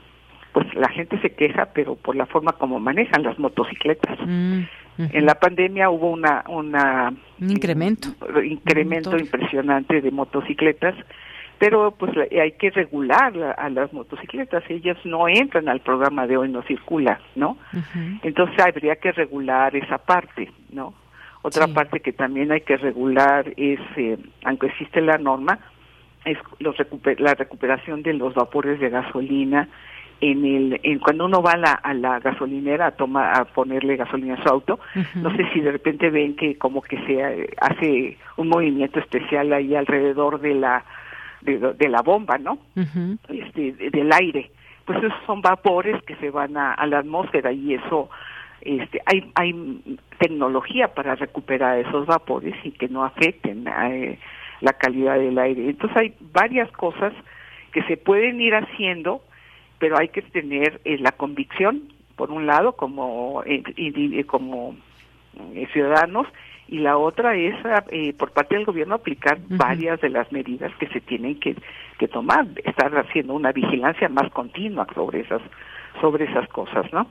pues 0.52 0.66
la 0.74 0.88
gente 0.88 1.20
se 1.20 1.30
queja, 1.30 1.66
pero 1.66 1.94
por 1.94 2.16
la 2.16 2.26
forma 2.26 2.52
como 2.52 2.80
manejan 2.80 3.22
las 3.22 3.38
motocicletas. 3.38 4.18
Mm, 4.26 4.62
en 4.98 5.26
la 5.26 5.36
pandemia 5.36 5.90
hubo 5.90 6.10
una 6.10 6.44
una 6.48 7.12
un 7.40 7.50
incremento 7.50 8.08
incremento 8.42 9.16
impresionante 9.16 10.00
de 10.00 10.10
motocicletas, 10.10 10.94
pero 11.58 11.92
pues 11.92 12.12
hay 12.16 12.52
que 12.52 12.70
regular 12.70 13.54
a 13.58 13.68
las 13.68 13.92
motocicletas, 13.92 14.64
ellas 14.68 14.96
no 15.04 15.28
entran 15.28 15.68
al 15.68 15.80
programa 15.80 16.26
de 16.26 16.38
hoy 16.38 16.48
no 16.48 16.62
circula, 16.62 17.20
¿no? 17.34 17.58
Entonces 18.22 18.58
habría 18.58 18.96
que 18.96 19.12
regular 19.12 19.76
esa 19.76 19.98
parte, 19.98 20.50
¿no? 20.72 20.94
Otra 21.42 21.68
parte 21.68 22.00
que 22.00 22.12
también 22.12 22.52
hay 22.52 22.60
que 22.60 22.76
regular 22.76 23.52
es, 23.56 23.80
eh, 23.96 24.18
aunque 24.44 24.66
existe 24.66 25.00
la 25.00 25.16
norma, 25.16 25.58
es 26.24 26.38
los 26.58 26.76
la 27.18 27.34
recuperación 27.34 28.02
de 28.02 28.12
los 28.12 28.34
vapores 28.34 28.78
de 28.78 28.90
gasolina 28.90 29.68
en 30.20 30.44
el 30.44 30.80
en 30.82 30.98
cuando 30.98 31.24
uno 31.24 31.40
va 31.40 31.52
a 31.52 31.56
la, 31.56 31.72
a 31.72 31.94
la 31.94 32.20
gasolinera 32.20 32.88
a 32.88 32.90
tomar 32.90 33.40
a 33.40 33.44
ponerle 33.46 33.96
gasolina 33.96 34.34
a 34.34 34.42
su 34.42 34.48
auto 34.50 34.78
no 35.14 35.34
sé 35.34 35.48
si 35.54 35.60
de 35.60 35.72
repente 35.72 36.10
ven 36.10 36.36
que 36.36 36.58
como 36.58 36.82
que 36.82 36.98
se 37.06 37.14
eh, 37.14 37.50
hace 37.58 38.18
un 38.36 38.48
movimiento 38.48 38.98
especial 38.98 39.50
ahí 39.54 39.74
alrededor 39.74 40.40
de 40.40 40.54
la 40.54 40.84
de, 41.40 41.88
la 41.88 42.02
bomba 42.02 42.36
no 42.36 42.58
este 43.28 43.72
del 43.72 44.12
aire. 44.12 44.50
Pues 44.84 44.98
esos 44.98 45.12
son 45.24 45.40
vapores 45.40 46.02
que 46.04 46.16
se 46.16 46.30
van 46.30 46.56
a, 46.56 46.74
a 46.74 46.86
la 46.86 46.98
atmósfera 46.98 47.52
y 47.52 47.74
eso 47.74 48.10
este, 48.62 49.01
hay, 49.07 49.31
hay 49.35 49.99
tecnología 50.19 50.95
para 50.95 51.15
recuperar 51.15 51.78
esos 51.78 52.07
vapores 52.07 52.55
y 52.65 52.73
que 52.73 52.89
no 52.89 53.05
afecten 53.05 53.66
eh, 53.66 54.19
la 54.61 54.73
calidad 54.74 55.19
del 55.19 55.39
aire. 55.39 55.70
Entonces 55.70 55.97
hay 55.97 56.15
varias 56.32 56.70
cosas 56.73 57.12
que 57.73 57.82
se 57.85 57.97
pueden 57.97 58.41
ir 58.41 58.55
haciendo, 58.55 59.23
pero 59.78 59.99
hay 59.99 60.09
que 60.09 60.23
tener 60.23 60.81
eh, 60.85 60.99
la 60.99 61.12
convicción, 61.12 61.93
por 62.16 62.31
un 62.31 62.47
lado, 62.47 62.73
como, 62.73 63.43
eh, 63.47 64.24
como 64.27 64.77
ciudadanos, 65.73 66.27
y 66.69 66.78
la 66.78 66.99
otra 66.99 67.35
es 67.35 67.57
por 68.16 68.32
parte 68.32 68.55
del 68.55 68.66
gobierno 68.66 68.95
aplicar 68.95 69.39
varias 69.49 70.01
de 70.01 70.11
las 70.11 70.31
medidas 70.31 70.70
que 70.77 70.87
se 70.89 71.01
tienen 71.01 71.41
que, 71.41 71.57
que 71.99 72.09
tomar, 72.09 72.47
estar 72.65 72.97
haciendo 72.97 73.35
una 73.35 73.53
vigilancia 73.53 74.09
más 74.09 74.31
continua 74.32 74.87
sobre 74.95 75.20
esas 75.20 75.41
sobre 76.01 76.24
esas 76.27 76.49
cosas, 76.49 76.93
¿no? 76.93 77.07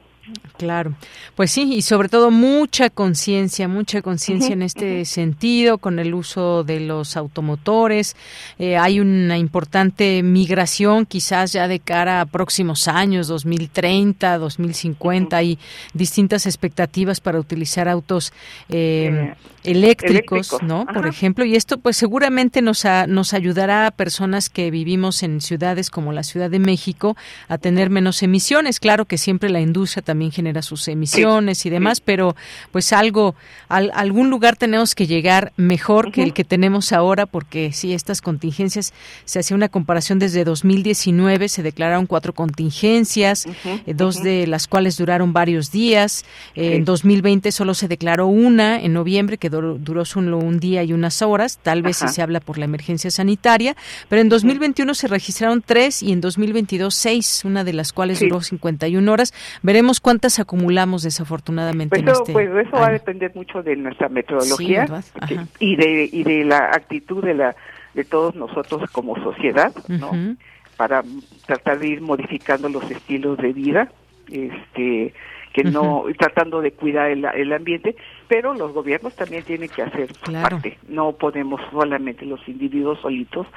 Claro, 0.58 0.94
pues 1.36 1.52
sí, 1.52 1.74
y 1.74 1.82
sobre 1.82 2.10
todo 2.10 2.32
mucha 2.32 2.90
conciencia, 2.90 3.68
mucha 3.68 4.02
conciencia 4.02 4.54
en 4.54 4.62
este 4.62 5.06
sentido 5.06 5.78
con 5.78 6.00
el 6.00 6.14
uso 6.14 6.64
de 6.64 6.82
los 6.82 7.16
automotores. 7.16 8.16
Eh, 8.58 8.78
hay 8.78 9.00
una 9.00 9.38
importante 9.38 10.22
migración 10.22 11.06
quizás 11.06 11.54
ya 11.54 11.68
de 11.68 11.80
cara 11.80 12.22
a 12.22 12.26
próximos 12.26 12.88
años, 12.88 13.28
2030, 13.28 14.38
2050, 14.38 15.38
hay 15.38 15.58
distintas 15.94 16.46
expectativas 16.46 17.22
para 17.22 17.40
utilizar 17.40 17.88
autos 17.88 18.34
eh, 18.68 19.34
eléctricos, 19.64 20.62
¿no? 20.62 20.86
Por 20.86 21.08
ejemplo, 21.08 21.46
y 21.46 21.56
esto 21.56 21.78
pues 21.78 21.98
seguramente 21.98 22.62
nos, 22.62 22.86
nos 23.08 23.34
ayudará 23.34 23.88
a 23.88 23.92
personas 23.92 24.50
que 24.50 24.72
vivimos 24.72 25.24
en 25.24 25.42
ciudades 25.42 25.90
como 25.90 26.12
la 26.12 26.24
Ciudad 26.24 26.50
de 26.50 26.60
México 26.60 27.16
a 27.48 27.58
tener 27.58 27.90
menos 27.90 28.24
emisiones. 28.24 28.80
Claro 28.80 29.06
que 29.06 29.18
siempre 29.18 29.50
la 29.50 29.62
industria 29.62 30.02
también 30.10 30.32
genera 30.32 30.64
sus 30.64 30.88
emisiones 30.88 31.68
y 31.68 31.70
demás, 31.70 32.02
pero 32.02 32.36
pues 32.72 32.94
algo, 32.94 33.36
algún 33.68 34.32
lugar 34.32 34.56
tenemos 34.56 34.96
que 34.96 35.06
llegar 35.06 35.54
mejor 35.56 36.12
que 36.12 36.24
el 36.24 36.34
que 36.34 36.44
tenemos 36.44 36.94
ahora, 36.94 37.28
porque 37.28 37.72
si 37.74 37.94
estas 37.94 38.20
contingencias, 38.20 38.92
se 39.26 39.38
hacía 39.38 39.56
una 39.56 39.70
comparación 39.70 40.18
desde 40.18 40.46
2019, 40.46 41.48
se 41.48 41.62
declararon 41.62 42.08
cuatro 42.08 42.34
contingencias, 42.34 43.46
eh, 43.46 43.94
dos 43.94 44.24
de 44.24 44.48
las 44.48 44.68
cuales 44.68 44.98
duraron 44.98 45.32
varios 45.32 45.70
días, 45.72 46.26
eh, 46.56 46.78
en 46.78 46.86
2020 46.86 47.52
solo 47.52 47.76
se 47.76 47.88
declaró 47.88 48.26
una 48.26 48.82
en 48.82 48.94
noviembre 48.94 49.38
que 49.38 49.52
duró, 49.52 50.06
solo 50.06 50.40
un 50.40 50.60
día 50.60 50.84
y 50.84 50.92
unas 50.92 51.22
horas, 51.22 51.60
tal 51.62 51.84
vez 51.84 51.98
si 51.98 52.08
se 52.08 52.24
habla 52.24 52.40
por 52.40 52.58
la 52.58 52.66
emergencia 52.66 53.12
sanitaria, 53.12 53.76
pero 54.08 54.24
en 54.24 54.30
2021 54.30 54.92
se 54.96 55.08
registraron 55.08 55.62
tres 55.64 56.02
y 56.02 56.14
en 56.14 56.20
2022 56.20 56.96
seis, 56.96 57.44
una 57.46 57.64
de 57.64 57.74
las 57.74 57.94
cuales 57.94 58.20
duró 58.22 58.42
51 58.42 59.12
horas. 59.12 59.36
Veremos 59.62 59.99
cuántas 60.00 60.40
acumulamos 60.40 61.04
desafortunadamente 61.04 62.02
pues, 62.02 62.20
este 62.20 62.34
pues 62.34 62.50
eso 62.50 62.78
va 62.78 62.88
a 62.88 62.92
depender 62.92 63.32
mucho 63.36 63.64
de 63.64 63.76
nuestra 63.76 64.10
metodología 64.10 64.88
y 65.60 65.76
de 65.76 66.10
y 66.12 66.24
de 66.24 66.46
la 66.46 66.66
actitud 66.74 67.24
de 67.24 67.34
la 67.34 67.56
de 67.94 68.04
todos 68.04 68.36
nosotros 68.36 68.90
como 68.92 69.16
sociedad, 69.24 69.74
¿no? 69.88 70.12
Para 70.78 71.04
tratar 71.46 71.80
de 71.80 71.88
ir 71.88 72.02
modificando 72.02 72.70
los 72.70 72.90
estilos 72.90 73.38
de 73.38 73.54
vida, 73.54 73.92
este 74.30 75.14
que 75.54 75.64
no 75.64 76.04
tratando 76.18 76.62
de 76.62 76.72
cuidar 76.72 77.10
el, 77.10 77.26
el, 77.26 77.52
ambiente, 77.54 77.96
pero 78.28 78.54
los 78.54 78.72
gobiernos 78.72 79.16
también 79.16 79.44
tienen 79.44 79.68
que 79.68 79.82
hacer 79.82 80.14
su 80.14 80.32
parte. 80.32 80.78
No 80.88 81.14
podemos 81.14 81.60
solamente 81.72 82.24
los 82.26 82.40
individuos 82.48 83.00
solitos 83.02 83.48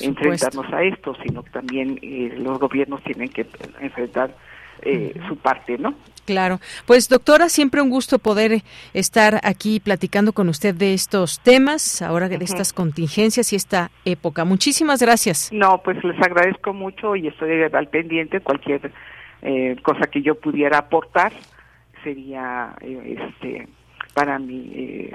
enfrentarnos 0.00 0.70
a 0.72 0.82
esto, 0.82 1.16
sino 1.22 1.42
que 1.42 1.50
también 1.50 1.98
eh, 2.02 2.34
los 2.36 2.58
gobiernos 2.58 3.02
tienen 3.02 3.30
que 3.30 3.46
enfrentar 3.80 4.34
eh, 4.82 5.14
su 5.28 5.36
parte, 5.36 5.78
¿no? 5.78 5.94
Claro. 6.24 6.60
Pues 6.86 7.08
doctora, 7.08 7.48
siempre 7.48 7.80
un 7.80 7.88
gusto 7.88 8.18
poder 8.18 8.62
estar 8.92 9.40
aquí 9.44 9.80
platicando 9.80 10.34
con 10.34 10.50
usted 10.50 10.74
de 10.74 10.92
estos 10.92 11.40
temas, 11.40 12.02
ahora 12.02 12.28
de 12.28 12.36
estas 12.36 12.74
contingencias 12.74 13.52
y 13.54 13.56
esta 13.56 13.90
época. 14.04 14.44
Muchísimas 14.44 15.00
gracias. 15.00 15.50
No, 15.52 15.80
pues 15.82 16.04
les 16.04 16.20
agradezco 16.20 16.74
mucho 16.74 17.16
y 17.16 17.28
estoy 17.28 17.62
al 17.72 17.88
pendiente. 17.88 18.40
Cualquier 18.40 18.92
eh, 19.40 19.76
cosa 19.82 20.08
que 20.10 20.20
yo 20.20 20.34
pudiera 20.34 20.76
aportar 20.76 21.32
sería 22.04 22.74
eh, 22.82 23.16
este 23.32 23.66
para 24.12 24.38
mí 24.38 25.10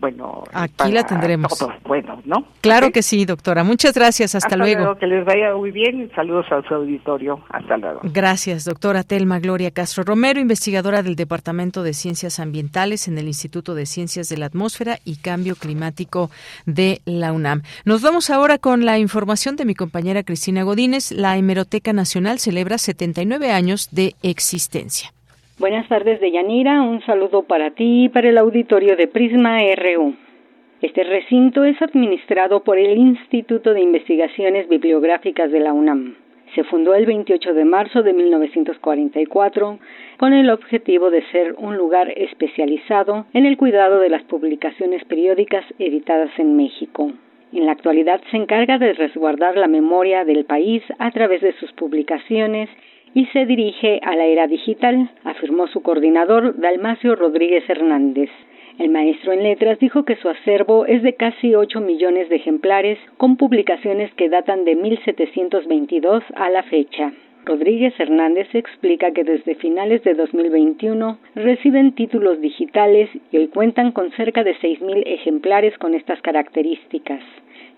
bueno, 0.00 0.44
aquí 0.52 0.92
la 0.92 1.04
tendremos. 1.04 1.52
bueno, 1.84 2.22
¿no? 2.24 2.44
Claro 2.60 2.90
que 2.90 3.02
sí, 3.02 3.24
doctora. 3.24 3.64
Muchas 3.64 3.94
gracias. 3.94 4.34
Hasta, 4.34 4.56
luego. 4.56 4.96
Que 4.96 5.06
les 5.06 5.24
vaya 5.24 5.54
muy 5.54 5.72
bien. 5.72 6.10
Saludos 6.14 6.46
a 6.50 6.62
su 6.62 6.74
auditorio. 6.74 7.40
Hasta 7.48 7.76
luego. 7.76 8.00
Gracias, 8.04 8.64
doctora 8.64 9.02
Telma 9.02 9.40
Gloria 9.40 9.72
Castro 9.72 10.04
Romero, 10.04 10.38
investigadora 10.40 11.02
del 11.02 11.16
Departamento 11.16 11.82
de 11.82 11.94
Ciencias 11.94 12.38
Ambientales 12.38 13.08
en 13.08 13.18
el 13.18 13.26
Instituto 13.26 13.74
de 13.74 13.86
Ciencias 13.86 14.28
de 14.28 14.36
la 14.36 14.46
Atmósfera 14.46 14.98
y 15.04 15.16
Cambio 15.16 15.56
Climático 15.56 16.30
de 16.64 17.00
la 17.04 17.32
UNAM. 17.32 17.62
Nos 17.84 18.02
vamos 18.02 18.30
ahora 18.30 18.58
con 18.58 18.84
la 18.84 18.98
información 18.98 19.56
de 19.56 19.64
mi 19.64 19.74
compañera 19.74 20.22
Cristina 20.22 20.62
Godínez. 20.62 21.10
La 21.10 21.36
Hemeroteca 21.36 21.92
Nacional 21.92 22.38
celebra 22.38 22.78
79 22.78 23.50
años 23.50 23.88
de 23.90 24.14
existencia. 24.22 25.12
Buenas 25.58 25.88
tardes, 25.88 26.20
Deyanira. 26.20 26.82
Un 26.82 27.00
saludo 27.02 27.42
para 27.42 27.72
ti 27.72 28.04
y 28.04 28.08
para 28.08 28.28
el 28.28 28.38
auditorio 28.38 28.96
de 28.96 29.08
Prisma 29.08 29.58
RU. 29.74 30.14
Este 30.82 31.02
recinto 31.02 31.64
es 31.64 31.82
administrado 31.82 32.62
por 32.62 32.78
el 32.78 32.96
Instituto 32.96 33.74
de 33.74 33.80
Investigaciones 33.80 34.68
Bibliográficas 34.68 35.50
de 35.50 35.58
la 35.58 35.72
UNAM. 35.72 36.14
Se 36.54 36.62
fundó 36.62 36.94
el 36.94 37.06
28 37.06 37.54
de 37.54 37.64
marzo 37.64 38.04
de 38.04 38.12
1944 38.12 39.80
con 40.16 40.32
el 40.32 40.48
objetivo 40.50 41.10
de 41.10 41.24
ser 41.32 41.56
un 41.58 41.76
lugar 41.76 42.12
especializado 42.16 43.26
en 43.32 43.44
el 43.44 43.56
cuidado 43.56 43.98
de 43.98 44.10
las 44.10 44.22
publicaciones 44.22 45.04
periódicas 45.06 45.64
editadas 45.80 46.30
en 46.38 46.56
México. 46.56 47.10
En 47.52 47.66
la 47.66 47.72
actualidad 47.72 48.20
se 48.30 48.36
encarga 48.36 48.78
de 48.78 48.92
resguardar 48.92 49.56
la 49.56 49.66
memoria 49.66 50.24
del 50.24 50.44
país 50.44 50.84
a 51.00 51.10
través 51.10 51.40
de 51.40 51.52
sus 51.54 51.72
publicaciones 51.72 52.70
y 53.14 53.26
se 53.26 53.46
dirige 53.46 54.00
a 54.02 54.16
la 54.16 54.26
era 54.26 54.46
digital, 54.46 55.10
afirmó 55.24 55.66
su 55.68 55.82
coordinador 55.82 56.58
Dalmacio 56.58 57.16
Rodríguez 57.16 57.68
Hernández. 57.68 58.30
El 58.78 58.90
maestro 58.90 59.32
en 59.32 59.42
letras 59.42 59.78
dijo 59.80 60.04
que 60.04 60.16
su 60.16 60.28
acervo 60.28 60.86
es 60.86 61.02
de 61.02 61.14
casi 61.14 61.54
8 61.54 61.80
millones 61.80 62.28
de 62.28 62.36
ejemplares 62.36 62.98
con 63.16 63.36
publicaciones 63.36 64.12
que 64.14 64.28
datan 64.28 64.64
de 64.64 64.76
1722 64.76 66.22
a 66.36 66.48
la 66.50 66.62
fecha. 66.62 67.12
Rodríguez 67.44 67.98
Hernández 67.98 68.46
explica 68.54 69.10
que 69.12 69.24
desde 69.24 69.54
finales 69.54 70.04
de 70.04 70.14
2021 70.14 71.18
reciben 71.34 71.92
títulos 71.92 72.40
digitales 72.40 73.08
y 73.32 73.38
hoy 73.38 73.48
cuentan 73.48 73.90
con 73.92 74.12
cerca 74.12 74.44
de 74.44 74.54
6.000 74.56 75.02
ejemplares 75.06 75.76
con 75.78 75.94
estas 75.94 76.20
características. 76.20 77.22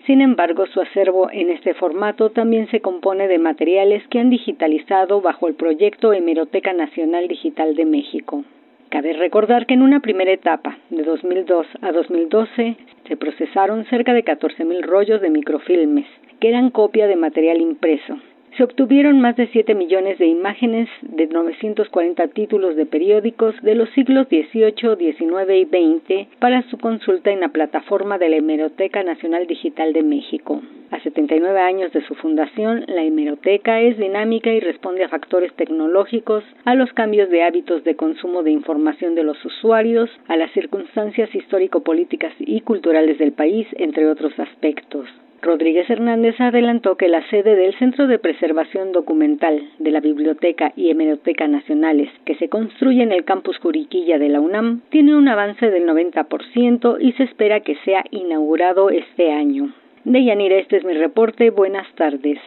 Sin 0.05 0.21
embargo, 0.21 0.65
su 0.65 0.81
acervo 0.81 1.29
en 1.31 1.51
este 1.51 1.75
formato 1.75 2.31
también 2.31 2.67
se 2.71 2.79
compone 2.79 3.27
de 3.27 3.37
materiales 3.37 4.01
que 4.07 4.19
han 4.19 4.31
digitalizado 4.31 5.21
bajo 5.21 5.47
el 5.47 5.53
proyecto 5.53 6.11
Hemeroteca 6.11 6.73
Nacional 6.73 7.27
Digital 7.27 7.75
de 7.75 7.85
México. 7.85 8.43
Cabe 8.89 9.13
recordar 9.13 9.67
que 9.67 9.75
en 9.75 9.83
una 9.83 9.99
primera 9.99 10.31
etapa, 10.31 10.77
de 10.89 11.03
2002 11.03 11.67
a 11.81 11.91
2012, 11.91 12.75
se 13.07 13.17
procesaron 13.17 13.85
cerca 13.85 14.13
de 14.13 14.25
14.000 14.25 14.81
rollos 14.81 15.21
de 15.21 15.29
microfilmes, 15.29 16.07
que 16.39 16.49
eran 16.49 16.71
copia 16.71 17.07
de 17.07 17.15
material 17.15 17.61
impreso, 17.61 18.17
se 18.57 18.63
obtuvieron 18.63 19.21
más 19.21 19.37
de 19.37 19.47
7 19.47 19.75
millones 19.75 20.19
de 20.19 20.27
imágenes 20.27 20.89
de 21.01 21.27
940 21.27 22.27
títulos 22.29 22.75
de 22.75 22.85
periódicos 22.85 23.55
de 23.61 23.75
los 23.75 23.89
siglos 23.91 24.27
XVIII, 24.27 24.95
XIX 24.97 25.51
y 25.55 25.65
XX 25.65 26.27
para 26.39 26.61
su 26.69 26.77
consulta 26.77 27.31
en 27.31 27.39
la 27.39 27.49
plataforma 27.49 28.17
de 28.17 28.29
la 28.29 28.37
Hemeroteca 28.37 29.03
Nacional 29.03 29.47
Digital 29.47 29.93
de 29.93 30.03
México. 30.03 30.61
A 30.91 30.99
79 30.99 31.57
años 31.61 31.93
de 31.93 32.01
su 32.01 32.15
fundación, 32.15 32.83
la 32.87 33.03
hemeroteca 33.03 33.79
es 33.79 33.97
dinámica 33.97 34.51
y 34.51 34.59
responde 34.59 35.05
a 35.05 35.09
factores 35.09 35.53
tecnológicos, 35.53 36.43
a 36.65 36.75
los 36.75 36.91
cambios 36.91 37.29
de 37.29 37.43
hábitos 37.43 37.85
de 37.85 37.95
consumo 37.95 38.43
de 38.43 38.51
información 38.51 39.15
de 39.15 39.23
los 39.23 39.43
usuarios, 39.45 40.09
a 40.27 40.35
las 40.35 40.51
circunstancias 40.51 41.33
histórico-políticas 41.33 42.33
y 42.39 42.59
culturales 42.59 43.17
del 43.19 43.31
país, 43.31 43.67
entre 43.77 44.09
otros 44.09 44.37
aspectos. 44.37 45.07
Rodríguez 45.41 45.89
Hernández 45.89 46.39
adelantó 46.39 46.95
que 46.97 47.07
la 47.07 47.27
sede 47.29 47.55
del 47.55 47.77
Centro 47.79 48.07
de 48.07 48.19
Preservación 48.19 48.91
Documental 48.91 49.61
de 49.79 49.91
la 49.91 49.99
Biblioteca 49.99 50.71
y 50.75 50.91
Hemeroteca 50.91 51.47
Nacionales, 51.47 52.09
que 52.25 52.35
se 52.35 52.47
construye 52.49 53.01
en 53.01 53.11
el 53.11 53.25
campus 53.25 53.57
Juriquilla 53.57 54.19
de 54.19 54.29
la 54.29 54.39
UNAM, 54.39 54.81
tiene 54.89 55.15
un 55.15 55.27
avance 55.27 55.69
del 55.69 55.87
90% 55.87 56.97
y 57.01 57.13
se 57.13 57.23
espera 57.23 57.61
que 57.61 57.75
sea 57.83 58.03
inaugurado 58.11 58.91
este 58.91 59.31
año. 59.31 59.73
Deyanira, 60.03 60.57
este 60.57 60.77
es 60.77 60.83
mi 60.83 60.93
reporte. 60.93 61.49
Buenas 61.49 61.87
tardes. 61.95 62.37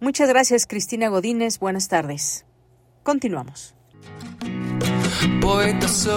Muchas 0.00 0.28
gracias, 0.28 0.66
Cristina 0.66 1.08
Godínez. 1.08 1.58
Buenas 1.60 1.88
tardes. 1.88 2.46
Continuamos. 3.02 3.74
Poeta 5.40 5.88
soy, 5.88 6.16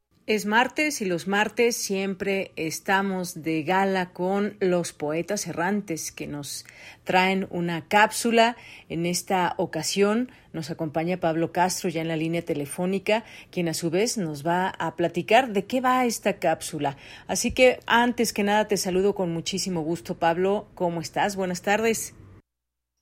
Es 0.31 0.45
martes 0.45 1.01
y 1.01 1.05
los 1.05 1.27
martes 1.27 1.75
siempre 1.75 2.53
estamos 2.55 3.43
de 3.43 3.63
gala 3.63 4.13
con 4.13 4.55
los 4.61 4.93
poetas 4.93 5.45
errantes 5.45 6.13
que 6.13 6.25
nos 6.25 6.65
traen 7.03 7.49
una 7.49 7.89
cápsula. 7.89 8.55
En 8.87 9.05
esta 9.05 9.55
ocasión 9.57 10.31
nos 10.53 10.71
acompaña 10.71 11.19
Pablo 11.19 11.51
Castro 11.51 11.89
ya 11.89 11.99
en 11.99 12.07
la 12.07 12.15
línea 12.15 12.45
telefónica, 12.45 13.25
quien 13.51 13.67
a 13.67 13.73
su 13.73 13.89
vez 13.89 14.17
nos 14.17 14.47
va 14.47 14.69
a 14.69 14.95
platicar 14.95 15.51
de 15.51 15.65
qué 15.65 15.81
va 15.81 16.05
esta 16.05 16.39
cápsula. 16.39 16.95
Así 17.27 17.51
que 17.51 17.81
antes 17.85 18.31
que 18.31 18.43
nada 18.43 18.69
te 18.69 18.77
saludo 18.77 19.13
con 19.13 19.33
muchísimo 19.33 19.81
gusto, 19.81 20.17
Pablo. 20.17 20.69
¿Cómo 20.75 21.01
estás? 21.01 21.35
Buenas 21.35 21.61
tardes. 21.61 22.15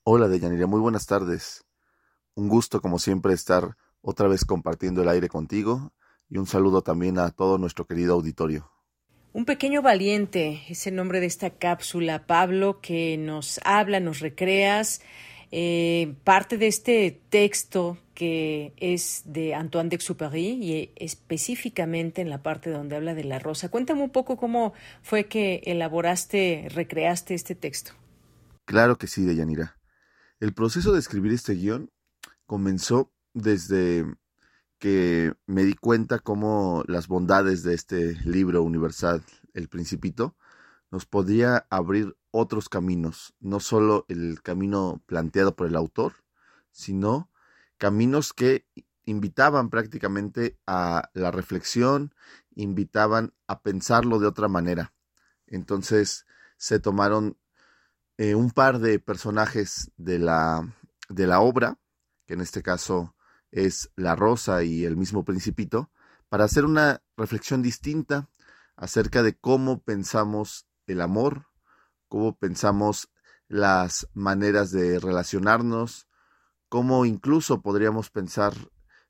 Hola, 0.02 0.30
Deyanira. 0.30 0.66
Muy 0.66 0.80
buenas 0.80 1.06
tardes. 1.06 1.64
Un 2.34 2.50
gusto, 2.50 2.82
como 2.82 2.98
siempre, 2.98 3.36
estar 3.36 3.78
otra 4.02 4.28
vez 4.28 4.46
compartiendo 4.46 5.04
el 5.04 5.10
aire 5.10 5.28
contigo 5.28 5.94
y 6.30 6.38
un 6.38 6.46
saludo 6.46 6.82
también 6.82 7.18
a 7.18 7.32
todo 7.32 7.58
nuestro 7.58 7.86
querido 7.86 8.14
auditorio. 8.14 8.72
Un 9.34 9.46
pequeño 9.46 9.82
valiente 9.82 10.64
es 10.70 10.88
el 10.88 10.96
nombre 10.96 11.20
de 11.20 11.28
esta 11.28 11.52
cápsula, 11.52 12.26
Pablo, 12.26 12.80
que 12.82 13.18
nos 13.18 13.60
habla, 13.64 14.00
nos 14.00 14.20
recreas 14.20 15.02
eh, 15.52 16.16
parte 16.24 16.58
de 16.58 16.68
este 16.68 17.22
texto 17.30 17.98
que 18.14 18.74
es 18.78 19.24
de 19.26 19.56
Antoine 19.56 19.90
de 19.90 19.96
Exupéry 19.96 20.60
y 20.62 20.92
específicamente 20.96 22.22
en 22.22 22.30
la 22.30 22.44
parte 22.44 22.70
donde 22.70 22.96
habla 22.96 23.16
de 23.16 23.24
la 23.24 23.40
rosa. 23.40 23.70
Cuéntame 23.70 24.04
un 24.04 24.12
poco 24.12 24.38
cómo 24.38 24.74
fue 25.02 25.26
que 25.28 25.62
elaboraste, 25.66 26.68
recreaste 26.70 27.34
este 27.34 27.56
texto. 27.56 27.94
Claro 28.66 28.98
que 28.98 29.08
sí, 29.08 29.24
Deyanira. 29.24 29.78
El 30.40 30.54
proceso 30.54 30.92
de 30.92 31.00
escribir 31.00 31.34
este 31.34 31.54
guion 31.54 31.90
comenzó 32.46 33.12
desde 33.34 34.06
que 34.80 35.34
me 35.46 35.64
di 35.64 35.74
cuenta 35.74 36.20
cómo 36.20 36.84
las 36.88 37.08
bondades 37.08 37.64
de 37.64 37.74
este 37.74 38.14
libro 38.26 38.64
universal, 38.64 39.24
El 39.54 39.68
Principito, 39.68 40.36
nos 40.90 41.06
podría 41.06 41.68
abrir 41.70 42.18
otros 42.32 42.70
caminos, 42.70 43.36
no 43.40 43.60
solo 43.60 44.06
el 44.08 44.42
camino 44.42 45.02
planteado 45.06 45.56
por 45.56 45.68
el 45.68 45.76
autor, 45.76 46.14
sino 46.72 47.30
caminos 47.78 48.34
que 48.34 48.66
invitaban 49.06 49.70
prácticamente 49.70 50.58
a 50.66 51.10
la 51.14 51.32
reflexión, 51.32 52.14
invitaban 52.56 53.34
a 53.48 53.62
pensarlo 53.62 54.20
de 54.20 54.28
otra 54.28 54.48
manera. 54.48 54.94
Entonces 55.48 56.26
se 56.58 56.80
tomaron 56.80 57.38
eh, 58.18 58.36
un 58.36 58.52
par 58.52 58.80
de 58.80 59.00
personajes 59.00 59.92
de 59.98 60.20
la, 60.20 60.74
de 61.10 61.28
la 61.28 61.40
obra, 61.42 61.80
que 62.26 62.36
en 62.36 62.42
este 62.42 62.62
caso 62.62 63.16
es 63.52 63.92
La 63.96 64.16
Rosa 64.16 64.64
y 64.64 64.86
el 64.86 64.98
mismo 64.98 65.24
Principito, 65.26 65.92
para 66.30 66.44
hacer 66.44 66.66
una 66.66 67.02
reflexión 67.18 67.62
distinta 67.62 68.30
acerca 68.76 69.24
de 69.24 69.36
cómo 69.36 69.82
pensamos 69.82 70.68
el 70.88 71.02
amor, 71.02 71.48
cómo 72.08 72.38
pensamos 72.38 73.10
las 73.48 74.08
maneras 74.14 74.72
de 74.72 75.00
relacionarnos, 75.00 76.08
cómo 76.70 77.06
incluso 77.06 77.62
podríamos 77.62 78.10
pensar 78.10 78.54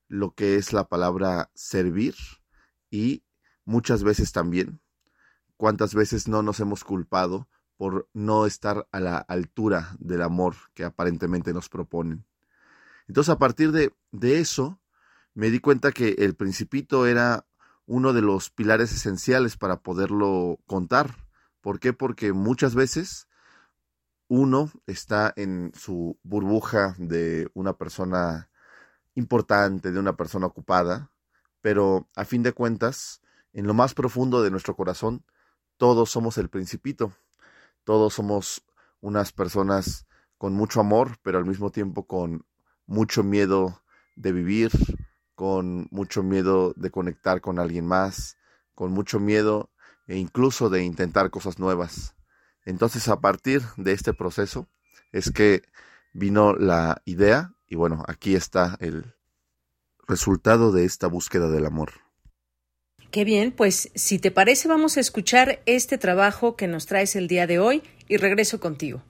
lo 0.07 0.33
que 0.33 0.55
es 0.55 0.73
la 0.73 0.87
palabra 0.87 1.51
servir 1.53 2.15
y 2.89 3.23
muchas 3.65 4.03
veces 4.03 4.31
también 4.31 4.81
cuántas 5.59 5.93
veces 5.93 6.29
no 6.29 6.41
nos 6.41 6.61
hemos 6.61 6.85
culpado 6.85 7.49
por 7.75 8.09
no 8.13 8.45
estar 8.45 8.87
a 8.91 8.99
la 9.01 9.17
altura 9.17 9.95
del 9.99 10.21
amor 10.21 10.55
que 10.73 10.85
aparentemente 10.85 11.53
nos 11.53 11.67
proponen. 11.67 12.28
Entonces, 13.09 13.33
a 13.33 13.39
partir 13.39 13.71
de, 13.71 13.91
eso, 14.39 14.79
me 15.33 15.49
di 15.49 15.59
cuenta 15.59 15.91
que 15.91 16.09
el 16.19 16.35
principito 16.35 17.07
era 17.07 17.47
uno 17.87 18.13
de 18.13 18.21
los 18.21 18.51
pilares 18.51 18.93
esenciales 18.93 19.57
para 19.57 19.81
poderlo 19.81 20.59
contar. 20.67 21.15
¿Por 21.59 21.79
qué? 21.79 21.91
Porque 21.91 22.33
muchas 22.33 22.75
veces 22.75 23.27
uno 24.27 24.71
está 24.85 25.33
en 25.35 25.71
su 25.75 26.19
burbuja 26.21 26.93
de 26.99 27.49
una 27.55 27.73
persona 27.73 28.51
importante, 29.15 29.91
de 29.91 29.99
una 29.99 30.15
persona 30.15 30.45
ocupada, 30.45 31.09
pero 31.61 32.07
a 32.15 32.25
fin 32.25 32.43
de 32.43 32.53
cuentas, 32.53 33.21
en 33.53 33.65
lo 33.65 33.73
más 33.73 33.95
profundo 33.95 34.43
de 34.43 34.51
nuestro 34.51 34.75
corazón, 34.75 35.25
todos 35.77 36.11
somos 36.11 36.37
el 36.37 36.49
principito, 36.49 37.11
todos 37.83 38.13
somos 38.13 38.63
unas 39.01 39.31
personas 39.31 40.05
con 40.37 40.53
mucho 40.53 40.79
amor, 40.79 41.17
pero 41.23 41.39
al 41.39 41.45
mismo 41.45 41.71
tiempo 41.71 42.05
con 42.05 42.45
mucho 42.89 43.23
miedo 43.23 43.81
de 44.15 44.31
vivir, 44.31 44.71
con 45.35 45.87
mucho 45.91 46.23
miedo 46.23 46.73
de 46.75 46.89
conectar 46.89 47.39
con 47.39 47.59
alguien 47.59 47.85
más, 47.85 48.37
con 48.73 48.91
mucho 48.91 49.19
miedo 49.19 49.69
e 50.07 50.17
incluso 50.17 50.69
de 50.69 50.83
intentar 50.83 51.29
cosas 51.29 51.59
nuevas. 51.59 52.15
Entonces 52.65 53.07
a 53.07 53.21
partir 53.21 53.61
de 53.77 53.93
este 53.93 54.13
proceso 54.13 54.67
es 55.11 55.31
que 55.31 55.61
vino 56.13 56.55
la 56.55 57.01
idea 57.05 57.53
y 57.67 57.75
bueno, 57.75 58.03
aquí 58.07 58.35
está 58.35 58.75
el 58.79 59.13
resultado 60.07 60.71
de 60.71 60.85
esta 60.85 61.07
búsqueda 61.07 61.47
del 61.47 61.67
amor. 61.67 61.91
Qué 63.11 63.23
bien, 63.23 63.51
pues 63.51 63.91
si 63.93 64.17
te 64.17 64.31
parece 64.31 64.67
vamos 64.67 64.97
a 64.97 64.99
escuchar 64.99 65.61
este 65.67 65.99
trabajo 65.99 66.55
que 66.55 66.67
nos 66.67 66.87
traes 66.87 67.15
el 67.15 67.27
día 67.27 67.45
de 67.45 67.59
hoy 67.59 67.83
y 68.07 68.17
regreso 68.17 68.59
contigo. 68.59 69.03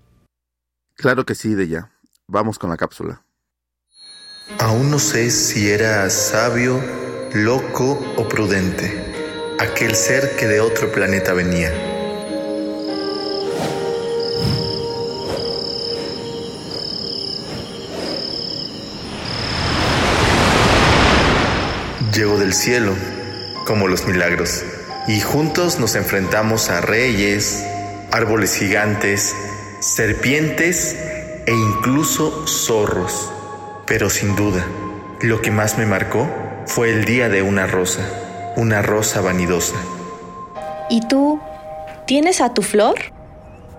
Claro 0.95 1.25
que 1.25 1.33
sí, 1.33 1.55
de 1.55 1.69
ya. 1.69 1.91
Vamos 2.27 2.59
con 2.59 2.69
la 2.69 2.77
cápsula. 2.77 3.25
Aún 4.57 4.89
no 4.89 4.97
sé 4.97 5.29
si 5.29 5.69
era 5.69 6.09
sabio, 6.09 6.81
loco 7.33 8.03
o 8.17 8.27
prudente, 8.27 9.55
aquel 9.59 9.95
ser 9.95 10.35
que 10.37 10.47
de 10.47 10.59
otro 10.59 10.91
planeta 10.91 11.33
venía. 11.33 11.71
Llegó 22.11 22.39
del 22.39 22.53
cielo, 22.53 22.93
como 23.65 23.87
los 23.87 24.07
milagros, 24.07 24.63
y 25.07 25.21
juntos 25.21 25.79
nos 25.79 25.93
enfrentamos 25.95 26.69
a 26.69 26.81
reyes, 26.81 27.63
árboles 28.11 28.55
gigantes, 28.55 29.33
serpientes 29.79 30.95
e 31.45 31.53
incluso 31.53 32.47
zorros. 32.47 33.31
Pero 33.89 34.11
sin 34.11 34.35
duda, 34.35 34.67
lo 35.19 35.41
que 35.41 35.49
más 35.49 35.79
me 35.79 35.87
marcó 35.87 36.29
fue 36.67 36.91
el 36.91 37.05
día 37.05 37.27
de 37.27 37.41
una 37.41 37.65
rosa, 37.65 38.07
una 38.55 38.83
rosa 38.83 39.19
vanidosa. 39.19 39.77
¿Y 40.91 41.01
tú? 41.07 41.39
¿Tienes 42.05 42.39
a 42.39 42.53
tu 42.53 42.61
flor? 42.61 42.97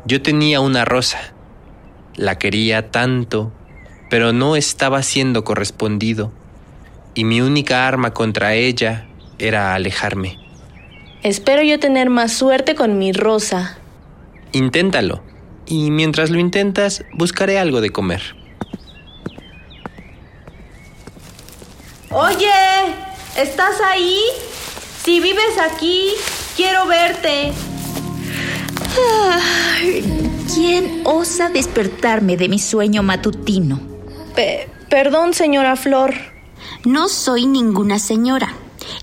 Yo 0.05 0.21
tenía 0.21 0.59
una 0.59 0.85
rosa. 0.85 1.21
La 2.17 2.39
quería 2.39 2.91
tanto, 2.91 3.53
pero 4.11 4.33
no 4.33 4.57
estaba 4.57 5.01
siendo 5.05 5.45
correspondido. 5.45 6.33
Y 7.15 7.23
mi 7.23 7.41
única 7.41 7.87
arma 7.87 8.13
contra 8.13 8.55
ella 8.55 9.07
era 9.39 9.75
alejarme. 9.75 10.39
Espero 11.23 11.63
yo 11.63 11.79
tener 11.79 12.11
más 12.11 12.33
suerte 12.33 12.75
con 12.75 12.99
mi 12.99 13.13
rosa. 13.13 13.79
Inténtalo. 14.51 15.23
Y 15.67 15.93
mientras 15.93 16.31
lo 16.31 16.41
intentas, 16.41 17.05
buscaré 17.13 17.61
algo 17.61 17.81
de 17.81 17.91
comer. 17.91 18.40
Oye, 22.13 22.51
¿estás 23.37 23.81
ahí? 23.81 24.19
Si 25.05 25.21
vives 25.21 25.59
aquí, 25.59 26.09
quiero 26.57 26.85
verte. 26.87 27.53
¿Quién 30.53 31.03
osa 31.05 31.51
despertarme 31.51 32.37
de 32.37 32.49
mi 32.49 32.59
sueño 32.59 33.05
matutino? 33.05 33.79
perdón, 34.89 35.35
señora 35.35 35.77
Flor. 35.77 36.13
No 36.85 37.09
soy 37.09 37.47
ninguna 37.47 38.01
señora. 38.01 38.57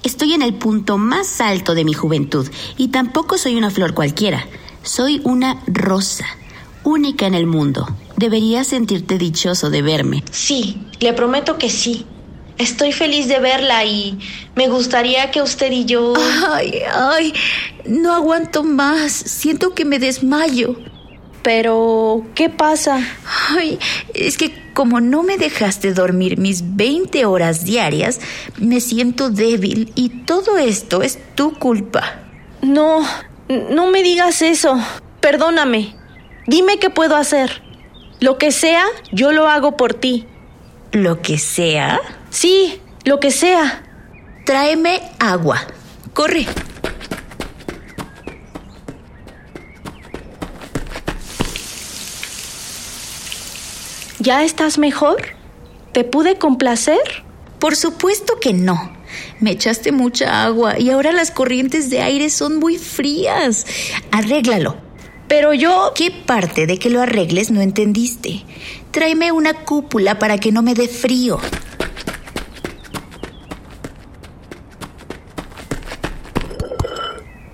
Estoy 0.04 0.34
en 0.34 0.42
el 0.42 0.54
punto 0.56 0.98
más 0.98 1.40
alto 1.40 1.76
de 1.76 1.86
mi 1.86 1.94
juventud 1.94 2.50
y 2.76 2.90
tampoco 2.90 3.38
soy 3.38 3.56
una 3.56 3.72
flor 3.72 3.94
cualquiera. 3.94 4.46
Soy 4.84 5.22
una 5.24 5.62
rosa, 5.68 6.26
única 6.84 7.26
en 7.26 7.36
el 7.36 7.48
mundo. 7.48 7.88
Deberías 8.18 8.68
sentirte 8.68 9.18
dichoso 9.18 9.70
de 9.70 9.82
verme. 9.82 10.26
Sí, 10.30 10.82
le 11.00 11.14
prometo 11.14 11.58
que 11.58 11.70
sí. 11.70 12.06
Estoy 12.58 12.92
feliz 12.92 13.28
de 13.28 13.40
verla 13.40 13.86
y 13.86 14.18
me 14.56 14.68
gustaría 14.68 15.30
que 15.30 15.42
usted 15.42 15.72
y 15.72 15.86
yo... 15.86 16.14
Ay, 16.50 16.82
ay, 16.92 17.34
no 17.86 18.14
aguanto 18.14 18.64
más. 18.64 19.12
Siento 19.12 19.76
que 19.76 19.86
me 19.86 20.00
desmayo. 20.00 20.76
Pero, 21.44 22.26
¿qué 22.36 22.50
pasa? 22.50 23.00
Ay, 23.50 23.80
es 24.14 24.38
que 24.38 24.54
como 24.74 25.02
no 25.02 25.24
me 25.24 25.38
dejaste 25.38 25.94
dormir 25.94 26.38
mis 26.38 26.76
20 26.76 27.26
horas 27.26 27.64
diarias, 27.64 28.20
me 28.58 28.82
siento 28.82 29.30
débil 29.30 29.92
y 29.96 30.10
todo 30.26 30.58
esto 30.58 31.02
es 31.04 31.20
tu 31.36 31.54
culpa. 31.54 32.22
No, 32.62 33.02
no 33.48 33.88
me 33.88 34.04
digas 34.04 34.42
eso. 34.42 34.80
Perdóname. 35.20 35.96
Dime 36.48 36.80
qué 36.80 36.90
puedo 36.90 37.16
hacer. 37.16 37.62
Lo 38.20 38.38
que 38.38 38.52
sea, 38.52 38.84
yo 39.12 39.32
lo 39.32 39.48
hago 39.48 39.78
por 39.78 39.94
ti. 39.94 40.26
¿Lo 40.92 41.22
que 41.22 41.38
sea? 41.38 42.00
Sí, 42.40 42.80
lo 43.04 43.20
que 43.20 43.32
sea. 43.32 43.82
Tráeme 44.46 45.02
agua. 45.18 45.60
corre. 46.14 46.46
¿Ya 54.20 54.44
estás 54.44 54.78
mejor? 54.78 55.18
¿Te 55.94 56.04
pude 56.04 56.38
complacer? 56.38 57.00
Por 57.58 57.76
supuesto 57.76 58.40
que 58.40 58.54
no. 58.54 58.96
Me 59.40 59.50
echaste 59.50 59.92
mucha 59.92 60.44
agua 60.44 60.78
y 60.78 60.92
ahora 60.92 61.14
las 61.14 61.32
corrientes 61.32 61.90
de 61.90 62.02
aire 62.02 62.30
son 62.30 62.58
muy 62.58 62.78
frías. 62.78 63.66
Arréglalo. 64.12 64.78
Pero 65.28 65.56
yo... 65.56 65.92
¿Qué 65.96 66.12
parte 66.12 66.68
de 66.68 66.78
que 66.78 66.92
lo 66.92 67.02
arregles 67.02 67.50
no 67.50 67.62
entendiste? 67.62 68.44
Tráeme 68.92 69.32
una 69.32 69.56
cúpula 69.56 70.20
para 70.20 70.38
que 70.38 70.52
no 70.52 70.62
me 70.62 70.76
dé 70.76 70.88
frío. 70.88 71.40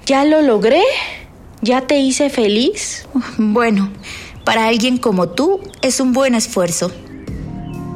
¿Ya 0.05 0.25
lo 0.25 0.41
logré? 0.41 0.83
¿Ya 1.61 1.87
te 1.87 1.97
hice 1.97 2.29
feliz? 2.29 3.07
Bueno, 3.37 3.89
para 4.43 4.67
alguien 4.67 4.97
como 4.97 5.29
tú 5.29 5.61
es 5.81 6.01
un 6.01 6.11
buen 6.11 6.35
esfuerzo. 6.35 6.91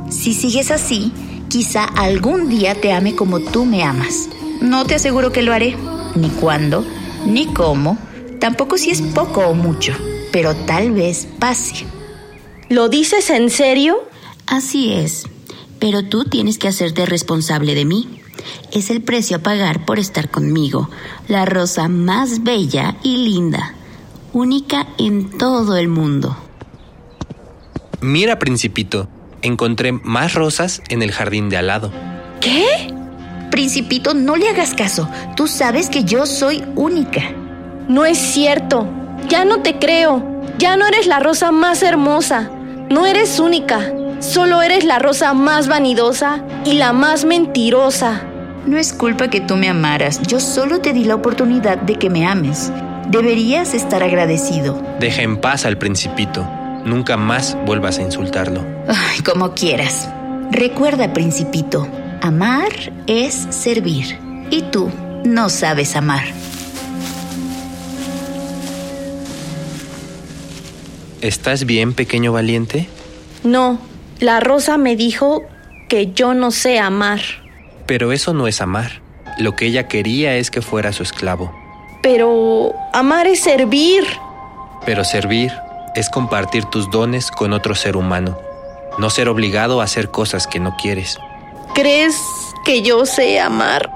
Si 0.10 0.34
sigues 0.34 0.72
así, 0.72 1.12
quizá 1.50 1.84
algún 1.84 2.48
día 2.48 2.76
te 2.76 2.94
ame 2.94 3.14
como 3.14 3.42
tú 3.42 3.66
me 3.66 3.84
amas. 3.84 4.30
No 4.62 4.86
te 4.86 4.96
aseguro 4.96 5.34
que 5.34 5.42
lo 5.42 5.52
haré, 5.52 5.76
ni 6.16 6.30
cuándo, 6.30 6.86
ni 7.26 7.48
cómo, 7.48 7.98
tampoco 8.40 8.78
si 8.78 8.90
es 8.90 9.02
poco 9.02 9.42
o 9.42 9.54
mucho, 9.54 9.94
pero 10.32 10.56
tal 10.56 10.92
vez 10.92 11.28
pase. 11.40 11.86
¿Lo 12.70 12.88
dices 12.88 13.30
en 13.30 13.50
serio? 13.50 13.98
Así 14.46 14.94
es, 14.94 15.26
pero 15.78 16.06
tú 16.06 16.24
tienes 16.24 16.58
que 16.58 16.70
hacerte 16.70 17.06
responsable 17.06 17.76
de 17.76 17.84
mí. 17.84 18.17
Es 18.72 18.90
el 18.90 19.02
precio 19.02 19.38
a 19.38 19.40
pagar 19.40 19.86
por 19.86 20.00
estar 20.00 20.30
conmigo, 20.30 20.90
la 21.28 21.46
rosa 21.46 21.88
más 21.88 22.44
bella 22.44 22.96
y 23.04 23.18
linda, 23.18 23.74
única 24.34 24.88
en 24.98 25.38
todo 25.38 25.78
el 25.78 25.88
mundo. 25.88 26.38
Mira, 28.02 28.38
principito, 28.38 29.08
encontré 29.42 29.92
más 29.92 30.34
rosas 30.34 30.82
en 30.90 31.02
el 31.02 31.12
jardín 31.12 31.50
de 31.50 31.58
al 31.58 31.68
lado. 31.68 31.92
¿Qué? 32.40 32.94
Principito, 33.50 34.14
no 34.14 34.36
le 34.36 34.50
hagas 34.50 34.74
caso. 34.74 35.10
Tú 35.36 35.48
sabes 35.48 35.90
que 35.90 36.04
yo 36.04 36.26
soy 36.26 36.64
única. 36.76 37.22
No 37.88 38.06
es 38.06 38.18
cierto. 38.18 38.88
Ya 39.30 39.46
no 39.46 39.62
te 39.62 39.80
creo. 39.80 40.44
Ya 40.60 40.76
no 40.76 40.86
eres 40.86 41.08
la 41.08 41.20
rosa 41.20 41.52
más 41.52 41.82
hermosa. 41.82 42.52
No 42.90 43.06
eres 43.06 43.40
única. 43.40 43.94
Solo 44.20 44.62
eres 44.62 44.84
la 44.84 45.00
rosa 45.00 45.34
más 45.34 45.68
vanidosa 45.68 46.44
y 46.66 46.74
la 46.74 46.94
más 46.94 47.26
mentirosa. 47.26 48.24
No 48.68 48.78
es 48.78 48.92
culpa 48.92 49.30
que 49.30 49.40
tú 49.40 49.56
me 49.56 49.70
amaras. 49.70 50.22
Yo 50.24 50.42
solo 50.42 50.82
te 50.82 50.92
di 50.92 51.06
la 51.06 51.16
oportunidad 51.16 51.78
de 51.78 51.96
que 51.96 52.10
me 52.10 52.28
ames. 52.28 52.70
Deberías 53.08 53.74
estar 53.74 54.04
agradecido. 54.04 54.84
Deja 55.00 55.22
en 55.22 55.38
paz 55.38 55.66
al 55.66 55.78
principito. 55.78 56.46
Nunca 56.84 57.16
más 57.16 57.58
vuelvas 57.66 57.98
a 57.98 58.02
insultarlo. 58.02 58.66
Ay, 58.90 59.22
como 59.22 59.54
quieras. 59.54 60.10
Recuerda, 60.52 61.14
principito, 61.14 61.88
amar 62.22 62.68
es 63.08 63.48
servir. 63.52 64.20
Y 64.52 64.64
tú 64.64 64.92
no 65.24 65.48
sabes 65.48 65.96
amar. 65.96 66.26
¿Estás 71.22 71.66
bien, 71.66 71.94
pequeño 71.94 72.34
valiente? 72.34 72.90
No, 73.46 73.80
la 74.20 74.42
rosa 74.42 74.78
me 74.78 74.98
dijo 74.98 75.44
que 75.88 76.12
yo 76.12 76.34
no 76.34 76.52
sé 76.52 76.80
amar. 76.80 77.22
Pero 77.88 78.12
eso 78.12 78.34
no 78.34 78.48
es 78.48 78.62
amar. 78.62 79.02
Lo 79.40 79.56
que 79.56 79.66
ella 79.66 79.88
quería 79.88 80.36
es 80.36 80.52
que 80.52 80.62
fuera 80.62 80.92
su 80.94 81.04
esclavo. 81.04 81.54
Pero 82.02 82.74
amar 82.94 83.28
es 83.28 83.40
servir. 83.40 84.04
Pero 84.86 85.04
servir 85.04 85.52
es 85.96 86.10
compartir 86.10 86.66
tus 86.66 86.92
dones 86.92 87.32
con 87.32 87.54
otro 87.54 87.76
ser 87.76 87.98
humano. 87.98 88.38
No 88.98 89.10
ser 89.10 89.30
obligado 89.30 89.82
a 89.82 89.86
hacer 89.86 90.12
cosas 90.12 90.48
que 90.48 90.60
no 90.60 90.76
quieres. 90.78 91.18
¿Crees 91.74 92.20
que 92.66 92.82
yo 92.82 93.06
sé 93.06 93.40
amar? 93.40 93.92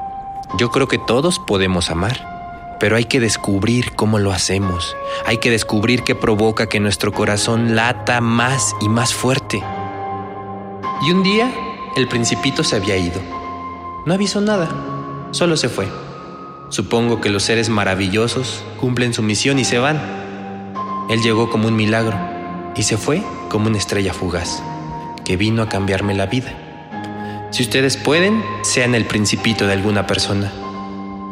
Yo 0.58 0.70
creo 0.72 0.88
que 0.88 0.98
todos 0.98 1.40
podemos 1.40 1.90
amar, 1.90 2.78
pero 2.80 2.96
hay 2.96 3.06
que 3.06 3.20
descubrir 3.20 3.94
cómo 3.96 4.20
lo 4.20 4.32
hacemos. 4.32 4.96
Hay 5.26 5.38
que 5.38 5.50
descubrir 5.50 6.04
qué 6.04 6.14
provoca 6.14 6.68
que 6.68 6.80
nuestro 6.80 7.12
corazón 7.12 7.76
lata 7.76 8.22
más 8.22 8.76
y 8.82 8.90
más 8.90 9.14
fuerte. 9.14 9.64
Y 11.04 11.12
un 11.12 11.24
día, 11.24 11.52
el 11.96 12.08
principito 12.08 12.64
se 12.64 12.76
había 12.76 12.98
ido. 12.98 13.41
No 14.06 14.16
avisó 14.16 14.42
nada, 14.42 14.68
solo 15.32 15.58
se 15.58 15.70
fue. 15.70 15.88
Supongo 16.70 17.22
que 17.22 17.30
los 17.30 17.44
seres 17.44 17.70
maravillosos 17.70 18.64
cumplen 18.80 19.14
su 19.14 19.22
misión 19.22 19.60
y 19.60 19.66
se 19.66 19.78
van. 19.78 20.00
Él 21.10 21.22
llegó 21.22 21.50
como 21.50 21.68
un 21.68 21.76
milagro 21.76 22.18
y 22.76 22.84
se 22.84 22.98
fue 22.98 23.22
como 23.50 23.68
una 23.68 23.78
estrella 23.78 24.14
fugaz, 24.14 24.64
que 25.24 25.38
vino 25.38 25.62
a 25.62 25.70
cambiarme 25.70 26.16
la 26.16 26.26
vida. 26.26 26.52
Si 27.52 27.62
ustedes 27.62 27.98
pueden, 27.98 28.44
sean 28.64 28.96
el 28.96 29.06
principito 29.06 29.68
de 29.68 29.74
alguna 29.74 30.08
persona. 30.08 30.52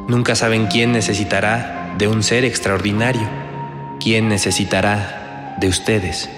Nunca 0.08 0.36
saben 0.36 0.68
quién 0.68 0.91
necesitará 0.91 1.96
de 1.98 2.08
un 2.08 2.22
ser 2.22 2.46
extraordinario, 2.46 3.28
quién 4.00 4.28
necesitará 4.28 5.56
de 5.60 5.70
ustedes. 5.70 6.30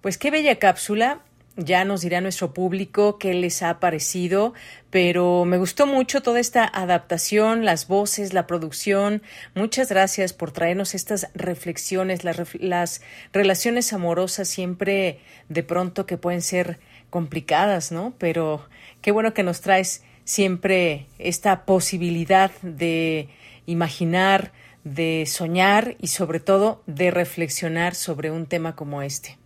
Pues 0.00 0.16
qué 0.16 0.30
bella 0.30 0.56
cápsula. 0.56 1.25
Ya 1.56 1.86
nos 1.86 2.02
dirá 2.02 2.20
nuestro 2.20 2.52
público 2.52 3.18
qué 3.18 3.32
les 3.32 3.62
ha 3.62 3.80
parecido, 3.80 4.52
pero 4.90 5.46
me 5.46 5.56
gustó 5.56 5.86
mucho 5.86 6.20
toda 6.20 6.38
esta 6.38 6.66
adaptación, 6.66 7.64
las 7.64 7.88
voces, 7.88 8.34
la 8.34 8.46
producción. 8.46 9.22
Muchas 9.54 9.88
gracias 9.88 10.34
por 10.34 10.52
traernos 10.52 10.94
estas 10.94 11.28
reflexiones, 11.34 12.24
las, 12.24 12.54
las 12.60 13.00
relaciones 13.32 13.94
amorosas 13.94 14.48
siempre 14.48 15.20
de 15.48 15.62
pronto 15.62 16.04
que 16.04 16.18
pueden 16.18 16.42
ser 16.42 16.78
complicadas, 17.08 17.90
¿no? 17.90 18.12
Pero 18.18 18.68
qué 19.00 19.10
bueno 19.10 19.32
que 19.32 19.42
nos 19.42 19.62
traes 19.62 20.02
siempre 20.24 21.06
esta 21.18 21.64
posibilidad 21.64 22.50
de 22.60 23.30
imaginar, 23.64 24.52
de 24.84 25.24
soñar 25.26 25.96
y 26.00 26.08
sobre 26.08 26.38
todo 26.38 26.82
de 26.86 27.10
reflexionar 27.10 27.94
sobre 27.94 28.30
un 28.30 28.44
tema 28.44 28.76
como 28.76 29.00
este. 29.00 29.38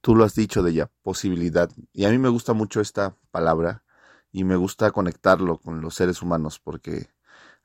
Tú 0.00 0.16
lo 0.16 0.24
has 0.24 0.34
dicho 0.34 0.62
de 0.62 0.70
ella, 0.70 0.90
posibilidad. 1.02 1.70
Y 1.92 2.04
a 2.04 2.10
mí 2.10 2.18
me 2.18 2.28
gusta 2.28 2.52
mucho 2.52 2.80
esta 2.80 3.16
palabra 3.30 3.84
y 4.32 4.44
me 4.44 4.56
gusta 4.56 4.90
conectarlo 4.92 5.58
con 5.58 5.80
los 5.80 5.94
seres 5.94 6.22
humanos 6.22 6.58
porque 6.58 7.10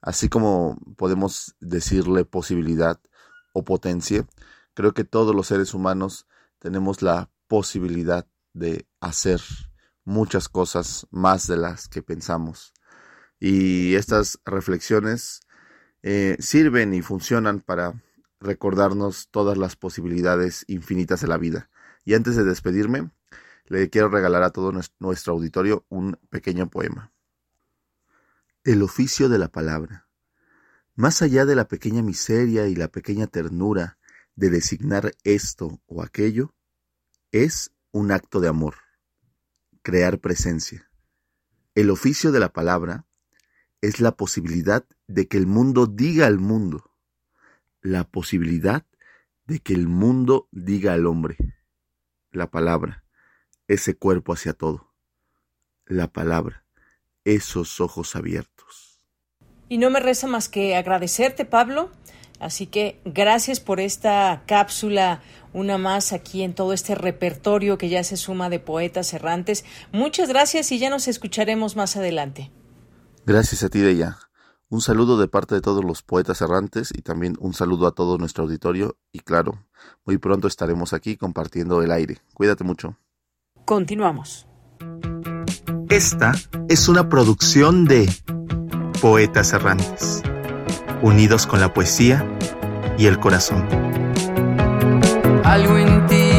así 0.02 0.30
como 0.30 0.78
podemos 0.98 1.56
decirle 1.60 2.26
posibilidad 2.26 3.00
o 3.54 3.64
potencia, 3.64 4.28
creo 4.74 4.94
que 4.94 5.04
todos 5.06 5.34
los 5.34 5.48
seres 5.48 5.74
humanos 5.74 6.28
tenemos 6.60 7.02
la 7.02 7.30
posibilidad 7.48 8.28
de 8.54 8.88
hacer 9.00 9.42
muchas 10.04 10.50
cosas 10.50 11.08
más 11.12 11.48
de 11.48 11.58
las 11.58 11.88
que 11.88 12.02
pensamos. 12.02 12.74
Y 13.40 13.96
estas 13.96 14.40
reflexiones 14.46 15.42
eh, 16.04 16.38
sirven 16.40 16.94
y 16.94 17.02
funcionan 17.02 17.62
para 17.62 18.02
recordarnos 18.40 19.30
todas 19.32 19.58
las 19.58 19.76
posibilidades 19.76 20.66
infinitas 20.68 21.22
de 21.22 21.28
la 21.28 21.38
vida. 21.38 21.70
Y 22.06 22.14
antes 22.14 22.36
de 22.36 22.44
despedirme, 22.44 23.10
le 23.66 23.90
quiero 23.90 24.10
regalar 24.10 24.44
a 24.44 24.52
todo 24.52 24.72
nuestro 25.00 25.34
auditorio 25.34 25.86
un 25.90 26.20
pequeño 26.30 26.70
poema. 26.70 27.12
El 28.64 28.84
oficio 28.84 29.28
de 29.28 29.40
la 29.40 29.48
palabra. 29.48 30.08
Más 30.94 31.24
allá 31.24 31.46
de 31.46 31.56
la 31.56 31.68
pequeña 31.68 32.04
miseria 32.04 32.68
y 32.68 32.76
la 32.76 32.90
pequeña 32.90 33.26
ternura 33.26 33.98
de 34.36 34.52
designar 34.52 35.14
esto 35.24 35.82
o 35.88 36.04
aquello, 36.04 36.54
es 37.32 37.72
un 37.92 38.12
acto 38.12 38.40
de 38.40 38.50
amor, 38.50 38.76
crear 39.82 40.20
presencia. 40.20 40.90
El 41.74 41.90
oficio 41.90 42.32
de 42.32 42.40
la 42.40 42.54
palabra 42.54 43.08
es 43.82 44.00
la 44.00 44.16
posibilidad 44.16 44.86
de 45.08 45.28
que 45.28 45.38
el 45.38 45.48
mundo 45.48 45.88
diga 45.88 46.28
al 46.28 46.38
mundo, 46.38 46.92
la 47.82 48.04
posibilidad 48.04 48.86
de 49.48 49.60
que 49.60 49.74
el 49.74 49.88
mundo 49.88 50.48
diga 50.52 50.94
al 50.94 51.08
hombre 51.08 51.55
la 52.36 52.52
palabra, 52.52 53.04
ese 53.68 53.98
cuerpo 53.98 54.34
hacia 54.34 54.54
todo, 54.54 54.94
la 55.86 56.08
palabra, 56.08 56.66
esos 57.24 57.80
ojos 57.82 58.16
abiertos. 58.16 59.02
Y 59.68 59.78
no 59.78 59.90
me 59.90 60.00
resta 60.00 60.28
más 60.28 60.48
que 60.48 60.76
agradecerte, 60.76 61.46
Pablo. 61.46 61.92
Así 62.40 62.68
que 62.68 63.00
gracias 63.06 63.60
por 63.60 63.80
esta 63.80 64.44
cápsula, 64.46 65.22
una 65.54 65.78
más 65.78 66.12
aquí 66.12 66.44
en 66.44 66.54
todo 66.54 66.74
este 66.74 66.94
repertorio 66.94 67.78
que 67.78 67.90
ya 67.90 68.04
se 68.04 68.18
suma 68.18 68.50
de 68.50 68.60
poetas 68.60 69.14
errantes. 69.14 69.64
Muchas 69.92 70.30
gracias 70.30 70.72
y 70.72 70.80
ya 70.80 70.90
nos 70.90 71.08
escucharemos 71.08 71.76
más 71.76 71.96
adelante. 71.96 72.52
Gracias 73.26 73.64
a 73.64 73.70
ti, 73.70 73.80
Deya. 73.80 74.18
Un 74.68 74.82
saludo 74.82 75.20
de 75.20 75.28
parte 75.28 75.54
de 75.54 75.62
todos 75.62 75.86
los 75.86 76.02
poetas 76.02 76.42
errantes 76.42 76.92
y 76.92 77.04
también 77.04 77.36
un 77.40 77.54
saludo 77.54 77.86
a 77.86 77.92
todo 77.92 78.18
nuestro 78.18 78.46
auditorio 78.46 78.98
y 79.12 79.20
claro, 79.20 79.64
muy 80.06 80.18
pronto 80.18 80.48
estaremos 80.48 80.92
aquí 80.92 81.18
compartiendo 81.18 81.84
el 81.84 81.92
aire. 81.92 82.18
Cuídate 82.34 82.64
mucho. 82.64 82.98
Continuamos. 83.64 84.48
Esta 85.90 86.34
es 86.68 86.88
una 86.88 87.10
producción 87.10 87.86
de 87.86 88.12
poetas 89.02 89.54
errantes, 89.54 90.24
unidos 91.04 91.46
con 91.46 91.60
la 91.60 91.72
poesía 91.72 92.28
y 92.98 93.06
el 93.06 93.20
corazón. 93.20 93.68
Algo 95.44 95.78
en 95.78 96.08
ti 96.08 96.32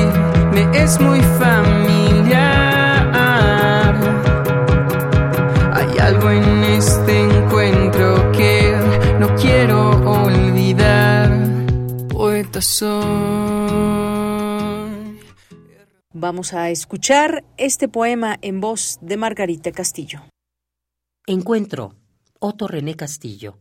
me 0.52 0.82
es 0.82 1.00
muy 1.00 1.20
familiar. 1.38 2.34
Hay 5.72 5.98
algo 5.98 6.30
en 6.30 6.65
Soy. 12.60 13.06
Vamos 16.12 16.54
a 16.54 16.70
escuchar 16.70 17.44
este 17.58 17.88
poema 17.88 18.38
en 18.40 18.60
voz 18.60 18.98
de 19.02 19.16
Margarita 19.16 19.70
Castillo. 19.72 20.22
Encuentro. 21.26 21.94
Otto 22.40 22.68
René 22.68 22.94
Castillo. 22.96 23.58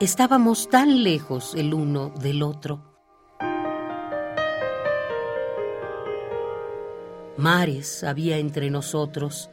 Estábamos 0.00 0.68
tan 0.68 1.04
lejos 1.04 1.54
el 1.54 1.74
uno 1.74 2.10
del 2.10 2.42
otro. 2.42 2.92
Mares 7.36 8.04
había 8.04 8.38
entre 8.38 8.68
nosotros, 8.70 9.48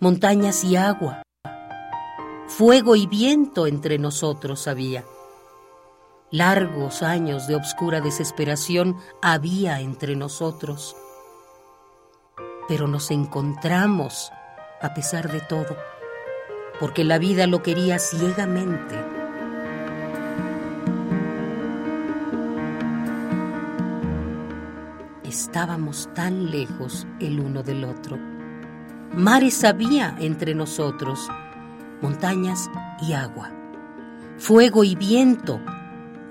montañas 0.00 0.64
y 0.64 0.76
agua, 0.76 1.22
fuego 2.46 2.96
y 2.96 3.06
viento 3.06 3.66
entre 3.66 3.98
nosotros 3.98 4.68
había. 4.68 5.04
Largos 6.30 7.02
años 7.02 7.46
de 7.46 7.54
obscura 7.54 8.00
desesperación 8.00 8.96
había 9.22 9.80
entre 9.80 10.16
nosotros. 10.16 10.96
Pero 12.66 12.88
nos 12.88 13.10
encontramos 13.10 14.32
a 14.80 14.94
pesar 14.94 15.30
de 15.30 15.40
todo, 15.40 15.76
porque 16.80 17.04
la 17.04 17.18
vida 17.18 17.46
lo 17.46 17.62
quería 17.62 17.98
ciegamente. 17.98 18.96
Estábamos 25.22 26.08
tan 26.14 26.50
lejos 26.50 27.06
el 27.20 27.40
uno 27.40 27.62
del 27.62 27.84
otro. 27.84 28.33
Mares 29.16 29.62
había 29.62 30.16
entre 30.18 30.56
nosotros, 30.56 31.28
montañas 32.02 32.68
y 33.00 33.12
agua, 33.12 33.52
fuego 34.38 34.82
y 34.82 34.96
viento 34.96 35.60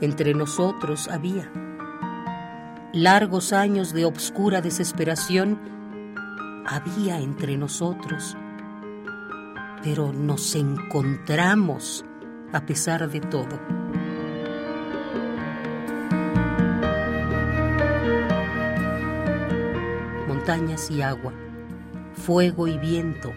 entre 0.01 0.33
nosotros 0.33 1.07
había. 1.07 1.49
Largos 2.91 3.53
años 3.53 3.93
de 3.93 4.03
obscura 4.03 4.59
desesperación 4.59 5.61
había 6.67 7.21
entre 7.21 7.55
nosotros, 7.55 8.35
pero 9.81 10.11
nos 10.11 10.53
encontramos 10.53 12.03
a 12.51 12.65
pesar 12.65 13.09
de 13.09 13.21
todo. 13.21 13.61
Montañas 20.27 20.91
y 20.91 21.01
agua, 21.01 21.33
fuego 22.13 22.67
y 22.67 22.77
viento, 22.77 23.33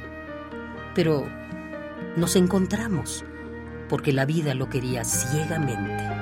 pero 0.94 1.26
nos 2.16 2.36
encontramos 2.36 3.24
porque 3.88 4.12
la 4.12 4.24
vida 4.24 4.54
lo 4.54 4.68
quería 4.68 5.04
ciegamente. 5.04 6.16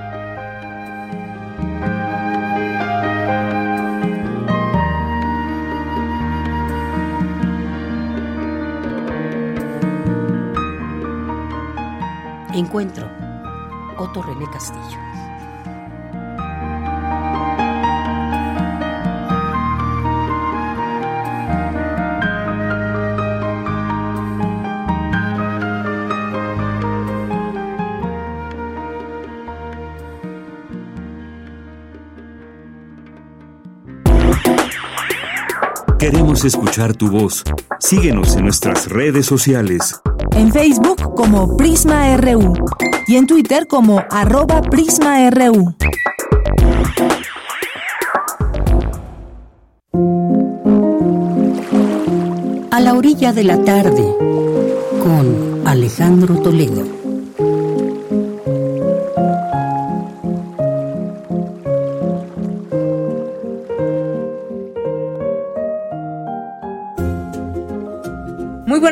Encuentro. 12.53 13.09
Otto 13.97 14.21
René 14.21 14.45
Castillo. 14.49 15.14
Queremos 36.35 36.53
escuchar 36.53 36.93
tu 36.93 37.09
voz. 37.09 37.45
Síguenos 37.79 38.35
en 38.35 38.43
nuestras 38.43 38.89
redes 38.89 39.25
sociales. 39.25 40.01
En 40.31 40.51
Facebook 40.51 41.15
como 41.15 41.55
Prisma 41.55 42.17
RU 42.17 42.53
y 43.07 43.15
en 43.15 43.25
Twitter 43.25 43.67
como 43.67 44.03
arroba 44.09 44.61
PrismaRU. 44.61 45.73
A 52.69 52.79
la 52.81 52.93
orilla 52.95 53.31
de 53.31 53.43
la 53.45 53.63
tarde 53.63 54.03
con 55.01 55.61
Alejandro 55.65 56.35
Toledo. 56.41 57.04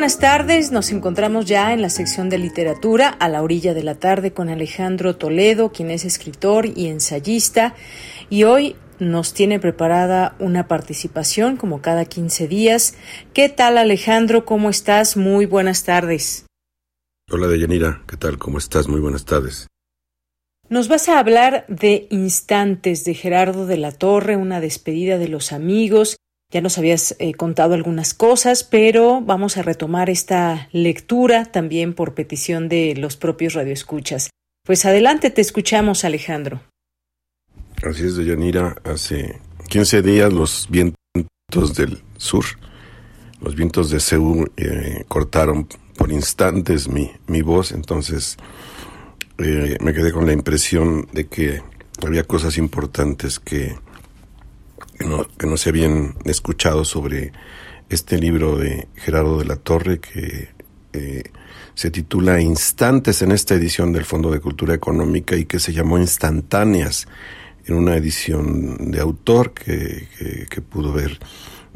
Buenas 0.04 0.20
tardes, 0.20 0.74
nos 0.74 0.92
encontramos 0.92 1.46
ya 1.46 1.72
en 1.72 1.82
la 1.82 1.90
sección 1.90 2.28
de 2.28 2.38
literatura 2.38 3.08
a 3.08 3.30
la 3.30 3.42
orilla 3.42 3.74
de 3.74 3.84
la 3.84 3.96
tarde 3.96 4.34
con 4.34 4.50
Alejandro 4.50 5.16
Toledo, 5.16 5.72
quien 5.72 5.90
es 5.92 6.04
escritor 6.04 6.66
y 6.66 6.88
ensayista, 6.88 7.74
y 8.30 8.44
hoy 8.44 8.76
nos 9.00 9.34
tiene 9.34 9.62
preparada 9.62 10.36
una 10.40 10.68
participación 10.68 11.56
como 11.56 11.82
cada 11.82 12.04
15 12.04 12.50
días. 12.50 12.98
¿Qué 13.34 13.48
tal 13.48 13.78
Alejandro? 13.78 14.44
¿Cómo 14.44 14.70
estás? 14.70 15.16
Muy 15.16 15.46
buenas 15.46 15.86
tardes. 15.86 16.48
Hola 17.32 17.48
Deyanira, 17.48 18.04
¿qué 18.06 18.18
tal? 18.18 18.38
¿Cómo 18.38 18.58
estás? 18.58 18.90
Muy 18.90 19.00
buenas 19.00 19.24
tardes. 19.24 19.68
Nos 20.68 20.90
vas 20.90 21.08
a 21.08 21.18
hablar 21.18 21.66
de 21.70 22.08
Instantes 22.10 23.06
de 23.06 23.14
Gerardo 23.14 23.68
de 23.68 23.78
la 23.78 23.94
Torre, 23.94 24.36
una 24.36 24.60
despedida 24.60 25.18
de 25.18 25.30
los 25.30 25.54
amigos. 25.54 26.18
Ya 26.54 26.62
nos 26.62 26.78
habías 26.78 27.16
eh, 27.18 27.34
contado 27.34 27.74
algunas 27.74 28.14
cosas, 28.14 28.64
pero 28.64 29.22
vamos 29.22 29.58
a 29.58 29.64
retomar 29.64 30.12
esta 30.12 30.70
lectura 30.72 31.46
también 31.46 31.96
por 31.96 32.14
petición 32.14 32.70
de 32.70 32.94
los 32.96 33.18
propios 33.18 33.56
radioescuchas. 33.56 34.30
Pues 34.64 34.86
adelante, 34.86 35.32
te 35.32 35.42
escuchamos, 35.42 36.06
Alejandro. 36.06 36.62
Así 37.82 38.06
es, 38.06 38.18
Deyanira. 38.18 38.76
Hace 38.84 39.40
15 39.70 40.04
días 40.04 40.32
los 40.32 40.68
vientos 40.70 41.76
del 41.76 42.04
sur, 42.18 42.46
los 43.42 43.56
vientos 43.56 43.90
de 43.90 44.00
Seúl, 44.00 44.52
eh, 44.56 45.06
cortaron 45.08 45.68
por 45.98 46.12
instantes 46.12 46.88
mi, 46.88 47.10
mi 47.26 47.42
voz, 47.42 47.72
entonces 47.72 48.38
eh, 49.40 49.76
me 49.82 49.92
quedé 49.92 50.12
con 50.12 50.28
la 50.28 50.34
impresión 50.34 51.08
de 51.14 51.26
que 51.26 51.64
había 52.06 52.26
cosas 52.26 52.60
importantes 52.60 53.40
que, 53.40 53.76
que, 55.04 55.10
no, 55.10 55.28
no 55.52 55.58
se 55.58 55.70
habían 55.70 56.16
escuchado 56.26 56.86
sobre 56.86 57.34
este 57.90 58.18
libro 58.18 58.58
de 58.58 58.88
Gerardo 58.96 59.40
de 59.40 59.46
la 59.46 59.58
Torre 59.58 60.00
que 60.00 60.50
eh, 60.94 61.24
se 61.76 61.92
titula 61.92 62.42
Instantes 62.42 63.22
en 63.22 63.32
esta 63.32 63.56
edición 63.56 63.92
del 63.94 64.06
Fondo 64.06 64.32
de 64.32 64.40
Cultura 64.40 64.74
Económica 64.74 65.36
y 65.36 65.46
que 65.46 65.60
se 65.60 65.74
llamó 65.74 65.98
Instantáneas 65.98 67.08
en 67.66 67.76
una 67.76 67.96
edición 67.96 68.92
de 68.92 69.00
autor 69.00 69.54
que, 69.54 70.08
que, 70.50 70.62
pudo 70.62 70.92
ver 70.92 71.18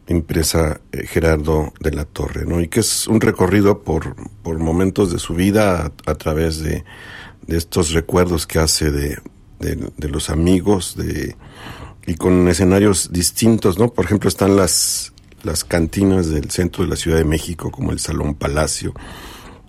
impresa 0.07 0.81
eh, 0.91 1.05
Gerardo 1.07 1.73
de 1.79 1.91
la 1.91 2.05
Torre, 2.05 2.45
¿no? 2.45 2.61
Y 2.61 2.67
que 2.67 2.81
es 2.81 3.07
un 3.07 3.19
recorrido 3.19 3.83
por, 3.83 4.15
por 4.43 4.59
momentos 4.59 5.11
de 5.11 5.19
su 5.19 5.33
vida 5.33 5.91
a, 6.05 6.15
través 6.15 6.59
de, 6.59 6.83
de, 7.45 7.57
estos 7.57 7.91
recuerdos 7.91 8.47
que 8.47 8.59
hace 8.59 8.91
de, 8.91 9.17
de, 9.59 10.09
los 10.09 10.29
amigos, 10.29 10.95
de 10.95 11.35
y 12.07 12.15
con 12.15 12.47
escenarios 12.47 13.11
distintos, 13.11 13.77
¿no? 13.77 13.89
Por 13.89 14.05
ejemplo, 14.05 14.29
están 14.29 14.55
las, 14.55 15.11
las 15.43 15.65
cantinas 15.65 16.29
del 16.29 16.49
centro 16.49 16.85
de 16.85 16.89
la 16.89 16.95
Ciudad 16.95 17.17
de 17.17 17.25
México, 17.25 17.69
como 17.69 17.91
el 17.91 17.99
Salón 17.99 18.33
Palacio, 18.33 18.93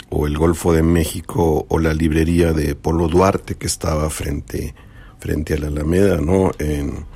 o 0.09 0.29
el 0.29 0.39
Golfo 0.39 0.73
de 0.73 0.85
México, 0.85 1.67
o 1.69 1.79
la 1.81 1.93
librería 1.93 2.53
de 2.53 2.77
Polo 2.77 3.09
Duarte, 3.09 3.57
que 3.57 3.67
estaba 3.67 4.09
frente, 4.09 4.73
frente 5.19 5.55
a 5.55 5.59
la 5.59 5.67
Alameda, 5.67 6.21
¿no? 6.21 6.53
En, 6.61 7.07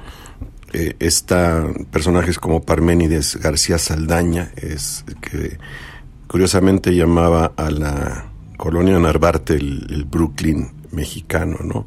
eh, 0.73 0.97
está 0.99 1.69
personajes 1.93 2.41
como 2.41 2.63
Parménides 2.63 3.37
García 3.37 3.79
Saldaña, 3.79 4.53
es 4.57 5.05
que 5.21 5.57
curiosamente 6.27 6.97
llamaba 6.97 7.53
a 7.57 7.71
la 7.71 8.33
colonia 8.57 8.99
Narvarte 8.99 9.55
el, 9.55 9.87
el 9.89 10.05
Brooklyn 10.05 10.73
mexicano, 10.91 11.59
¿no? 11.63 11.87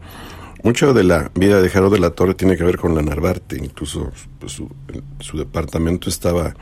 Mucho 0.66 0.96
de 0.96 1.04
la 1.04 1.32
vida 1.36 1.62
de 1.62 1.70
Gerardo 1.70 1.92
de 1.92 2.00
la 2.00 2.10
Torre 2.10 2.34
tiene 2.34 2.58
que 2.58 2.64
ver 2.64 2.78
con 2.78 2.96
la 2.96 3.04
Narvarte, 3.04 3.56
incluso 3.56 4.12
pues, 4.40 4.54
su, 5.20 5.38
departamento 5.38 6.10
estaba 6.10 6.56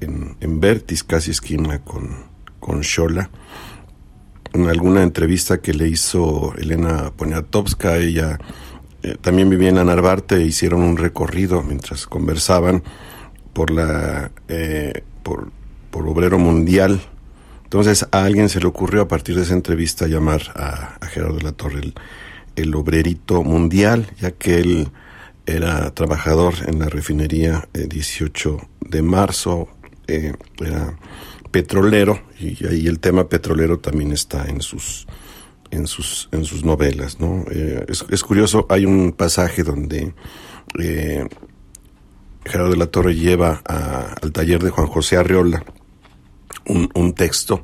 en, 0.00 0.36
en 0.40 0.60
Vertis, 0.60 1.02
casi 1.02 1.32
esquina 1.32 1.80
con, 1.80 2.24
con. 2.60 2.82
En 4.52 4.68
alguna 4.68 5.02
entrevista 5.02 5.60
que 5.60 5.74
le 5.74 5.88
hizo 5.88 6.54
Elena 6.56 7.12
Poniatowska, 7.16 7.96
ella 7.96 8.38
eh, 9.02 9.16
también 9.20 9.50
vivía 9.50 9.70
en 9.70 9.74
la 9.74 9.84
Narvarte 9.84 10.36
e 10.36 10.42
hicieron 10.42 10.82
un 10.82 10.96
recorrido 10.96 11.64
mientras 11.64 12.06
conversaban 12.06 12.84
por 13.52 13.72
la 13.72 14.30
eh, 14.46 15.02
por, 15.24 15.50
por 15.90 16.06
Obrero 16.06 16.38
Mundial. 16.38 17.00
Entonces 17.64 18.06
a 18.12 18.22
alguien 18.22 18.48
se 18.48 18.60
le 18.60 18.66
ocurrió 18.66 19.02
a 19.02 19.08
partir 19.08 19.34
de 19.34 19.42
esa 19.42 19.54
entrevista 19.54 20.06
llamar 20.06 20.42
a, 20.54 21.04
Gerardo 21.08 21.38
de 21.38 21.42
la 21.42 21.52
Torre 21.52 21.80
el, 21.80 21.94
el, 22.56 22.74
obrerito 22.74 23.42
mundial, 23.42 24.06
ya 24.20 24.32
que 24.32 24.56
él 24.56 24.88
era 25.46 25.92
trabajador 25.94 26.54
en 26.66 26.78
la 26.78 26.88
refinería 26.88 27.68
18 27.72 28.58
eh, 28.60 28.66
de 28.88 29.02
marzo, 29.02 29.68
era 30.06 30.96
petrolero 31.50 32.20
y 32.40 32.66
ahí 32.66 32.86
el 32.86 32.98
tema 32.98 33.28
petrolero 33.28 33.78
también 33.78 34.12
está 34.12 34.46
en 34.46 34.60
sus 34.60 35.06
en 35.72 35.86
sus, 35.86 36.28
en 36.32 36.44
sus 36.44 36.64
novelas, 36.64 37.18
¿no? 37.18 37.44
Eh, 37.50 37.86
es, 37.88 38.22
curioso, 38.22 38.66
hay 38.68 38.84
un 38.84 39.12
pasaje 39.12 39.62
donde 39.62 40.14
eh, 40.78 41.26
Gerardo 42.44 42.72
de 42.72 42.76
la 42.76 42.86
Torre 42.88 43.14
lleva 43.14 43.62
al 43.64 44.32
taller 44.32 44.62
de 44.62 44.68
Juan 44.68 44.86
José 44.86 45.16
Arriola 45.16 45.64
un, 46.66 47.12
texto. 47.14 47.62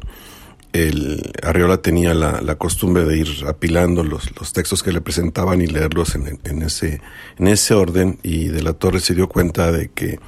El, 0.72 1.32
Arriola 1.42 1.78
tenía 1.78 2.14
la, 2.14 2.54
costumbre 2.56 3.04
de 3.04 3.18
ir 3.18 3.28
apilando 3.46 4.04
los, 4.04 4.30
textos 4.52 4.82
que 4.82 4.92
le 4.92 5.00
presentaban 5.00 5.62
y 5.62 5.66
leerlos 5.66 6.14
en, 6.14 6.62
ese, 6.62 7.00
en 7.38 7.48
ese 7.48 7.74
orden 7.74 8.18
y 8.22 8.48
de 8.48 8.62
la 8.62 8.74
Torre 8.74 9.00
se 9.00 9.14
dio 9.14 9.28
cuenta 9.28 9.72
de 9.72 9.88
que 9.88 10.20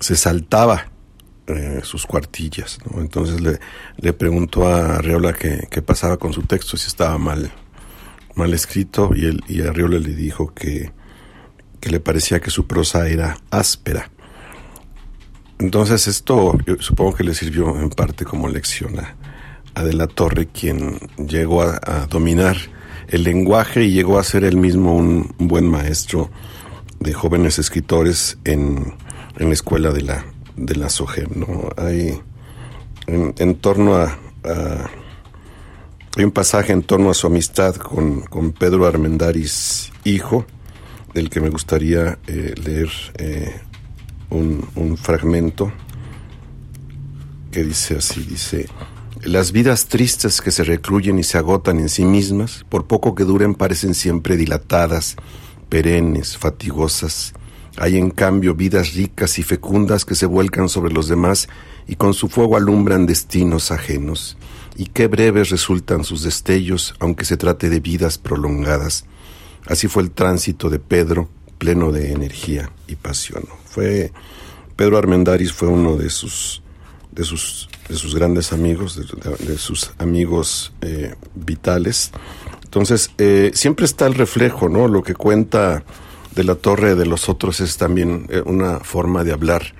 se 0.00 0.16
saltaba 0.16 0.90
eh, 1.46 1.80
sus 1.82 2.06
cuartillas. 2.06 2.78
Entonces 2.96 3.40
le, 3.40 4.12
preguntó 4.12 4.66
a 4.66 4.96
Arriola 4.96 5.32
qué, 5.32 5.82
pasaba 5.82 6.16
con 6.16 6.32
su 6.32 6.42
texto, 6.42 6.76
si 6.76 6.88
estaba 6.88 7.16
mal, 7.18 7.52
escrito, 8.52 9.10
y, 9.14 9.26
él, 9.26 9.42
Arriola 9.68 9.98
le 9.98 10.14
dijo 10.14 10.52
que, 10.52 10.92
que 11.80 11.90
le 11.90 12.00
parecía 12.00 12.40
que 12.40 12.50
su 12.50 12.66
prosa 12.66 13.08
era 13.08 13.38
áspera. 13.50 14.10
Entonces 15.58 16.06
esto 16.06 16.58
yo 16.66 16.76
supongo 16.80 17.14
que 17.14 17.24
le 17.24 17.34
sirvió 17.34 17.80
en 17.80 17.88
parte 17.90 18.24
como 18.24 18.48
lección 18.48 18.98
a, 18.98 19.15
De 19.82 19.92
la 19.92 20.06
Torre, 20.06 20.46
quien 20.46 20.98
llegó 21.18 21.62
a, 21.62 22.06
dominar 22.08 22.56
el 23.08 23.24
lenguaje 23.24 23.84
y 23.84 23.92
llegó 23.92 24.18
a 24.18 24.24
ser 24.24 24.42
él 24.44 24.56
mismo 24.56 24.96
un, 24.96 25.34
buen 25.38 25.68
maestro 25.68 26.30
de 26.98 27.12
jóvenes 27.12 27.58
escritores 27.58 28.38
en, 28.44 28.94
en 29.38 29.48
la 29.48 29.54
escuela 29.54 29.92
de 29.92 30.02
la, 30.02 30.24
de 30.56 30.76
la 30.76 30.88
SOGEM, 30.88 31.28
¿no? 31.36 31.68
Hay 31.76 32.18
en, 33.06 33.54
torno 33.56 33.96
a, 33.96 34.18
hay 36.16 36.24
un 36.24 36.32
pasaje 36.32 36.72
en 36.72 36.82
torno 36.82 37.10
a 37.10 37.14
su 37.14 37.26
amistad 37.26 37.76
con, 37.76 38.22
con 38.22 38.52
Pedro 38.52 38.86
Armendaris, 38.86 39.92
hijo, 40.04 40.46
del 41.12 41.28
que 41.30 41.40
me 41.40 41.50
gustaría 41.50 42.18
eh, 42.26 42.54
leer 42.64 42.90
eh, 43.18 43.60
un, 44.30 44.66
un 44.74 44.96
fragmento 44.96 45.70
que 47.52 47.62
dice 47.62 47.96
así, 47.96 48.22
dice, 48.22 48.66
las 49.26 49.52
vidas 49.52 49.86
tristes 49.86 50.40
que 50.40 50.50
se 50.50 50.64
recluyen 50.64 51.18
y 51.18 51.24
se 51.24 51.38
agotan 51.38 51.78
en 51.80 51.88
sí 51.88 52.04
mismas, 52.04 52.64
por 52.68 52.86
poco 52.86 53.14
que 53.14 53.24
duren, 53.24 53.54
parecen 53.54 53.94
siempre 53.94 54.36
dilatadas, 54.36 55.16
perennes, 55.68 56.36
fatigosas, 56.36 57.34
hay 57.78 57.98
en 57.98 58.10
cambio 58.10 58.54
vidas 58.54 58.94
ricas 58.94 59.38
y 59.38 59.42
fecundas 59.42 60.04
que 60.06 60.14
se 60.14 60.24
vuelcan 60.24 60.68
sobre 60.68 60.92
los 60.92 61.08
demás 61.08 61.48
y 61.86 61.96
con 61.96 62.14
su 62.14 62.28
fuego 62.28 62.56
alumbran 62.56 63.04
destinos 63.04 63.70
ajenos. 63.70 64.38
Y 64.76 64.86
qué 64.86 65.08
breves 65.08 65.50
resultan 65.50 66.04
sus 66.04 66.22
destellos, 66.22 66.94
aunque 67.00 67.24
se 67.24 67.36
trate 67.36 67.68
de 67.68 67.80
vidas 67.80 68.16
prolongadas. 68.18 69.04
Así 69.66 69.88
fue 69.88 70.02
el 70.02 70.10
tránsito 70.10 70.70
de 70.70 70.78
Pedro, 70.78 71.28
pleno 71.58 71.92
de 71.92 72.12
energía 72.12 72.70
y 72.86 72.96
pasión. 72.96 73.44
Fue 73.66 74.10
Pedro 74.74 74.96
Armendaris 74.96 75.52
fue 75.52 75.68
uno 75.68 75.96
de 75.96 76.10
sus 76.10 76.62
de 77.12 77.24
sus 77.24 77.68
de 77.88 77.96
sus 77.96 78.14
grandes 78.14 78.52
amigos, 78.52 78.96
de, 78.96 79.58
sus 79.58 79.92
amigos 79.98 80.72
eh, 80.80 81.14
vitales. 81.34 82.10
Entonces 82.64 83.10
eh, 83.18 83.52
siempre 83.54 83.86
está 83.86 84.06
el 84.06 84.14
reflejo, 84.14 84.68
¿no? 84.68 84.88
Lo 84.88 85.02
que 85.02 85.14
cuenta 85.14 85.84
de 86.34 86.44
la 86.44 86.54
torre 86.54 86.94
de 86.94 87.06
los 87.06 87.28
otros 87.28 87.60
es 87.60 87.76
también 87.76 88.26
eh, 88.28 88.42
una 88.44 88.80
forma 88.80 89.24
de 89.24 89.32
hablar 89.32 89.74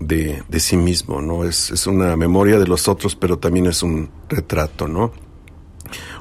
de, 0.00 0.42
de 0.48 0.60
sí 0.60 0.76
mismo, 0.76 1.20
¿no? 1.20 1.44
Es, 1.44 1.70
es, 1.70 1.86
una 1.86 2.16
memoria 2.16 2.58
de 2.58 2.66
los 2.66 2.88
otros, 2.88 3.16
pero 3.16 3.38
también 3.38 3.66
es 3.66 3.82
un 3.82 4.10
retrato, 4.28 4.88
¿no? 4.88 5.12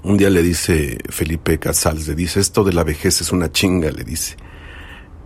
Un 0.03 0.17
día 0.17 0.29
le 0.29 0.43
dice 0.43 0.97
Felipe 1.09 1.57
Casals, 1.59 2.07
le 2.07 2.15
dice, 2.15 2.39
esto 2.39 2.63
de 2.63 2.73
la 2.73 2.83
vejez 2.83 3.21
es 3.21 3.31
una 3.31 3.51
chinga, 3.51 3.91
le 3.91 4.03
dice. 4.03 4.37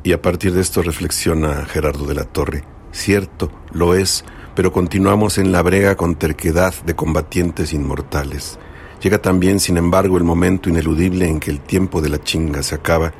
Y 0.03 0.13
a 0.13 0.21
partir 0.21 0.53
de 0.53 0.61
esto 0.61 0.81
reflexiona 0.81 1.65
Gerardo 1.65 2.05
de 2.05 2.15
la 2.15 2.23
Torre, 2.23 2.63
cierto, 2.91 3.51
lo 3.71 3.95
es, 3.95 4.23
pero 4.59 4.73
continuamos 4.73 5.37
en 5.37 5.53
la 5.53 5.61
brega 5.61 5.95
con 5.95 6.15
terquedad 6.15 6.73
de 6.85 6.93
combatientes 6.93 7.71
inmortales. 7.71 8.59
Llega 9.01 9.21
también, 9.21 9.61
sin 9.61 9.77
embargo, 9.77 10.17
el 10.17 10.25
momento 10.25 10.67
ineludible 10.67 11.29
en 11.29 11.39
que 11.39 11.49
el 11.49 11.61
tiempo 11.61 12.01
de 12.01 12.09
la 12.09 12.21
chinga 12.21 12.61
se 12.61 12.75
acaba 12.75 13.13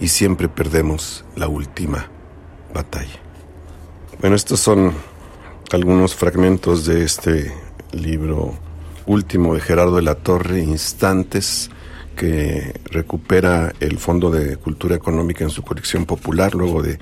y 0.00 0.08
siempre 0.08 0.48
perdemos 0.48 1.26
la 1.36 1.46
última 1.46 2.08
batalla. 2.72 3.20
Bueno, 4.18 4.34
estos 4.34 4.60
son 4.60 4.94
algunos 5.72 6.14
fragmentos 6.14 6.86
de 6.86 7.04
este 7.04 7.52
libro 7.92 8.54
último 9.04 9.54
de 9.54 9.60
Gerardo 9.60 9.96
de 9.96 10.02
la 10.02 10.14
Torre, 10.14 10.60
Instantes, 10.60 11.70
que 12.16 12.80
recupera 12.86 13.74
el 13.80 13.98
Fondo 13.98 14.30
de 14.30 14.56
Cultura 14.56 14.96
Económica 14.96 15.44
en 15.44 15.50
su 15.50 15.62
colección 15.62 16.06
popular, 16.06 16.54
luego 16.54 16.82
de, 16.82 16.98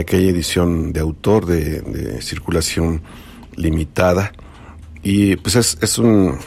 aquella 0.00 0.30
edición 0.30 0.92
de 0.92 1.00
autor 1.00 1.46
de, 1.46 2.20
circulación 2.22 3.02
limitada. 3.56 4.32
Y 5.02 5.36
pues 5.36 5.56
es, 5.56 5.98
un 5.98 6.38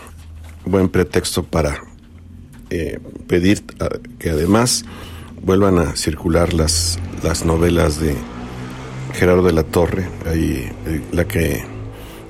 buen 0.66 0.90
pretexto 0.90 1.44
para 1.44 1.84
eh, 2.70 3.00
pedir 3.28 3.64
que 4.18 4.30
además 4.30 4.86
vuelvan 5.42 5.78
a 5.78 5.96
circular 5.96 6.54
las, 6.54 7.00
las 7.24 7.46
novelas 7.46 8.00
de 8.00 8.16
Gerardo 9.14 9.44
de 9.44 9.54
la 9.54 9.64
Torre. 9.64 10.08
Ahí, 10.26 10.72
eh, 10.88 11.02
la 11.12 11.28
que 11.28 11.64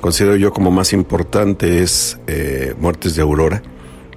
considero 0.01 0.35
yo 0.35 0.51
como 0.51 0.71
más 0.71 0.93
importante 0.93 1.81
es 1.81 2.19
eh, 2.27 2.75
Muertes 2.79 3.15
de 3.15 3.21
Aurora, 3.21 3.63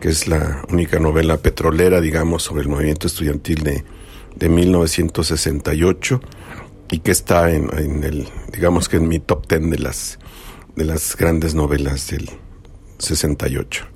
que 0.00 0.08
es 0.08 0.26
la 0.26 0.62
única 0.70 0.98
novela 0.98 1.36
petrolera, 1.36 2.00
digamos, 2.00 2.42
sobre 2.42 2.62
el 2.62 2.68
movimiento 2.68 3.06
estudiantil 3.06 3.62
de, 3.62 3.84
de 4.36 4.48
1968 4.48 6.20
y 6.90 7.00
que 7.00 7.10
está 7.10 7.50
en, 7.50 7.70
el, 8.04 8.28
digamos 8.52 8.88
que 8.88 8.96
en 8.96 9.08
mi 9.08 9.18
top 9.18 9.46
ten 9.46 9.70
de 9.70 9.78
las, 9.78 10.18
de 10.76 10.84
las 10.84 11.16
grandes 11.16 11.54
novelas 11.54 12.08
del 12.08 12.30
68. 12.98 13.86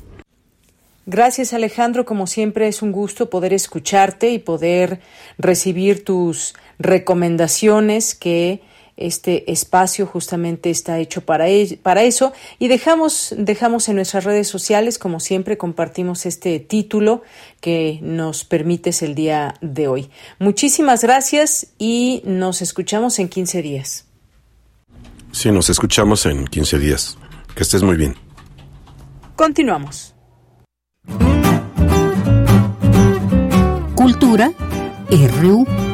Gracias 1.05 1.52
Alejandro, 1.52 2.05
como 2.05 2.27
siempre 2.27 2.69
es 2.69 2.81
un 2.81 2.93
gusto 2.93 3.28
poder 3.28 3.52
escucharte 3.52 4.31
y 4.31 4.39
poder 4.39 5.01
recibir 5.36 6.05
tus 6.05 6.55
recomendaciones 6.78 8.14
que 8.14 8.62
este 8.97 9.51
espacio 9.51 10.06
justamente 10.06 10.70
está 10.70 10.98
hecho 10.98 11.23
para, 11.23 11.47
para 11.82 12.02
eso 12.02 12.32
y 12.59 12.69
dejamos 12.69 13.35
dejamos 13.36 13.89
en 13.89 13.97
nuestras 13.97 14.24
redes 14.24 14.48
sociales 14.48 14.98
como 14.98 15.20
siempre 15.20 15.56
compartimos 15.56 16.27
este 16.27 16.60
título 16.60 17.23
que 17.60 17.98
nos 18.02 18.44
permites 18.44 19.02
el 19.02 19.14
día 19.14 19.55
de 19.60 19.89
hoy. 19.89 20.10
Muchísimas 20.39 21.02
gracias 21.02 21.69
y 21.78 22.23
nos 22.24 22.62
escuchamos 22.62 23.19
en 23.19 23.28
15 23.28 23.62
días. 23.62 24.06
Sí, 25.32 25.51
nos 25.51 25.70
escuchamos 25.70 26.27
en 26.27 26.47
15 26.47 26.78
días. 26.78 27.19
Que 27.55 27.62
estés 27.62 27.82
muy 27.82 27.97
bien. 27.97 28.14
Continuamos. 29.36 30.14
Cultura 33.94 34.52
RU. 35.10 35.91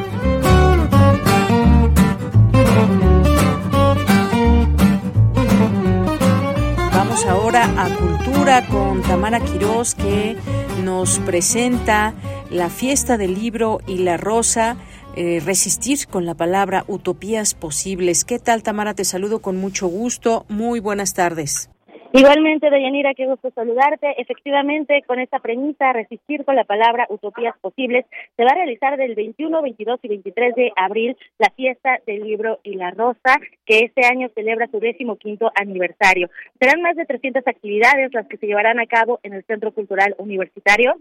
Ahora 7.27 7.65
a 7.77 7.95
Cultura 7.95 8.65
con 8.67 9.01
Tamara 9.01 9.39
Quirós 9.39 9.93
que 9.95 10.37
nos 10.83 11.19
presenta 11.19 12.13
la 12.49 12.69
fiesta 12.69 13.17
del 13.17 13.35
libro 13.35 13.81
y 13.87 13.99
la 13.99 14.17
rosa. 14.17 14.77
Eh, 15.15 15.41
resistir 15.43 16.07
con 16.07 16.25
la 16.25 16.35
palabra 16.35 16.85
utopías 16.87 17.53
posibles. 17.53 18.25
¿Qué 18.25 18.39
tal, 18.39 18.63
Tamara? 18.63 18.93
Te 18.93 19.03
saludo 19.03 19.39
con 19.39 19.57
mucho 19.57 19.87
gusto. 19.87 20.45
Muy 20.49 20.79
buenas 20.79 21.13
tardes. 21.13 21.69
Igualmente, 22.11 22.71
Deyanira, 22.71 23.13
qué 23.13 23.27
gusto 23.27 23.51
saludarte. 23.51 24.19
Efectivamente, 24.19 25.03
con 25.05 25.19
esta 25.19 25.37
premisa, 25.37 25.93
resistir 25.93 26.43
con 26.43 26.55
la 26.55 26.63
palabra 26.63 27.05
utopías 27.09 27.55
posibles, 27.59 28.03
se 28.35 28.43
va 28.43 28.49
a 28.49 28.55
realizar 28.55 28.97
del 28.97 29.13
21, 29.13 29.61
22 29.61 29.99
y 30.01 30.07
23 30.07 30.55
de 30.55 30.71
abril 30.75 31.15
la 31.37 31.51
fiesta 31.55 31.99
del 32.07 32.23
libro 32.23 32.59
y 32.63 32.75
la 32.75 32.89
rosa, 32.89 33.39
que 33.63 33.81
este 33.85 34.07
año 34.07 34.27
celebra 34.33 34.67
su 34.71 34.79
décimo 34.79 35.17
quinto 35.17 35.51
aniversario. 35.53 36.31
Serán 36.59 36.81
más 36.81 36.95
de 36.95 37.05
300 37.05 37.45
actividades 37.45 38.11
las 38.11 38.27
que 38.27 38.37
se 38.37 38.47
llevarán 38.47 38.79
a 38.79 38.87
cabo 38.87 39.19
en 39.21 39.33
el 39.33 39.43
Centro 39.43 39.71
Cultural 39.71 40.15
Universitario 40.17 40.95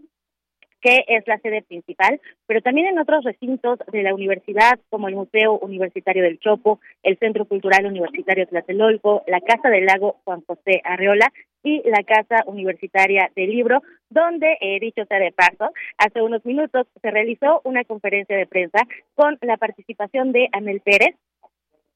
que 0.80 1.04
es 1.08 1.26
la 1.26 1.38
sede 1.38 1.62
principal, 1.62 2.20
pero 2.46 2.60
también 2.60 2.88
en 2.88 2.98
otros 2.98 3.24
recintos 3.24 3.78
de 3.90 4.02
la 4.02 4.14
universidad, 4.14 4.78
como 4.90 5.08
el 5.08 5.16
Museo 5.16 5.58
Universitario 5.58 6.22
del 6.22 6.38
Chopo, 6.38 6.80
el 7.02 7.18
Centro 7.18 7.44
Cultural 7.46 7.86
Universitario 7.86 8.46
Tlatelolco, 8.46 9.24
la 9.26 9.40
Casa 9.40 9.68
del 9.70 9.86
Lago 9.86 10.16
Juan 10.24 10.42
José 10.46 10.80
Arreola 10.84 11.32
y 11.62 11.82
la 11.88 12.02
Casa 12.04 12.44
Universitaria 12.46 13.30
del 13.34 13.50
Libro, 13.50 13.82
donde, 14.08 14.56
eh, 14.60 14.78
dicho 14.80 15.04
sea 15.06 15.18
de 15.18 15.32
paso, 15.32 15.72
hace 15.98 16.22
unos 16.22 16.44
minutos 16.44 16.86
se 17.02 17.10
realizó 17.10 17.60
una 17.64 17.84
conferencia 17.84 18.36
de 18.36 18.46
prensa 18.46 18.80
con 19.14 19.38
la 19.42 19.56
participación 19.56 20.32
de 20.32 20.48
Anel 20.52 20.80
Pérez, 20.80 21.16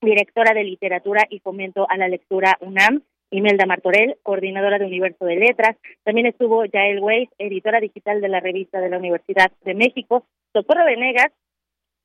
directora 0.00 0.52
de 0.52 0.64
Literatura 0.64 1.26
y 1.30 1.38
Fomento 1.38 1.86
a 1.88 1.96
la 1.96 2.08
Lectura 2.08 2.58
UNAM, 2.60 3.02
Imelda 3.32 3.66
Martorell, 3.66 4.16
coordinadora 4.22 4.78
de 4.78 4.84
Universo 4.84 5.24
de 5.24 5.36
Letras. 5.36 5.76
También 6.04 6.26
estuvo 6.26 6.64
Yael 6.66 7.00
Weiss, 7.00 7.30
editora 7.38 7.80
digital 7.80 8.20
de 8.20 8.28
la 8.28 8.40
revista 8.40 8.80
de 8.80 8.90
la 8.90 8.98
Universidad 8.98 9.50
de 9.64 9.74
México. 9.74 10.24
Socorro 10.52 10.84
Venegas, 10.84 11.32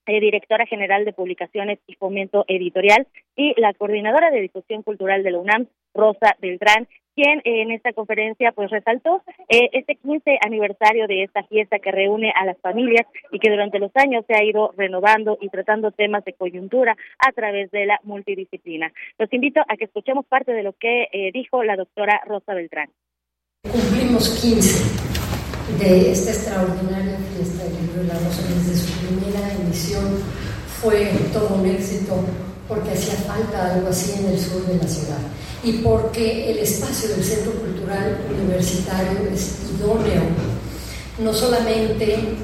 eh, 0.08 0.20
directora 0.20 0.66
general 0.66 1.06
de 1.06 1.14
Publicaciones 1.14 1.80
y 1.88 1.96
Fomento 1.96 2.46
Editorial. 2.48 3.08
Y 3.36 3.54
la 3.60 3.74
coordinadora 3.74 4.32
de 4.32 4.42
Difusión 4.42 4.84
Cultural 4.84 5.24
de 5.24 5.32
la 5.32 5.40
UNAM, 5.40 5.68
Rosa 5.94 6.36
Beltrán, 6.40 6.88
quien 7.18 7.42
en 7.46 7.72
esta 7.72 7.94
conferencia 7.94 8.52
pues 8.52 8.70
resaltó 8.70 9.24
eh, 9.50 9.70
este 9.74 9.96
15 9.96 10.38
aniversario 10.46 11.08
de 11.08 11.24
esta 11.24 11.42
fiesta 11.44 11.80
que 11.80 11.92
reúne 11.92 12.32
a 12.36 12.46
las 12.46 12.60
familias 12.60 13.08
y 13.32 13.40
que 13.40 13.50
durante 13.50 13.80
los 13.80 13.92
años 13.96 14.24
se 14.28 14.36
ha 14.36 14.44
ido 14.44 14.72
renovando 14.78 15.38
y 15.42 15.50
tratando 15.50 15.90
temas 15.90 16.24
de 16.26 16.34
coyuntura 16.34 16.96
a 17.18 17.32
través 17.32 17.72
de 17.72 17.88
la 17.88 18.00
multidisciplina. 18.04 18.94
Los 19.18 19.34
invito 19.34 19.62
a 19.68 19.78
que 19.78 19.86
escuchemos 19.86 20.28
parte 20.28 20.54
de 20.54 20.62
lo 20.62 20.74
que 20.74 21.08
eh, 21.12 21.32
dijo 21.34 21.64
la 21.64 21.76
doctora 21.76 22.22
Rosa 22.28 22.54
Beltrán. 22.54 22.90
Cumplimos 23.64 24.40
15 24.40 25.16
de 25.80 26.12
esta 26.12 26.32
extraordinaria 26.32 27.18
fiesta 27.36 27.64
del 27.64 27.74
libro 27.82 28.02
de 28.02 28.08
la 28.08 28.14
Rosa 28.16 28.41
desde 28.49 28.82
su 28.82 28.91
primera 28.94 29.54
emisión 29.54 30.06
fue 30.82 31.12
todo 31.34 31.56
un 31.56 31.66
éxito 31.66 32.16
porque 32.68 32.91
hacía 32.91 33.16
falta 33.16 33.76
algo 33.76 33.90
así 33.90 34.14
en 34.20 34.32
el 34.34 34.40
sur 34.40 34.66
de 34.66 34.76
la 34.76 34.88
ciudad. 34.88 35.18
Y 35.64 35.74
porque 35.80 36.52
el 36.52 36.60
espacio 36.60 37.10
del 37.10 37.24
Centro 37.24 37.54
Cultural 37.54 38.18
Universitario 38.30 39.20
es 39.34 39.56
idóneo, 39.78 40.24
no 41.20 41.34
solamente 41.34 42.36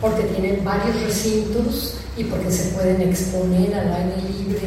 porque 0.00 0.24
tienen 0.24 0.64
varios 0.64 1.00
recintos 1.02 1.94
y 2.16 2.24
porque 2.24 2.50
se 2.50 2.70
pueden 2.70 3.00
exponer 3.02 3.74
al 3.74 3.92
aire 3.92 4.16
libre 4.38 4.60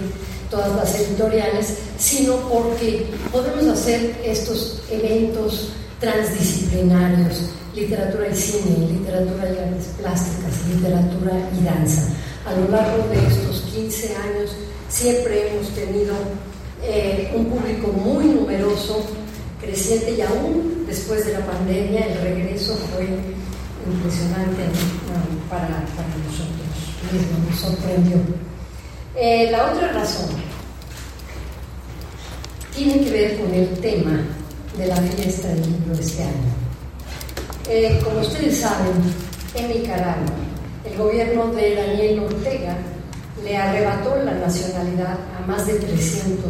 todas 0.49 0.76
las 0.76 0.95
editoriales, 0.95 1.77
sino 1.98 2.35
porque 2.49 3.07
podemos 3.31 3.65
hacer 3.65 4.19
estos 4.23 4.81
eventos 4.89 5.69
transdisciplinarios, 6.02 7.52
literatura 7.76 8.28
y 8.28 8.36
cine, 8.36 8.88
literatura 8.91 9.45
y 9.45 9.57
artes 9.60 9.94
plásticas, 9.99 10.68
literatura 10.68 11.34
y 11.57 11.64
danza. 11.64 12.10
A 12.45 12.53
lo 12.53 12.68
largo 12.69 13.07
de 13.10 13.28
estos 13.28 13.61
15 13.72 14.15
años 14.18 14.52
siempre 14.90 15.48
hemos 15.48 15.69
tenido 15.69 16.15
eh, 16.84 17.32
un 17.36 17.45
público 17.45 17.90
muy 17.90 18.26
numeroso, 18.26 19.06
creciente 19.61 20.11
y 20.11 20.22
aún 20.22 20.86
después 20.88 21.23
de 21.28 21.34
la 21.34 21.45
pandemia 21.45 22.07
el 22.07 22.19
regreso 22.19 22.76
fue 22.94 23.07
impresionante 23.86 24.64
para, 25.49 25.68
nosotros 25.68 27.14
mismos, 27.14 27.49
nos 27.49 27.60
sorprendió. 27.60 28.18
Eh, 29.15 29.49
la 29.52 29.72
otra 29.72 29.91
razón 29.91 30.30
tiene 32.76 33.03
que 33.03 33.11
ver 33.11 33.40
con 33.40 33.53
el 33.53 33.68
tema 33.80 34.23
de 34.77 34.88
la 34.88 34.95
fiesta 34.95 35.49
del 35.49 35.95
de 35.95 36.02
este 36.02 36.23
año. 36.23 36.53
Eh, 37.69 38.02
como 38.03 38.22
ustedes 38.22 38.60
saben, 38.60 38.93
en 39.56 39.68
Nicaragua, 39.69 40.34
el 40.85 40.98
gobierno 40.98 41.48
de 41.48 41.76
Daniel 41.76 42.19
Ortega 42.19 42.77
le 43.43 43.57
arrebató 43.57 44.15
la 44.23 44.34
nacionalidad 44.34 45.18
a 45.38 45.45
más 45.48 45.68
de 45.68 45.73
300 45.73 46.41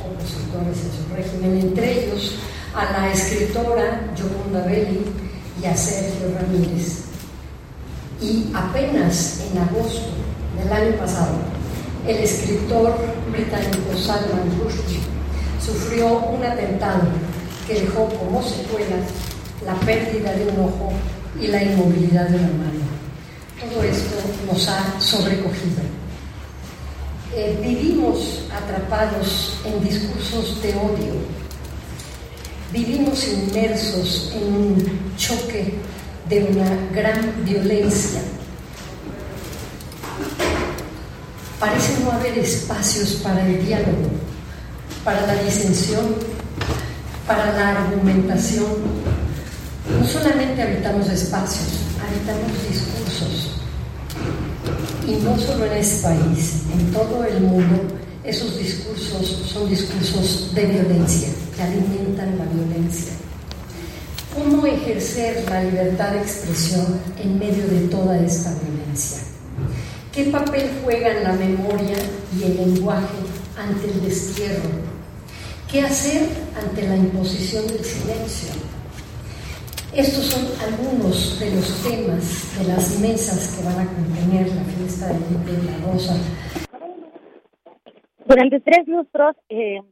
opositores 0.00 0.78
a 0.78 0.96
su 0.96 1.14
régimen, 1.14 1.60
entre 1.60 2.04
ellos 2.04 2.34
a 2.74 2.92
la 2.92 3.12
escritora 3.12 4.00
Yolanda 4.16 4.66
Belli 4.68 5.04
y 5.62 5.66
a 5.66 5.76
Sergio 5.76 6.32
Ramírez. 6.34 7.04
Y 8.20 8.50
apenas 8.54 9.44
en 9.50 9.58
agosto 9.58 10.10
del 10.58 10.72
año 10.72 10.96
pasado, 10.96 11.36
el 12.06 12.16
escritor 12.16 12.96
británico 13.32 13.96
Salman 13.96 14.58
Rushdie 14.60 15.00
sufrió 15.64 16.18
un 16.18 16.44
atentado 16.44 17.02
que 17.68 17.74
dejó 17.74 18.08
como 18.08 18.42
secuela 18.42 18.96
la 19.64 19.74
pérdida 19.80 20.32
de 20.32 20.44
un 20.46 20.60
ojo 20.60 20.90
y 21.38 21.48
la 21.48 21.62
inmovilidad 21.62 22.28
de 22.28 22.36
una 22.36 22.48
mano. 22.48 22.88
Todo 23.60 23.82
esto 23.82 24.16
nos 24.50 24.66
ha 24.68 24.98
sobrecogido. 24.98 25.82
Eh, 27.36 27.58
vivimos 27.62 28.44
atrapados 28.50 29.58
en 29.66 29.84
discursos 29.84 30.62
de 30.62 30.70
odio, 30.70 31.14
vivimos 32.72 33.28
inmersos 33.28 34.32
en 34.34 34.54
un 34.54 35.00
choque 35.18 35.74
de 36.26 36.44
una 36.44 36.70
gran 36.94 37.44
violencia. 37.44 38.22
Parece 41.60 42.00
no 42.02 42.12
haber 42.12 42.38
espacios 42.38 43.20
para 43.22 43.46
el 43.46 43.66
diálogo, 43.66 44.08
para 45.04 45.26
la 45.26 45.42
disensión, 45.42 46.14
para 47.28 47.52
la 47.52 47.82
argumentación. 47.82 48.66
No 50.00 50.06
solamente 50.06 50.62
habitamos 50.62 51.08
espacios, 51.10 51.68
habitamos 52.02 52.50
discursos. 52.66 53.60
Y 55.06 55.12
no 55.22 55.38
solo 55.38 55.66
en 55.66 55.72
este 55.74 56.02
país, 56.02 56.62
en 56.72 56.90
todo 56.92 57.24
el 57.24 57.40
mundo, 57.42 57.82
esos 58.24 58.58
discursos 58.58 59.42
son 59.52 59.68
discursos 59.68 60.54
de 60.54 60.66
violencia, 60.66 61.28
que 61.54 61.62
alimentan 61.62 62.38
la 62.38 62.44
violencia. 62.46 63.12
¿Cómo 64.34 64.66
ejercer 64.66 65.44
la 65.48 65.64
libertad 65.64 66.12
de 66.12 66.20
expresión 66.20 67.00
en 67.22 67.38
medio 67.38 67.66
de 67.66 67.88
toda 67.88 68.18
esta 68.18 68.54
violencia? 68.62 69.18
¿Qué 70.12 70.24
papel 70.24 70.70
juegan 70.82 71.24
la 71.24 71.32
memoria 71.32 71.96
y 72.38 72.42
el 72.44 72.56
lenguaje 72.56 73.18
ante 73.56 73.90
el 73.90 74.02
destierro? 74.02 74.97
¿Qué 75.70 75.82
hacer 75.82 76.24
ante 76.56 76.88
la 76.88 76.96
imposición 76.96 77.66
del 77.66 77.84
silencio? 77.84 78.56
Estos 79.94 80.24
son 80.24 80.48
algunos 80.64 81.38
de 81.38 81.50
los 81.54 81.68
temas 81.84 82.56
de 82.56 82.72
las 82.72 82.98
mesas 83.00 83.52
que 83.52 83.64
van 83.68 83.76
a 83.76 83.92
contener 83.92 84.48
la 84.48 84.64
fiesta 84.64 85.12
del 85.12 85.20
libro 85.28 85.52
de 85.52 85.70
la 85.70 85.92
rosa. 85.92 86.14
Durante 88.24 88.60
tres 88.60 88.88
lustros, 88.88 89.36
eh, 89.50 89.82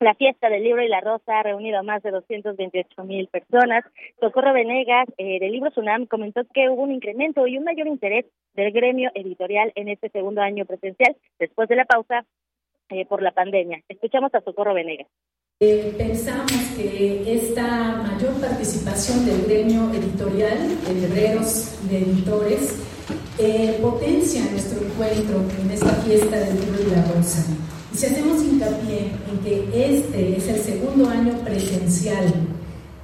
la 0.00 0.14
fiesta 0.14 0.48
del 0.48 0.64
libro 0.64 0.82
y 0.82 0.88
la 0.88 1.02
rosa 1.02 1.40
ha 1.40 1.42
reunido 1.42 1.78
a 1.78 1.82
más 1.82 2.02
de 2.02 2.12
228 2.12 3.04
mil 3.04 3.28
personas. 3.28 3.84
Socorro 4.20 4.54
Venegas, 4.54 5.06
eh, 5.18 5.38
del 5.38 5.52
libro 5.52 5.70
Tsunam, 5.70 6.06
comentó 6.06 6.44
que 6.54 6.70
hubo 6.70 6.82
un 6.82 6.92
incremento 6.92 7.46
y 7.46 7.58
un 7.58 7.64
mayor 7.64 7.88
interés 7.88 8.24
del 8.54 8.72
gremio 8.72 9.10
editorial 9.14 9.70
en 9.74 9.88
este 9.88 10.08
segundo 10.08 10.40
año 10.40 10.64
presencial, 10.64 11.14
después 11.38 11.68
de 11.68 11.76
la 11.76 11.84
pausa 11.84 12.24
eh, 12.90 13.06
por 13.06 13.22
la 13.22 13.32
pandemia. 13.32 13.82
Escuchamos 13.88 14.34
a 14.34 14.40
Socorro 14.40 14.74
Venegas. 14.74 15.06
Eh, 15.60 15.94
pensamos 15.98 16.50
que 16.76 17.22
esta 17.34 18.02
mayor 18.02 18.32
participación 18.40 19.26
del 19.26 19.42
gremio 19.42 19.90
editorial, 19.92 20.56
de 20.86 20.94
libreros 20.94 21.78
de 21.90 21.98
editores, 21.98 22.76
eh, 23.38 23.78
potencia 23.82 24.42
nuestro 24.50 24.86
encuentro 24.86 25.44
en 25.62 25.70
esta 25.70 25.92
fiesta 26.02 26.38
del 26.38 26.60
libro 26.60 26.82
y 26.82 26.90
la 26.90 27.04
rosa. 27.12 27.44
Y 27.92 27.96
si 27.96 28.06
hacemos 28.06 28.42
hincapié 28.42 29.12
en 29.30 29.38
que 29.44 29.96
este 29.96 30.36
es 30.36 30.48
el 30.48 30.60
segundo 30.60 31.08
año 31.10 31.34
presencial 31.44 32.32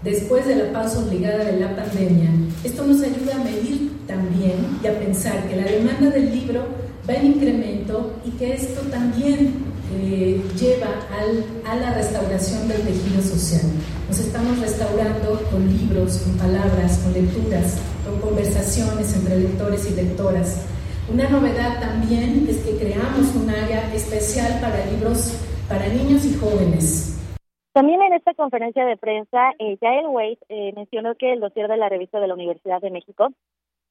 después 0.02 0.46
de 0.46 0.56
la 0.56 0.72
pausa 0.72 1.00
obligada 1.00 1.44
de 1.44 1.60
la 1.60 1.76
pandemia, 1.76 2.30
esto 2.64 2.86
nos 2.86 3.02
ayuda 3.02 3.34
a 3.36 3.44
medir 3.44 3.92
también 4.06 4.78
y 4.82 4.86
a 4.86 4.98
pensar 4.98 5.46
que 5.48 5.56
la 5.56 5.64
demanda 5.64 6.10
del 6.10 6.34
libro 6.34 6.66
va 7.08 7.14
en 7.14 7.26
incremento 7.26 8.14
y 8.24 8.30
que 8.32 8.54
esto 8.54 8.82
también 8.90 9.64
eh, 9.94 10.42
lleva 10.58 10.88
al, 11.10 11.44
a 11.64 11.76
la 11.76 11.94
restauración 11.94 12.68
del 12.68 12.82
tejido 12.82 13.22
social. 13.22 13.62
Nos 14.08 14.18
estamos 14.18 14.58
restaurando 14.60 15.40
con 15.50 15.66
libros, 15.66 16.18
con 16.18 16.36
palabras, 16.36 16.98
con 16.98 17.12
lecturas, 17.12 17.80
con 18.04 18.20
conversaciones 18.20 19.14
entre 19.14 19.38
lectores 19.40 19.90
y 19.90 19.94
lectoras. 19.94 20.66
Una 21.12 21.28
novedad 21.28 21.80
también 21.80 22.46
es 22.48 22.58
que 22.58 22.76
creamos 22.76 23.34
un 23.36 23.48
área 23.48 23.94
especial 23.94 24.60
para 24.60 24.84
libros 24.86 25.38
para 25.68 25.88
niños 25.88 26.24
y 26.24 26.34
jóvenes. 26.34 27.12
También 27.72 28.00
en 28.00 28.14
esta 28.14 28.32
conferencia 28.34 28.86
de 28.86 28.96
prensa, 28.96 29.52
eh, 29.58 29.76
Wade 30.08 30.38
eh, 30.48 30.72
mencionó 30.74 31.14
que 31.14 31.32
el 31.32 31.40
dossier 31.40 31.68
de 31.68 31.76
la 31.76 31.88
revista 31.88 32.20
de 32.20 32.28
la 32.28 32.34
Universidad 32.34 32.80
de 32.80 32.90
México 32.90 33.28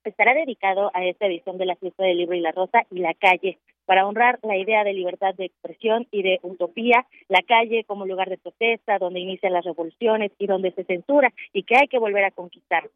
estará 0.06 0.34
dedicado 0.34 0.91
a 0.94 1.06
esta 1.06 1.26
edición 1.26 1.57
de 1.57 1.65
la 1.65 1.76
fiesta 1.76 2.03
del 2.03 2.18
libro 2.18 2.36
y 2.36 2.41
la 2.41 2.52
rosa 2.52 2.86
y 2.91 2.99
la 2.99 3.14
calle, 3.14 3.57
para 3.86 4.07
honrar 4.07 4.40
la 4.41 4.57
idea 4.57 4.84
de 4.84 4.94
libertad 4.94 5.36
de 5.36 5.45
expresión 5.45 6.07
y 6.11 6.23
de 6.23 6.40
utopía, 6.41 7.06
la 7.27 7.41
calle 7.41 7.84
como 7.86 8.06
lugar 8.06 8.30
de 8.30 8.38
protesta, 8.38 8.98
donde 8.98 9.19
inician 9.19 9.53
las 9.53 9.65
revoluciones 9.65 10.32
y 10.40 10.48
donde 10.48 10.72
se 10.72 10.84
censura 10.84 11.32
y 11.53 11.64
que 11.64 11.76
hay 11.76 11.88
que 11.88 11.99
volver 11.99 12.26
a 12.26 12.32
conquistar. 12.32 12.90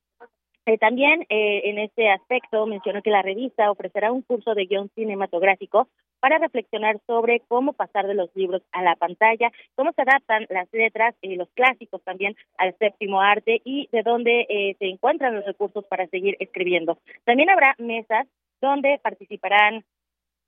Eh, 0.65 0.77
también 0.77 1.25
eh, 1.29 1.61
en 1.65 1.79
este 1.79 2.09
aspecto 2.09 2.65
mencionó 2.67 3.01
que 3.01 3.09
la 3.09 3.21
revista 3.21 3.71
ofrecerá 3.71 4.11
un 4.11 4.21
curso 4.21 4.53
de 4.53 4.65
guion 4.65 4.89
cinematográfico 4.93 5.87
para 6.19 6.37
reflexionar 6.37 6.99
sobre 7.07 7.41
cómo 7.47 7.73
pasar 7.73 8.05
de 8.07 8.13
los 8.13 8.29
libros 8.35 8.61
a 8.71 8.83
la 8.83 8.95
pantalla, 8.95 9.51
cómo 9.75 9.93
se 9.93 10.01
adaptan 10.01 10.45
las 10.49 10.67
letras 10.71 11.15
y 11.21 11.35
los 11.35 11.49
clásicos 11.55 12.03
también 12.03 12.35
al 12.57 12.75
séptimo 12.77 13.21
arte 13.21 13.61
y 13.63 13.87
de 13.91 14.03
dónde 14.03 14.45
eh, 14.49 14.75
se 14.79 14.85
encuentran 14.85 15.35
los 15.35 15.45
recursos 15.45 15.85
para 15.85 16.07
seguir 16.07 16.35
escribiendo. 16.39 16.99
También 17.23 17.49
habrá 17.49 17.75
mesas 17.77 18.27
donde 18.61 18.99
participarán 19.01 19.83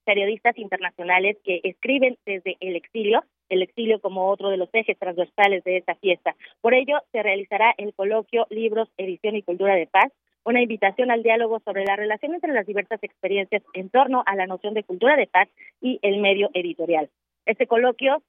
periodistas 0.03 0.57
internacionales 0.57 1.37
que 1.43 1.61
escriben 1.63 2.17
desde 2.25 2.57
el 2.59 2.75
exilio, 2.75 3.23
el 3.51 3.61
exilio 3.61 3.99
como 3.99 4.29
otro 4.29 4.49
de 4.49 4.57
los 4.57 4.69
ejes 4.73 4.97
transversales 4.97 5.63
de 5.63 5.77
esta 5.77 5.95
fiesta. 5.95 6.35
Por 6.61 6.73
ello, 6.73 6.99
se 7.11 7.21
realizará 7.21 7.75
el 7.77 7.93
coloquio 7.93 8.47
Libros, 8.49 8.89
Edición 8.97 9.35
y 9.35 9.43
Cultura 9.43 9.75
de 9.75 9.87
Paz, 9.87 10.11
una 10.43 10.61
invitación 10.61 11.11
al 11.11 11.21
diálogo 11.21 11.59
sobre 11.59 11.85
la 11.85 11.95
relación 11.95 12.33
entre 12.33 12.53
las 12.53 12.65
diversas 12.65 13.03
experiencias 13.03 13.61
en 13.73 13.89
torno 13.89 14.23
a 14.25 14.35
la 14.35 14.47
noción 14.47 14.73
de 14.73 14.83
cultura 14.83 15.15
de 15.15 15.27
paz 15.27 15.49
y 15.81 15.99
el 16.01 16.19
medio 16.19 16.49
editorial. 16.53 17.09
Este 17.45 17.67
coloquio 17.67 18.23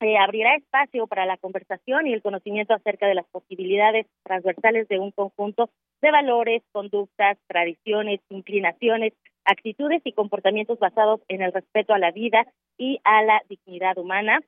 eh, 0.00 0.18
abrirá 0.18 0.54
espacio 0.56 1.06
para 1.06 1.24
la 1.24 1.38
conversación 1.38 2.06
y 2.06 2.12
el 2.12 2.22
conocimiento 2.22 2.74
acerca 2.74 3.06
de 3.06 3.14
las 3.14 3.26
posibilidades 3.26 4.06
transversales 4.24 4.88
de 4.88 4.98
un 4.98 5.10
conjunto 5.12 5.70
de 6.02 6.10
valores, 6.10 6.62
conductas, 6.72 7.38
tradiciones, 7.46 8.20
inclinaciones, 8.28 9.14
actitudes 9.48 10.02
y 10.04 10.12
comportamientos 10.12 10.78
basados 10.78 11.20
en 11.28 11.42
el 11.42 11.52
respeto 11.52 11.94
a 11.94 11.98
la 11.98 12.10
vida 12.10 12.46
y 12.76 13.00
a 13.02 13.22
la 13.22 13.42
dignidad 13.48 13.96
humana, 13.96 14.40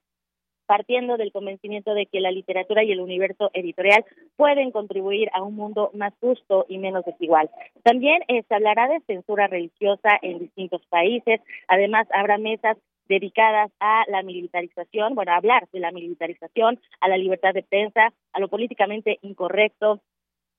partiendo 0.66 1.16
del 1.16 1.32
convencimiento 1.32 1.94
de 1.94 2.06
que 2.06 2.20
la 2.20 2.30
literatura 2.30 2.84
y 2.84 2.92
el 2.92 3.00
universo 3.00 3.50
editorial 3.54 4.04
pueden 4.36 4.70
contribuir 4.70 5.28
a 5.32 5.42
un 5.42 5.56
mundo 5.56 5.90
más 5.94 6.12
justo 6.20 6.66
y 6.68 6.78
menos 6.78 7.04
desigual. 7.04 7.50
También 7.82 8.22
eh, 8.28 8.44
se 8.46 8.54
hablará 8.54 8.88
de 8.88 9.00
censura 9.00 9.48
religiosa 9.48 10.10
en 10.22 10.38
distintos 10.38 10.82
países, 10.86 11.40
además 11.66 12.06
habrá 12.12 12.38
mesas 12.38 12.76
dedicadas 13.08 13.72
a 13.80 14.04
la 14.06 14.22
militarización, 14.22 15.16
bueno, 15.16 15.32
hablar 15.32 15.66
de 15.72 15.80
la 15.80 15.90
militarización, 15.90 16.78
a 17.00 17.08
la 17.08 17.16
libertad 17.16 17.54
de 17.54 17.64
prensa, 17.64 18.12
a 18.32 18.38
lo 18.38 18.48
políticamente 18.48 19.18
incorrecto, 19.22 20.00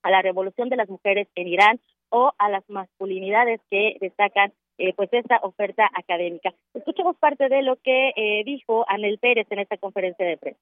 a 0.02 0.10
la 0.10 0.20
revolución 0.20 0.68
de 0.68 0.76
las 0.76 0.88
mujeres 0.88 1.28
en 1.36 1.48
Irán 1.48 1.80
o 2.12 2.32
a 2.38 2.50
las 2.50 2.62
masculinidades 2.68 3.60
que 3.70 3.96
destacan 4.00 4.52
eh, 4.78 4.92
pues 4.94 5.08
esta 5.12 5.38
oferta 5.42 5.88
académica. 5.94 6.52
Escuchemos 6.74 7.16
parte 7.16 7.48
de 7.48 7.62
lo 7.62 7.76
que 7.76 8.10
eh, 8.16 8.42
dijo 8.44 8.84
Anel 8.88 9.18
Pérez 9.18 9.46
en 9.50 9.60
esta 9.60 9.76
conferencia 9.78 10.26
de 10.26 10.36
prensa. 10.36 10.60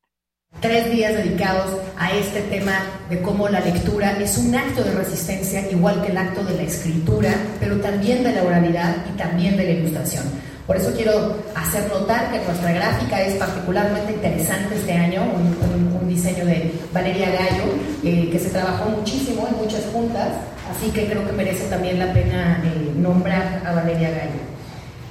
Tres 0.61 0.91
días 0.93 1.15
dedicados 1.15 1.81
a 1.97 2.11
este 2.13 2.43
tema 2.43 3.07
de 3.09 3.23
cómo 3.23 3.49
la 3.49 3.61
lectura 3.61 4.19
es 4.19 4.37
un 4.37 4.55
acto 4.55 4.83
de 4.83 4.95
resistencia, 4.95 5.71
igual 5.71 6.03
que 6.03 6.11
el 6.11 6.19
acto 6.19 6.43
de 6.45 6.55
la 6.57 6.63
escritura, 6.63 7.31
pero 7.61 7.81
también 7.81 8.25
de 8.25 8.33
la 8.33 8.43
oralidad 8.43 9.07
y 9.13 9.17
también 9.17 9.57
de 9.57 9.65
la 9.65 9.71
ilustración. 9.71 10.25
Por 10.71 10.77
eso 10.77 10.93
quiero 10.95 11.35
hacer 11.57 11.89
notar 11.89 12.31
que 12.31 12.39
nuestra 12.47 12.71
gráfica 12.71 13.21
es 13.21 13.35
particularmente 13.35 14.13
interesante 14.13 14.77
este 14.77 14.93
año, 14.93 15.23
un, 15.25 16.09
diseño 16.09 16.47
de 16.47 16.73
Valeria 16.93 17.29
Gallo, 17.29 17.65
eh, 18.05 18.29
que 18.31 18.39
se 18.39 18.51
trabajó 18.51 18.89
muchísimo 18.89 19.49
en 19.49 19.57
muchas 19.57 19.85
juntas, 19.93 20.29
así 20.71 20.93
que 20.93 21.07
creo 21.09 21.27
que 21.27 21.33
merece 21.33 21.65
también 21.65 21.99
la 21.99 22.13
pena 22.13 22.63
eh, 22.65 22.93
nombrar 22.95 23.61
a 23.67 23.73
Valeria 23.73 24.11
Gallo. 24.11 24.41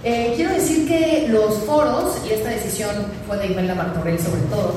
Eh, 0.06 0.32
quiero 0.38 0.54
decir 0.54 0.88
que 0.88 1.28
los 1.28 1.58
foros, 1.66 2.16
y 2.26 2.32
esta 2.32 2.52
decisión 2.52 2.92
fue 3.28 3.36
de 3.36 3.48
Imelda 3.48 3.76
Martorell 3.76 4.18
sobre 4.18 4.42
todo, 4.44 4.76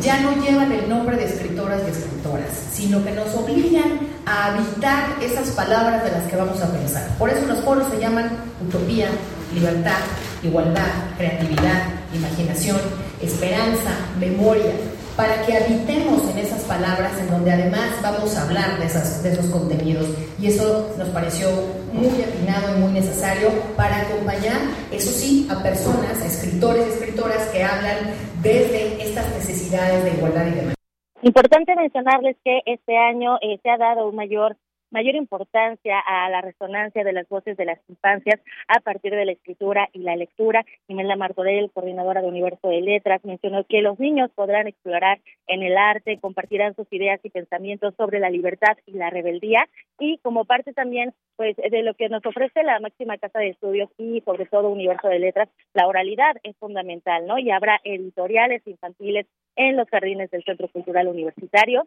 ya 0.00 0.20
no 0.20 0.40
llevan 0.44 0.70
el 0.70 0.88
nombre 0.88 1.16
de 1.16 1.24
escritoras 1.24 1.80
y 1.88 1.90
escritoras, 1.90 2.50
sino 2.72 3.02
que 3.04 3.10
nos 3.10 3.34
obligan 3.34 3.98
a 4.26 4.54
habitar 4.54 5.08
esas 5.20 5.48
palabras 5.50 6.04
de 6.04 6.12
las 6.12 6.22
que 6.30 6.36
vamos 6.36 6.62
a 6.62 6.70
pensar. 6.70 7.08
Por 7.18 7.30
eso 7.30 7.44
los 7.48 7.58
foros 7.64 7.88
se 7.90 7.98
llaman 7.98 8.30
utopía, 8.64 9.08
libertad, 9.54 9.98
igualdad, 10.42 10.90
creatividad, 11.16 11.82
imaginación, 12.14 12.78
esperanza, 13.20 13.90
memoria, 14.18 14.72
para 15.16 15.42
que 15.44 15.56
habitemos 15.56 16.28
en 16.30 16.38
esas 16.38 16.64
palabras 16.64 17.12
en 17.18 17.28
donde 17.30 17.52
además 17.52 17.90
vamos 18.02 18.36
a 18.36 18.44
hablar 18.44 18.78
de, 18.78 18.86
esas, 18.86 19.22
de 19.22 19.32
esos 19.32 19.46
contenidos. 19.46 20.06
Y 20.38 20.46
eso 20.46 20.94
nos 20.96 21.08
pareció 21.08 21.50
muy 21.92 22.22
afinado 22.22 22.76
y 22.76 22.80
muy 22.80 22.92
necesario 22.92 23.50
para 23.76 24.00
acompañar, 24.02 24.60
eso 24.90 25.10
sí, 25.10 25.46
a 25.50 25.62
personas, 25.62 26.22
a 26.22 26.26
escritores 26.26 26.86
y 26.86 26.90
escritoras 26.90 27.48
que 27.48 27.62
hablan 27.62 27.96
desde 28.42 29.02
estas 29.02 29.28
necesidades 29.34 30.04
de 30.04 30.10
igualdad 30.12 30.46
y 30.46 30.50
demás. 30.52 30.74
Importante 31.22 31.76
mencionarles 31.76 32.36
que 32.42 32.60
este 32.64 32.96
año 32.96 33.36
eh, 33.42 33.58
se 33.62 33.68
ha 33.68 33.76
dado 33.76 34.08
un 34.08 34.16
mayor 34.16 34.56
mayor 34.90 35.14
importancia 35.14 35.98
a 36.00 36.28
la 36.30 36.40
resonancia 36.40 37.04
de 37.04 37.12
las 37.12 37.28
voces 37.28 37.56
de 37.56 37.64
las 37.64 37.78
infancias 37.88 38.40
a 38.68 38.80
partir 38.80 39.12
de 39.12 39.24
la 39.24 39.32
escritura 39.32 39.88
y 39.92 40.00
la 40.00 40.16
lectura. 40.16 40.64
Imelda 40.88 41.16
Martorell, 41.16 41.70
coordinadora 41.72 42.22
de 42.22 42.28
Universo 42.28 42.68
de 42.68 42.80
Letras, 42.80 43.24
mencionó 43.24 43.64
que 43.64 43.82
los 43.82 43.98
niños 43.98 44.30
podrán 44.34 44.66
explorar 44.66 45.20
en 45.46 45.62
el 45.62 45.76
arte, 45.76 46.18
compartirán 46.20 46.74
sus 46.74 46.86
ideas 46.92 47.20
y 47.22 47.30
pensamientos 47.30 47.94
sobre 47.96 48.20
la 48.20 48.30
libertad 48.30 48.76
y 48.86 48.92
la 48.92 49.10
rebeldía 49.10 49.68
y 49.98 50.18
como 50.18 50.44
parte 50.44 50.72
también 50.72 51.12
pues 51.36 51.56
de 51.56 51.82
lo 51.82 51.94
que 51.94 52.08
nos 52.08 52.24
ofrece 52.26 52.62
la 52.62 52.80
máxima 52.80 53.18
casa 53.18 53.38
de 53.38 53.48
estudios 53.48 53.90
y 53.96 54.20
sobre 54.22 54.46
todo 54.46 54.68
Universo 54.68 55.08
de 55.08 55.18
Letras, 55.18 55.48
la 55.72 55.86
oralidad 55.86 56.36
es 56.42 56.56
fundamental, 56.58 57.26
¿no? 57.26 57.38
Y 57.38 57.50
habrá 57.50 57.80
editoriales 57.84 58.66
infantiles 58.66 59.26
en 59.56 59.76
los 59.76 59.88
jardines 59.88 60.30
del 60.30 60.44
Centro 60.44 60.68
Cultural 60.68 61.08
Universitario 61.08 61.86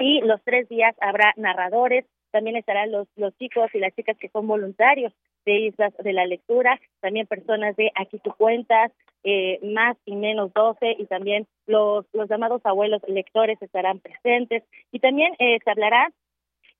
y 0.00 0.20
los 0.20 0.42
tres 0.44 0.68
días 0.68 0.94
habrá 1.00 1.32
narradores, 1.36 2.04
también 2.30 2.56
estarán 2.56 2.92
los, 2.92 3.08
los 3.16 3.36
chicos 3.38 3.70
y 3.74 3.78
las 3.78 3.94
chicas 3.94 4.16
que 4.18 4.28
son 4.28 4.46
voluntarios 4.46 5.12
de 5.46 5.60
Islas 5.60 5.94
de 5.98 6.12
la 6.12 6.26
Lectura, 6.26 6.78
también 7.00 7.26
personas 7.26 7.74
de 7.76 7.90
Aquí 7.94 8.18
tu 8.18 8.32
cuentas, 8.32 8.92
eh, 9.24 9.58
más 9.62 9.96
y 10.04 10.14
menos 10.14 10.52
12, 10.52 10.96
y 10.98 11.06
también 11.06 11.46
los, 11.66 12.04
los 12.12 12.28
llamados 12.28 12.60
abuelos 12.64 13.02
lectores 13.08 13.60
estarán 13.62 14.00
presentes, 14.00 14.62
y 14.92 14.98
también 14.98 15.34
eh, 15.38 15.58
se 15.64 15.70
hablará 15.70 16.10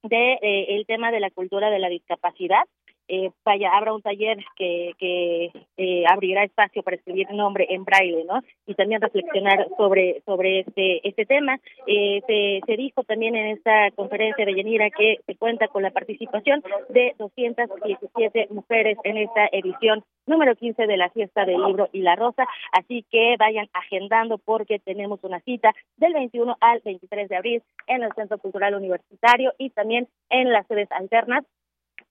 de 0.03 0.35
eh, 0.35 0.77
el 0.77 0.87
tema 0.87 1.11
de 1.11 1.21
la 1.21 1.31
cultura 1.31 1.71
de 1.71 1.79
la 1.79 1.89
discapacidad, 1.89 2.63
eh, 3.09 3.31
vaya, 3.45 3.71
habrá 3.75 3.95
un 3.95 4.03
taller 4.03 4.39
que, 4.57 4.93
que 4.99 5.51
eh, 5.77 6.05
abrirá 6.07 6.45
espacio 6.45 6.83
para 6.83 6.97
escribir 6.97 7.31
nombre 7.33 7.67
en 7.71 7.85
braille, 7.85 8.25
¿no? 8.25 8.43
Y 8.67 8.75
también 8.75 9.01
reflexionar 9.01 9.67
sobre 9.77 10.23
sobre 10.27 10.61
este 10.61 11.07
este 11.09 11.25
tema. 11.27 11.59
Eh, 11.87 12.21
se, 12.27 12.61
se 12.67 12.77
dijo 12.77 13.03
también 13.05 13.35
en 13.35 13.57
esta 13.57 13.91
conferencia 13.93 14.45
de 14.45 14.55
Yanira 14.55 14.91
que 14.91 15.21
se 15.27 15.37
cuenta 15.37 15.69
con 15.69 15.83
la 15.83 15.91
participación 15.91 16.63
de 16.91 17.15
217 17.19 18.49
mujeres 18.51 18.99
en 19.05 19.17
esta 19.17 19.49
edición 19.53 20.05
número 20.27 20.55
15 20.55 20.87
de 20.87 20.97
la 20.97 21.11
fiesta 21.11 21.45
del 21.45 21.65
libro 21.65 21.89
y 21.93 22.03
la 22.03 22.15
rosa, 22.15 22.47
así 22.73 23.05
que 23.11 23.37
vayan 23.39 23.69
agendando 23.73 24.39
porque 24.39 24.79
tenemos 24.79 25.21
una 25.25 25.41
cita 25.41 25.73
del 25.97 26.13
21 26.13 26.57
al 26.61 26.81
23 26.85 27.29
de 27.29 27.37
abril 27.37 27.63
en 27.87 28.03
el 28.03 28.13
Centro 28.13 28.39
Cultural 28.39 28.75
Universitario 28.75 29.53
y 29.59 29.71
también 29.71 30.09
en 30.29 30.53
las 30.53 30.67
sedes 30.67 30.91
alternas 30.93 31.45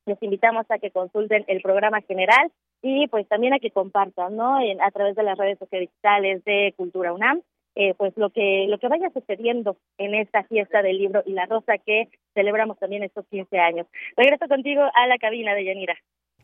les 0.07 0.21
invitamos 0.23 0.65
a 0.69 0.79
que 0.79 0.91
consulten 0.91 1.43
el 1.47 1.61
programa 1.61 2.01
general 2.01 2.51
y 2.81 3.07
pues 3.07 3.27
también 3.27 3.53
a 3.53 3.59
que 3.59 3.71
compartan, 3.71 4.35
¿no? 4.35 4.59
En, 4.59 4.81
a 4.81 4.89
través 4.91 5.15
de 5.15 5.23
las 5.23 5.37
redes 5.37 5.59
sociales 5.59 6.43
de 6.45 6.73
Cultura 6.75 7.13
UNAM, 7.13 7.41
eh, 7.75 7.93
pues 7.95 8.13
lo 8.17 8.31
que 8.31 8.65
lo 8.67 8.79
que 8.79 8.87
vaya 8.87 9.11
sucediendo 9.11 9.77
en 9.99 10.15
esta 10.15 10.43
fiesta 10.43 10.81
del 10.81 10.97
libro 10.97 11.21
y 11.25 11.33
la 11.33 11.45
rosa 11.45 11.77
que 11.77 12.09
celebramos 12.33 12.79
también 12.79 13.03
estos 13.03 13.25
15 13.27 13.59
años. 13.59 13.87
Regreso 14.15 14.47
contigo 14.47 14.81
a 14.81 15.07
la 15.07 15.17
cabina 15.17 15.53
de 15.53 15.65
Yanira. 15.65 15.95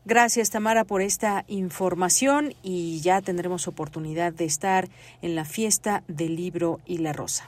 Gracias, 0.05 0.51
Tamara, 0.51 0.83
por 0.83 1.01
esta 1.01 1.45
información 1.47 2.53
y 2.61 3.01
ya 3.01 3.21
tendremos 3.21 3.69
oportunidad 3.69 4.33
de 4.33 4.45
estar 4.45 4.89
en 5.21 5.35
la 5.35 5.45
fiesta 5.45 6.03
del 6.07 6.35
libro 6.35 6.79
y 6.85 6.97
la 6.97 7.13
rosa. 7.13 7.47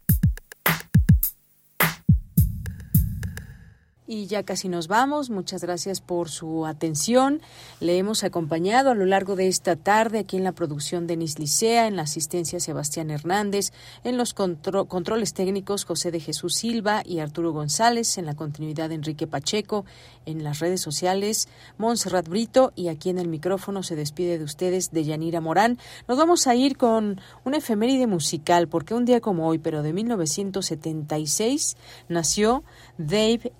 Y 4.11 4.27
ya 4.27 4.43
casi 4.43 4.67
nos 4.67 4.89
vamos. 4.89 5.29
Muchas 5.29 5.61
gracias 5.61 6.01
por 6.01 6.29
su 6.29 6.65
atención. 6.65 7.41
Le 7.79 7.97
hemos 7.97 8.25
acompañado 8.25 8.91
a 8.91 8.93
lo 8.93 9.05
largo 9.05 9.37
de 9.37 9.47
esta 9.47 9.77
tarde 9.77 10.19
aquí 10.19 10.35
en 10.35 10.43
la 10.43 10.51
producción 10.51 11.07
Denis 11.07 11.39
Licea, 11.39 11.87
en 11.87 11.95
la 11.95 12.01
asistencia 12.01 12.59
Sebastián 12.59 13.09
Hernández, 13.09 13.71
en 14.03 14.17
los 14.17 14.33
controles 14.33 15.33
técnicos 15.33 15.85
José 15.85 16.11
de 16.11 16.19
Jesús 16.19 16.55
Silva 16.55 17.03
y 17.05 17.19
Arturo 17.19 17.53
González, 17.53 18.17
en 18.17 18.25
la 18.25 18.35
continuidad 18.35 18.91
Enrique 18.91 19.27
Pacheco, 19.27 19.85
en 20.25 20.43
las 20.43 20.59
redes 20.59 20.81
sociales 20.81 21.47
Montserrat 21.77 22.27
Brito 22.27 22.73
y 22.75 22.89
aquí 22.89 23.11
en 23.11 23.17
el 23.17 23.29
micrófono 23.29 23.81
se 23.81 23.95
despide 23.95 24.37
de 24.37 24.43
ustedes 24.43 24.91
de 24.91 25.05
Yanira 25.05 25.39
Morán. 25.39 25.77
Nos 26.09 26.17
vamos 26.17 26.47
a 26.47 26.55
ir 26.55 26.75
con 26.75 27.21
una 27.45 27.59
efeméride 27.59 28.07
musical 28.07 28.67
porque 28.67 28.93
un 28.93 29.05
día 29.05 29.21
como 29.21 29.47
hoy, 29.47 29.57
pero 29.57 29.83
de 29.83 29.93
1976, 29.93 31.77
nació 32.09 32.65
Dave 32.97 33.53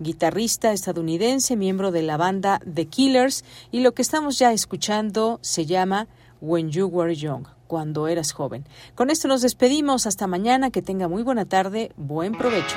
Guitarrista 0.00 0.72
estadounidense, 0.72 1.56
miembro 1.56 1.90
de 1.92 2.02
la 2.02 2.16
banda 2.16 2.60
The 2.72 2.86
Killers, 2.86 3.44
y 3.70 3.80
lo 3.80 3.92
que 3.92 4.02
estamos 4.02 4.38
ya 4.38 4.52
escuchando 4.52 5.38
se 5.42 5.66
llama 5.66 6.08
When 6.40 6.70
You 6.70 6.86
Were 6.86 7.14
Young, 7.14 7.46
cuando 7.66 8.08
eras 8.08 8.32
joven. 8.32 8.66
Con 8.94 9.10
esto 9.10 9.28
nos 9.28 9.42
despedimos, 9.42 10.06
hasta 10.06 10.26
mañana, 10.26 10.70
que 10.70 10.82
tenga 10.82 11.08
muy 11.08 11.22
buena 11.22 11.44
tarde, 11.44 11.92
buen 11.96 12.32
provecho. 12.32 12.76